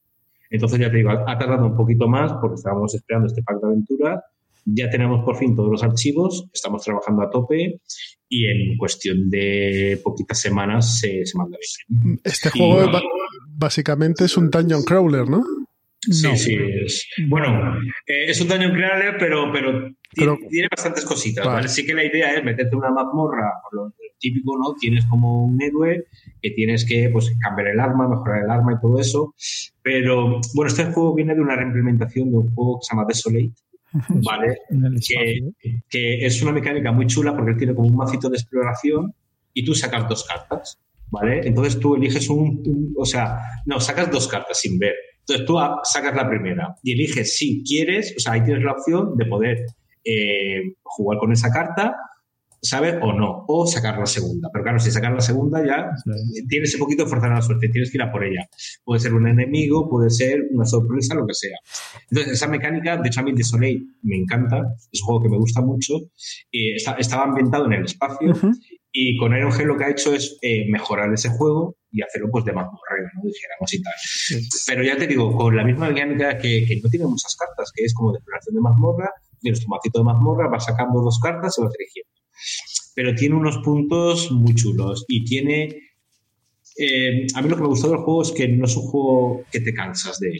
Entonces, 0.50 0.78
ya 0.78 0.90
te 0.90 0.98
digo, 0.98 1.10
ha 1.10 1.38
tardado 1.38 1.66
un 1.66 1.76
poquito 1.76 2.08
más 2.08 2.32
porque 2.40 2.54
estábamos 2.54 2.94
esperando 2.94 3.26
este 3.26 3.42
pack 3.42 3.60
de 3.60 3.66
aventura. 3.66 4.22
Ya 4.64 4.90
tenemos 4.90 5.24
por 5.24 5.36
fin 5.36 5.54
todos 5.54 5.70
los 5.70 5.82
archivos, 5.82 6.48
estamos 6.52 6.82
trabajando 6.82 7.22
a 7.22 7.30
tope 7.30 7.80
y 8.28 8.46
en 8.46 8.76
cuestión 8.76 9.30
de 9.30 10.00
poquitas 10.02 10.40
semanas 10.40 10.98
se, 10.98 11.24
se 11.24 11.38
manda 11.38 11.56
Este 12.24 12.50
juego 12.50 12.90
básicamente 13.56 14.24
es 14.24 14.36
un 14.36 14.50
dungeon 14.50 14.82
crawler, 14.82 15.28
¿no? 15.28 15.44
Sí, 16.00 16.36
sí. 16.36 16.56
Es, 16.84 17.08
bueno, 17.28 17.78
eh, 18.06 18.26
es 18.28 18.40
un 18.40 18.48
dungeon 18.48 18.72
crawler, 18.72 19.16
pero, 19.18 19.52
pero, 19.52 20.38
tiene, 20.48 20.68
bastantes 20.70 21.04
cositas. 21.04 21.72
Sí 21.72 21.84
que 21.84 21.94
la 21.94 22.04
idea 22.04 22.34
es 22.34 22.44
meterte 22.44 22.76
una 22.76 22.90
mazmorra, 22.90 23.52
por 23.62 23.74
lo 23.74 23.84
típico, 24.18 24.56
¿no? 24.58 24.74
Tienes 24.74 25.04
como 25.06 25.44
un 25.46 25.60
héroe 25.60 26.04
que 26.42 26.50
tienes 26.50 26.84
que 26.84 27.08
pues, 27.12 27.32
cambiar 27.40 27.68
el 27.68 27.80
arma, 27.80 28.08
mejorar 28.08 28.44
el 28.44 28.50
arma 28.50 28.74
y 28.74 28.80
todo 28.80 29.00
eso. 29.00 29.34
Pero 29.82 30.40
bueno, 30.54 30.68
este 30.68 30.84
juego 30.86 31.14
viene 31.14 31.34
de 31.34 31.40
una 31.40 31.56
reimplementación 31.56 32.30
de 32.30 32.38
un 32.38 32.54
juego 32.54 32.78
que 32.78 32.86
se 32.86 32.94
llama 32.94 33.06
Desolate. 33.08 33.52
¿Vale? 34.08 34.58
Que, 35.90 36.26
es 36.26 36.42
una 36.42 36.52
mecánica 36.52 36.92
muy 36.92 37.06
chula 37.06 37.34
porque 37.34 37.54
tiene 37.54 37.74
como 37.74 37.88
un 37.88 37.96
macito 37.96 38.28
de 38.28 38.36
exploración 38.36 39.14
y 39.54 39.64
tú 39.64 39.74
sacas 39.74 40.08
dos 40.08 40.24
cartas. 40.24 40.78
¿Vale? 41.08 41.46
Entonces 41.46 41.78
tú 41.78 41.94
eliges 41.94 42.28
un, 42.28 42.92
o 42.98 43.04
sea, 43.04 43.38
no, 43.64 43.78
sacas 43.78 44.10
dos 44.10 44.26
cartas 44.26 44.58
sin 44.58 44.78
ver. 44.78 44.94
Entonces 45.20 45.46
tú 45.46 45.56
sacas 45.84 46.14
la 46.14 46.28
primera 46.28 46.74
y 46.82 46.92
eliges 46.92 47.36
si 47.36 47.62
quieres, 47.64 48.12
o 48.16 48.20
sea, 48.20 48.32
ahí 48.32 48.44
tienes 48.44 48.64
la 48.64 48.72
opción 48.72 49.16
de 49.16 49.26
poder 49.26 49.66
eh, 50.04 50.74
jugar 50.82 51.18
con 51.18 51.32
esa 51.32 51.50
carta 51.50 51.96
saber 52.68 52.98
O 53.02 53.12
no, 53.12 53.44
o 53.46 53.66
sacar 53.66 53.98
la 53.98 54.06
segunda. 54.06 54.48
Pero 54.52 54.64
claro, 54.64 54.78
si 54.78 54.90
sacas 54.90 55.12
la 55.12 55.20
segunda 55.20 55.64
ya 55.64 55.90
tienes 56.48 56.74
un 56.74 56.80
poquito 56.80 57.04
de 57.04 57.10
forzar 57.10 57.30
la 57.30 57.42
suerte, 57.42 57.68
tienes 57.68 57.90
que 57.90 57.98
ir 57.98 58.02
a 58.02 58.12
por 58.12 58.24
ella. 58.24 58.46
Puede 58.84 59.00
ser 59.00 59.14
un 59.14 59.26
enemigo, 59.28 59.88
puede 59.88 60.10
ser 60.10 60.44
una 60.50 60.64
sorpresa, 60.64 61.14
lo 61.14 61.26
que 61.26 61.34
sea. 61.34 61.58
Entonces, 62.10 62.34
esa 62.34 62.48
mecánica, 62.48 62.96
de 62.96 63.08
hecho, 63.08 63.20
a 63.20 63.22
mí 63.22 63.32
de 63.32 63.44
Soleil 63.44 63.86
me 64.02 64.16
encanta, 64.16 64.62
es 64.92 65.00
un 65.02 65.06
juego 65.06 65.22
que 65.22 65.28
me 65.28 65.38
gusta 65.38 65.60
mucho. 65.60 65.94
estaba 66.52 67.24
ambientado 67.24 67.66
en 67.66 67.72
el 67.74 67.84
espacio 67.84 68.34
y 68.98 69.14
con 69.18 69.36
Iron 69.36 69.52
Gel 69.52 69.66
lo 69.66 69.76
que 69.76 69.84
ha 69.84 69.90
hecho 69.90 70.14
es 70.14 70.38
eh, 70.40 70.64
mejorar 70.70 71.12
ese 71.12 71.28
juego 71.28 71.76
y 71.90 72.00
hacerlo 72.00 72.28
pues 72.30 72.46
de 72.46 72.54
más 72.54 72.64
morreo, 72.64 73.06
¿no? 73.14 73.22
dijéramos 73.24 73.74
y 73.74 73.82
tal. 73.82 73.92
Pero 74.66 74.82
ya 74.82 74.96
te 74.96 75.06
digo, 75.06 75.36
con 75.36 75.54
la 75.54 75.64
misma 75.64 75.90
mecánica 75.90 76.38
que, 76.38 76.64
que, 76.66 76.80
no 76.82 76.88
tiene 76.88 77.04
muchas 77.04 77.36
cartas, 77.36 77.70
que 77.74 77.84
es 77.84 77.92
como 77.92 78.12
de 78.12 78.18
exploración 78.18 78.54
de 78.54 78.60
mazmorra, 78.62 79.10
tienes 79.38 79.60
tu 79.60 79.68
macito 79.68 79.98
de 79.98 80.04
mazmorra, 80.04 80.48
vas 80.48 80.64
sacando 80.64 81.02
dos 81.02 81.18
cartas 81.20 81.58
y 81.58 81.62
vas 81.62 81.74
eligiendo 81.78 82.15
pero 82.94 83.14
tiene 83.14 83.34
unos 83.34 83.58
puntos 83.58 84.30
muy 84.32 84.54
chulos 84.54 85.04
y 85.08 85.24
tiene... 85.24 85.82
Eh, 86.78 87.26
a 87.34 87.42
mí 87.42 87.48
lo 87.48 87.56
que 87.56 87.62
me 87.62 87.68
gustó 87.68 87.88
del 87.88 87.98
juego 87.98 88.22
es 88.22 88.32
que 88.32 88.48
no 88.48 88.66
es 88.66 88.76
un 88.76 88.82
juego 88.82 89.44
que 89.50 89.60
te 89.60 89.72
cansas 89.72 90.18
de 90.18 90.38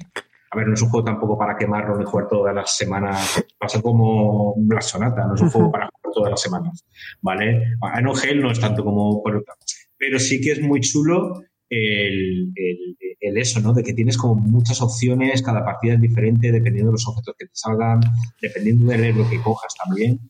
A 0.51 0.57
ver, 0.57 0.68
no 0.68 0.74
es 0.74 0.82
un 0.82 0.90
juego 0.90 1.05
tampoco 1.05 1.38
para 1.38 1.57
quemarlo 1.57 1.97
ni 1.97 2.05
jugar 2.05 2.28
todas 2.28 2.55
las 2.55 2.76
semanas. 2.76 3.42
Pasa 3.59 3.80
como 3.80 4.55
Black 4.57 4.82
Sonata, 4.82 5.26
no 5.26 5.34
es 5.34 5.40
un 5.40 5.51
juego 5.51 5.72
para 5.72 5.88
jugar 5.88 6.12
todas 6.14 6.30
las 6.30 6.40
semanas. 6.40 6.84
¿Vale? 7.22 7.62
En 7.97 8.14
Gel 8.14 8.42
no 8.42 8.51
es 8.51 8.61
tanto 8.61 8.84
como 8.84 9.22
Pero 9.97 10.18
sí 10.18 10.40
que 10.40 10.53
es 10.53 10.61
muy 10.61 10.80
chulo 10.80 11.42
el, 11.68 12.53
el, 13.20 13.38
eso, 13.38 13.61
¿no? 13.61 13.72
De 13.72 13.82
que 13.82 13.92
tienes 13.92 14.16
como 14.16 14.34
muchas 14.34 14.80
opciones, 14.80 15.42
cada 15.42 15.64
partida 15.64 15.94
es 15.94 16.01
diferente 16.01 16.52
dependiendo 16.52 16.90
de 16.90 16.94
los 16.94 17.09
objetos 17.09 17.35
que 17.39 17.47
te 17.47 17.52
salgan, 17.55 18.01
dependiendo 18.40 18.86
del 18.86 19.05
héroe 19.05 19.28
que 19.28 19.40
cojas 19.43 19.74
también. 19.85 20.20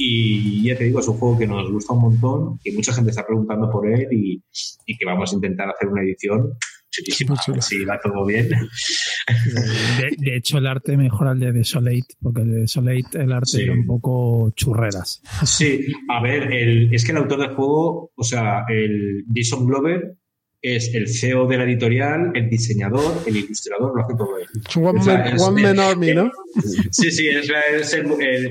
Y 0.00 0.62
ya 0.62 0.76
te 0.78 0.84
digo, 0.84 1.00
es 1.00 1.08
un 1.08 1.18
juego 1.18 1.36
que 1.36 1.46
nos 1.46 1.70
gusta 1.72 1.92
un 1.92 2.02
montón, 2.02 2.58
que 2.62 2.72
mucha 2.72 2.92
gente 2.92 3.10
está 3.10 3.26
preguntando 3.26 3.68
por 3.68 3.86
él 3.90 4.06
y, 4.12 4.40
que 4.96 5.04
vamos 5.04 5.32
a 5.32 5.34
intentar 5.34 5.68
hacer 5.68 5.88
una 5.88 6.02
edición 6.02 6.52
chulísima, 6.88 7.36
si 7.60 7.84
va 7.84 7.98
todo 8.00 8.24
bien. 8.24 8.48
De, 10.18 10.36
hecho, 10.36 10.58
el 10.58 10.66
arte 10.68 10.96
mejora 10.96 11.32
el 11.32 11.40
de 11.40 11.52
Desolate, 11.52 12.06
porque 12.22 12.42
el 12.42 12.52
de 12.52 12.60
Desolate 12.60 13.04
el 13.14 13.32
arte 13.32 13.62
era 13.62 13.72
un 13.72 13.86
poco 13.86 14.52
churreras. 14.54 15.20
Sí, 15.44 15.84
a 16.08 16.22
ver, 16.22 16.52
el, 16.52 16.94
es 16.94 17.04
que 17.04 17.10
el 17.10 17.18
autor 17.18 17.40
del 17.40 17.54
juego, 17.56 18.12
o 18.14 18.22
sea, 18.22 18.64
el 18.68 19.24
Jason 19.34 19.66
Glover, 19.66 20.16
es 20.60 20.92
el 20.94 21.08
CEO 21.08 21.46
de 21.46 21.56
la 21.56 21.64
editorial, 21.64 22.32
el 22.34 22.48
diseñador, 22.50 23.22
el 23.26 23.36
ilustrador, 23.36 23.94
lo 23.94 24.04
hace 24.04 24.14
todo 24.16 24.38
él. 24.38 24.46
One, 25.40 25.62
man, 25.62 25.78
army, 25.78 26.14
¿no? 26.14 26.30
Sí, 26.90 27.10
sí, 27.10 27.28
es, 27.28 27.48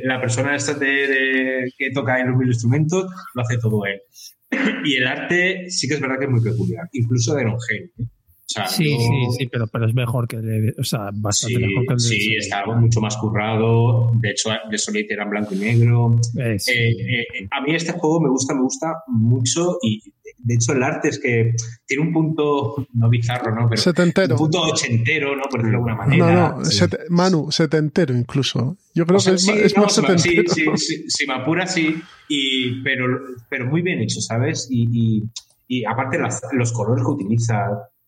la, 0.04 0.22
persona 0.22 0.56
esta 0.56 0.74
de, 0.74 1.70
que 1.78 1.92
toca 1.92 2.20
en 2.20 2.32
los 2.32 2.42
instrumentos, 2.42 3.10
lo 3.34 3.42
hace 3.42 3.58
todo 3.58 3.86
él. 3.86 4.02
Y 4.86 4.96
el 4.96 5.08
arte 5.08 5.66
sí 5.70 5.88
que 5.88 5.96
es 5.96 6.00
verdad 6.02 6.18
que 6.20 6.26
es 6.26 6.32
muy 6.32 6.42
peculiar, 6.42 6.88
incluso 6.94 7.36
de 7.36 7.42
Iron 7.42 7.56
¿eh? 7.56 8.06
sí, 8.48 8.98
sí, 8.98 9.26
sí, 9.38 9.48
pero, 9.52 9.68
pero 9.68 9.88
es 9.88 9.94
mejor 9.94 10.28
que 10.28 10.38
el 10.38 10.74
o 10.80 10.84
sea, 10.84 11.10
bastante 11.14 11.60
mejor 11.60 11.86
que 11.86 11.94
el 11.94 12.00
Sí, 12.00 12.36
está 12.38 12.66
mucho 12.66 13.02
más 13.02 13.18
currado. 13.18 14.12
De 14.16 14.32
hecho, 14.32 14.50
de 14.70 14.78
Solite 14.78 15.14
era 15.14 15.24
en 15.24 15.30
blanco 15.30 15.54
y 15.54 15.58
negro. 15.58 16.20
Eh, 16.40 16.58
eh, 16.68 17.48
a 17.52 17.62
mí 17.62 17.76
este 17.76 17.92
juego 17.92 18.22
me 18.22 18.30
gusta, 18.30 18.54
me 18.54 18.62
gusta 18.62 19.04
mucho 19.08 19.78
y 19.82 20.02
de 20.38 20.54
hecho 20.54 20.74
el 20.74 20.84
arte 20.84 21.10
es 21.10 21.20
que 21.20 21.54
tiene 21.86 22.04
un 22.04 22.14
punto, 22.14 22.88
no 22.94 23.10
bizarro, 23.10 23.54
¿no? 23.54 23.70
Pero 23.70 23.82
setentero. 23.82 24.36
Un 24.36 24.40
punto 24.40 24.62
ochentero, 24.62 25.36
¿no? 25.36 25.44
Por 25.44 25.62
decirlo 25.62 25.70
de 25.70 25.76
alguna 25.76 25.96
manera. 25.96 26.34
No, 26.34 26.60
no, 26.60 26.98
Manu, 27.10 27.52
setentero 27.52 28.16
incluso. 28.16 28.78
Yo 28.94 29.06
creo 29.06 29.20
que 29.20 29.32
es, 29.32 29.78
más 29.78 29.94
setentero. 29.94 30.44
Sí, 30.48 30.66
sí, 30.76 31.06
sí, 31.08 31.28
me 31.28 31.34
apura, 31.34 31.68
sí. 31.68 32.02
Y, 32.28 32.82
pero, 32.84 33.06
pero 33.50 33.66
muy 33.66 33.82
bien 33.82 34.00
hecho, 34.00 34.22
¿sabes? 34.22 34.68
Y, 34.70 34.88
y, 34.92 35.24
y 35.68 35.86
aparte 35.86 36.20
los 36.54 36.72
colores 36.72 37.04
que 37.04 37.12
utiliza, 37.12 37.56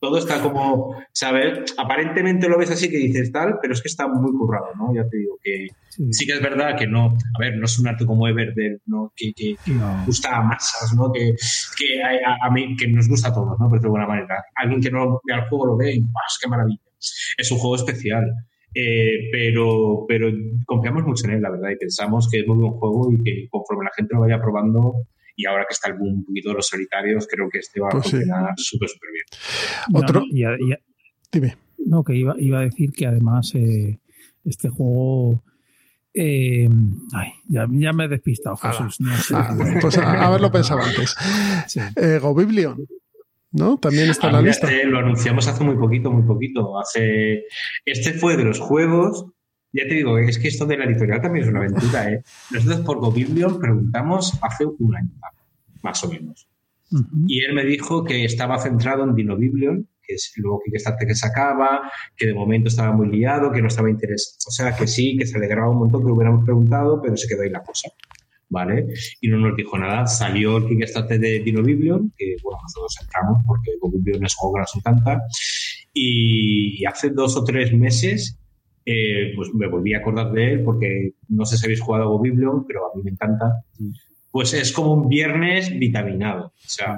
todo 0.00 0.16
está 0.16 0.40
como, 0.40 0.96
¿sabes? 1.12 1.74
Aparentemente 1.76 2.48
lo 2.48 2.58
ves 2.58 2.70
así 2.70 2.88
que 2.88 2.96
dices 2.96 3.30
tal, 3.30 3.58
pero 3.60 3.74
es 3.74 3.82
que 3.82 3.88
está 3.88 4.08
muy 4.08 4.32
currado, 4.32 4.68
¿no? 4.76 4.94
Ya 4.94 5.06
te 5.08 5.18
digo 5.18 5.38
que 5.42 5.68
sí, 6.10 6.26
que 6.26 6.32
es 6.32 6.42
verdad 6.42 6.76
que 6.78 6.86
no, 6.86 7.08
a 7.08 7.38
ver, 7.38 7.58
no 7.58 7.66
es 7.66 7.78
un 7.78 7.86
arte 7.86 8.06
como 8.06 8.26
Everdell, 8.26 8.80
¿no? 8.86 9.12
Que, 9.14 9.32
que, 9.36 9.56
gusta 10.06 10.38
a 10.38 10.42
masas, 10.42 10.94
¿no? 10.96 11.12
Que, 11.12 11.34
que 11.78 12.02
a, 12.02 12.50
mí, 12.50 12.76
que 12.76 12.88
nos 12.88 13.08
gusta 13.08 13.28
a 13.28 13.34
todos, 13.34 13.60
¿no? 13.60 13.68
Pero 13.68 13.82
de 13.82 13.88
buena 13.88 14.06
manera. 14.06 14.42
Alguien 14.54 14.80
que 14.80 14.90
no 14.90 15.20
ve 15.22 15.34
al 15.34 15.48
juego 15.48 15.66
lo 15.66 15.76
ve 15.76 15.94
y 15.94 16.00
¡pues, 16.00 16.38
¡qué 16.40 16.48
maravilla! 16.48 16.80
Es 17.36 17.52
un 17.52 17.58
juego 17.58 17.76
especial. 17.76 18.24
Eh, 18.74 19.28
pero, 19.32 20.04
pero 20.08 20.30
confiamos 20.64 21.02
mucho 21.04 21.26
en 21.26 21.34
él, 21.34 21.42
la 21.42 21.50
verdad, 21.50 21.70
y 21.70 21.76
pensamos 21.76 22.28
que 22.30 22.40
es 22.40 22.46
muy 22.46 22.56
buen 22.56 22.72
juego 22.72 23.12
y 23.12 23.22
que 23.22 23.48
conforme 23.50 23.84
la 23.84 23.90
gente 23.96 24.14
lo 24.14 24.20
vaya 24.20 24.40
probando, 24.40 24.94
y 25.36 25.46
ahora 25.46 25.64
que 25.68 25.74
está 25.74 25.88
el 25.88 25.98
boom 25.98 26.18
un 26.18 26.24
poquito 26.24 26.50
de 26.50 26.56
los 26.56 26.66
solitarios, 26.66 27.26
creo 27.30 27.48
que 27.48 27.58
este 27.58 27.80
va 27.80 27.88
a 27.88 27.90
pues 27.90 28.10
funcionar 28.10 28.54
súper, 28.56 28.88
súper 28.88 29.10
bien. 29.12 30.02
Otro. 30.02 30.22
Dime. 31.32 31.56
No, 31.78 32.04
que 32.04 32.14
iba, 32.14 32.34
iba 32.38 32.60
a 32.60 32.62
decir 32.62 32.92
que 32.92 33.06
además 33.06 33.52
eh, 33.54 33.98
este 34.44 34.68
juego. 34.68 35.42
Eh, 36.12 36.68
ay, 37.12 37.32
ya, 37.48 37.66
ya, 37.70 37.92
me 37.92 38.04
he 38.04 38.08
despistado, 38.08 38.56
Jesús. 38.56 39.00
No 39.00 39.16
sé. 39.16 39.34
ah, 39.36 39.56
pues 39.80 39.96
haberlo 39.98 40.50
pensado 40.50 40.80
antes. 40.80 41.14
Sí. 41.68 41.80
Eh, 41.96 42.18
Go 42.20 42.34
Biblion. 42.34 42.84
¿no? 43.52 43.78
También 43.78 44.10
está 44.10 44.28
en 44.28 44.32
la 44.34 44.42
lista. 44.42 44.70
Este 44.70 44.86
lo 44.86 44.98
anunciamos 44.98 45.46
hace 45.48 45.64
muy 45.64 45.76
poquito, 45.76 46.10
muy 46.10 46.22
poquito. 46.22 46.78
Hace... 46.78 47.44
Este 47.84 48.12
fue 48.12 48.36
de 48.36 48.44
los 48.44 48.60
juegos 48.60 49.26
ya 49.72 49.84
te 49.84 49.94
digo, 49.94 50.18
es 50.18 50.38
que 50.38 50.48
esto 50.48 50.66
de 50.66 50.76
la 50.76 50.84
editorial 50.84 51.20
también 51.20 51.44
es 51.44 51.50
una 51.50 51.60
aventura. 51.60 52.10
¿eh? 52.10 52.22
Nosotros 52.50 52.80
por 52.80 52.98
Gobiblion 52.98 53.58
preguntamos 53.58 54.38
hace 54.42 54.66
un 54.66 54.96
año, 54.96 55.10
más 55.82 56.02
o 56.04 56.08
menos. 56.10 56.48
Y 57.28 57.44
él 57.44 57.54
me 57.54 57.64
dijo 57.64 58.02
que 58.02 58.24
estaba 58.24 58.58
centrado 58.58 59.04
en 59.04 59.14
Dinobiblion, 59.14 59.86
que 60.02 60.14
es 60.14 60.32
luego 60.36 60.60
esta 60.72 60.96
que 60.96 61.14
sacaba, 61.14 61.88
que 62.16 62.26
de 62.26 62.34
momento 62.34 62.68
estaba 62.68 62.90
muy 62.90 63.08
liado, 63.08 63.52
que 63.52 63.62
no 63.62 63.68
estaba 63.68 63.88
interesado. 63.88 64.36
O 64.48 64.50
sea, 64.50 64.74
que 64.74 64.88
sí, 64.88 65.16
que 65.16 65.24
se 65.24 65.36
alegraba 65.38 65.70
un 65.70 65.78
montón 65.78 66.04
que 66.04 66.10
hubiéramos 66.10 66.44
preguntado, 66.44 67.00
pero 67.00 67.16
se 67.16 67.28
quedó 67.28 67.42
ahí 67.42 67.50
la 67.50 67.62
cosa. 67.62 67.90
¿Vale? 68.48 68.88
Y 69.20 69.28
no 69.28 69.38
nos 69.38 69.56
dijo 69.56 69.78
nada. 69.78 70.08
Salió 70.08 70.56
el 70.56 70.66
Kickstarter 70.66 71.20
de 71.20 71.38
Dinobiblion, 71.38 72.12
que 72.18 72.34
bueno, 72.42 72.58
nosotros 72.60 72.96
entramos 73.00 73.44
porque 73.46 73.70
Gobiblion 73.80 74.24
es 74.24 74.34
juego 74.34 74.54
que 74.54 74.60
nos 74.60 74.74
encanta. 74.74 75.22
Y 75.94 76.84
hace 76.84 77.10
dos 77.10 77.36
o 77.36 77.44
tres 77.44 77.72
meses 77.72 78.39
eh, 78.92 79.32
pues 79.36 79.54
me 79.54 79.68
volví 79.68 79.94
a 79.94 79.98
acordar 79.98 80.32
de 80.32 80.52
él 80.52 80.64
porque 80.64 81.12
no 81.28 81.44
sé 81.46 81.56
si 81.56 81.64
habéis 81.64 81.80
jugado 81.80 82.18
a 82.18 82.20
Biblion, 82.20 82.66
pero 82.66 82.90
a 82.90 82.96
mí 82.96 83.04
me 83.04 83.12
encanta. 83.12 83.62
Pues 84.32 84.52
es 84.52 84.72
como 84.72 84.94
un 84.94 85.08
viernes 85.08 85.70
vitaminado. 85.78 86.46
O 86.46 86.52
sea, 86.68 86.96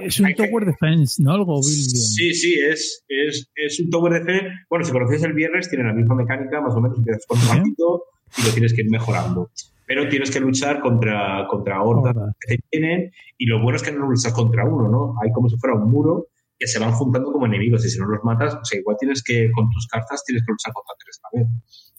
es 0.00 0.20
un 0.20 0.32
Tower 0.34 0.64
Defense, 0.64 1.20
¿no? 1.20 1.32
Algo 1.32 1.60
Sí, 1.60 2.34
sí, 2.34 2.54
es, 2.54 3.04
es, 3.08 3.50
es, 3.56 3.80
un 3.80 3.90
Tower 3.90 4.12
Defense. 4.12 4.46
Bueno, 4.70 4.84
si 4.84 4.92
conoces 4.92 5.24
el 5.24 5.32
viernes, 5.32 5.68
tiene 5.68 5.84
la 5.84 5.92
misma 5.92 6.14
mecánica, 6.14 6.60
más 6.60 6.74
o 6.74 6.80
menos, 6.80 6.98
empiezas 6.98 7.26
con 7.26 7.38
un 7.40 7.48
ratito 7.48 8.04
y 8.38 8.46
lo 8.46 8.52
tienes 8.52 8.72
que 8.72 8.82
ir 8.82 8.90
mejorando. 8.90 9.50
Pero 9.86 10.08
tienes 10.08 10.30
que 10.30 10.38
luchar 10.38 10.80
contra, 10.80 11.48
contra 11.48 11.82
hordas 11.82 12.14
que 12.40 12.56
te 12.56 12.62
tienen 12.70 13.10
y 13.38 13.46
lo 13.46 13.60
bueno 13.60 13.76
es 13.76 13.82
que 13.82 13.90
no 13.90 14.08
luchas 14.08 14.32
contra 14.32 14.64
uno, 14.64 14.88
¿no? 14.88 15.16
Hay 15.20 15.32
como 15.32 15.48
si 15.48 15.56
fuera 15.56 15.74
un 15.74 15.90
muro 15.90 16.28
que 16.58 16.66
se 16.66 16.78
van 16.78 16.92
juntando 16.92 17.32
como 17.32 17.46
enemigos 17.46 17.84
y 17.84 17.90
si 17.90 17.98
no 17.98 18.06
los 18.06 18.22
matas, 18.24 18.54
o 18.54 18.64
sea, 18.64 18.78
igual 18.78 18.96
tienes 18.98 19.22
que, 19.22 19.50
con 19.52 19.70
tus 19.70 19.86
cartas, 19.88 20.22
tienes 20.24 20.44
que 20.44 20.52
luchar 20.52 20.72
contra 20.72 20.94
tres 20.98 21.20
a 21.22 21.28
la 21.32 21.42
vez. 21.42 21.92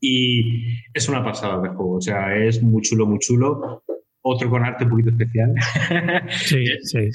Y 0.00 0.82
es 0.94 1.08
una 1.08 1.24
pasada 1.24 1.60
de 1.60 1.68
juego, 1.70 1.96
o 1.96 2.00
sea, 2.00 2.36
es 2.36 2.62
muy 2.62 2.82
chulo, 2.82 3.06
muy 3.06 3.18
chulo. 3.18 3.82
Otro 4.20 4.50
con 4.50 4.64
arte 4.64 4.84
un 4.84 4.90
poquito 4.90 5.10
especial. 5.10 5.54
Sí, 6.30 6.64
sí. 6.82 7.10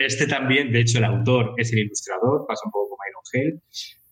Este 0.00 0.26
también, 0.26 0.72
de 0.72 0.80
hecho, 0.80 0.98
el 0.98 1.04
autor 1.04 1.54
es 1.56 1.72
el 1.72 1.80
ilustrador, 1.80 2.46
pasa 2.46 2.62
un 2.64 2.72
poco 2.72 2.90
como 2.90 3.02
Iron 3.10 3.52
Hell, 3.52 3.62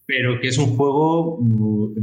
pero 0.06 0.40
que 0.40 0.48
es 0.48 0.58
un 0.58 0.76
juego, 0.76 1.38
mm, 1.40 1.94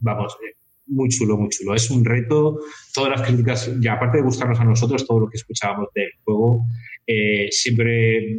vamos, 0.00 0.36
eh, 0.46 0.56
muy 0.86 1.08
chulo, 1.08 1.36
muy 1.36 1.48
chulo. 1.48 1.74
Es 1.74 1.90
un 1.90 2.04
reto. 2.04 2.58
Todas 2.92 3.10
las 3.10 3.22
críticas, 3.22 3.70
ya 3.80 3.94
aparte 3.94 4.18
de 4.18 4.24
gustarnos 4.24 4.60
a 4.60 4.64
nosotros, 4.64 5.06
todo 5.06 5.20
lo 5.20 5.28
que 5.28 5.36
escuchábamos 5.36 5.88
del 5.94 6.10
juego, 6.24 6.66
eh, 7.06 7.48
siempre 7.50 8.38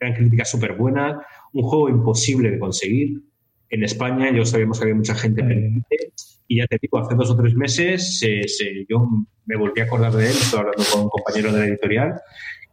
eran 0.00 0.14
críticas 0.14 0.50
súper 0.50 0.74
buenas, 0.74 1.16
un 1.52 1.62
juego 1.62 1.88
imposible 1.88 2.50
de 2.50 2.58
conseguir. 2.58 3.22
En 3.68 3.84
España 3.84 4.32
yo 4.34 4.44
sabíamos 4.44 4.78
que 4.78 4.84
había 4.84 4.96
mucha 4.96 5.14
gente 5.14 5.42
pendiente 5.42 6.12
y 6.48 6.58
ya 6.58 6.66
te 6.66 6.78
digo, 6.82 6.98
hace 6.98 7.14
dos 7.14 7.30
o 7.30 7.36
tres 7.36 7.54
meses 7.54 8.20
yo 8.88 9.08
me 9.46 9.56
volví 9.56 9.80
a 9.80 9.84
acordar 9.84 10.12
de 10.12 10.24
él, 10.24 10.32
estoy 10.32 10.58
hablando 10.58 10.82
con 10.90 11.02
un 11.02 11.08
compañero 11.08 11.52
de 11.52 11.58
la 11.60 11.66
editorial 11.66 12.20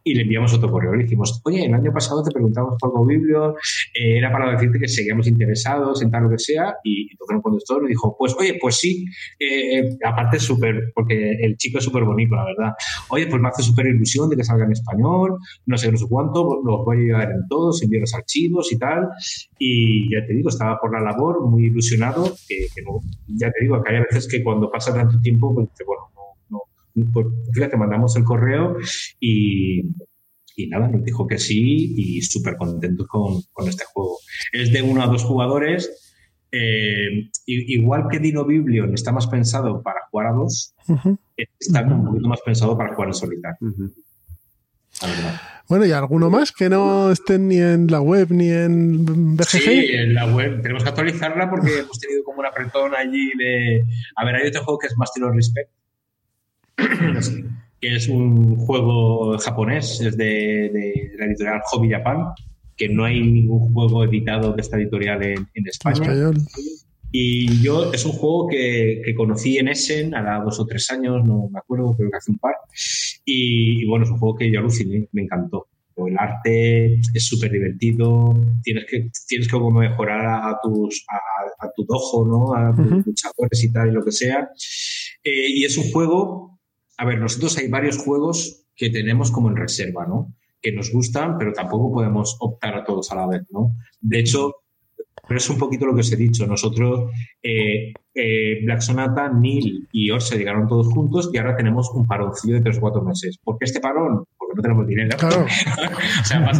y 0.04 0.14
le 0.14 0.22
enviamos 0.22 0.54
otro 0.54 0.70
correo. 0.70 0.94
Le 0.94 1.04
dijimos, 1.04 1.40
oye, 1.44 1.64
el 1.64 1.74
año 1.74 1.92
pasado 1.92 2.22
te 2.22 2.30
preguntamos 2.30 2.74
por 2.78 2.90
Gobiblio, 2.90 3.56
eh, 3.94 4.18
era 4.18 4.32
para 4.32 4.52
decirte 4.52 4.78
que 4.78 4.88
seguíamos 4.88 5.26
interesados 5.26 6.02
en 6.02 6.10
tal 6.10 6.24
lo 6.24 6.30
que 6.30 6.38
sea, 6.38 6.76
y 6.82 7.10
entonces 7.10 7.34
nos 7.34 7.42
contestó 7.42 7.82
y 7.82 7.88
dijo, 7.88 8.16
pues 8.18 8.34
oye, 8.38 8.58
pues 8.60 8.76
sí, 8.76 9.04
eh, 9.38 9.78
eh, 9.78 9.98
aparte 10.04 10.38
súper, 10.38 10.92
porque 10.94 11.32
el 11.40 11.56
chico 11.56 11.78
es 11.78 11.84
súper 11.84 12.04
bonito, 12.04 12.34
la 12.34 12.44
verdad. 12.44 12.72
Oye, 13.10 13.26
pues 13.26 13.40
me 13.40 13.48
hace 13.48 13.62
súper 13.62 13.86
ilusión 13.86 14.28
de 14.30 14.36
que 14.36 14.44
salga 14.44 14.64
en 14.64 14.72
español, 14.72 15.38
no 15.66 15.78
sé, 15.78 15.90
no 15.90 15.98
sé 15.98 16.06
cuánto, 16.08 16.60
los 16.64 16.84
voy 16.84 16.96
a 16.96 17.00
ayudar 17.00 17.30
en 17.32 17.48
todos, 17.48 17.82
envío 17.82 18.00
los 18.00 18.14
archivos 18.14 18.72
y 18.72 18.78
tal, 18.78 19.08
y 19.58 20.14
ya 20.14 20.24
te 20.26 20.34
digo, 20.34 20.48
estaba 20.48 20.78
por 20.80 20.92
la 20.92 21.00
labor, 21.00 21.46
muy 21.46 21.66
ilusionado, 21.66 22.32
que, 22.48 22.66
ya 23.26 23.50
te 23.50 23.64
digo, 23.64 23.82
que 23.82 23.94
hay 23.94 24.00
veces 24.00 24.28
que 24.28 24.42
cuando 24.42 24.70
pasa 24.70 24.94
tanto 24.94 25.18
tiempo, 25.20 25.54
pues 25.54 25.68
bueno, 25.86 26.17
pues, 27.12 27.26
fíjate, 27.52 27.76
mandamos 27.76 28.16
el 28.16 28.24
correo 28.24 28.76
y, 29.20 29.82
nada, 30.68 30.88
nos 30.88 31.04
dijo 31.04 31.26
que 31.26 31.38
sí 31.38 31.94
y 31.96 32.22
súper 32.22 32.56
contentos 32.56 33.06
con, 33.06 33.68
este 33.68 33.84
juego. 33.92 34.18
Es 34.52 34.72
de 34.72 34.82
uno 34.82 35.02
a 35.02 35.06
dos 35.06 35.24
jugadores. 35.24 36.04
Eh, 36.50 37.30
igual 37.46 38.06
que 38.10 38.18
Dino 38.18 38.44
Biblion 38.44 38.94
está 38.94 39.12
más 39.12 39.26
pensado 39.26 39.82
para 39.82 40.00
jugar 40.10 40.28
a 40.28 40.32
dos, 40.32 40.74
está 41.58 41.82
un 41.82 42.06
poquito 42.06 42.28
más 42.28 42.40
pensado 42.40 42.76
para 42.76 42.94
jugar 42.94 43.08
en 43.08 43.14
solitario. 43.14 43.58
Bueno, 45.68 45.84
¿y 45.84 45.92
alguno 45.92 46.30
más 46.30 46.50
que 46.50 46.70
no 46.70 47.12
estén 47.12 47.48
ni 47.48 47.58
en 47.58 47.88
la 47.88 48.00
web 48.00 48.28
ni 48.30 48.50
en 48.50 49.36
BGG? 49.36 49.46
Sí, 49.46 49.88
en 49.92 50.14
la 50.14 50.26
web. 50.26 50.62
Tenemos 50.62 50.82
que 50.82 50.88
actualizarla 50.88 51.50
porque 51.50 51.80
hemos 51.80 51.98
tenido 52.00 52.24
como 52.24 52.40
una 52.40 52.48
apretón 52.48 52.94
allí 52.94 53.32
de... 53.36 53.84
A 54.16 54.24
ver, 54.24 54.36
hay 54.36 54.48
otro 54.48 54.64
juego 54.64 54.78
que 54.78 54.86
es 54.86 54.96
Master 54.96 55.24
of 55.24 55.34
Respect, 55.34 55.70
que 57.80 57.94
es 57.94 58.08
un 58.08 58.56
juego 58.56 59.38
japonés, 59.38 60.00
es 60.00 60.16
de, 60.16 61.10
la 61.18 61.26
editorial 61.26 61.60
Hobby 61.70 61.90
Japan, 61.90 62.32
que 62.76 62.88
no 62.88 63.04
hay 63.04 63.20
ningún 63.20 63.72
juego 63.72 64.04
editado 64.04 64.52
de 64.52 64.62
esta 64.62 64.76
editorial 64.76 65.22
en, 65.22 65.66
España. 65.66 66.32
Y 67.10 67.62
yo 67.62 67.92
es 67.92 68.04
un 68.04 68.12
juego 68.12 68.48
que, 68.48 69.02
conocí 69.16 69.58
en 69.58 69.68
Essen 69.68 70.14
a 70.14 70.40
dos 70.40 70.60
o 70.60 70.66
tres 70.66 70.90
años, 70.90 71.24
no 71.24 71.48
me 71.50 71.58
acuerdo, 71.58 71.94
creo 71.96 72.10
que 72.10 72.16
hace 72.16 72.30
un 72.30 72.38
par. 72.38 72.54
Y, 73.24 73.86
bueno, 73.86 74.04
es 74.04 74.10
un 74.10 74.18
juego 74.18 74.36
que 74.36 74.52
yo 74.52 74.60
aluciné, 74.60 75.08
me 75.12 75.22
encantó. 75.22 75.68
El 75.96 76.16
arte 76.16 76.94
es 76.94 77.26
súper 77.26 77.50
divertido, 77.50 78.32
tienes 78.62 78.84
que, 78.86 79.10
tienes 79.26 79.48
que 79.48 79.58
mejorar 79.58 80.26
a, 80.26 80.56
tus, 80.62 81.04
a, 81.08 81.68
tu 81.74 81.84
dojo, 81.84 82.24
¿no? 82.24 82.54
a 82.54 82.72
tus 82.74 83.04
luchadores 83.04 83.64
y 83.64 83.72
tal, 83.72 83.88
y 83.88 83.92
lo 83.92 84.04
que 84.04 84.12
sea. 84.12 84.48
Eh, 85.24 85.48
y 85.48 85.64
es 85.64 85.76
un 85.76 85.90
juego 85.90 86.57
a 86.98 87.04
ver, 87.04 87.20
nosotros 87.20 87.56
hay 87.58 87.68
varios 87.68 87.96
juegos 87.96 88.66
que 88.74 88.90
tenemos 88.90 89.30
como 89.30 89.48
en 89.48 89.56
reserva, 89.56 90.04
¿no? 90.06 90.34
Que 90.60 90.72
nos 90.72 90.92
gustan, 90.92 91.38
pero 91.38 91.52
tampoco 91.52 91.92
podemos 91.92 92.36
optar 92.40 92.74
a 92.74 92.84
todos 92.84 93.10
a 93.12 93.14
la 93.14 93.26
vez, 93.28 93.42
¿no? 93.50 93.76
De 94.00 94.18
hecho, 94.18 94.52
pero 95.28 95.38
es 95.38 95.48
un 95.48 95.58
poquito 95.58 95.86
lo 95.86 95.94
que 95.94 96.00
os 96.00 96.12
he 96.12 96.16
dicho. 96.16 96.46
Nosotros, 96.46 97.12
eh, 97.42 97.92
eh, 98.14 98.64
Black 98.64 98.80
Sonata, 98.80 99.28
Neil 99.28 99.86
y 99.92 100.10
Orse 100.10 100.36
llegaron 100.36 100.66
todos 100.66 100.88
juntos 100.88 101.30
y 101.32 101.38
ahora 101.38 101.56
tenemos 101.56 101.88
un 101.90 102.04
paroncillo 102.06 102.54
de 102.54 102.62
tres 102.62 102.78
o 102.78 102.80
cuatro 102.80 103.02
meses. 103.02 103.38
¿Por 103.44 103.58
qué 103.58 103.66
este 103.66 103.78
parón? 103.78 104.24
Porque 104.36 104.54
no 104.56 104.62
tenemos 104.62 104.86
dinero. 104.88 105.16
Claro. 105.18 105.44
o 106.20 106.24
sea, 106.24 106.50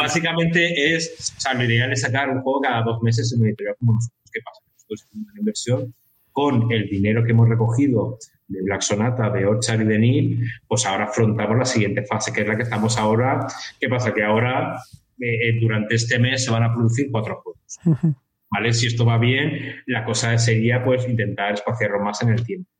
básicamente 0.00 0.94
es, 0.94 1.34
o 1.36 1.40
sea, 1.40 1.54
lo 1.54 1.64
ideal 1.64 1.92
es 1.92 2.00
sacar 2.00 2.30
un 2.30 2.42
juego 2.42 2.60
cada 2.62 2.82
dos 2.82 3.00
meses 3.02 3.32
en 3.32 3.40
una 3.40 3.48
editorial 3.50 3.76
como 3.78 3.92
nosotros. 3.92 4.30
¿Qué 4.32 4.40
pasa? 4.44 4.60
Nosotros 4.72 5.06
hacemos 5.06 5.28
una 5.30 5.40
inversión 5.40 5.94
con 6.32 6.72
el 6.72 6.88
dinero 6.88 7.22
que 7.24 7.32
hemos 7.32 7.48
recogido 7.48 8.18
de 8.52 8.62
Black 8.62 8.82
Sonata, 8.82 9.30
de 9.30 9.46
Orchard 9.46 9.80
y 9.82 9.84
de 9.84 9.98
Neil, 9.98 10.50
pues 10.66 10.86
ahora 10.86 11.04
afrontamos 11.04 11.58
la 11.58 11.64
siguiente 11.64 12.04
fase, 12.04 12.32
que 12.32 12.42
es 12.42 12.48
la 12.48 12.56
que 12.56 12.62
estamos 12.62 12.98
ahora. 12.98 13.46
¿Qué 13.80 13.88
pasa? 13.88 14.12
Que 14.12 14.22
ahora 14.22 14.76
eh, 15.18 15.58
durante 15.60 15.94
este 15.94 16.18
mes 16.18 16.44
se 16.44 16.50
van 16.50 16.62
a 16.62 16.72
producir 16.72 17.08
cuatro 17.10 17.42
juegos. 17.42 18.16
¿Vale? 18.50 18.72
Si 18.72 18.86
esto 18.86 19.06
va 19.06 19.18
bien, 19.18 19.76
la 19.86 20.04
cosa 20.04 20.36
sería 20.36 20.84
pues 20.84 21.08
intentar 21.08 21.54
espaciarlo 21.54 22.00
más 22.00 22.22
en 22.22 22.30
el 22.30 22.44
tiempo. 22.44 22.70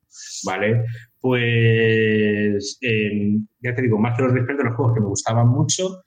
¿Vale? 0.45 0.85
Pues 1.19 2.77
em, 2.81 3.47
ya 3.61 3.73
te 3.73 3.81
digo, 3.81 3.97
más 3.97 4.15
que 4.15 4.23
los 4.23 4.33
respecto 4.33 4.61
de 4.61 4.69
los 4.69 4.75
juegos 4.75 4.93
que 4.93 4.99
me 4.99 5.07
gustaban 5.07 5.47
mucho 5.47 6.03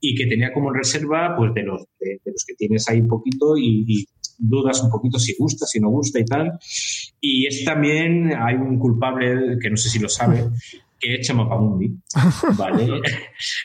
y 0.00 0.14
que 0.14 0.26
tenía 0.26 0.52
como 0.52 0.72
reserva, 0.72 1.34
pues 1.36 1.52
de 1.54 1.64
los, 1.64 1.84
de, 1.98 2.20
los 2.24 2.44
que 2.46 2.54
tienes 2.54 2.88
ahí 2.88 3.00
un 3.00 3.08
poquito 3.08 3.58
y, 3.58 4.06
dudas 4.42 4.82
un 4.82 4.90
poquito 4.90 5.18
si 5.18 5.34
gusta, 5.36 5.66
si 5.66 5.80
no 5.80 5.90
gusta 5.90 6.18
y 6.18 6.24
tal. 6.24 6.58
Y 7.20 7.46
es 7.46 7.64
también, 7.64 8.32
hay 8.34 8.54
un 8.54 8.78
culpable 8.78 9.58
que 9.60 9.70
no 9.70 9.76
sé 9.76 9.90
si 9.90 9.98
lo 9.98 10.08
sabe, 10.08 10.44
que 10.98 11.16
es 11.16 11.26
Chemapamundi. 11.26 11.94
¿vale? 12.58 13.00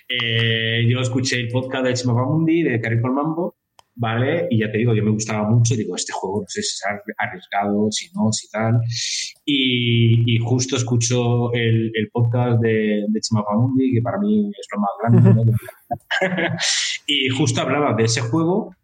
Eh, 0.10 0.86
yo 0.88 1.00
escuché 1.00 1.40
el 1.40 1.48
podcast 1.48 1.86
de 1.86 1.94
Chemapamundi, 1.94 2.64
de 2.64 2.82
Carrico 2.82 3.08
Mambo, 3.08 3.56
¿vale? 3.96 4.48
Y 4.50 4.60
ya 4.60 4.70
te 4.70 4.78
digo, 4.78 4.94
yo 4.94 5.04
me 5.04 5.12
gustaba 5.12 5.50
mucho 5.50 5.74
y 5.74 5.78
digo, 5.78 5.96
este 5.96 6.12
juego 6.12 6.42
no 6.42 6.48
sé 6.48 6.62
si 6.62 6.76
es 6.76 6.84
arriesgado, 7.18 7.88
si 7.92 8.12
no, 8.14 8.30
si 8.32 8.50
tal. 8.50 8.82
Y, 9.46 10.38
justo 10.40 10.76
escucho 10.76 11.54
el, 11.54 11.92
podcast 12.12 12.62
de, 12.62 13.06
de 13.08 13.20
Chimapamundi, 13.22 13.94
que 13.94 14.02
para 14.02 14.20
mí 14.20 14.52
es 14.52 14.68
lo 14.74 14.82
más 14.82 15.24
grande. 15.34 15.52
y 17.08 17.30
justo 17.30 17.62
hablaba 17.62 17.96
de 17.96 18.04
ese 18.04 18.22
juego 18.22 18.76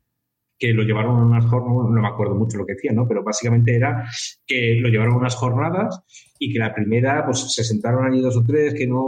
que 0.62 0.74
lo 0.74 0.84
llevaron 0.84 1.18
a 1.18 1.26
unas 1.26 1.46
jornadas, 1.46 1.90
no 1.90 2.02
me 2.02 2.08
acuerdo 2.08 2.36
mucho 2.36 2.60
lo 2.60 2.68
que 2.68 2.74
decía, 2.74 2.92
¿no? 2.94 3.08
Pero 3.08 3.24
básicamente 3.24 3.76
era 3.76 4.08
que 4.46 4.78
lo 4.80 4.90
llevaron 4.90 5.16
a 5.16 5.18
unas 5.18 5.36
jornadas 5.36 6.04
y 6.38 6.54
que 6.54 6.60
la 6.60 6.72
primera, 6.72 7.26
pues 7.26 7.52
se 7.52 7.64
sentaron 7.64 8.06
allí 8.06 8.22
dos 8.22 8.38
o 8.38 8.44
tres 8.44 8.76
que 8.76 8.86
no 8.86 9.08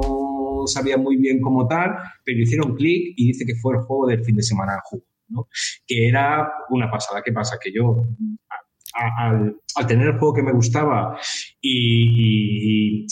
sabían 0.65 1.03
muy 1.03 1.17
bien 1.17 1.39
cómo 1.39 1.67
tal, 1.67 1.91
pero 2.25 2.39
hicieron 2.41 2.75
clic 2.75 3.13
y 3.17 3.27
dice 3.27 3.45
que 3.45 3.53
fue 3.53 3.75
el 3.75 3.81
juego 3.81 4.07
del 4.07 4.25
fin 4.25 4.35
de 4.35 4.41
semana 4.41 4.73
en 4.73 4.79
juego 4.79 5.05
que 5.85 6.07
era 6.07 6.51
una 6.69 6.89
pasada. 6.89 7.21
¿Qué 7.23 7.31
pasa? 7.31 7.57
Que 7.61 7.71
yo, 7.71 8.03
al, 8.93 9.55
tener 9.87 10.07
el 10.07 10.19
juego 10.19 10.33
que 10.33 10.43
me 10.43 10.51
gustaba 10.51 11.17
y, 11.61 13.05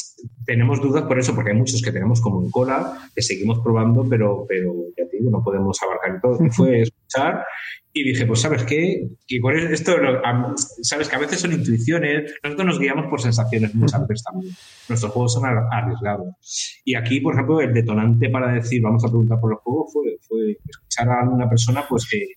tenemos 0.46 0.82
dudas 0.82 1.04
por 1.04 1.18
eso, 1.18 1.34
porque 1.34 1.52
hay 1.52 1.58
muchos 1.58 1.82
que 1.82 1.92
tenemos 1.92 2.22
como 2.22 2.44
en 2.44 2.52
cola, 2.52 3.10
que 3.16 3.22
seguimos 3.22 3.60
probando, 3.60 4.06
pero, 4.08 4.46
pero 4.48 4.74
ya 4.98 5.08
te 5.10 5.18
digo, 5.18 5.32
no 5.32 5.44
podemos 5.44 5.78
abarcar 5.82 6.22
todo. 6.22 6.38
Fue 6.52 6.84
escuchar 7.12 7.46
y 7.94 8.04
dije, 8.04 8.26
pues 8.26 8.40
sabes 8.40 8.64
qué, 8.64 9.10
que 9.28 9.42
con 9.42 9.58
esto, 9.58 9.94
sabes 10.82 11.10
que 11.10 11.16
a 11.16 11.20
veces 11.20 11.42
son 11.42 11.52
intuiciones, 11.52 12.34
nosotros 12.42 12.68
nos 12.68 12.80
guiamos 12.80 13.08
por 13.10 13.22
sensaciones 13.22 13.76
muchas 13.76 14.08
veces 14.08 14.24
también. 14.24 14.56
Nuestros 14.88 15.12
juegos 15.12 15.34
son 15.34 15.44
arriesgados. 15.46 16.30
Y 16.86 16.96
aquí, 16.96 17.20
por 17.20 17.34
ejemplo, 17.34 17.60
el 17.60 17.74
detonante 17.74 18.30
para 18.30 18.54
decir, 18.54 18.82
vamos 18.82 19.04
a 19.04 19.10
preguntar 19.10 19.40
por 19.42 19.52
los 19.52 19.60
juegos, 19.60 19.92
fue, 19.92 20.18
fue 20.22 20.58
escuchar 20.66 21.10
a 21.10 21.30
una 21.30 21.50
persona 21.50 21.84
pues 21.88 22.08
que 22.10 22.36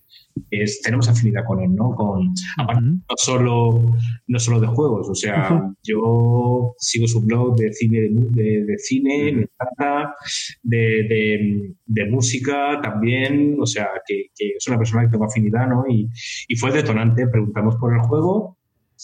es, 0.51 0.81
tenemos 0.81 1.07
afinidad 1.07 1.45
con 1.45 1.61
él, 1.61 1.73
¿no? 1.73 1.95
Con, 1.95 2.33
no, 2.57 3.15
solo, 3.15 3.95
no 4.27 4.39
solo 4.39 4.59
de 4.59 4.67
juegos, 4.67 5.09
o 5.09 5.15
sea, 5.15 5.73
yo 5.83 6.73
sigo 6.77 7.07
su 7.07 7.21
blog 7.21 7.55
de 7.55 7.71
cine, 7.71 8.09
de, 8.11 8.77
cine, 8.77 9.31
me 9.31 9.41
encanta, 9.43 10.15
de, 10.61 11.73
de, 11.85 12.05
música 12.09 12.79
también, 12.81 13.57
o 13.59 13.65
sea, 13.65 13.87
que, 14.05 14.27
es 14.65 14.69
una 14.69 14.77
persona 14.77 15.03
que 15.03 15.09
tengo 15.09 15.25
afinidad, 15.25 15.67
¿no? 15.67 15.85
Y, 15.87 16.09
y 16.47 16.55
fue 16.55 16.71
detonante, 16.71 17.27
preguntamos 17.27 17.75
por 17.75 17.93
el 17.93 18.01
juego 18.01 18.57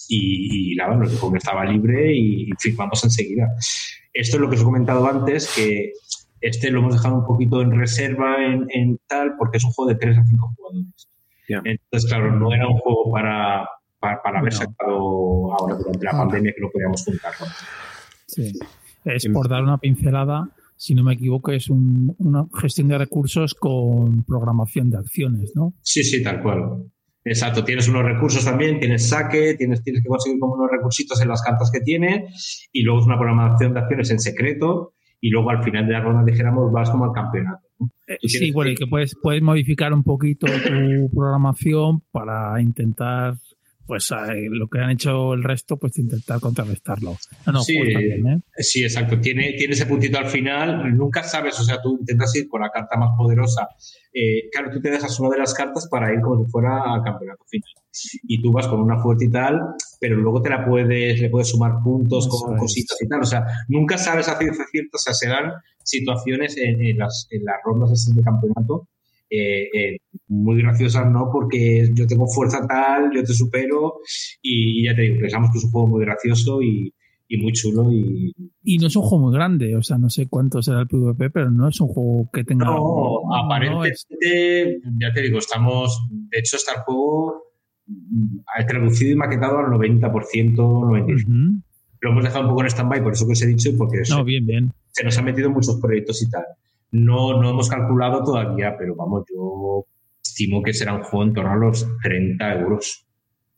y, 0.08 0.74
nada, 0.76 0.96
nos 0.96 1.10
dijo 1.10 1.30
que 1.30 1.38
estaba 1.38 1.64
libre 1.64 2.12
y, 2.14 2.50
firmamos 2.58 3.04
enseguida. 3.04 3.48
Esto 4.12 4.36
es 4.36 4.40
lo 4.40 4.48
que 4.48 4.56
os 4.56 4.62
he 4.62 4.64
comentado 4.64 5.06
antes, 5.06 5.52
que 5.54 5.92
este 6.40 6.70
lo 6.70 6.80
hemos 6.80 6.94
dejado 6.94 7.16
un 7.16 7.26
poquito 7.26 7.62
en 7.62 7.78
reserva 7.78 8.44
en, 8.44 8.66
en 8.70 8.98
tal, 9.06 9.36
porque 9.38 9.58
es 9.58 9.64
un 9.64 9.72
juego 9.72 9.90
de 9.90 9.96
3 9.96 10.18
a 10.18 10.24
5 10.24 10.54
jugadores. 10.56 11.08
Entonces, 11.48 12.10
claro, 12.10 12.34
no 12.34 12.52
era 12.52 12.66
un 12.66 12.78
juego 12.78 13.12
para, 13.12 13.68
para, 14.00 14.38
haber 14.38 14.52
sacado 14.52 15.52
ahora 15.54 15.76
durante 15.76 16.04
la 16.04 16.12
pandemia 16.12 16.52
que 16.54 16.60
no 16.60 16.70
podíamos 16.70 17.04
juntar. 17.04 17.32
Sí. 18.26 18.52
Es 19.04 19.26
por 19.28 19.48
dar 19.48 19.62
una 19.62 19.78
pincelada, 19.78 20.48
si 20.82 20.96
no 20.96 21.04
me 21.04 21.14
equivoco, 21.14 21.52
es 21.52 21.70
una 21.70 22.44
gestión 22.60 22.88
de 22.88 22.98
recursos 22.98 23.54
con 23.54 24.24
programación 24.24 24.90
de 24.90 24.98
acciones, 24.98 25.52
¿no? 25.54 25.74
Sí, 25.80 26.02
sí, 26.02 26.24
tal 26.24 26.42
cual. 26.42 26.90
Exacto, 27.24 27.62
tienes 27.62 27.86
unos 27.86 28.02
recursos 28.02 28.44
también, 28.44 28.80
tienes 28.80 29.08
saque, 29.08 29.54
tienes, 29.54 29.80
tienes 29.84 30.02
que 30.02 30.08
conseguir 30.08 30.40
como 30.40 30.54
unos 30.54 30.68
recursitos 30.72 31.22
en 31.22 31.28
las 31.28 31.40
cartas 31.40 31.70
que 31.70 31.78
tienes 31.82 32.68
y 32.72 32.82
luego 32.82 32.98
es 32.98 33.06
una 33.06 33.16
programación 33.16 33.74
de 33.74 33.78
acciones 33.78 34.10
en 34.10 34.18
secreto 34.18 34.94
y 35.20 35.30
luego 35.30 35.50
al 35.50 35.62
final 35.62 35.86
de 35.86 35.92
la 35.92 36.00
ronda, 36.00 36.24
dijéramos, 36.24 36.72
vas 36.72 36.90
como 36.90 37.04
al 37.04 37.12
campeonato. 37.12 37.62
Eh, 38.08 38.18
sí, 38.26 38.50
bueno, 38.50 38.72
y 38.72 38.74
que 38.74 38.88
puedes, 38.88 39.14
puedes 39.22 39.40
modificar 39.40 39.92
un 39.92 40.02
poquito 40.02 40.48
tu 40.48 41.10
programación 41.14 42.02
para 42.10 42.60
intentar 42.60 43.36
pues 43.92 44.10
lo 44.48 44.68
que 44.68 44.78
han 44.78 44.88
hecho 44.88 45.34
el 45.34 45.44
resto, 45.44 45.76
pues 45.76 45.98
intentar 45.98 46.40
contrarrestarlo. 46.40 47.14
sí, 47.62 47.76
¿eh? 47.76 48.38
sí, 48.56 48.82
exacto. 48.82 49.20
Tiene, 49.20 49.52
tiene 49.52 49.74
ese 49.74 49.84
puntito 49.84 50.16
al 50.16 50.28
final. 50.28 50.96
Nunca 50.96 51.22
sabes, 51.22 51.60
o 51.60 51.62
sea, 51.62 51.82
tú 51.82 51.98
intentas 52.00 52.34
ir 52.36 52.48
con 52.48 52.62
la 52.62 52.70
carta 52.70 52.96
más 52.96 53.10
poderosa. 53.18 53.68
Eh, 54.14 54.48
claro, 54.50 54.70
tú 54.72 54.80
te 54.80 54.90
dejas 54.90 55.20
una 55.20 55.28
de 55.28 55.40
las 55.40 55.52
cartas 55.52 55.88
para 55.90 56.10
ir 56.10 56.22
como 56.22 56.42
si 56.42 56.50
fuera 56.50 56.94
al 56.94 57.02
campeonato 57.02 57.44
final. 57.46 57.68
Y 58.22 58.40
tú 58.40 58.50
vas 58.50 58.66
con 58.66 58.80
una 58.80 58.98
fuerte 58.98 59.26
y 59.26 59.30
tal, 59.30 59.60
pero 60.00 60.16
luego 60.16 60.40
te 60.40 60.48
la 60.48 60.64
puedes, 60.64 61.20
le 61.20 61.28
puedes 61.28 61.50
sumar 61.50 61.82
puntos 61.84 62.28
con 62.28 62.56
cositas 62.56 62.96
y 62.98 63.08
tal. 63.08 63.20
O 63.20 63.26
sea, 63.26 63.44
nunca 63.68 63.98
sabes 63.98 64.26
a 64.28 64.38
ciencia 64.38 64.64
cierta, 64.70 64.96
o 64.96 64.98
sea, 64.98 65.12
se 65.12 65.28
dan 65.28 65.52
situaciones 65.84 66.56
en, 66.56 66.96
las, 66.96 67.28
en 67.30 67.44
las 67.44 67.56
rondas 67.62 68.10
de 68.10 68.22
campeonato 68.22 68.88
eh, 69.34 69.68
eh, 69.72 69.96
muy 70.28 70.60
graciosas, 70.60 71.10
¿no? 71.10 71.30
Porque 71.32 71.88
yo 71.94 72.06
tengo 72.06 72.26
fuerza 72.26 72.66
tal, 72.66 73.10
yo 73.14 73.22
te 73.24 73.32
supero 73.32 73.94
y 74.42 74.84
ya 74.84 74.94
te 74.94 75.02
digo, 75.02 75.20
pensamos 75.20 75.50
que 75.50 75.58
es 75.58 75.64
un 75.64 75.70
juego 75.70 75.88
muy 75.88 76.04
gracioso 76.04 76.60
y, 76.60 76.92
muy 77.40 77.52
chulo 77.52 77.90
y... 77.90 78.30
Y 78.62 78.76
no 78.76 78.88
es 78.88 78.96
un 78.96 79.02
juego 79.04 79.24
muy 79.24 79.34
grande, 79.34 79.74
o 79.74 79.82
sea, 79.82 79.96
no 79.96 80.10
sé 80.10 80.28
cuánto 80.28 80.60
será 80.60 80.80
el 80.80 80.86
PvP, 80.86 81.30
pero 81.30 81.50
no 81.50 81.66
es 81.66 81.80
un 81.80 81.88
juego 81.88 82.28
que 82.30 82.44
tenga... 82.44 82.66
No, 82.66 83.22
aparentemente, 83.34 84.80
ya 85.00 85.12
te 85.14 85.22
digo, 85.22 85.38
estamos... 85.38 86.06
De 86.10 86.38
hecho, 86.38 86.56
está 86.56 86.72
el 86.72 86.80
juego 86.80 87.52
ha 88.54 88.66
traducido 88.66 89.12
y 89.12 89.16
maquetado 89.16 89.58
al 89.58 89.66
90%, 89.66 90.54
95%. 90.54 91.62
Lo 92.00 92.10
hemos 92.10 92.24
dejado 92.24 92.44
un 92.44 92.50
poco 92.50 92.62
en 92.62 92.66
stand-by, 92.66 93.02
por 93.02 93.12
eso 93.12 93.26
que 93.26 93.32
os 93.32 93.42
he 93.42 93.46
dicho, 93.46 93.70
porque 93.78 94.02
no, 94.10 94.24
bien, 94.24 94.44
bien. 94.44 94.72
se 94.90 95.04
nos 95.04 95.16
han 95.16 95.24
metido 95.24 95.50
muchos 95.50 95.80
proyectos 95.80 96.22
y 96.22 96.30
tal. 96.30 96.44
No, 96.92 97.40
no 97.40 97.50
hemos 97.50 97.68
calculado 97.68 98.22
todavía, 98.22 98.76
pero 98.78 98.94
vamos, 98.94 99.24
yo 99.32 99.86
estimo 100.22 100.62
que 100.62 100.72
será 100.72 100.94
un 100.94 101.02
juego 101.02 101.24
en 101.24 101.34
torno 101.34 101.52
a 101.52 101.56
los 101.56 101.86
30 102.02 102.60
euros. 102.60 103.06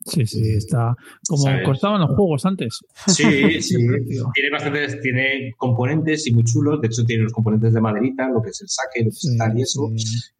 Sí, 0.05 0.25
sí, 0.27 0.51
está 0.51 0.95
como 1.27 1.45
costaban 1.63 1.99
los 1.99 2.11
juegos 2.11 2.45
antes. 2.45 2.79
Sí, 3.07 3.23
sí. 3.61 3.75
tiene 3.75 4.49
bastantes, 4.51 5.01
tiene 5.01 5.51
componentes 5.57 6.27
y 6.27 6.33
muy 6.33 6.43
chulos. 6.43 6.79
De 6.79 6.87
hecho, 6.87 7.03
tiene 7.03 7.23
los 7.23 7.33
componentes 7.33 7.73
de 7.73 7.81
maderita, 7.81 8.29
lo 8.29 8.41
que 8.41 8.51
es 8.51 8.61
el 8.61 8.69
saque, 8.69 9.03
lo 9.03 9.09
que 9.09 9.17
es 9.17 9.35
tal 9.37 9.57
y 9.57 9.63
eso. 9.63 9.91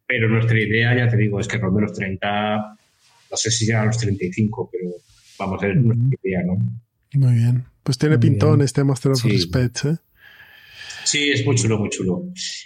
Pero 0.06 0.28
nuestra 0.28 0.60
idea, 0.60 0.96
ya 0.96 1.08
te 1.08 1.16
digo, 1.16 1.40
es 1.40 1.48
que 1.48 1.58
ronde 1.58 1.82
los 1.82 1.92
30, 1.92 2.76
no 3.30 3.36
sé 3.36 3.50
si 3.50 3.70
a 3.72 3.84
los 3.84 3.98
35, 3.98 4.70
pero 4.70 4.90
vamos 5.38 5.62
a 5.62 5.66
ver 5.66 5.76
nuestra 5.76 6.18
idea, 6.22 6.42
¿no? 6.44 6.58
Muy 7.14 7.34
bien. 7.34 7.64
Pues 7.82 7.98
tiene 7.98 8.18
pintón 8.18 8.62
este 8.62 8.84
Master 8.84 9.12
of 9.12 9.24
Respect, 9.24 9.84
¿eh? 9.84 9.96
Sí, 11.06 11.30
es 11.30 11.46
muy 11.46 11.54
chulo, 11.54 11.78
muy 11.78 11.88
chulo. 11.88 12.24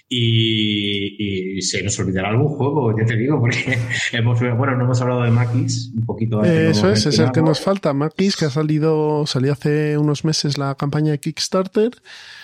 Y, 0.09 1.61
se 1.61 1.83
nos 1.83 1.99
olvidará 1.99 2.31
algún 2.31 2.49
juego, 2.49 2.99
ya 2.99 3.05
te 3.05 3.17
digo, 3.17 3.39
porque 3.39 3.79
hemos, 4.13 4.41
bueno, 4.41 4.77
no 4.77 4.85
hemos 4.85 5.01
hablado 5.03 5.23
de 5.23 5.31
Maquis 5.31 5.93
un 5.95 6.07
poquito. 6.07 6.43
Eso 6.43 6.91
es, 6.91 7.05
es 7.05 7.19
el 7.19 7.33
que 7.33 7.43
nos 7.43 7.61
falta. 7.61 7.93
Maquis, 7.93 8.37
que 8.37 8.47
ha 8.47 8.51
salido, 8.51 9.27
salió 9.27 9.53
hace 9.53 9.99
unos 9.99 10.25
meses 10.25 10.57
la 10.57 10.75
campaña 10.75 11.13
de 11.13 11.21
Kickstarter. 11.21 11.91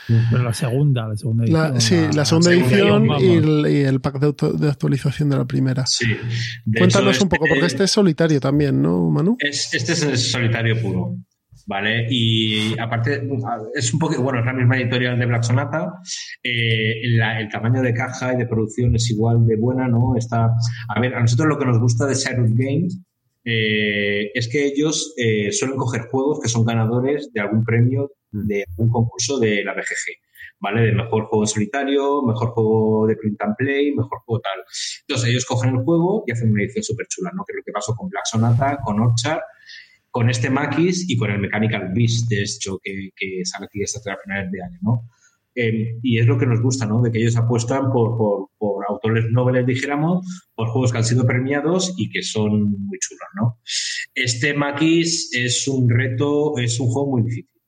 Pero 0.07 0.43
la 0.43 0.53
segunda, 0.53 1.09
la 1.09 1.17
segunda 1.17 1.45
edición. 1.45 1.81
sí, 1.81 2.17
la, 2.17 2.25
segunda, 2.25 2.53
edición 2.53 3.09
y 3.19 3.81
el, 3.81 4.01
pack 4.01 4.21
de, 4.21 4.69
actualización 4.69 5.31
de 5.31 5.39
la 5.39 5.47
primera. 5.47 5.85
Sí. 5.87 6.07
Cuéntanos 6.77 7.21
un 7.23 7.29
poco, 7.29 7.47
porque 7.49 7.67
este 7.67 7.85
es 7.85 7.91
solitario 7.91 8.39
también, 8.39 8.81
¿no, 8.81 9.11
Manu? 9.11 9.37
este 9.41 9.77
es 9.79 10.31
solitario 10.31 10.81
puro. 10.81 11.17
¿Vale? 11.67 12.07
Y 12.09 12.79
aparte, 12.79 13.29
es 13.75 13.93
un 13.93 13.99
poco, 13.99 14.23
bueno, 14.23 14.41
es 14.41 14.47
la 14.47 14.53
misma 14.53 14.79
editorial 14.79 15.19
de 15.19 15.27
Black 15.27 15.43
Sonata, 15.43 15.93
eh, 16.43 17.01
el 17.03 17.49
tamaño 17.51 17.83
de 17.83 17.93
caja 17.93 18.33
y 18.33 18.37
de 18.37 18.47
producción 18.47 18.95
es 18.95 19.11
igual 19.11 19.47
de 19.47 19.57
buena, 19.57 19.89
¿no? 19.89 20.17
Está, 20.17 20.47
a 20.89 21.01
ver, 21.01 21.15
a 21.15 21.21
nosotros 21.21 21.49
lo 21.49 21.59
que 21.59 21.67
nos 21.67 21.81
gusta 21.81 22.07
de 22.07 22.15
Cyrus 22.15 22.55
Games 22.55 22.99
eh, 23.45 24.31
es 24.35 24.49
que 24.49 24.67
ellos 24.67 25.15
eh, 25.17 25.53
suelen 25.53 25.77
coger 25.77 26.03
juegos 26.03 26.41
que 26.41 26.49
son 26.49 26.65
ganadores 26.65 27.33
de 27.33 27.41
algún 27.41 27.65
premio 27.65 28.13
de 28.31 28.65
un 28.77 28.89
concurso 28.89 29.39
de 29.39 29.65
la 29.65 29.75
BGG. 29.75 30.25
¿Vale? 30.59 30.81
De 30.81 30.93
mejor 30.93 31.27
juego 31.27 31.45
en 31.45 31.49
solitario, 31.49 32.23
mejor 32.23 32.49
juego 32.49 33.07
de 33.07 33.15
print 33.17 33.43
and 33.43 33.57
play, 33.57 33.95
mejor 33.95 34.21
juego 34.25 34.41
tal. 34.41 34.65
Entonces 35.03 35.29
ellos 35.29 35.45
cogen 35.45 35.77
el 35.77 35.83
juego 35.83 36.25
y 36.27 36.33
hacen 36.33 36.51
una 36.51 36.63
edición 36.63 36.83
súper 36.83 37.07
chula, 37.09 37.31
¿no? 37.35 37.45
Que 37.45 37.53
es 37.53 37.57
lo 37.59 37.63
que 37.63 37.73
pasó 37.73 37.95
con 37.95 38.09
Black 38.09 38.25
Sonata, 38.25 38.79
con 38.83 38.99
Orchard 38.99 39.43
con 40.17 40.31
este 40.31 40.49
Maquis 40.49 41.11
y 41.11 41.17
con 41.19 41.31
el 41.31 41.41
Mechanical 41.41 41.93
Beast, 41.95 42.31
de 42.31 42.41
hecho, 42.41 42.79
que, 42.83 43.11
que 43.15 43.45
sale 43.45 43.67
aquí 43.67 43.83
hasta 43.83 44.17
finales 44.25 44.51
de 44.51 44.63
año, 44.63 44.79
¿no? 44.81 45.11
Eh, 45.55 45.99
y 46.03 46.19
es 46.19 46.27
lo 46.27 46.39
que 46.39 46.47
nos 46.47 46.63
gusta, 46.63 46.87
¿no? 46.87 47.03
De 47.03 47.13
que 47.13 47.19
ellos 47.19 47.37
apuestan 47.37 47.93
por, 47.93 48.17
por, 48.17 48.49
por, 48.57 48.87
autores 48.89 49.27
nobles, 49.31 49.67
dijéramos, 49.67 50.25
por 50.55 50.69
juegos 50.69 50.91
que 50.91 50.97
han 50.97 51.05
sido 51.05 51.27
premiados 51.27 51.93
y 51.99 52.09
que 52.09 52.23
son 52.23 52.71
muy 52.71 52.99
chulos, 52.99 53.29
¿no? 53.39 53.59
Este 54.15 54.55
Maquis 54.55 55.35
es 55.35 55.69
un 55.69 55.87
reto, 55.87 56.57
es 56.57 56.81
un 56.81 56.87
juego 56.89 57.11
muy 57.11 57.23
difícil. 57.25 57.61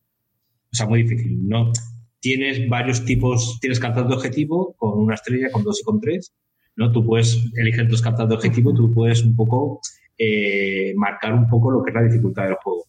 O 0.72 0.74
sea, 0.74 0.86
muy 0.86 1.02
difícil, 1.02 1.46
¿no? 1.46 1.70
Tienes 2.18 2.66
varios 2.66 3.04
tipos, 3.04 3.58
tienes 3.60 3.78
cartas 3.78 4.08
de 4.08 4.14
objetivo 4.14 4.74
con 4.78 4.98
una 4.98 5.16
estrella, 5.16 5.50
con 5.52 5.64
dos 5.64 5.80
y 5.82 5.84
con 5.84 6.00
tres, 6.00 6.32
¿no? 6.76 6.92
Tú 6.92 7.04
puedes 7.04 7.38
elegir 7.56 7.86
tus 7.88 8.00
cartas 8.00 8.26
de 8.26 8.36
objetivo, 8.36 8.72
tú 8.72 8.90
puedes 8.94 9.22
un 9.22 9.36
poco 9.36 9.82
eh, 10.18 10.92
marcar 10.96 11.32
un 11.32 11.48
poco 11.48 11.70
lo 11.70 11.82
que 11.82 11.90
es 11.90 11.94
la 11.94 12.02
dificultad 12.02 12.44
del 12.44 12.54
juego. 12.54 12.84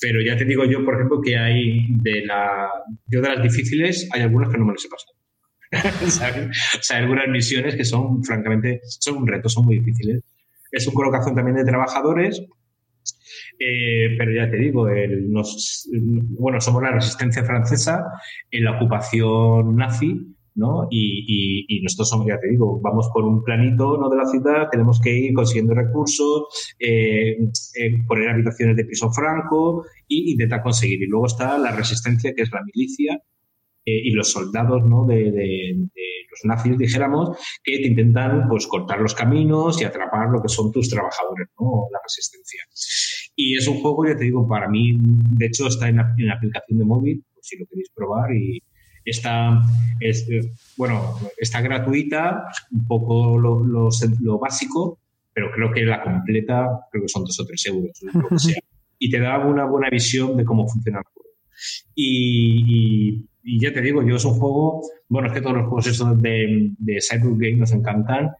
Pero 0.00 0.20
ya 0.20 0.36
te 0.36 0.44
digo 0.44 0.64
yo, 0.64 0.84
por 0.84 0.94
ejemplo, 0.94 1.20
que 1.20 1.36
hay 1.36 1.86
de 1.88 2.24
la. 2.24 2.68
Yo 3.06 3.20
de 3.20 3.28
las 3.28 3.42
difíciles, 3.42 4.08
hay 4.12 4.22
algunas 4.22 4.50
que 4.50 4.58
no 4.58 4.64
me 4.64 4.72
las 4.72 4.84
he 4.84 4.88
pasado. 4.88 5.12
O 6.06 6.82
sea, 6.82 6.96
hay 6.96 7.02
algunas 7.02 7.28
misiones 7.28 7.76
que 7.76 7.84
son, 7.84 8.22
francamente, 8.24 8.80
son 8.84 9.18
un 9.18 9.26
reto, 9.26 9.48
son 9.48 9.64
muy 9.64 9.78
difíciles. 9.78 10.22
Es 10.70 10.86
un 10.86 10.94
colocación 10.94 11.34
también 11.34 11.56
de 11.56 11.64
trabajadores, 11.64 12.42
eh, 13.58 14.16
pero 14.18 14.32
ya 14.32 14.50
te 14.50 14.56
digo, 14.56 14.88
bueno, 16.38 16.60
somos 16.60 16.82
la 16.82 16.92
resistencia 16.92 17.44
francesa 17.44 18.04
en 18.50 18.64
la 18.64 18.76
ocupación 18.76 19.76
nazi 19.76 20.34
¿no? 20.54 20.86
Y, 20.90 21.64
y, 21.68 21.82
nosotros 21.82 22.08
somos, 22.10 22.26
ya 22.26 22.38
te 22.38 22.48
digo, 22.48 22.80
vamos 22.80 23.08
por 23.12 23.24
un 23.24 23.42
planito 23.42 23.96
¿no? 23.96 24.08
de 24.08 24.16
la 24.16 24.26
ciudad, 24.26 24.68
tenemos 24.70 25.00
que 25.00 25.10
ir 25.10 25.34
consiguiendo 25.34 25.74
recursos, 25.74 26.74
eh, 26.78 27.38
eh, 27.74 28.04
poner 28.06 28.30
habitaciones 28.30 28.76
de 28.76 28.84
piso 28.84 29.10
franco 29.10 29.84
e 30.08 30.30
intentar 30.30 30.62
conseguir. 30.62 31.02
Y 31.02 31.06
luego 31.06 31.26
está 31.26 31.58
la 31.58 31.72
resistencia, 31.72 32.32
que 32.34 32.42
es 32.42 32.50
la 32.52 32.62
milicia, 32.62 33.20
eh, 33.84 34.00
y 34.04 34.10
los 34.12 34.30
soldados 34.30 34.84
¿no? 34.84 35.04
de, 35.06 35.32
de, 35.32 35.88
los 36.30 36.44
nazis, 36.44 36.78
dijéramos, 36.78 37.36
que 37.64 37.78
te 37.78 37.88
intentan 37.88 38.48
pues, 38.48 38.66
cortar 38.66 39.00
los 39.00 39.14
caminos 39.14 39.80
y 39.80 39.84
atrapar 39.84 40.28
lo 40.30 40.40
que 40.40 40.48
son 40.48 40.70
tus 40.70 40.88
trabajadores, 40.88 41.48
¿no? 41.58 41.88
la 41.90 41.98
resistencia. 42.02 42.62
Y 43.34 43.56
es 43.56 43.66
un 43.66 43.80
juego, 43.80 44.06
ya 44.06 44.16
te 44.16 44.24
digo, 44.24 44.46
para 44.46 44.68
mí, 44.68 44.92
de 45.36 45.46
hecho, 45.46 45.66
está 45.66 45.88
en 45.88 45.98
en 45.98 46.30
aplicación 46.30 46.78
de 46.78 46.84
móvil, 46.84 47.24
si 47.40 47.58
lo 47.58 47.66
queréis 47.66 47.90
probar, 47.94 48.32
y, 48.32 48.62
Está, 49.04 49.62
es, 50.00 50.26
bueno, 50.76 51.16
está 51.36 51.60
gratuita, 51.60 52.44
un 52.70 52.86
poco 52.86 53.38
lo, 53.38 53.64
lo, 53.64 54.38
básico, 54.38 54.98
pero 55.32 55.50
creo 55.50 55.72
que 55.72 55.82
la 55.82 56.02
completa, 56.02 56.86
creo 56.90 57.02
que 57.02 57.08
son 57.08 57.24
dos 57.24 57.38
o 57.40 57.46
tres 57.46 57.66
euros, 57.66 57.92
lo 58.02 58.28
que 58.28 58.38
sea. 58.38 58.62
Y 58.98 59.10
te 59.10 59.18
da 59.18 59.38
una 59.38 59.64
buena 59.64 59.90
visión 59.90 60.36
de 60.36 60.44
cómo 60.44 60.68
funciona 60.68 60.98
el 60.98 61.04
juego. 61.04 61.30
Y, 61.94 63.26
y, 63.42 63.60
ya 63.60 63.72
te 63.72 63.82
digo, 63.82 64.02
yo 64.06 64.16
es 64.16 64.24
un 64.24 64.34
juego, 64.34 64.82
bueno, 65.08 65.28
es 65.28 65.34
que 65.34 65.40
todos 65.40 65.56
los 65.56 65.66
juegos 65.66 65.86
esos 65.88 66.22
de, 66.22 66.70
de 66.78 67.00
Cyber 67.00 67.32
Game 67.32 67.56
nos 67.56 67.72
encantan. 67.72 68.30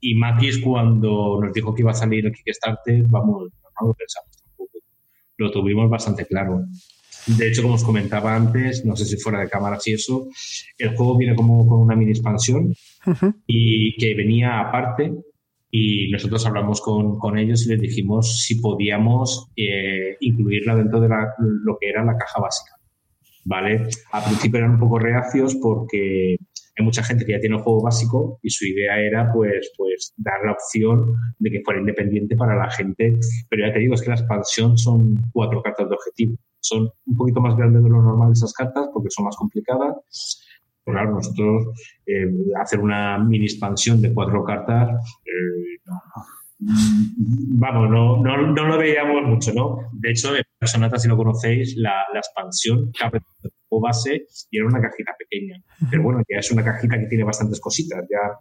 Y 0.00 0.14
Maquis, 0.14 0.58
cuando 0.58 1.40
nos 1.42 1.52
dijo 1.52 1.74
que 1.74 1.82
iba 1.82 1.90
a 1.90 1.94
salir 1.94 2.26
el 2.26 2.32
Kickstarter, 2.32 3.02
vamos, 3.08 3.50
no 3.80 3.88
lo 3.88 3.94
pensamos 3.94 4.30
tampoco. 4.40 4.78
Lo 5.38 5.50
tuvimos 5.50 5.90
bastante 5.90 6.26
claro. 6.26 6.64
De 7.26 7.48
hecho, 7.48 7.62
como 7.62 7.74
os 7.74 7.82
comentaba 7.82 8.36
antes, 8.36 8.84
no 8.84 8.94
sé 8.94 9.04
si 9.04 9.16
fuera 9.16 9.40
de 9.40 9.48
cámara 9.48 9.78
y 9.84 9.94
eso, 9.94 10.28
el 10.78 10.96
juego 10.96 11.18
viene 11.18 11.34
como 11.34 11.66
con 11.66 11.80
una 11.80 11.96
mini 11.96 12.12
expansión 12.12 12.72
y 13.46 13.96
que 13.96 14.14
venía 14.14 14.60
aparte 14.60 15.12
y 15.70 16.08
nosotros 16.10 16.46
hablamos 16.46 16.80
con, 16.80 17.18
con, 17.18 17.36
ellos 17.36 17.66
y 17.66 17.70
les 17.70 17.80
dijimos 17.80 18.44
si 18.44 18.60
podíamos 18.60 19.48
eh, 19.56 20.16
incluirla 20.20 20.76
dentro 20.76 21.00
de 21.00 21.08
lo 21.08 21.76
que 21.80 21.88
era 21.88 22.04
la 22.04 22.16
caja 22.16 22.40
básica. 22.40 22.72
¿Vale? 23.44 23.88
Al 24.12 24.24
principio 24.24 24.58
eran 24.58 24.72
un 24.72 24.80
poco 24.80 24.98
reacios 24.98 25.56
porque 25.56 26.36
hay 26.78 26.84
mucha 26.84 27.02
gente 27.02 27.24
que 27.24 27.32
ya 27.32 27.40
tiene 27.40 27.56
el 27.56 27.62
juego 27.62 27.82
básico 27.82 28.38
y 28.42 28.50
su 28.50 28.66
idea 28.66 29.00
era 29.00 29.32
pues, 29.32 29.72
pues 29.76 30.14
dar 30.16 30.44
la 30.44 30.52
opción 30.52 31.14
de 31.38 31.50
que 31.50 31.62
fuera 31.64 31.80
independiente 31.80 32.36
para 32.36 32.56
la 32.56 32.70
gente. 32.70 33.18
Pero 33.48 33.66
ya 33.66 33.72
te 33.72 33.80
digo, 33.80 33.94
es 33.94 34.02
que 34.02 34.10
la 34.10 34.16
expansión 34.16 34.78
son 34.78 35.16
cuatro 35.32 35.62
cartas 35.62 35.88
de 35.88 35.94
objetivo 35.94 36.36
son 36.66 36.88
un 37.06 37.16
poquito 37.16 37.40
más 37.40 37.56
grandes 37.56 37.82
de 37.82 37.88
lo 37.88 38.02
normal 38.02 38.32
esas 38.32 38.52
cartas 38.52 38.88
porque 38.92 39.10
son 39.10 39.24
más 39.24 39.36
complicadas. 39.36 39.94
Pero 40.84 40.98
claro, 40.98 41.14
nosotros 41.14 41.66
eh, 42.06 42.26
hacer 42.62 42.80
una 42.80 43.18
mini 43.18 43.46
expansión 43.46 44.00
de 44.00 44.14
cuatro 44.14 44.44
cartas, 44.44 44.88
eh, 45.24 45.80
vamos, 46.58 47.90
no, 47.90 48.22
no, 48.22 48.52
no, 48.52 48.66
lo 48.66 48.78
veíamos 48.78 49.22
mucho, 49.24 49.52
¿no? 49.52 49.78
De 49.92 50.10
hecho, 50.10 50.34
en 50.34 50.42
Personata, 50.58 50.98
si 50.98 51.08
lo 51.08 51.16
conocéis, 51.16 51.76
la, 51.76 52.04
la 52.12 52.20
expansión 52.20 52.92
o 53.68 53.80
base 53.80 54.26
y 54.50 54.58
era 54.58 54.66
una 54.66 54.80
cajita 54.80 55.12
pequeña. 55.18 55.60
Pero 55.90 56.02
bueno, 56.02 56.22
ya 56.28 56.38
es 56.38 56.50
una 56.50 56.64
cajita 56.64 56.98
que 56.98 57.06
tiene 57.06 57.24
bastantes 57.24 57.60
cositas. 57.60 58.04
Ya 58.10 58.38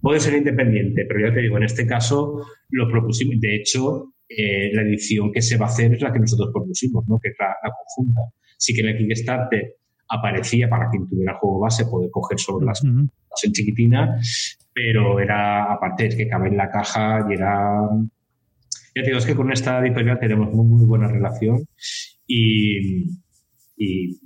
puede 0.00 0.20
ser 0.20 0.34
independiente, 0.34 1.04
pero 1.06 1.28
ya 1.28 1.34
te 1.34 1.40
digo, 1.40 1.56
en 1.56 1.64
este 1.64 1.86
caso 1.86 2.42
lo 2.70 2.90
propusimos. 2.90 3.40
De 3.40 3.56
hecho, 3.56 4.12
eh, 4.28 4.70
la 4.72 4.82
edición 4.82 5.32
que 5.32 5.42
se 5.42 5.56
va 5.56 5.66
a 5.66 5.68
hacer 5.68 5.94
es 5.94 6.02
la 6.02 6.12
que 6.12 6.18
nosotros 6.18 6.50
propusimos, 6.52 7.06
¿no? 7.06 7.18
que 7.18 7.28
es 7.28 7.36
la, 7.38 7.54
conjunta. 7.62 8.20
Sí 8.58 8.74
que 8.74 8.80
en 8.80 8.88
el 8.88 8.98
Kickstarter 8.98 9.76
aparecía 10.08 10.68
para 10.68 10.88
quien 10.90 11.06
tuviera 11.06 11.38
juego 11.38 11.60
base 11.60 11.84
poder 11.86 12.10
coger 12.10 12.38
solo 12.38 12.64
las, 12.64 12.82
en 12.84 13.10
chiquitina, 13.52 14.20
pero 14.72 15.20
era, 15.20 15.72
aparte, 15.72 16.06
es 16.06 16.16
que 16.16 16.28
cabe 16.28 16.48
en 16.48 16.56
la 16.56 16.70
caja 16.70 17.26
y 17.28 17.34
era... 17.34 17.88
Ya 18.94 19.02
te 19.02 19.08
digo, 19.08 19.18
es 19.18 19.26
que 19.26 19.34
con 19.34 19.52
esta 19.52 19.78
editorial 19.80 20.18
tenemos 20.18 20.52
muy, 20.54 20.66
muy 20.66 20.86
buena 20.86 21.06
relación 21.06 21.66
y, 22.26 23.04
y 23.76 24.18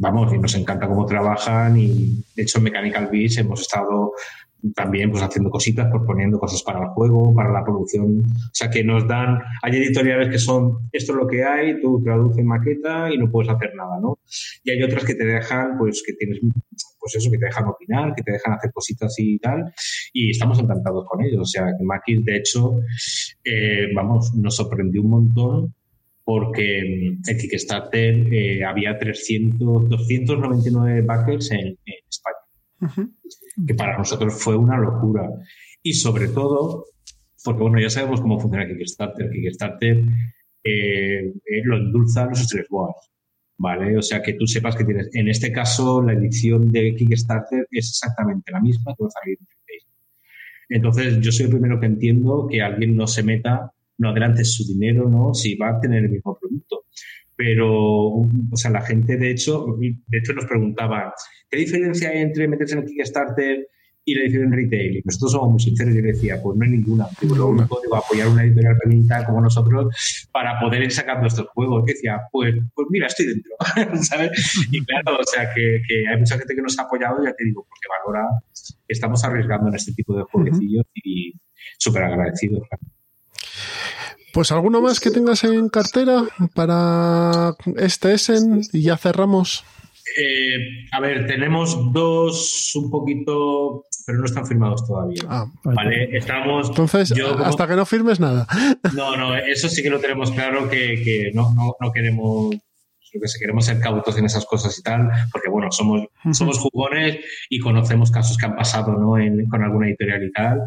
vamos, 0.00 0.34
y 0.34 0.38
nos 0.38 0.54
encanta 0.56 0.88
cómo 0.88 1.06
trabajan 1.06 1.78
y 1.78 2.24
de 2.34 2.42
hecho 2.42 2.58
en 2.58 2.64
Mechanical 2.64 3.08
Beast 3.10 3.38
hemos 3.38 3.60
estado 3.60 4.12
también 4.74 5.10
pues 5.10 5.22
haciendo 5.22 5.50
cositas, 5.50 5.90
proponiendo 5.90 6.38
cosas 6.38 6.62
para 6.62 6.80
el 6.80 6.88
juego, 6.88 7.34
para 7.34 7.52
la 7.52 7.64
producción. 7.64 8.20
O 8.20 8.54
sea, 8.54 8.70
que 8.70 8.82
nos 8.82 9.06
dan, 9.06 9.38
hay 9.62 9.76
editoriales 9.76 10.28
que 10.30 10.38
son, 10.38 10.88
esto 10.92 11.12
es 11.12 11.18
lo 11.18 11.26
que 11.26 11.44
hay, 11.44 11.80
tú 11.80 12.02
traduces 12.02 12.44
maqueta 12.44 13.12
y 13.12 13.18
no 13.18 13.30
puedes 13.30 13.50
hacer 13.50 13.74
nada, 13.74 13.98
¿no? 14.00 14.18
Y 14.64 14.70
hay 14.70 14.82
otras 14.82 15.04
que 15.04 15.14
te 15.14 15.24
dejan, 15.24 15.78
pues 15.78 16.02
que 16.04 16.14
tienes, 16.14 16.40
pues 16.98 17.14
eso, 17.14 17.30
que 17.30 17.38
te 17.38 17.46
dejan 17.46 17.66
opinar, 17.66 18.14
que 18.14 18.22
te 18.22 18.32
dejan 18.32 18.54
hacer 18.54 18.72
cositas 18.72 19.14
y 19.18 19.38
tal, 19.38 19.72
y 20.12 20.30
estamos 20.30 20.58
encantados 20.58 21.06
con 21.08 21.24
ellos. 21.24 21.40
O 21.40 21.46
sea, 21.46 21.66
que 21.78 21.84
Maquis, 21.84 22.24
de 22.24 22.36
hecho, 22.36 22.80
eh, 23.44 23.88
vamos, 23.94 24.34
nos 24.34 24.56
sorprendió 24.56 25.02
un 25.02 25.10
montón 25.10 25.74
porque 26.24 26.80
en 26.80 27.22
Kickstarter 27.22 28.34
eh, 28.34 28.64
había 28.64 28.98
300, 28.98 29.88
299 29.88 31.02
backers 31.02 31.52
en, 31.52 31.78
España 32.08 32.45
que 33.66 33.74
para 33.74 33.96
nosotros 33.98 34.42
fue 34.42 34.56
una 34.56 34.76
locura. 34.78 35.28
Y 35.82 35.94
sobre 35.94 36.28
todo, 36.28 36.86
porque 37.44 37.62
bueno, 37.62 37.80
ya 37.80 37.90
sabemos 37.90 38.20
cómo 38.20 38.40
funciona 38.40 38.66
Kickstarter. 38.66 39.30
Kickstarter 39.30 40.04
eh, 40.64 41.32
eh, 41.46 41.62
lo 41.64 41.76
endulza 41.76 42.26
los 42.26 42.40
Stress 42.40 42.66
Wars, 42.70 43.10
¿vale? 43.58 43.96
O 43.96 44.02
sea, 44.02 44.20
que 44.22 44.34
tú 44.34 44.46
sepas 44.46 44.74
que 44.74 44.84
tienes, 44.84 45.08
en 45.14 45.28
este 45.28 45.52
caso, 45.52 46.02
la 46.02 46.14
edición 46.14 46.70
de 46.72 46.94
Kickstarter 46.96 47.66
es 47.70 47.88
exactamente 47.90 48.50
la 48.50 48.60
misma 48.60 48.94
que 48.96 49.04
va 49.04 49.08
a 49.08 49.20
salir 49.20 49.38
en 49.38 50.76
Entonces, 50.76 51.20
yo 51.20 51.30
soy 51.30 51.46
el 51.46 51.52
primero 51.52 51.78
que 51.78 51.86
entiendo 51.86 52.48
que 52.50 52.62
alguien 52.62 52.96
no 52.96 53.06
se 53.06 53.22
meta, 53.22 53.72
no 53.98 54.10
adelante 54.10 54.44
su 54.44 54.66
dinero, 54.66 55.08
¿no? 55.08 55.32
Si 55.34 55.54
va 55.54 55.70
a 55.70 55.80
tener 55.80 56.04
el 56.04 56.10
mismo 56.10 56.36
producto. 56.36 56.85
Pero, 57.36 57.68
o 57.68 58.56
sea, 58.56 58.70
la 58.70 58.80
gente, 58.80 59.16
de 59.18 59.30
hecho, 59.30 59.66
de 59.78 60.18
hecho 60.18 60.32
nos 60.32 60.46
preguntaba, 60.46 61.12
¿qué 61.50 61.58
diferencia 61.58 62.08
hay 62.08 62.18
entre 62.18 62.48
meterse 62.48 62.74
en 62.74 62.80
el 62.80 62.86
Kickstarter 62.86 63.68
y 64.06 64.14
la 64.14 64.22
edición 64.22 64.44
en 64.44 64.52
retail? 64.52 64.96
Y 64.96 65.02
nosotros 65.04 65.32
somos 65.32 65.50
muy 65.50 65.60
sinceros, 65.60 65.94
yo 65.94 66.00
decía, 66.00 66.40
pues 66.42 66.56
no 66.56 66.64
hay 66.64 66.70
ninguna. 66.70 67.06
lo 67.20 67.48
único, 67.48 67.78
digo, 67.82 67.96
apoyar 67.96 68.28
una 68.28 68.42
editorial 68.42 68.78
pequeñita 68.82 69.26
como 69.26 69.42
nosotros 69.42 70.28
para 70.32 70.58
poder 70.58 70.84
ir 70.84 70.92
sacando 70.92 71.26
estos 71.26 71.46
juegos. 71.48 71.84
Y 71.86 71.92
decía, 71.92 72.22
pues, 72.32 72.54
pues 72.74 72.86
mira, 72.88 73.06
estoy 73.06 73.26
dentro, 73.26 73.52
¿sabes? 74.02 74.30
Y 74.70 74.82
claro, 74.86 75.18
o 75.20 75.24
sea, 75.24 75.50
que, 75.54 75.82
hay 76.10 76.18
mucha 76.18 76.38
gente 76.38 76.54
que 76.54 76.62
nos 76.62 76.78
ha 76.78 76.84
apoyado, 76.84 77.22
ya 77.22 77.34
te 77.34 77.44
digo, 77.44 77.66
porque 77.68 77.88
valora, 78.02 78.26
estamos 78.88 79.22
arriesgando 79.24 79.68
en 79.68 79.74
este 79.74 79.92
tipo 79.92 80.16
de 80.16 80.22
jueguecillos 80.22 80.86
y 80.94 81.34
súper 81.76 82.04
agradecidos. 82.04 82.66
Pues 84.36 84.52
alguno 84.52 84.82
más 84.82 85.00
que 85.00 85.10
tengas 85.10 85.44
en 85.44 85.70
cartera 85.70 86.24
para 86.52 87.54
este 87.78 88.12
Essen 88.12 88.60
y 88.70 88.82
ya 88.82 88.98
cerramos. 88.98 89.64
Eh, 90.14 90.58
a 90.92 91.00
ver, 91.00 91.26
tenemos 91.26 91.90
dos 91.94 92.70
un 92.74 92.90
poquito, 92.90 93.86
pero 94.04 94.18
no 94.18 94.26
están 94.26 94.46
firmados 94.46 94.86
todavía. 94.86 95.22
Ah, 95.26 95.46
vale, 95.64 96.14
estamos. 96.14 96.68
Entonces, 96.68 97.14
hasta 97.46 97.66
que 97.66 97.76
no 97.76 97.86
firmes 97.86 98.20
nada. 98.20 98.46
No, 98.94 99.16
no, 99.16 99.34
eso 99.34 99.70
sí 99.70 99.82
que 99.82 99.88
lo 99.88 100.00
tenemos 100.00 100.30
claro 100.32 100.68
que, 100.68 101.30
no, 101.32 101.54
no, 101.54 101.74
no 101.80 101.90
queremos 101.90 102.56
que 103.20 103.40
queremos 103.40 103.64
ser 103.64 103.80
cautos 103.80 104.16
en 104.18 104.26
esas 104.26 104.44
cosas 104.44 104.78
y 104.78 104.82
tal, 104.82 105.08
porque 105.32 105.48
bueno, 105.48 105.70
somos, 105.70 106.06
somos 106.32 106.58
jugones 106.58 107.18
y 107.48 107.58
conocemos 107.58 108.10
casos 108.10 108.36
que 108.36 108.46
han 108.46 108.56
pasado 108.56 108.92
¿no? 108.92 109.16
con 109.48 109.62
alguna 109.62 109.88
editorial 109.88 110.24
y 110.24 110.32
tal, 110.32 110.60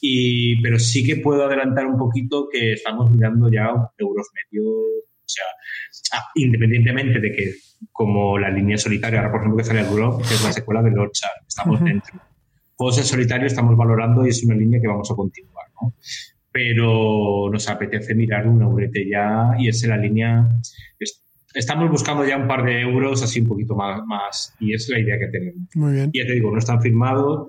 y, 0.00 0.62
pero 0.62 0.78
sí 0.78 1.04
que 1.04 1.16
puedo 1.16 1.44
adelantar 1.44 1.86
un 1.86 1.98
poquito 1.98 2.48
que 2.50 2.72
estamos 2.72 3.10
mirando 3.10 3.50
ya 3.50 3.68
euros 3.98 4.26
medios, 4.34 4.66
o 4.66 5.28
sea, 5.28 5.44
ah, 6.12 6.24
independientemente 6.34 7.18
de 7.20 7.32
que 7.32 7.54
como 7.92 8.38
la 8.38 8.50
línea 8.50 8.76
solitaria, 8.76 9.20
ahora 9.20 9.30
por 9.30 9.40
ejemplo 9.40 9.58
que 9.58 9.64
sale 9.64 9.80
el 9.80 9.94
Grove, 9.94 10.22
que 10.26 10.34
es 10.34 10.44
la 10.44 10.52
secuela 10.52 10.82
de 10.82 10.90
Lorcha, 10.90 11.28
estamos 11.46 11.82
dentro. 11.82 12.20
juegos 12.76 12.98
en 12.98 13.04
solitario 13.04 13.46
estamos 13.46 13.76
valorando 13.76 14.26
y 14.26 14.30
es 14.30 14.42
una 14.44 14.54
línea 14.54 14.80
que 14.80 14.88
vamos 14.88 15.10
a 15.10 15.14
continuar, 15.14 15.66
¿no? 15.80 15.94
Pero 16.50 17.50
nos 17.50 17.68
apetece 17.68 18.14
mirar 18.14 18.46
un 18.46 18.62
eurete 18.62 19.08
ya 19.08 19.54
y 19.58 19.68
es 19.68 19.84
la 19.86 19.96
línea. 19.96 20.48
Estamos 21.54 21.88
buscando 21.88 22.26
ya 22.26 22.36
un 22.36 22.48
par 22.48 22.64
de 22.64 22.80
euros 22.80 23.22
así 23.22 23.40
un 23.40 23.46
poquito 23.46 23.76
más, 23.76 24.04
más 24.06 24.54
y 24.58 24.74
es 24.74 24.88
la 24.88 24.98
idea 24.98 25.18
que 25.18 25.28
tenemos. 25.28 25.68
Muy 25.74 25.92
bien. 25.92 26.10
Y 26.12 26.18
ya 26.18 26.26
te 26.26 26.32
digo, 26.32 26.50
no 26.50 26.58
están 26.58 26.82
firmados. 26.82 27.48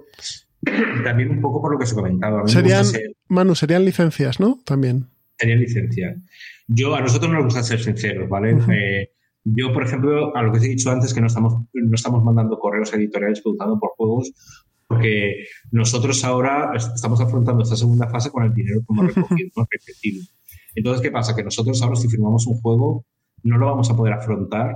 También 1.04 1.32
un 1.32 1.42
poco 1.42 1.62
por 1.62 1.72
lo 1.72 1.78
que 1.80 1.86
os 1.86 1.92
he 1.92 1.96
comentado. 1.96 2.48
Serían, 2.48 2.86
Manu, 3.28 3.56
serían 3.56 3.84
licencias, 3.84 4.40
¿no? 4.40 4.60
También. 4.64 5.08
Serían 5.38 5.60
licencias. 5.60 6.18
Yo, 6.68 6.96
a 6.96 7.02
nosotros 7.02 7.32
nos 7.32 7.44
gusta 7.46 7.64
ser 7.64 7.80
sinceros, 7.80 8.30
¿vale? 8.30 8.58
Eh, 8.72 9.12
yo, 9.44 9.74
por 9.74 9.84
ejemplo, 9.84 10.36
a 10.36 10.42
lo 10.44 10.52
que 10.52 10.60
os 10.60 10.64
he 10.64 10.70
dicho 10.70 10.92
antes, 10.92 11.14
que 11.14 11.22
no 11.22 11.28
estamos, 11.28 11.66
no 11.74 11.96
estamos 11.96 12.24
mandando 12.24 12.58
correos 12.58 12.94
editoriales 12.94 13.42
preguntando 13.42 13.80
por 13.80 13.92
juegos, 13.98 14.32
porque 14.88 15.46
nosotros 15.72 16.24
ahora 16.24 16.72
estamos 16.76 17.22
afrontando 17.22 17.64
esta 17.64 17.76
segunda 17.76 18.08
fase 18.08 18.32
con 18.32 18.44
el 18.44 18.54
dinero 18.54 18.82
que 18.82 18.94
hemos 18.94 19.06
recogido, 19.16 19.50
¿no? 19.56 19.68
Entonces, 20.76 21.02
¿qué 21.02 21.12
pasa? 21.12 21.36
Que 21.36 21.44
nosotros 21.44 21.82
ahora, 21.82 21.96
si 21.96 22.08
firmamos 22.08 22.46
un 22.48 22.60
juego, 22.60 23.06
no 23.46 23.58
lo 23.58 23.68
vamos 23.68 23.90
a 23.90 23.96
poder 23.96 24.14
afrontar, 24.14 24.76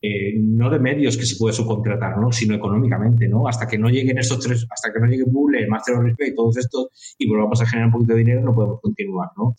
eh, 0.00 0.34
no 0.36 0.70
de 0.70 0.78
medios 0.78 1.16
que 1.16 1.26
se 1.26 1.36
puede 1.36 1.54
subcontratar, 1.54 2.18
¿no? 2.18 2.30
sino 2.30 2.54
económicamente, 2.54 3.28
¿no? 3.28 3.48
Hasta 3.48 3.66
que 3.66 3.78
no 3.78 3.88
lleguen 3.88 4.18
estos 4.18 4.40
tres, 4.40 4.66
hasta 4.70 4.92
que 4.92 5.00
no 5.00 5.06
llegue 5.06 5.24
Google, 5.26 5.66
Master 5.66 5.96
of 5.96 6.04
Respect, 6.04 6.36
todos 6.36 6.56
estos, 6.56 7.16
y 7.18 7.28
volvamos 7.28 7.60
a 7.60 7.66
generar 7.66 7.88
un 7.88 7.92
poquito 7.92 8.12
de 8.12 8.18
dinero, 8.20 8.40
no 8.42 8.54
podemos 8.54 8.80
continuar, 8.80 9.30
¿no? 9.36 9.54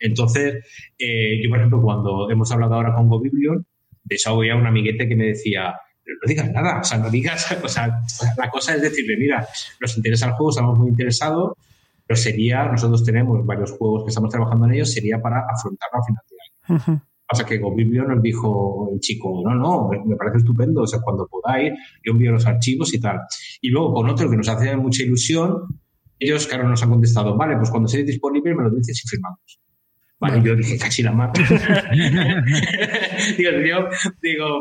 Entonces, 0.00 0.64
eh, 0.98 1.40
yo, 1.42 1.48
por 1.48 1.58
ejemplo, 1.58 1.80
cuando 1.80 2.30
hemos 2.30 2.50
hablado 2.50 2.74
ahora 2.74 2.94
con 2.94 3.08
GoBiblion, 3.08 3.64
de 4.02 4.16
eso 4.16 4.30
había 4.30 4.56
un 4.56 4.66
amiguete 4.66 5.08
que 5.08 5.16
me 5.16 5.26
decía, 5.26 5.74
no 6.04 6.28
digas 6.28 6.50
nada, 6.50 6.80
o 6.80 6.84
sea, 6.84 6.98
no 6.98 7.08
digas, 7.08 7.56
o 7.62 7.68
sea, 7.68 8.00
la 8.36 8.50
cosa 8.50 8.74
es 8.74 8.82
decirle, 8.82 9.16
mira, 9.16 9.46
nos 9.80 9.96
interesa 9.96 10.26
el 10.26 10.32
juego, 10.32 10.50
estamos 10.50 10.78
muy 10.78 10.88
interesados, 10.88 11.52
pero 12.06 12.18
sería, 12.18 12.64
nosotros 12.64 13.04
tenemos 13.04 13.46
varios 13.46 13.70
juegos 13.72 14.04
que 14.04 14.08
estamos 14.08 14.30
trabajando 14.30 14.66
en 14.66 14.74
ellos, 14.74 14.92
sería 14.92 15.22
para 15.22 15.46
afrontarlo 15.48 16.00
a 16.00 16.04
final 16.04 16.22
de 16.28 16.84
año. 16.92 17.02
Pasa 17.34 17.44
que 17.44 17.58
GoBiblio 17.58 18.04
nos 18.04 18.22
dijo 18.22 18.90
el 18.92 19.00
chico, 19.00 19.42
no, 19.44 19.56
no, 19.56 19.90
me 20.06 20.14
parece 20.14 20.38
estupendo, 20.38 20.82
o 20.82 20.86
sea, 20.86 21.00
cuando 21.00 21.26
podáis, 21.26 21.72
yo 22.04 22.12
envío 22.12 22.30
los 22.30 22.46
archivos 22.46 22.94
y 22.94 23.00
tal. 23.00 23.18
Y 23.60 23.70
luego 23.70 23.92
con 23.92 24.08
otro 24.08 24.30
que 24.30 24.36
nos 24.36 24.48
hace 24.48 24.76
mucha 24.76 25.02
ilusión, 25.02 25.64
ellos, 26.20 26.46
claro, 26.46 26.68
nos 26.68 26.80
han 26.80 26.90
contestado, 26.90 27.36
vale, 27.36 27.56
pues 27.56 27.70
cuando 27.70 27.88
esté 27.88 28.04
disponible 28.04 28.54
me 28.54 28.62
lo 28.62 28.70
dices 28.70 29.02
y 29.04 29.08
firmamos. 29.08 29.60
Vale, 30.20 30.40
yo 30.44 30.54
dije, 30.54 30.78
casi 30.78 31.02
la 31.02 31.10
mar. 31.10 31.32
digo, 33.36 33.50
yo, 33.50 33.88
digo, 34.22 34.60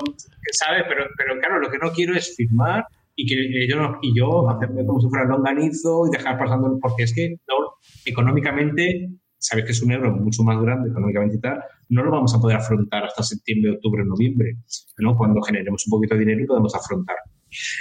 ¿sabes? 0.52 0.86
Pero, 0.90 1.06
pero 1.16 1.40
claro, 1.40 1.60
lo 1.60 1.70
que 1.70 1.78
no 1.78 1.92
quiero 1.92 2.16
es 2.16 2.36
firmar 2.36 2.88
y 3.16 3.28
que 3.28 3.68
yo, 3.68 4.00
y 4.02 4.18
yo 4.18 4.50
hacerme 4.50 4.84
como 4.84 5.00
si 5.00 5.10
fuera 5.10 5.26
longanizo 5.26 6.08
y 6.08 6.18
dejar 6.18 6.40
pasando, 6.40 6.80
porque 6.82 7.04
es 7.04 7.14
que 7.14 7.36
no, 7.48 7.76
económicamente 8.04 9.12
sabes 9.44 9.66
que 9.66 9.72
es 9.74 9.82
un 9.82 9.92
euro 9.92 10.12
mucho 10.12 10.42
más 10.44 10.60
grande 10.62 10.90
económicamente 10.90 11.36
y 11.36 11.42
tal, 11.42 11.62
no 11.90 12.04
lo 12.04 12.12
vamos 12.12 12.34
a 12.36 12.40
poder 12.40 12.58
afrontar 12.58 13.06
hasta 13.06 13.24
septiembre, 13.24 13.72
octubre, 13.72 14.04
noviembre, 14.06 14.58
¿no? 14.98 15.16
Cuando 15.16 15.42
generemos 15.42 15.86
un 15.88 15.92
poquito 15.92 16.16
de 16.16 16.22
dinero 16.22 16.42
y 16.42 16.48
podemos 16.48 16.76
afrontar. 16.76 17.18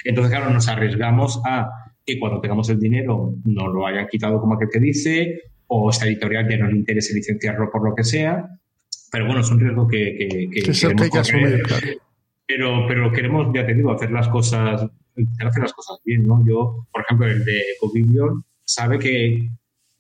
Entonces, 0.04 0.30
claro, 0.32 0.52
nos 0.52 0.68
arriesgamos 0.68 1.40
a 1.44 1.68
que 2.04 2.18
cuando 2.18 2.40
tengamos 2.40 2.68
el 2.70 2.80
dinero 2.80 3.34
no 3.44 3.68
lo 3.68 3.86
hayan 3.86 4.06
quitado 4.08 4.40
como 4.40 4.54
aquel 4.54 4.68
que 4.72 4.80
dice, 4.80 5.40
o 5.66 5.90
esta 5.90 6.06
editorial 6.06 6.48
ya 6.48 6.58
no 6.58 6.68
le 6.68 6.76
interese 6.76 7.14
licenciarlo 7.14 7.70
por 7.70 7.88
lo 7.88 7.94
que 7.94 8.04
sea. 8.04 8.46
Pero 9.10 9.26
bueno, 9.26 9.40
es 9.40 9.50
un 9.50 9.60
riesgo 9.60 9.86
que, 9.86 10.16
que, 10.16 10.28
que, 10.50 10.72
queremos 10.72 11.10
que 11.10 11.18
asumir, 11.18 11.62
pero, 12.46 12.86
pero 12.86 13.12
queremos, 13.12 13.52
ya 13.54 13.64
te 13.64 13.74
digo, 13.74 13.92
hacer 13.92 14.10
las 14.10 14.28
cosas, 14.28 14.82
hacer 14.82 15.62
las 15.62 15.72
cosas 15.72 15.98
bien, 16.04 16.26
¿no? 16.26 16.44
Yo, 16.46 16.86
por 16.92 17.02
ejemplo, 17.02 17.26
el 17.26 17.44
de 17.44 17.62
Covivion 17.80 18.44
sabe 18.64 18.98
que 18.98 19.48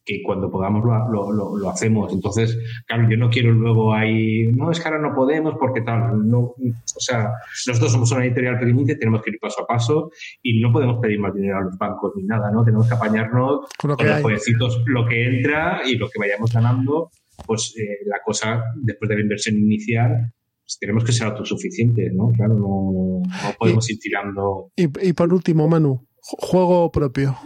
que 0.04 0.22
cuando 0.24 0.50
podamos 0.50 0.84
lo, 0.84 1.32
lo, 1.32 1.56
lo, 1.56 1.70
hacemos. 1.70 2.12
Entonces, 2.12 2.58
claro, 2.86 3.08
yo 3.08 3.16
no 3.16 3.30
quiero 3.30 3.52
luego 3.52 3.94
ahí, 3.94 4.46
no, 4.52 4.70
es 4.70 4.80
que 4.80 4.88
ahora 4.88 5.00
no 5.00 5.14
podemos 5.14 5.54
porque 5.58 5.82
tal, 5.82 6.28
no, 6.28 6.40
o 6.40 7.00
sea, 7.00 7.30
nosotros 7.66 7.92
somos 7.92 8.10
una 8.12 8.24
editorial 8.24 8.58
pequeñita 8.58 8.92
y 8.92 8.98
tenemos 8.98 9.22
que 9.22 9.30
ir 9.30 9.38
paso 9.40 9.62
a 9.62 9.66
paso 9.66 10.10
y 10.42 10.60
no 10.60 10.72
podemos 10.72 10.98
pedir 11.00 11.20
más 11.20 11.34
dinero 11.34 11.58
a 11.58 11.62
los 11.62 11.78
bancos 11.78 12.12
ni 12.16 12.24
nada, 12.24 12.50
¿no? 12.50 12.64
Tenemos 12.64 12.88
que 12.88 12.94
apañarnos 12.94 13.68
con, 13.78 13.90
los 13.90 14.20
jueguecitos, 14.22 14.82
lo 14.86 15.06
que 15.06 15.24
entra 15.24 15.82
y 15.86 15.96
lo 15.96 16.08
que 16.08 16.18
vayamos 16.18 16.52
ganando, 16.52 17.10
pues 17.46 17.74
eh, 17.78 18.04
la 18.06 18.18
cosa, 18.24 18.62
después 18.76 19.08
de 19.08 19.16
la 19.16 19.22
inversión 19.22 19.56
inicial, 19.56 20.32
pues 20.62 20.78
tenemos 20.80 21.04
que 21.04 21.12
ser 21.12 21.28
autosuficientes, 21.28 22.12
¿no? 22.12 22.32
Claro, 22.32 22.54
no, 22.54 23.22
no 23.22 23.52
podemos 23.58 23.88
ir 23.88 23.98
tirando. 24.00 24.72
Y, 24.76 25.08
y 25.08 25.12
por 25.12 25.32
último, 25.32 25.68
Manu, 25.68 26.06
juego 26.20 26.90
propio. 26.90 27.36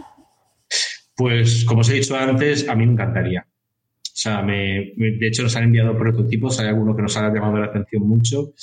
Pues 1.17 1.65
como 1.65 1.81
os 1.81 1.89
he 1.89 1.95
dicho 1.95 2.15
antes, 2.15 2.69
a 2.69 2.75
mí 2.75 2.85
me 2.85 2.93
encantaría. 2.93 3.41
O 3.41 4.19
sea, 4.19 4.43
me, 4.43 4.93
de 4.95 5.27
hecho 5.27 5.41
nos 5.41 5.55
han 5.55 5.63
enviado 5.63 5.97
prototipos, 5.97 6.59
hay 6.59 6.67
alguno 6.67 6.95
que 6.95 7.01
nos 7.01 7.17
ha 7.17 7.33
llamado 7.33 7.57
la 7.57 7.65
atención 7.65 8.07
mucho, 8.07 8.53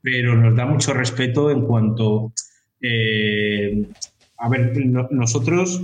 pero 0.00 0.34
nos 0.34 0.56
da 0.56 0.64
mucho 0.64 0.94
respeto 0.94 1.50
en 1.50 1.66
cuanto... 1.66 2.32
Eh, 2.80 3.86
a 4.38 4.48
ver, 4.48 4.72
nosotros... 5.10 5.80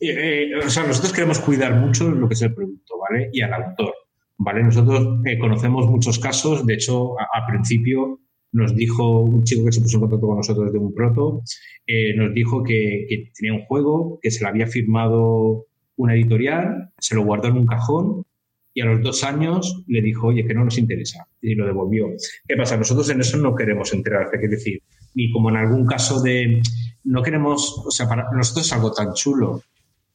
Eh, 0.00 0.50
o 0.54 0.68
sea, 0.68 0.86
nosotros 0.86 1.12
queremos 1.14 1.40
cuidar 1.40 1.74
mucho 1.74 2.10
lo 2.10 2.28
que 2.28 2.34
es 2.34 2.42
el 2.42 2.54
producto, 2.54 2.94
¿vale? 2.98 3.30
Y 3.32 3.40
al 3.40 3.54
autor, 3.54 3.94
¿vale? 4.36 4.62
Nosotros 4.62 5.18
eh, 5.24 5.38
conocemos 5.38 5.86
muchos 5.86 6.18
casos, 6.18 6.64
de 6.66 6.74
hecho, 6.74 7.18
a 7.18 7.46
principio 7.46 8.20
nos 8.52 8.74
dijo 8.74 9.20
un 9.20 9.44
chico 9.44 9.64
que 9.66 9.72
se 9.72 9.80
puso 9.80 9.96
en 9.96 10.00
contacto 10.02 10.26
con 10.26 10.36
nosotros 10.36 10.72
de 10.72 10.78
un 10.78 10.94
proto, 10.94 11.42
eh, 11.86 12.14
nos 12.16 12.32
dijo 12.34 12.62
que, 12.62 13.30
tenía 13.34 13.54
un 13.54 13.64
juego, 13.66 14.18
que 14.22 14.30
se 14.30 14.42
lo 14.42 14.48
había 14.48 14.66
firmado 14.66 15.66
una 15.96 16.14
editorial, 16.14 16.90
se 16.98 17.14
lo 17.14 17.24
guardó 17.24 17.48
en 17.48 17.58
un 17.58 17.66
cajón 17.66 18.24
y 18.72 18.80
a 18.80 18.86
los 18.86 19.02
dos 19.02 19.24
años 19.24 19.82
le 19.88 20.00
dijo, 20.00 20.28
oye, 20.28 20.46
que 20.46 20.54
no 20.54 20.64
nos 20.64 20.78
interesa, 20.78 21.26
y 21.42 21.54
lo 21.54 21.66
devolvió. 21.66 22.06
¿Qué 22.46 22.56
pasa? 22.56 22.76
Nosotros 22.76 23.10
en 23.10 23.20
eso 23.20 23.36
no 23.36 23.54
queremos 23.54 23.92
enterar, 23.92 24.28
es 24.40 24.50
decir, 24.50 24.82
ni 25.14 25.32
como 25.32 25.50
en 25.50 25.56
algún 25.56 25.84
caso 25.84 26.22
de, 26.22 26.62
no 27.04 27.22
queremos, 27.22 27.82
o 27.84 27.90
sea, 27.90 28.08
para 28.08 28.30
nosotros 28.32 28.66
es 28.66 28.72
algo 28.72 28.92
tan 28.92 29.12
chulo, 29.14 29.62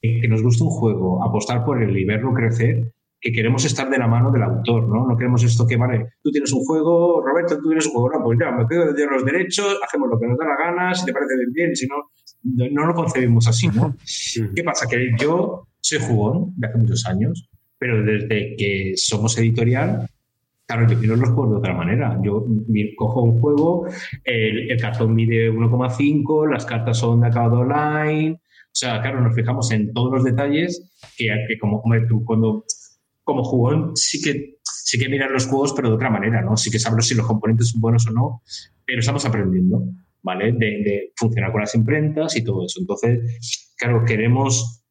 que 0.02 0.28
nos 0.28 0.42
gusta 0.42 0.66
un 0.66 0.70
juego, 0.70 1.24
apostar 1.24 1.64
por 1.64 1.82
él 1.82 1.98
y 1.98 2.04
verlo 2.04 2.34
crecer, 2.34 2.92
que 3.24 3.32
queremos 3.32 3.64
estar 3.64 3.90
de 3.90 3.98
la 3.98 4.06
mano 4.06 4.30
del 4.32 4.44
autor, 4.44 4.86
¿no? 4.90 5.08
No 5.08 5.16
queremos 5.16 5.42
esto 5.46 5.66
que, 5.66 5.78
vale, 5.78 6.08
tú 6.22 6.30
tienes 6.30 6.52
un 6.52 6.60
juego, 6.66 7.26
Roberto, 7.26 7.56
tú 7.56 7.70
tienes 7.70 7.86
un 7.86 7.94
juego, 7.94 8.10
no, 8.10 8.24
pues 8.26 8.38
ya, 8.38 8.52
me 8.52 8.68
quedo 8.68 8.92
de 8.92 9.06
los 9.06 9.24
derechos, 9.24 9.80
hacemos 9.82 10.10
lo 10.10 10.20
que 10.20 10.28
nos 10.28 10.38
da 10.38 10.46
la 10.46 10.58
gana, 10.58 10.94
si 10.94 11.06
te 11.06 11.14
parece 11.14 11.34
bien, 11.54 11.74
si 11.74 11.88
no, 11.88 11.96
no 12.44 12.86
lo 12.86 12.94
concebimos 12.94 13.48
así, 13.48 13.70
¿no? 13.70 13.96
¿Qué 14.56 14.64
pasa? 14.66 14.90
Que 14.90 15.12
yo 15.18 15.70
soy 15.80 16.00
jugón 16.00 16.54
de 16.58 16.68
hace 16.68 16.78
muchos 16.78 17.06
años, 17.06 17.50
pero 17.78 18.04
desde 18.04 18.58
que 18.58 18.92
somos 18.98 19.38
editorial, 19.38 20.06
claro, 20.68 20.86
yo 20.90 21.00
quiero 21.00 21.16
los 21.16 21.30
juegos 21.30 21.52
de 21.52 21.58
otra 21.60 21.74
manera. 21.76 22.20
Yo 22.22 22.46
cojo 22.98 23.24
un 23.24 23.40
juego, 23.40 23.88
el, 24.26 24.78
cartón 24.82 25.16
mide 25.16 25.50
1,5, 25.50 26.52
las 26.52 26.66
cartas 26.66 26.98
son 26.98 27.22
de 27.22 27.28
acabado 27.28 27.60
online, 27.60 28.34
o 28.34 28.76
sea, 28.76 29.02
claro, 29.02 29.22
nos 29.22 29.34
fijamos 29.34 29.72
en 29.72 29.94
todos 29.94 30.12
los 30.12 30.24
detalles 30.26 30.92
que, 31.16 31.28
que 31.48 31.58
como, 31.58 31.82
como 31.82 31.96
tú 32.10 32.26
cuando 32.26 32.66
como 33.24 33.44
jugón 33.44 33.96
sí 33.96 34.22
que, 34.22 34.58
sí 34.64 35.00
que 35.00 35.10
mirar 35.10 35.32
los 35.32 35.48
juegos, 35.48 35.74
pero 35.74 35.90
de 35.90 35.96
otra 35.96 36.10
manera, 36.10 36.42
¿no? 36.42 36.58
Sí 36.58 36.70
que 36.70 36.80
sabemos 36.80 37.08
si 37.08 37.16
los 37.16 37.26
componentes 37.26 37.70
son 37.70 37.82
buenos 37.82 38.08
o 38.08 38.12
no, 38.12 38.42
pero 38.86 39.00
estamos 39.00 39.26
aprendiendo, 39.26 39.84
¿vale? 40.22 40.52
De, 40.54 41.12
funcionar 41.16 41.52
con 41.52 41.62
las 41.62 41.76
imprentas 41.76 42.36
y 42.36 42.44
todo 42.44 42.66
eso. 42.66 42.80
Entonces, 42.80 43.74
claro, 43.78 44.04
queremos 44.06 44.84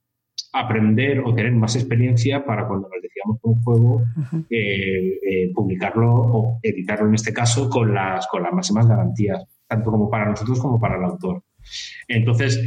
aprender 0.54 1.20
o 1.20 1.34
tener 1.34 1.52
más 1.52 1.76
experiencia 1.76 2.44
para 2.44 2.66
cuando 2.66 2.88
nos 2.88 3.02
decíamos 3.02 3.38
un 3.42 3.62
juego, 3.62 4.02
eh, 4.50 5.18
eh, 5.28 5.52
publicarlo 5.54 6.10
o 6.10 6.58
editarlo 6.62 7.08
en 7.08 7.14
este 7.14 7.32
caso 7.32 7.68
con 7.68 7.94
las, 7.94 8.26
con 8.28 8.42
las 8.42 8.52
máximas 8.52 8.86
garantías, 8.86 9.44
tanto 9.66 9.90
como 9.90 10.10
para 10.10 10.28
nosotros 10.28 10.60
como 10.60 10.78
para 10.80 10.96
el 10.96 11.04
autor. 11.04 11.42
Entonces, 12.08 12.60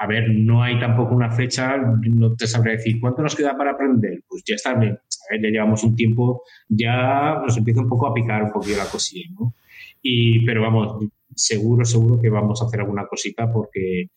a 0.00 0.06
ver, 0.06 0.30
no 0.30 0.62
hay 0.62 0.78
tampoco 0.78 1.14
una 1.14 1.30
fecha, 1.30 1.76
no 1.76 2.36
te 2.36 2.46
sabré 2.46 2.76
decir 2.76 3.00
cuánto 3.00 3.20
nos 3.20 3.34
queda 3.34 3.56
para 3.56 3.72
aprender. 3.72 4.22
Pues 4.28 4.44
ya 4.46 4.54
está, 4.54 4.80
ya 4.80 5.48
llevamos 5.50 5.82
un 5.82 5.96
tiempo, 5.96 6.42
ya 6.68 7.40
nos 7.44 7.56
empieza 7.56 7.80
un 7.80 7.88
poco 7.88 8.06
a 8.06 8.14
picar 8.14 8.44
un 8.44 8.52
poquito 8.52 8.78
la 8.78 8.84
cosilla, 8.84 9.26
¿no? 9.38 9.54
Y, 10.00 10.46
pero 10.46 10.62
vamos, 10.62 11.04
seguro, 11.34 11.84
seguro 11.84 12.20
que 12.20 12.30
vamos 12.30 12.62
a 12.62 12.66
hacer 12.66 12.80
alguna 12.80 13.06
cosita 13.08 13.52
porque 13.52 14.10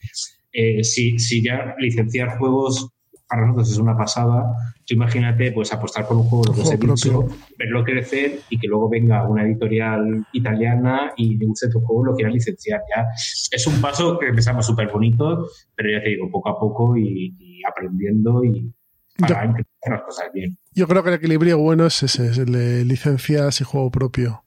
eh, 0.53 0.84
si, 0.84 1.18
si 1.18 1.44
ya 1.44 1.76
licenciar 1.80 2.38
juegos 2.38 2.91
para 3.32 3.48
nosotros 3.48 3.72
es 3.72 3.78
una 3.78 3.98
pasada. 3.98 4.53
Tú 4.86 4.94
imagínate, 4.94 5.53
pues 5.53 5.72
apostar 5.72 6.06
por 6.06 6.18
un 6.18 6.24
juego, 6.24 6.44
lo 6.48 6.53
que 6.53 6.62
os 6.62 6.74
he 6.74 6.78
dicho, 6.78 7.26
verlo 7.58 7.84
crecer 7.86 8.41
y 8.49 8.60
que 8.60 8.68
luego 8.68 8.90
venga 8.90 9.26
una 9.26 9.44
editorial 9.44 10.26
italiana 10.34 11.14
y 11.16 11.38
le 11.38 11.45
guste 11.45 11.70
tu 11.70 11.80
juego, 11.80 12.08
lo 12.08 12.16
quiera 12.16 12.30
licenciar. 12.30 12.82
Ya 12.94 13.08
es 13.52 13.68
un 13.68 13.80
paso 13.80 14.20
que 14.20 14.28
empezamos 14.28 14.66
súper 14.66 14.91
bonito, 14.91 15.48
pero 15.74 15.91
ya 15.91 16.03
te 16.03 16.10
digo, 16.10 16.30
poco 16.30 16.49
a 16.49 16.60
poco 16.60 16.98
y, 16.98 17.62
aprendiendo 17.66 18.44
y 18.44 18.70
para 19.18 19.45
yo, 19.45 19.64
las 19.90 20.02
cosas 20.02 20.26
bien. 20.34 20.58
Yo 20.74 20.88
creo 20.88 21.02
que 21.02 21.10
el 21.10 21.16
equilibrio 21.16 21.58
bueno 21.58 21.86
es 21.86 22.03
ese, 22.03 22.28
es 22.28 22.38
el 22.38 22.52
de 22.52 22.84
licencias 22.84 23.62
y 23.62 23.64
juego 23.64 23.91
propio. 23.91 24.44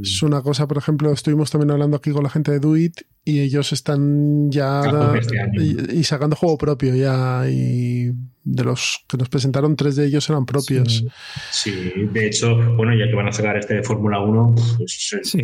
Es 0.00 0.22
una 0.22 0.42
cosa, 0.42 0.66
por 0.66 0.78
ejemplo, 0.78 1.12
estuvimos 1.12 1.50
también 1.50 1.70
hablando 1.70 1.96
aquí 1.96 2.10
con 2.10 2.22
la 2.22 2.30
gente 2.30 2.52
de 2.52 2.60
Duit 2.60 3.02
y 3.24 3.40
ellos 3.40 3.72
están 3.72 4.50
ya 4.50 4.82
este 5.18 5.94
y, 5.94 6.04
sacando 6.04 6.36
juego 6.36 6.58
propio 6.58 6.94
ya 6.94 7.48
y 7.48 8.12
de 8.50 8.64
los 8.64 9.04
que 9.06 9.18
nos 9.18 9.28
presentaron 9.28 9.76
tres 9.76 9.96
de 9.96 10.06
ellos 10.06 10.28
eran 10.30 10.46
propios. 10.46 11.04
Sí, 11.50 11.92
de 12.12 12.26
hecho, 12.26 12.56
bueno, 12.76 12.94
ya 12.94 13.06
que 13.08 13.14
van 13.14 13.28
a 13.28 13.32
sacar 13.32 13.58
este 13.58 13.74
de 13.74 13.82
Fórmula 13.82 14.20
1, 14.20 14.54
pues 14.78 15.20
sí. 15.22 15.38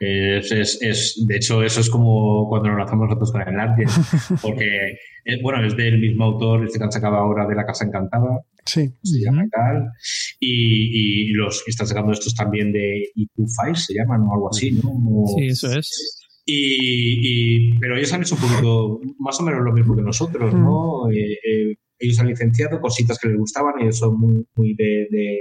Es, 0.00 0.78
es, 0.80 1.26
de 1.26 1.36
hecho, 1.36 1.62
eso 1.62 1.80
es 1.80 1.90
como 1.90 2.48
cuando 2.48 2.68
nos 2.68 2.78
lanzamos 2.78 3.08
nosotros 3.08 3.32
con 3.32 3.42
el 3.42 3.58
arte, 3.58 3.84
porque 4.42 4.98
eh, 5.24 5.42
bueno, 5.42 5.66
es 5.66 5.76
del 5.76 5.98
mismo 5.98 6.24
autor, 6.24 6.64
este 6.64 6.78
que 6.78 6.84
han 6.84 6.92
sacado 6.92 7.16
ahora 7.16 7.46
de 7.46 7.56
La 7.56 7.66
Casa 7.66 7.84
Encantada, 7.84 8.42
sí. 8.64 8.92
se 9.02 9.20
llama 9.20 9.44
tal, 9.50 9.90
y, 10.38 11.30
y 11.30 11.32
los 11.32 11.64
que 11.64 11.70
están 11.70 11.86
sacando 11.86 12.12
estos 12.12 12.34
también 12.34 12.72
de 12.72 13.10
IQ 13.14 13.32
Fire, 13.60 13.76
se 13.76 13.94
llaman 13.94 14.20
o 14.22 14.34
algo 14.34 14.50
así, 14.50 14.70
¿no? 14.72 14.92
sí, 15.36 15.46
eso 15.46 15.76
es. 15.76 16.14
Y, 16.50 17.78
pero 17.78 17.96
ellos 17.96 18.10
han 18.14 18.22
hecho 18.22 18.36
un 18.36 18.40
poquito, 18.40 19.00
más 19.18 19.38
o 19.38 19.42
menos 19.42 19.62
lo 19.62 19.72
mismo 19.72 19.94
que 19.94 20.00
nosotros, 20.02 20.54
¿no? 20.54 21.10
Eh, 21.10 21.32
eh, 21.44 21.76
ellos 21.98 22.18
han 22.20 22.28
licenciado 22.28 22.80
cositas 22.80 23.18
que 23.18 23.28
les 23.28 23.38
gustaban, 23.38 23.80
ellos 23.80 23.98
son 23.98 24.18
muy, 24.18 24.46
muy 24.54 24.74
de, 24.74 25.08
de 25.10 25.40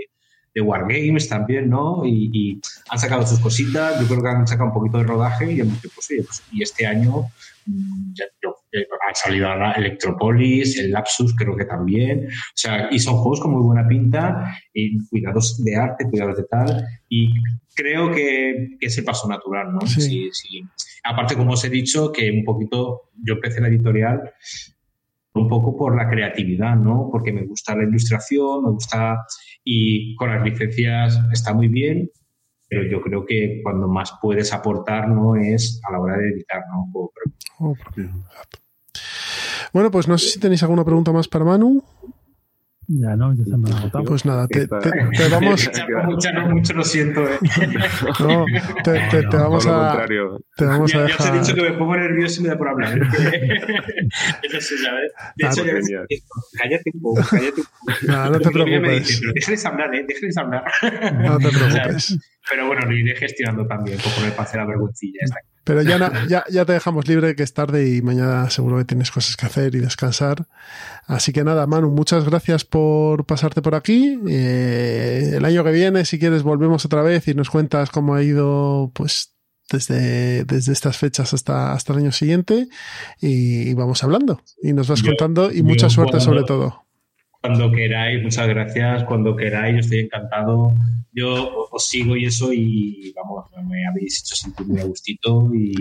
de 0.57 0.61
Wargames 0.61 1.29
también, 1.29 1.69
¿no? 1.69 2.01
Y, 2.03 2.59
han 2.89 2.97
sacado 2.97 3.27
sus 3.27 3.39
cositas, 3.39 4.01
yo 4.01 4.07
creo 4.07 4.23
que 4.23 4.29
han 4.29 4.47
sacado 4.47 4.69
un 4.69 4.73
poquito 4.73 4.97
de 4.97 5.03
rodaje 5.03 5.53
y 5.53 5.61
han 5.61 5.69
dicho, 5.69 5.88
pues, 5.93 6.07
pues 6.25 6.43
y 6.51 6.63
este 6.63 6.88
año 6.88 7.27
mm, 7.67 8.13
ya, 8.15 8.25
han 9.07 9.15
salido 9.15 9.49
ahora 9.49 9.73
Electropolis, 9.73 10.79
el 10.79 10.91
Lapsus 10.91 11.35
creo 11.35 11.55
que 11.55 11.65
también, 11.65 12.25
o 12.27 12.55
sea, 12.55 12.88
y 12.89 12.97
son 12.97 13.17
juegos 13.17 13.39
con 13.39 13.51
muy 13.51 13.61
buena 13.61 13.88
pinta, 13.88 14.57
y 14.73 14.97
cuidados 15.09 15.63
de 15.63 15.75
arte, 15.75 16.05
cuidados 16.09 16.38
de 16.38 16.45
tal, 16.45 16.88
y 17.07 17.29
creo 17.75 18.11
que, 18.11 18.77
que 18.79 18.88
es 18.88 18.97
el 18.97 19.03
paso 19.03 19.27
natural, 19.27 19.71
¿no? 19.71 19.81
Sí. 19.81 20.27
sí. 20.31 20.63
Aparte, 21.03 21.35
como 21.35 21.53
os 21.53 21.63
he 21.65 21.69
dicho, 21.69 22.11
que 22.11 22.31
un 22.31 22.43
poquito, 22.43 23.11
yo 23.23 23.35
empecé 23.35 23.61
la 23.61 23.67
editorial 23.67 24.34
un 25.38 25.47
poco 25.47 25.76
por 25.76 25.95
la 25.95 26.09
creatividad, 26.09 26.76
¿no? 26.76 27.09
Porque 27.11 27.31
me 27.31 27.45
gusta 27.45 27.76
la 27.76 27.84
ilustración, 27.84 28.64
me 28.64 28.72
gusta 28.72 29.19
y 29.64 30.15
con 30.15 30.30
las 30.30 30.43
licencias 30.43 31.19
está 31.31 31.53
muy 31.53 31.68
bien, 31.68 32.09
pero 32.68 32.84
yo 32.84 33.01
creo 33.01 33.26
que 33.26 33.61
cuando 33.64 33.88
más 33.88 34.14
puedes 34.22 34.53
aportar 34.53 35.07
no 35.09 35.35
es 35.35 35.81
a 35.88 35.91
la 35.91 35.99
hora 35.99 36.18
de 36.18 36.30
editar, 36.30 36.64
¿no? 36.72 37.11
Bueno, 39.73 39.91
pues 39.91 40.07
no 40.07 40.18
sé 40.18 40.30
si 40.30 40.39
tenéis 40.39 40.64
alguna 40.64 40.85
pregunta 40.85 41.11
más 41.11 41.27
para 41.27 41.45
Manu. 41.45 41.84
Ya 42.89 43.18
no, 43.18 43.34
ya 43.34 43.43
se 43.43 43.57
me 43.57 43.69
ha 43.69 43.77
agotado. 43.77 44.05
Pues 44.05 44.23
nada, 44.26 44.47
te, 44.47 44.65
te, 44.65 44.80
te 44.80 45.30
vamos. 45.30 45.69
mucho, 46.05 46.31
no, 46.31 46.49
mucho 46.49 46.73
lo 46.73 46.84
siento, 46.85 47.27
eh. 47.27 47.38
No, 48.22 48.45
te, 48.81 48.93
te, 49.11 49.23
te 49.23 49.38
vamos 49.38 49.68
a. 49.68 50.05
Te 50.55 50.65
vamos 50.65 50.93
ya, 50.93 50.99
a 50.99 51.01
dejar. 51.03 51.19
Ya 51.19 51.41
os 51.41 51.47
he 51.47 51.51
dicho 51.51 51.55
que 51.61 51.69
me 51.69 51.77
pongo 51.77 51.97
nervioso 51.97 52.39
y 52.39 52.43
me 52.43 52.49
da 52.49 52.57
por 52.57 52.69
hablar. 52.69 52.97
Eso 54.43 54.61
sí, 54.61 54.76
¿sabes? 54.77 55.11
De 55.35 55.45
Ah, 55.45 55.49
hecho, 55.51 55.65
ya 55.65 55.73
ves, 55.73 55.91
cállate 56.57 56.91
un 56.93 57.01
poco, 57.01 57.22
cállate 57.30 57.59
un 57.59 57.65
poco. 57.65 57.97
No, 58.07 58.30
no 58.30 58.39
te 58.39 58.45
me 58.45 58.51
preocupes. 58.53 59.07
dice, 59.07 59.19
pero 59.22 59.34
déjales 59.34 59.65
hablar, 59.65 59.95
eh, 59.95 60.05
déjales 60.07 60.38
hablar. 60.38 60.64
No 61.23 61.38
te 61.39 61.49
preocupes. 61.49 62.19
Pero 62.49 62.68
bueno, 62.68 62.85
lo 62.85 62.93
iré 62.95 63.15
gestionando 63.18 63.68
también, 63.68 63.97
por 63.97 64.14
poner 64.14 64.31
para 64.31 64.43
hacer 64.43 64.61
la 64.61 64.65
vergüencilla. 64.65 65.19
Esta. 65.23 65.35
Pero 65.68 65.81
ya, 65.84 65.98
na- 65.99 66.26
ya, 66.30 66.44
ya 66.49 66.64
te 66.65 66.73
dejamos 66.73 67.07
libre, 67.07 67.35
que 67.35 67.44
es 67.44 67.53
tarde 67.53 67.94
y 67.95 68.02
mañana 68.02 68.49
seguro 68.49 68.77
que 68.77 68.85
tienes 68.85 69.11
cosas 69.11 69.35
que 69.35 69.45
hacer 69.45 69.76
y 69.76 69.80
descansar. 69.80 70.48
Así 71.06 71.34
que 71.34 71.44
nada, 71.44 71.68
Manu, 71.68 71.91
muchas 71.91 72.23
gracias 72.26 72.64
por 72.65 73.26
pasarte 73.26 73.61
por 73.61 73.76
aquí. 73.76 74.18
Eh, 74.27 75.34
el 75.35 75.45
año 75.45 75.64
que 75.64 75.72
viene, 75.72 76.06
si 76.06 76.18
quieres, 76.19 76.41
volvemos 76.44 76.85
otra 76.85 77.02
vez 77.02 77.27
y 77.27 77.34
nos 77.34 77.49
cuentas 77.49 77.89
cómo 77.91 78.15
ha 78.15 78.23
ido, 78.23 78.91
pues, 78.94 79.34
desde, 79.69 80.45
desde 80.45 80.72
estas 80.72 80.95
fechas 80.98 81.34
hasta, 81.34 81.73
hasta 81.73 81.91
el 81.91 81.99
año 81.99 82.11
siguiente 82.14 82.69
y, 83.19 83.69
y 83.69 83.73
vamos 83.73 84.02
hablando. 84.03 84.41
Y 84.64 84.72
nos 84.73 84.88
vas 84.88 85.02
Yo- 85.02 85.07
contando 85.11 85.52
y 85.52 85.61
mucha 85.64 85.89
suerte 85.89 86.11
cuando- 86.14 86.26
sobre 86.26 86.44
todo. 86.45 86.86
Cuando 87.41 87.72
queráis, 87.72 88.22
muchas 88.23 88.47
gracias. 88.47 89.03
Cuando 89.03 89.35
queráis, 89.35 89.76
yo 89.76 89.80
estoy 89.80 89.99
encantado. 89.99 90.73
Yo 91.14 91.68
os 91.72 91.88
sigo 91.88 92.15
y 92.15 92.26
eso, 92.26 92.53
y 92.53 93.11
vamos, 93.15 93.45
me 93.68 93.88
habéis 93.88 94.22
hecho 94.22 94.35
sentir 94.35 94.68
muy 94.68 94.80
a 94.80 94.85
gustito. 94.85 95.49
Y, 95.53 95.73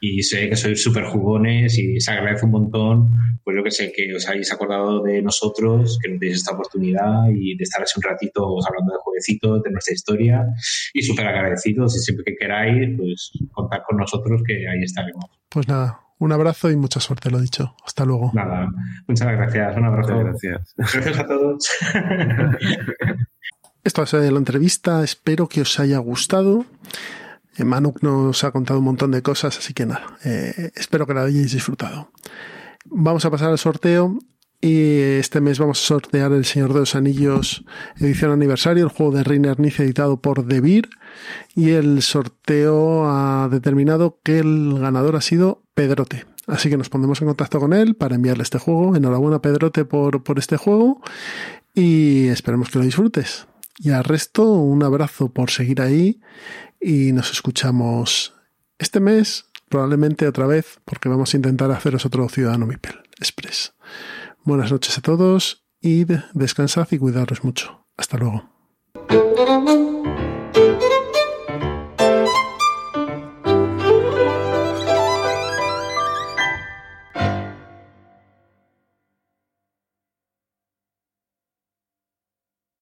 y 0.00 0.22
sé 0.22 0.48
que 0.48 0.56
sois 0.56 0.82
súper 0.82 1.04
jugones 1.04 1.76
y 1.78 2.00
se 2.00 2.10
agradece 2.10 2.46
un 2.46 2.52
montón. 2.52 3.10
Pues 3.44 3.56
yo 3.56 3.62
que 3.62 3.70
sé, 3.70 3.92
que 3.92 4.14
os 4.14 4.26
hayáis 4.28 4.52
acordado 4.52 5.02
de 5.02 5.20
nosotros, 5.20 5.98
que 6.02 6.10
nos 6.10 6.20
deis 6.20 6.36
esta 6.36 6.54
oportunidad 6.54 7.28
y 7.34 7.56
de 7.56 7.64
estar 7.64 7.82
así 7.82 7.94
un 7.98 8.02
ratito 8.02 8.42
hablando 8.66 8.92
de 8.92 8.98
jueguecitos, 9.02 9.62
de 9.62 9.70
nuestra 9.70 9.94
historia. 9.94 10.46
Y 10.94 11.02
súper 11.02 11.26
agradecidos. 11.26 11.96
Y 11.96 12.00
siempre 12.00 12.24
que 12.24 12.36
queráis, 12.36 12.96
pues 12.96 13.32
contad 13.52 13.78
con 13.86 13.98
nosotros, 13.98 14.42
que 14.46 14.66
ahí 14.68 14.82
estaremos. 14.82 15.26
Pues 15.50 15.68
nada, 15.68 16.00
un 16.20 16.32
abrazo 16.32 16.70
y 16.70 16.76
mucha 16.76 17.00
suerte, 17.00 17.30
lo 17.30 17.40
dicho. 17.40 17.74
Hasta 17.84 18.04
luego. 18.04 18.30
Nada, 18.34 18.68
muchas 19.08 19.32
gracias. 19.32 19.76
Un 19.76 19.84
abrazo. 19.86 20.14
Muchas 20.14 20.40
gracias. 20.42 20.74
Gracias 20.76 21.18
a 21.18 21.26
todos. 21.26 21.68
Esto 23.84 24.02
ha 24.02 24.06
sido 24.06 24.30
la 24.30 24.38
entrevista, 24.38 25.02
espero 25.02 25.48
que 25.48 25.62
os 25.62 25.80
haya 25.80 25.96
gustado. 25.98 26.66
Eh, 27.56 27.64
Manu 27.64 27.94
nos 28.02 28.44
ha 28.44 28.50
contado 28.50 28.78
un 28.78 28.84
montón 28.84 29.10
de 29.10 29.22
cosas, 29.22 29.56
así 29.56 29.72
que 29.72 29.86
nada, 29.86 30.18
eh, 30.22 30.70
espero 30.74 31.06
que 31.06 31.14
la 31.14 31.22
hayáis 31.22 31.52
disfrutado. 31.52 32.10
Vamos 32.84 33.24
a 33.24 33.30
pasar 33.30 33.48
al 33.50 33.58
sorteo 33.58 34.18
y 34.60 34.98
este 35.18 35.40
mes 35.40 35.58
vamos 35.58 35.82
a 35.82 35.86
sortear 35.86 36.32
El 36.32 36.44
Señor 36.44 36.74
de 36.74 36.80
los 36.80 36.94
Anillos 36.94 37.64
edición 37.98 38.30
aniversario, 38.30 38.84
el 38.84 38.90
juego 38.90 39.12
de 39.12 39.24
Reiner 39.24 39.58
Nice 39.58 39.82
editado 39.82 40.20
por 40.20 40.44
Beer 40.44 40.88
y 41.54 41.70
el 41.70 42.02
sorteo 42.02 43.08
ha 43.08 43.48
determinado 43.50 44.20
que 44.22 44.38
el 44.38 44.78
ganador 44.78 45.16
ha 45.16 45.20
sido 45.20 45.62
Pedrote. 45.74 46.26
Así 46.46 46.68
que 46.68 46.76
nos 46.76 46.90
pondremos 46.90 47.20
en 47.22 47.28
contacto 47.28 47.58
con 47.60 47.72
él 47.72 47.94
para 47.94 48.16
enviarle 48.16 48.42
este 48.42 48.58
juego. 48.58 48.96
Enhorabuena 48.96 49.40
Pedrote 49.40 49.84
por, 49.84 50.22
por 50.22 50.38
este 50.38 50.56
juego 50.56 51.00
y 51.74 52.28
esperemos 52.28 52.70
que 52.70 52.78
lo 52.78 52.84
disfrutes. 52.84 53.46
Y 53.78 53.90
al 53.90 54.04
resto, 54.04 54.44
un 54.44 54.82
abrazo 54.82 55.30
por 55.30 55.50
seguir 55.50 55.80
ahí 55.80 56.20
y 56.80 57.12
nos 57.12 57.30
escuchamos 57.30 58.34
este 58.78 59.00
mes, 59.00 59.46
probablemente 59.68 60.26
otra 60.26 60.46
vez, 60.46 60.80
porque 60.84 61.08
vamos 61.08 61.32
a 61.32 61.36
intentar 61.36 61.70
haceros 61.70 62.04
otro 62.04 62.28
Ciudadano 62.28 62.66
Mipel 62.66 62.98
Express. 63.18 63.72
Buenas 64.44 64.72
noches 64.72 64.96
a 64.98 65.02
todos 65.02 65.64
de- 66.04 66.22
descansad 66.34 66.88
y 66.90 66.98
cuidaros 66.98 67.44
mucho. 67.44 67.86
Hasta 67.96 68.16
luego. 68.16 68.48